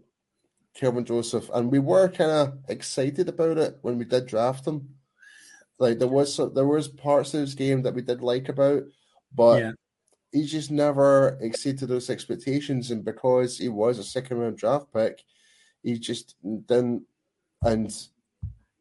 Kelvin 0.75 1.05
Joseph, 1.05 1.51
and 1.53 1.71
we 1.71 1.79
were 1.79 2.09
kind 2.09 2.31
of 2.31 2.59
excited 2.69 3.29
about 3.29 3.59
it 3.59 3.79
when 3.83 3.99
we 3.99 4.05
did 4.05 4.27
draft 4.27 4.67
him. 4.67 4.95
Like 5.79 5.99
there 5.99 6.09
was 6.09 6.37
there 6.55 6.67
was 6.67 6.89
parts 6.89 7.35
of 7.35 7.41
his 7.41 7.55
game 7.55 7.83
that 7.83 7.95
we 7.95 8.03
did 8.03 8.21
like 8.21 8.49
about, 8.49 8.83
but 9.35 9.61
yeah. 9.61 9.73
He 10.33 10.45
just 10.45 10.71
never 10.71 11.39
exceeded 11.41 11.89
those 11.89 12.11
expectations. 12.11 12.91
And 12.91 13.05
because 13.05 13.59
he 13.59 13.69
was 13.69 13.99
a 13.99 14.05
second 14.05 14.39
round 14.39 14.59
draft 14.59 14.93
pick, 14.93 15.25
he 15.83 15.99
just 15.99 16.37
didn't. 16.43 17.03
And 17.63 17.95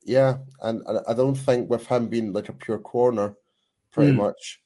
yeah, 0.04 0.38
and, 0.62 0.82
and 0.86 1.00
I 1.08 1.14
don't 1.14 1.36
think 1.36 1.70
with 1.70 1.88
him 1.88 2.08
being 2.08 2.34
like 2.34 2.50
a 2.50 2.54
pure 2.54 2.80
corner, 2.80 3.36
pretty 3.92 4.12
mm. 4.12 4.18
much. 4.18 4.62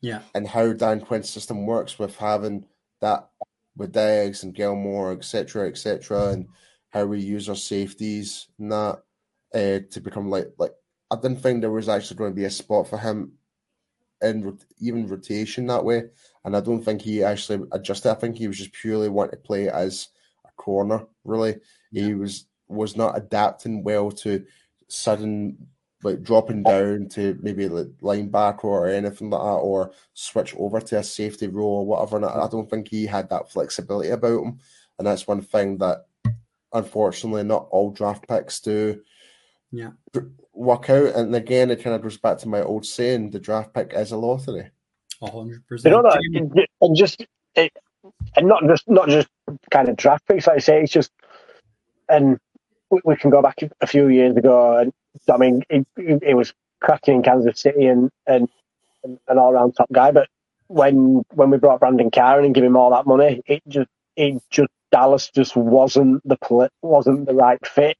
Yeah. 0.00 0.20
And 0.34 0.46
how 0.46 0.72
Dan 0.72 1.00
Quinn's 1.00 1.30
system 1.30 1.66
works 1.66 1.98
with 1.98 2.16
having 2.16 2.66
that 3.00 3.28
with 3.76 3.92
Diggs 3.92 4.42
and 4.42 4.54
Gilmore, 4.54 5.12
etc., 5.12 5.68
etc., 5.68 6.28
and 6.28 6.48
how 6.90 7.04
we 7.04 7.20
use 7.20 7.48
our 7.48 7.56
safeties 7.56 8.48
and 8.58 8.72
that 8.72 9.02
uh, 9.54 9.80
to 9.90 10.00
become 10.02 10.30
like 10.30 10.52
like 10.58 10.72
I 11.10 11.16
didn't 11.16 11.42
think 11.42 11.60
there 11.60 11.70
was 11.70 11.88
actually 11.88 12.16
going 12.16 12.32
to 12.32 12.36
be 12.36 12.44
a 12.44 12.50
spot 12.50 12.88
for 12.88 12.98
him 12.98 13.32
in 14.26 14.58
even 14.80 15.06
rotation 15.06 15.66
that 15.66 15.84
way, 15.84 16.04
and 16.44 16.56
I 16.56 16.60
don't 16.60 16.82
think 16.82 17.02
he 17.02 17.22
actually 17.22 17.66
adjusted. 17.72 18.10
I 18.10 18.14
think 18.14 18.36
he 18.36 18.48
was 18.48 18.58
just 18.58 18.72
purely 18.72 19.08
wanting 19.08 19.32
to 19.32 19.36
play 19.38 19.68
as 19.68 20.08
a 20.44 20.50
corner. 20.52 21.06
Really, 21.24 21.56
yeah. 21.90 22.06
he 22.06 22.14
was 22.14 22.46
was 22.68 22.96
not 22.96 23.16
adapting 23.16 23.84
well 23.84 24.10
to 24.10 24.44
sudden 24.88 25.56
like 26.02 26.22
dropping 26.22 26.62
down 26.62 27.08
to 27.08 27.38
maybe 27.42 27.68
like 27.68 27.86
linebacker 28.02 28.64
or 28.64 28.88
anything 28.88 29.30
like 29.30 29.40
that, 29.40 29.46
or 29.46 29.92
switch 30.14 30.54
over 30.56 30.80
to 30.80 30.98
a 30.98 31.02
safety 31.02 31.48
role 31.48 31.78
or 31.78 31.86
whatever. 31.86 32.16
And 32.16 32.26
I 32.26 32.48
don't 32.48 32.68
think 32.68 32.88
he 32.88 33.06
had 33.06 33.28
that 33.30 33.50
flexibility 33.50 34.10
about 34.10 34.42
him, 34.42 34.58
and 34.98 35.06
that's 35.06 35.26
one 35.26 35.42
thing 35.42 35.78
that 35.78 36.06
unfortunately 36.72 37.44
not 37.44 37.68
all 37.70 37.90
draft 37.90 38.28
picks 38.28 38.60
do. 38.60 39.00
Yeah, 39.76 39.90
work 40.54 40.88
out. 40.88 41.14
And 41.14 41.34
again, 41.34 41.70
it 41.70 41.82
kind 41.82 41.94
of 41.94 42.02
goes 42.02 42.16
back 42.16 42.38
to 42.38 42.48
my 42.48 42.62
old 42.62 42.86
saying: 42.86 43.30
the 43.30 43.38
draft 43.38 43.74
pick 43.74 43.92
is 43.94 44.12
a 44.12 44.16
lottery. 44.16 44.70
hundred 45.22 45.66
percent. 45.66 45.94
You 45.94 46.02
know 46.02 46.08
that, 46.08 46.68
and 46.80 46.96
just 46.96 47.24
it, 47.54 47.72
and 48.36 48.48
not 48.48 48.62
just 48.66 48.88
not 48.88 49.08
just 49.08 49.28
kind 49.70 49.88
of 49.88 49.96
draft 49.96 50.26
picks. 50.26 50.46
Like 50.46 50.56
I 50.56 50.60
say, 50.60 50.82
it's 50.82 50.92
just 50.92 51.12
and 52.08 52.38
we, 52.90 53.00
we 53.04 53.16
can 53.16 53.30
go 53.30 53.42
back 53.42 53.58
a 53.80 53.86
few 53.86 54.08
years 54.08 54.36
ago, 54.36 54.78
and 54.78 54.92
I 55.30 55.36
mean, 55.36 55.62
it, 55.68 55.86
it 55.96 56.34
was 56.34 56.54
cracking 56.80 57.16
in 57.16 57.22
Kansas 57.22 57.60
City 57.60 57.86
and 57.86 58.10
and 58.26 58.48
an 59.04 59.38
all 59.38 59.52
round 59.52 59.76
top 59.76 59.92
guy. 59.92 60.10
But 60.10 60.28
when 60.68 61.24
when 61.34 61.50
we 61.50 61.58
brought 61.58 61.80
Brandon 61.80 62.10
Carr 62.10 62.40
and 62.40 62.54
give 62.54 62.64
him 62.64 62.76
all 62.76 62.90
that 62.90 63.06
money, 63.06 63.42
it 63.46 63.62
just 63.68 63.88
it 64.16 64.42
just 64.50 64.70
Dallas 64.90 65.30
just 65.30 65.56
wasn't 65.56 66.26
the 66.26 66.70
wasn't 66.82 67.26
the 67.26 67.34
right 67.34 67.64
fit. 67.66 67.96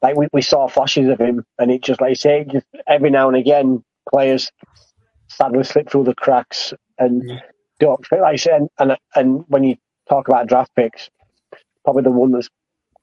Like 0.00 0.16
we, 0.16 0.28
we 0.32 0.42
saw 0.42 0.68
flashes 0.68 1.08
of 1.08 1.20
him, 1.20 1.44
and 1.58 1.70
it 1.70 1.82
just 1.82 2.00
like 2.00 2.10
you 2.10 2.14
say, 2.14 2.46
just 2.50 2.66
every 2.86 3.10
now 3.10 3.28
and 3.28 3.36
again, 3.36 3.84
players 4.10 4.50
sadly 5.28 5.64
slip 5.64 5.90
through 5.90 6.04
the 6.04 6.14
cracks 6.14 6.72
and 6.98 7.22
mm. 7.22 7.40
don't 7.80 8.06
fit. 8.06 8.20
Like 8.20 8.34
I 8.34 8.36
said, 8.36 8.60
and, 8.60 8.70
and 8.78 8.96
and 9.14 9.44
when 9.48 9.64
you 9.64 9.76
talk 10.08 10.28
about 10.28 10.46
draft 10.46 10.74
picks, 10.74 11.10
probably 11.84 12.02
the 12.02 12.10
one 12.10 12.32
that's 12.32 12.48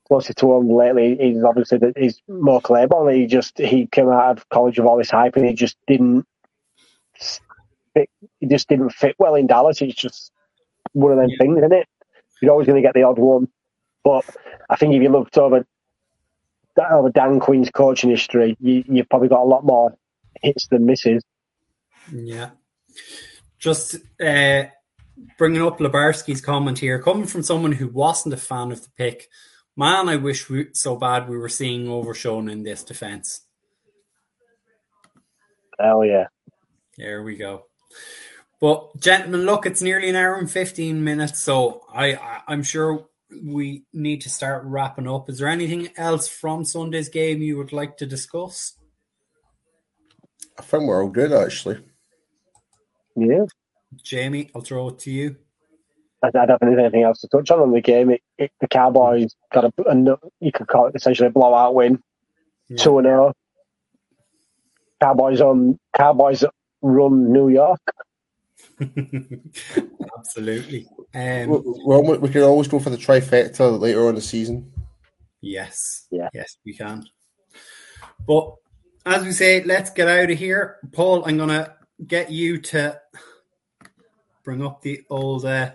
closest 0.07 0.37
to 0.37 0.53
him 0.53 0.69
lately 0.69 1.13
is 1.13 1.43
obviously 1.43 1.79
that 1.79 1.97
he's 1.97 2.21
Mo 2.27 2.59
Claiborne. 2.59 3.13
He 3.13 3.25
just 3.25 3.57
he 3.57 3.87
came 3.87 4.09
out 4.09 4.37
of 4.37 4.49
college 4.49 4.79
with 4.79 4.87
all 4.87 4.97
this 4.97 5.09
hype, 5.09 5.35
and 5.35 5.45
he 5.45 5.53
just 5.53 5.77
didn't. 5.87 6.25
Fit, 7.93 8.09
he 8.39 8.47
just 8.47 8.67
didn't 8.67 8.91
fit 8.91 9.15
well 9.19 9.35
in 9.35 9.47
Dallas. 9.47 9.81
It's 9.81 9.95
just 9.95 10.31
one 10.93 11.11
of 11.11 11.17
them 11.17 11.29
yeah. 11.29 11.37
things, 11.39 11.57
isn't 11.57 11.73
it? 11.73 11.87
You're 12.41 12.51
always 12.51 12.67
going 12.67 12.81
to 12.81 12.85
get 12.87 12.93
the 12.93 13.03
odd 13.03 13.17
one, 13.17 13.47
but 14.03 14.25
I 14.69 14.75
think 14.75 14.93
if 14.93 15.01
you 15.01 15.09
looked 15.09 15.37
over 15.37 15.65
over 16.83 17.09
Dan 17.09 17.39
Quinn's 17.39 17.69
coaching 17.69 18.09
history, 18.09 18.57
you, 18.59 18.83
you've 18.87 19.09
probably 19.09 19.29
got 19.29 19.43
a 19.43 19.45
lot 19.45 19.65
more 19.65 19.95
hits 20.41 20.67
than 20.67 20.85
misses. 20.85 21.23
Yeah, 22.11 22.51
just 23.59 23.95
uh, 24.23 24.63
bringing 25.37 25.61
up 25.61 25.79
Labarski's 25.79 26.41
comment 26.41 26.79
here, 26.79 27.01
coming 27.01 27.25
from 27.25 27.43
someone 27.43 27.71
who 27.71 27.87
wasn't 27.87 28.33
a 28.33 28.37
fan 28.37 28.71
of 28.71 28.83
the 28.83 28.89
pick 28.97 29.27
Man, 29.77 30.07
I 30.07 30.15
wish 30.15 30.49
we, 30.49 30.67
so 30.71 30.95
bad 30.95 31.27
we 31.27 31.37
were 31.37 31.49
seeing 31.49 31.89
Overshown 31.89 32.47
in 32.47 32.63
this 32.63 32.83
defense. 32.83 33.41
Hell 35.77 36.05
yeah. 36.05 36.27
There 36.97 37.23
we 37.23 37.35
go. 37.35 37.65
But 38.61 38.97
gentlemen, 39.01 39.45
look, 39.45 39.65
it's 39.65 39.81
nearly 39.81 40.09
an 40.09 40.15
hour 40.15 40.35
and 40.35 40.49
fifteen 40.49 41.03
minutes, 41.03 41.41
so 41.41 41.81
I, 41.93 42.13
I 42.13 42.41
I'm 42.47 42.63
sure 42.63 43.09
we 43.43 43.83
need 43.93 44.21
to 44.21 44.29
start 44.29 44.63
wrapping 44.65 45.07
up. 45.07 45.29
Is 45.29 45.39
there 45.39 45.47
anything 45.47 45.89
else 45.97 46.27
from 46.27 46.65
Sunday's 46.65 47.09
game 47.09 47.41
you 47.41 47.57
would 47.57 47.73
like 47.73 47.97
to 47.97 48.05
discuss? 48.05 48.73
I 50.57 50.61
think 50.61 50.83
we're 50.83 51.03
all 51.03 51.09
good, 51.09 51.33
actually. 51.33 51.79
Yeah. 53.15 53.45
Jamie, 54.03 54.49
I'll 54.55 54.61
throw 54.61 54.89
it 54.89 54.99
to 54.99 55.11
you. 55.11 55.37
I, 56.23 56.31
don't 56.31 56.47
think 56.47 56.59
there's 56.61 56.79
anything 56.79 57.03
else 57.03 57.21
to 57.21 57.27
touch 57.27 57.51
on 57.51 57.61
in 57.63 57.71
the 57.71 57.81
game. 57.81 58.09
It, 58.09 58.21
it, 58.37 58.51
the 58.59 58.67
Cowboys 58.67 59.35
got 59.53 59.65
a, 59.65 59.71
a, 59.87 60.17
you 60.39 60.51
could 60.51 60.67
call 60.67 60.87
it 60.87 60.95
essentially 60.95 61.27
a 61.27 61.31
blowout 61.31 61.75
win, 61.75 61.99
two 62.77 62.97
and 62.97 63.05
zero. 63.05 63.27
Oh. 63.27 63.33
Cowboys 65.01 65.41
on 65.41 65.77
Cowboys 65.95 66.43
run 66.81 67.31
New 67.31 67.49
York. 67.49 67.79
Absolutely. 70.17 70.87
Um, 71.13 71.63
well, 71.85 72.19
we 72.19 72.29
can 72.29 72.43
always 72.43 72.67
go 72.67 72.79
for 72.79 72.89
the 72.89 72.97
trifecta 72.97 73.79
later 73.79 74.03
on 74.03 74.09
in 74.09 74.15
the 74.15 74.21
season. 74.21 74.71
Yes. 75.41 76.07
Yeah. 76.11 76.29
Yes, 76.33 76.57
we 76.65 76.73
can. 76.73 77.03
But 78.27 78.53
as 79.05 79.23
we 79.23 79.31
say, 79.31 79.63
let's 79.63 79.91
get 79.91 80.07
out 80.07 80.31
of 80.31 80.37
here. 80.37 80.77
Paul, 80.91 81.23
I'm 81.25 81.37
going 81.37 81.49
to 81.49 81.73
get 82.05 82.31
you 82.31 82.59
to 82.61 82.99
bring 84.43 84.65
up 84.65 84.81
the 84.81 85.03
old 85.09 85.45
uh, 85.45 85.71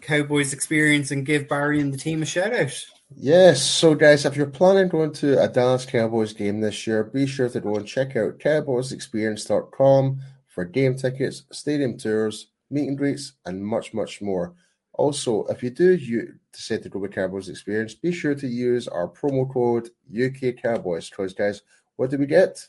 Cowboys 0.00 0.52
experience 0.52 1.10
and 1.10 1.26
give 1.26 1.48
Barry 1.48 1.80
and 1.80 1.92
the 1.92 1.98
team 1.98 2.22
a 2.22 2.26
shout 2.26 2.52
out. 2.54 2.84
Yes, 3.16 3.62
so 3.62 3.94
guys, 3.94 4.24
if 4.24 4.36
you're 4.36 4.46
planning 4.46 4.88
going 4.88 5.12
to 5.14 5.40
a 5.40 5.48
Dallas 5.48 5.86
Cowboys 5.86 6.32
game 6.32 6.60
this 6.60 6.86
year, 6.86 7.04
be 7.04 7.26
sure 7.26 7.48
to 7.48 7.60
go 7.60 7.76
and 7.76 7.86
check 7.86 8.16
out 8.16 8.38
cowboysexperience.com 8.38 10.20
for 10.54 10.64
game 10.64 10.94
tickets, 10.94 11.42
stadium 11.50 11.98
tours, 11.98 12.46
meet 12.70 12.86
and 12.86 12.96
greets, 12.96 13.32
and 13.44 13.64
much, 13.64 13.92
much 13.92 14.22
more. 14.22 14.54
Also, 14.92 15.44
if 15.46 15.64
you 15.64 15.70
do 15.70 15.94
you 15.96 16.34
decide 16.52 16.80
to 16.84 16.88
go 16.88 17.00
with 17.00 17.12
Cowboys 17.12 17.48
Experience, 17.48 17.94
be 17.94 18.12
sure 18.12 18.36
to 18.36 18.46
use 18.46 18.86
our 18.86 19.08
promo 19.08 19.52
code 19.52 19.90
UK 20.08 20.54
Cowboys. 20.62 21.10
Because, 21.10 21.34
guys, 21.34 21.62
what 21.96 22.10
do 22.10 22.18
we 22.18 22.26
get? 22.26 22.64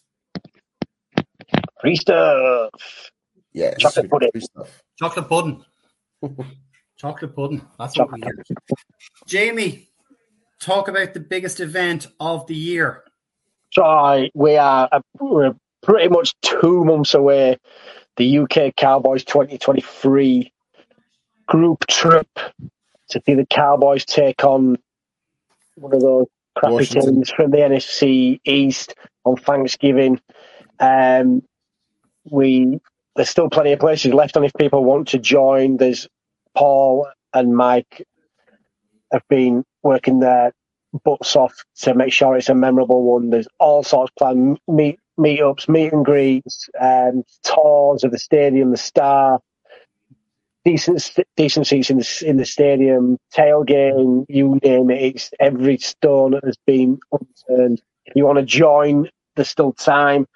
Free 1.80 1.96
stuff. 1.96 2.72
Yes, 3.54 3.78
chocolate 3.78 4.10
pudding. 4.10 4.32
Chocolate 4.98 5.30
pudding. 5.30 5.64
Chocolate 6.98 7.36
pudding. 7.36 7.62
That's 7.78 7.94
Chocolate 7.94 8.26
what 8.26 8.34
we 8.36 8.44
hear. 8.48 8.58
Jamie, 9.28 9.90
talk 10.60 10.88
about 10.88 11.14
the 11.14 11.20
biggest 11.20 11.60
event 11.60 12.08
of 12.20 12.48
the 12.48 12.56
year. 12.56 13.04
So 13.72 14.28
we 14.34 14.58
are 14.58 14.90
uh, 14.92 15.02
we're 15.20 15.54
pretty 15.86 16.10
much 16.10 16.36
two 16.42 16.84
months 16.84 17.14
away. 17.14 17.58
The 18.18 18.40
UK 18.40 18.76
Cowboys 18.76 19.24
2023 19.24 20.52
group 21.48 21.86
trip 21.88 22.28
to 23.10 23.22
see 23.26 23.36
the 23.36 23.46
Cowboys 23.46 24.06
take 24.06 24.44
on 24.44 24.78
one 25.76 25.94
of 25.94 26.02
those 26.02 26.28
crappy 26.56 26.74
Washington. 26.74 27.16
teams 27.16 27.30
from 27.30 27.52
the 27.52 27.58
NFC 27.58 28.40
East 28.46 28.96
on 29.24 29.38
Thanksgiving. 29.38 30.20
Um, 30.80 31.44
we 32.30 32.80
there's 33.16 33.30
still 33.30 33.50
plenty 33.50 33.72
of 33.72 33.80
places 33.80 34.14
left 34.14 34.36
on 34.36 34.44
if 34.44 34.54
people 34.60 34.84
want 34.84 35.10
to 35.10 35.20
join. 35.20 35.78
There's 35.78 36.08
Paul 36.56 37.08
and 37.34 37.56
Mike 37.56 38.06
have 39.12 39.24
been 39.30 39.64
working 39.84 40.20
their 40.20 40.52
butts 41.04 41.36
off 41.36 41.54
to 41.82 41.94
make 41.94 42.12
sure 42.12 42.36
it's 42.36 42.50
a 42.50 42.56
memorable 42.56 43.04
one. 43.04 43.30
There's 43.30 43.48
all 43.60 43.84
sorts 43.84 44.12
of 44.12 44.16
planned 44.16 44.60
meet 44.68 45.00
meetups, 45.18 45.70
meet 45.70 45.94
and 45.94 46.06
greets, 46.06 46.70
um, 46.80 47.24
tours 47.44 48.04
of 48.04 48.12
the 48.12 48.20
stadium, 48.20 48.72
the 48.72 48.78
star, 48.78 49.40
decent 50.64 51.12
decent 51.38 51.68
seats 51.68 51.90
in 51.90 51.98
the 51.98 52.24
in 52.26 52.38
the 52.38 52.46
stadium, 52.46 53.18
tailgating, 53.34 54.26
you 54.28 54.60
name 54.64 54.90
it. 54.90 55.16
It's 55.16 55.32
every 55.40 55.78
stone 55.78 56.40
has 56.44 56.58
been 56.66 57.00
unturned. 57.12 57.82
If 58.06 58.16
you 58.16 58.26
want 58.26 58.40
to 58.40 58.46
join, 58.46 59.10
there's 59.36 59.50
still 59.50 59.74
time. 59.74 60.28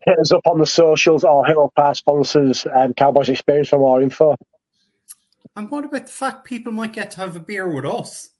Hit 0.00 0.18
us 0.18 0.32
up 0.32 0.46
on 0.46 0.58
the 0.58 0.66
socials 0.66 1.24
or 1.24 1.44
hit 1.44 1.58
up 1.58 1.72
our 1.76 1.94
sponsors, 1.94 2.66
um, 2.72 2.94
Cowboys 2.94 3.28
Experience 3.28 3.68
for 3.68 3.78
more 3.78 4.00
info. 4.00 4.36
And 5.56 5.70
what 5.70 5.84
about 5.84 6.06
the 6.06 6.12
fact 6.12 6.44
people 6.44 6.72
might 6.72 6.92
get 6.92 7.10
to 7.12 7.16
have 7.18 7.34
a 7.34 7.40
beer 7.40 7.68
with 7.68 7.84
us? 7.84 8.30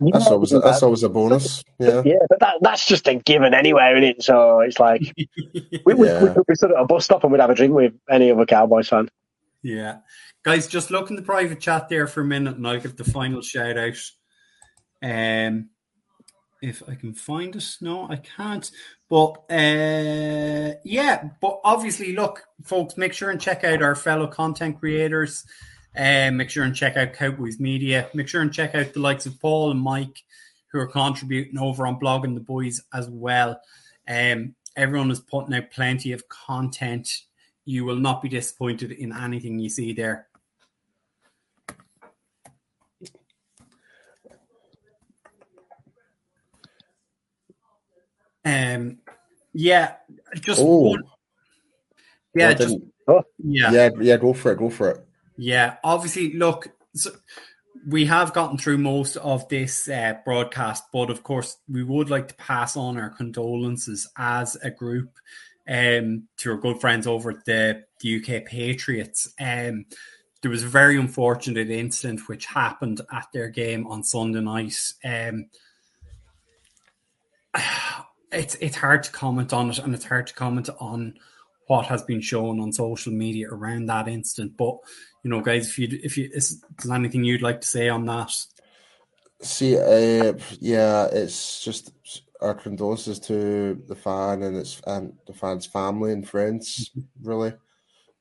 That's 0.00 0.26
always 0.28 0.52
a, 0.52 0.60
that's 0.60 0.82
always 0.82 1.02
a 1.02 1.08
bonus. 1.08 1.62
Yeah, 1.78 2.02
yeah, 2.04 2.18
but 2.28 2.40
that, 2.40 2.54
that's 2.60 2.86
just 2.86 3.06
a 3.06 3.16
given 3.16 3.52
anywhere, 3.52 3.96
isn't 3.96 4.08
it? 4.08 4.22
So 4.22 4.60
it's 4.60 4.78
like 4.78 5.02
we, 5.16 5.94
we, 5.94 6.06
yeah. 6.06 6.22
we 6.22 6.30
could 6.30 6.46
be 6.46 6.54
stood 6.54 6.72
at 6.72 6.80
a 6.80 6.86
bus 6.86 7.04
stop 7.04 7.22
and 7.22 7.32
we'd 7.32 7.40
have 7.40 7.50
a 7.50 7.54
drink 7.54 7.74
with 7.74 7.94
any 8.08 8.30
other 8.30 8.46
Cowboys 8.46 8.88
fan. 8.88 9.08
Yeah, 9.62 9.98
guys, 10.42 10.66
just 10.66 10.90
look 10.90 11.10
in 11.10 11.16
the 11.16 11.22
private 11.22 11.60
chat 11.60 11.88
there 11.88 12.06
for 12.06 12.22
a 12.22 12.24
minute, 12.24 12.56
and 12.56 12.66
I'll 12.66 12.80
give 12.80 12.96
the 12.96 13.04
final 13.04 13.42
shout 13.42 13.76
out. 13.76 13.96
Um, 15.02 15.68
if 16.62 16.82
I 16.88 16.94
can 16.94 17.14
find 17.14 17.56
us, 17.56 17.78
no, 17.80 18.08
I 18.08 18.16
can't. 18.16 18.70
But 19.08 19.32
uh, 19.50 20.76
yeah, 20.84 21.28
but 21.40 21.60
obviously, 21.64 22.14
look, 22.14 22.44
folks, 22.64 22.96
make 22.96 23.12
sure 23.12 23.30
and 23.30 23.40
check 23.40 23.64
out 23.64 23.82
our 23.82 23.94
fellow 23.94 24.26
content 24.26 24.78
creators. 24.78 25.44
Um, 25.96 26.36
make 26.36 26.50
sure 26.50 26.64
and 26.64 26.74
check 26.74 26.96
out 26.96 27.14
Cowboys 27.14 27.58
Media. 27.58 28.08
Make 28.14 28.28
sure 28.28 28.42
and 28.42 28.52
check 28.52 28.74
out 28.74 28.92
the 28.92 29.00
likes 29.00 29.26
of 29.26 29.40
Paul 29.40 29.72
and 29.72 29.80
Mike, 29.80 30.22
who 30.68 30.78
are 30.78 30.86
contributing 30.86 31.58
over 31.58 31.86
on 31.86 31.98
blogging 31.98 32.34
the 32.34 32.40
boys 32.40 32.82
as 32.94 33.08
well. 33.08 33.60
Um, 34.08 34.54
everyone 34.76 35.10
is 35.10 35.20
putting 35.20 35.54
out 35.54 35.70
plenty 35.70 36.12
of 36.12 36.28
content. 36.28 37.08
You 37.64 37.84
will 37.84 37.96
not 37.96 38.22
be 38.22 38.28
disappointed 38.28 38.92
in 38.92 39.12
anything 39.12 39.58
you 39.58 39.68
see 39.68 39.92
there. 39.92 40.26
Um, 48.42 48.98
yeah, 49.52 49.96
just 50.36 50.60
oh. 50.60 50.90
one, 50.90 51.02
yeah, 52.34 52.54
just, 52.54 52.78
oh. 53.06 53.22
yeah, 53.38 53.70
yeah, 53.70 53.90
yeah. 54.00 54.16
Go 54.16 54.32
for 54.32 54.52
it. 54.52 54.58
Go 54.58 54.70
for 54.70 54.90
it. 54.92 55.06
Yeah, 55.42 55.76
obviously, 55.82 56.34
look, 56.34 56.68
so 56.94 57.12
we 57.88 58.04
have 58.04 58.34
gotten 58.34 58.58
through 58.58 58.76
most 58.76 59.16
of 59.16 59.48
this 59.48 59.88
uh, 59.88 60.18
broadcast, 60.22 60.84
but 60.92 61.08
of 61.08 61.22
course, 61.22 61.56
we 61.66 61.82
would 61.82 62.10
like 62.10 62.28
to 62.28 62.34
pass 62.34 62.76
on 62.76 62.98
our 62.98 63.08
condolences 63.08 64.06
as 64.18 64.56
a 64.56 64.70
group 64.70 65.08
um, 65.66 66.28
to 66.36 66.50
our 66.50 66.58
good 66.58 66.78
friends 66.78 67.06
over 67.06 67.30
at 67.30 67.46
the, 67.46 67.84
the 68.00 68.16
UK 68.16 68.44
Patriots. 68.44 69.32
Um, 69.40 69.86
there 70.42 70.50
was 70.50 70.62
a 70.62 70.68
very 70.68 70.98
unfortunate 70.98 71.70
incident 71.70 72.28
which 72.28 72.44
happened 72.44 73.00
at 73.10 73.28
their 73.32 73.48
game 73.48 73.86
on 73.86 74.04
Sunday 74.04 74.42
night. 74.42 74.76
Um, 75.02 75.46
it's 78.30 78.56
it's 78.56 78.76
hard 78.76 79.04
to 79.04 79.10
comment 79.10 79.54
on 79.54 79.70
it, 79.70 79.78
and 79.78 79.94
it's 79.94 80.04
hard 80.04 80.26
to 80.26 80.34
comment 80.34 80.68
on 80.80 81.14
what 81.66 81.86
has 81.86 82.02
been 82.02 82.20
shown 82.20 82.60
on 82.60 82.74
social 82.74 83.12
media 83.12 83.48
around 83.48 83.86
that 83.86 84.06
incident. 84.06 84.58
But 84.58 84.76
you 85.22 85.30
know, 85.30 85.40
guys, 85.40 85.68
if 85.68 85.78
you 85.78 85.88
if 86.02 86.16
you 86.16 86.30
is 86.32 86.62
there 86.84 86.94
anything 86.94 87.24
you'd 87.24 87.42
like 87.42 87.60
to 87.60 87.66
say 87.66 87.88
on 87.88 88.06
that? 88.06 88.32
See, 89.42 89.76
uh, 89.76 90.34
yeah, 90.60 91.06
it's 91.12 91.62
just 91.62 91.92
our 92.40 92.54
condolences 92.54 93.18
to 93.20 93.82
the 93.86 93.94
fan 93.94 94.42
and 94.42 94.56
its 94.56 94.80
and 94.86 95.12
the 95.26 95.34
fan's 95.34 95.66
family 95.66 96.12
and 96.12 96.28
friends. 96.28 96.90
Mm-hmm. 96.90 97.28
Really, 97.28 97.52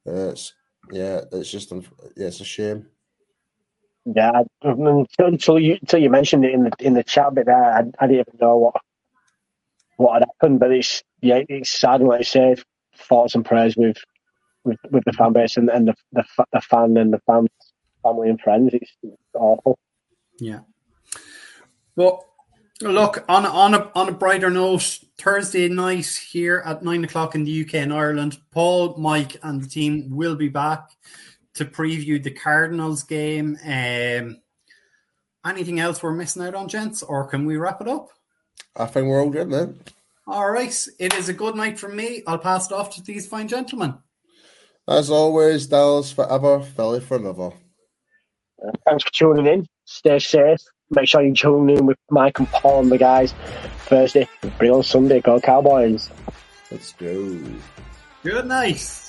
it's 0.06 0.54
yeah, 0.92 1.22
it's 1.32 1.52
just 1.52 1.72
yeah, 1.72 2.28
it's 2.28 2.42
a 2.42 2.46
shame. 2.46 2.88
Yeah, 4.06 4.44
until 4.62 5.60
you 5.60 5.78
until 5.82 6.00
you 6.00 6.10
mentioned 6.10 6.46
it 6.46 6.54
in 6.54 6.64
the 6.64 6.72
in 6.80 6.94
the 6.94 7.04
chat 7.04 7.34
bit 7.34 7.46
there, 7.46 7.56
I, 7.64 7.80
I 8.00 8.08
didn't 8.08 8.28
even 8.28 8.40
know 8.42 8.58
what 8.58 8.76
what 9.98 10.14
had 10.14 10.30
happened. 10.30 10.60
But 10.60 10.72
it's 10.72 11.04
yeah, 11.22 11.42
it's 11.48 11.70
sad. 11.70 12.02
Like 12.02 12.22
I 12.22 12.24
said, 12.24 12.64
thoughts 12.98 13.36
and 13.36 13.46
prayers 13.46 13.76
with 13.78 13.98
with, 14.64 14.80
with 14.92 15.04
the 15.06 15.14
fan 15.14 15.34
base 15.34 15.58
and, 15.58 15.70
and 15.70 15.88
the, 15.88 15.96
the 16.12 16.24
the 16.54 16.62
fan 16.62 16.98
and 16.98 17.14
the 17.14 17.20
fans, 17.26 17.50
family 18.04 18.30
and 18.30 18.40
friends. 18.42 18.74
It's, 18.74 18.92
it's 19.04 19.16
awful. 19.36 19.80
Yeah. 20.40 20.62
Well, 21.96 22.26
look 22.82 23.26
on 23.28 23.46
on 23.46 23.74
a 23.74 23.92
on 23.96 24.10
a 24.10 24.14
brighter 24.14 24.50
note. 24.50 25.00
Thursday 25.18 25.68
night 25.68 26.08
here 26.32 26.64
at 26.66 26.82
nine 26.82 27.04
o'clock 27.04 27.36
in 27.36 27.44
the 27.44 27.62
UK 27.62 27.76
and 27.76 27.94
Ireland. 27.94 28.40
Paul, 28.52 28.96
Mike, 28.98 29.38
and 29.44 29.62
the 29.62 29.68
team 29.68 30.10
will 30.10 30.36
be 30.36 30.48
back 30.48 30.92
to 31.56 31.66
preview 31.66 32.24
the 32.24 32.32
Cardinals 32.32 33.04
game. 33.04 33.58
Um, 33.66 34.42
anything 35.46 35.80
else 35.80 36.02
we're 36.02 36.14
missing 36.14 36.44
out 36.44 36.56
on, 36.56 36.70
gents, 36.70 37.04
or 37.04 37.28
can 37.28 37.46
we 37.46 37.58
wrap 37.58 37.82
it 37.82 37.88
up? 37.88 38.10
I 38.78 38.86
think 38.86 39.08
we're 39.08 39.22
all 39.22 39.30
good, 39.30 39.50
man. 39.50 39.80
All 40.26 40.50
right. 40.50 40.88
It 41.00 41.14
is 41.16 41.28
a 41.28 41.34
good 41.34 41.56
night 41.56 41.78
from 41.80 41.96
me. 41.96 42.24
I'll 42.28 42.38
pass 42.38 42.68
it 42.68 42.74
off 42.74 42.96
to 42.96 43.02
these 43.02 43.28
fine 43.28 43.48
gentlemen. 43.48 43.98
As 44.90 45.12
always, 45.12 45.68
Dallas 45.68 46.12
forever, 46.12 46.62
Philly 46.62 47.00
forever. 47.00 47.52
Uh, 48.66 48.72
thanks 48.88 49.04
for 49.04 49.12
tuning 49.14 49.46
in. 49.46 49.68
Stay 49.86 50.18
safe. 50.18 50.60
Make 50.90 51.08
sure 51.08 51.22
you 51.22 51.36
tune 51.36 51.70
in 51.70 51.86
with 51.86 51.98
Mike 52.10 52.40
and 52.40 52.48
Paul 52.48 52.82
and 52.82 52.92
the 52.92 52.98
guys 52.98 53.36
Thursday. 53.86 54.28
Bring 54.58 54.72
on 54.72 54.82
Sunday. 54.82 55.22
Go 55.22 55.40
Cowboys. 55.40 56.10
Let's 56.72 56.94
go. 56.94 57.40
Good 58.24 58.48
night. 58.48 59.09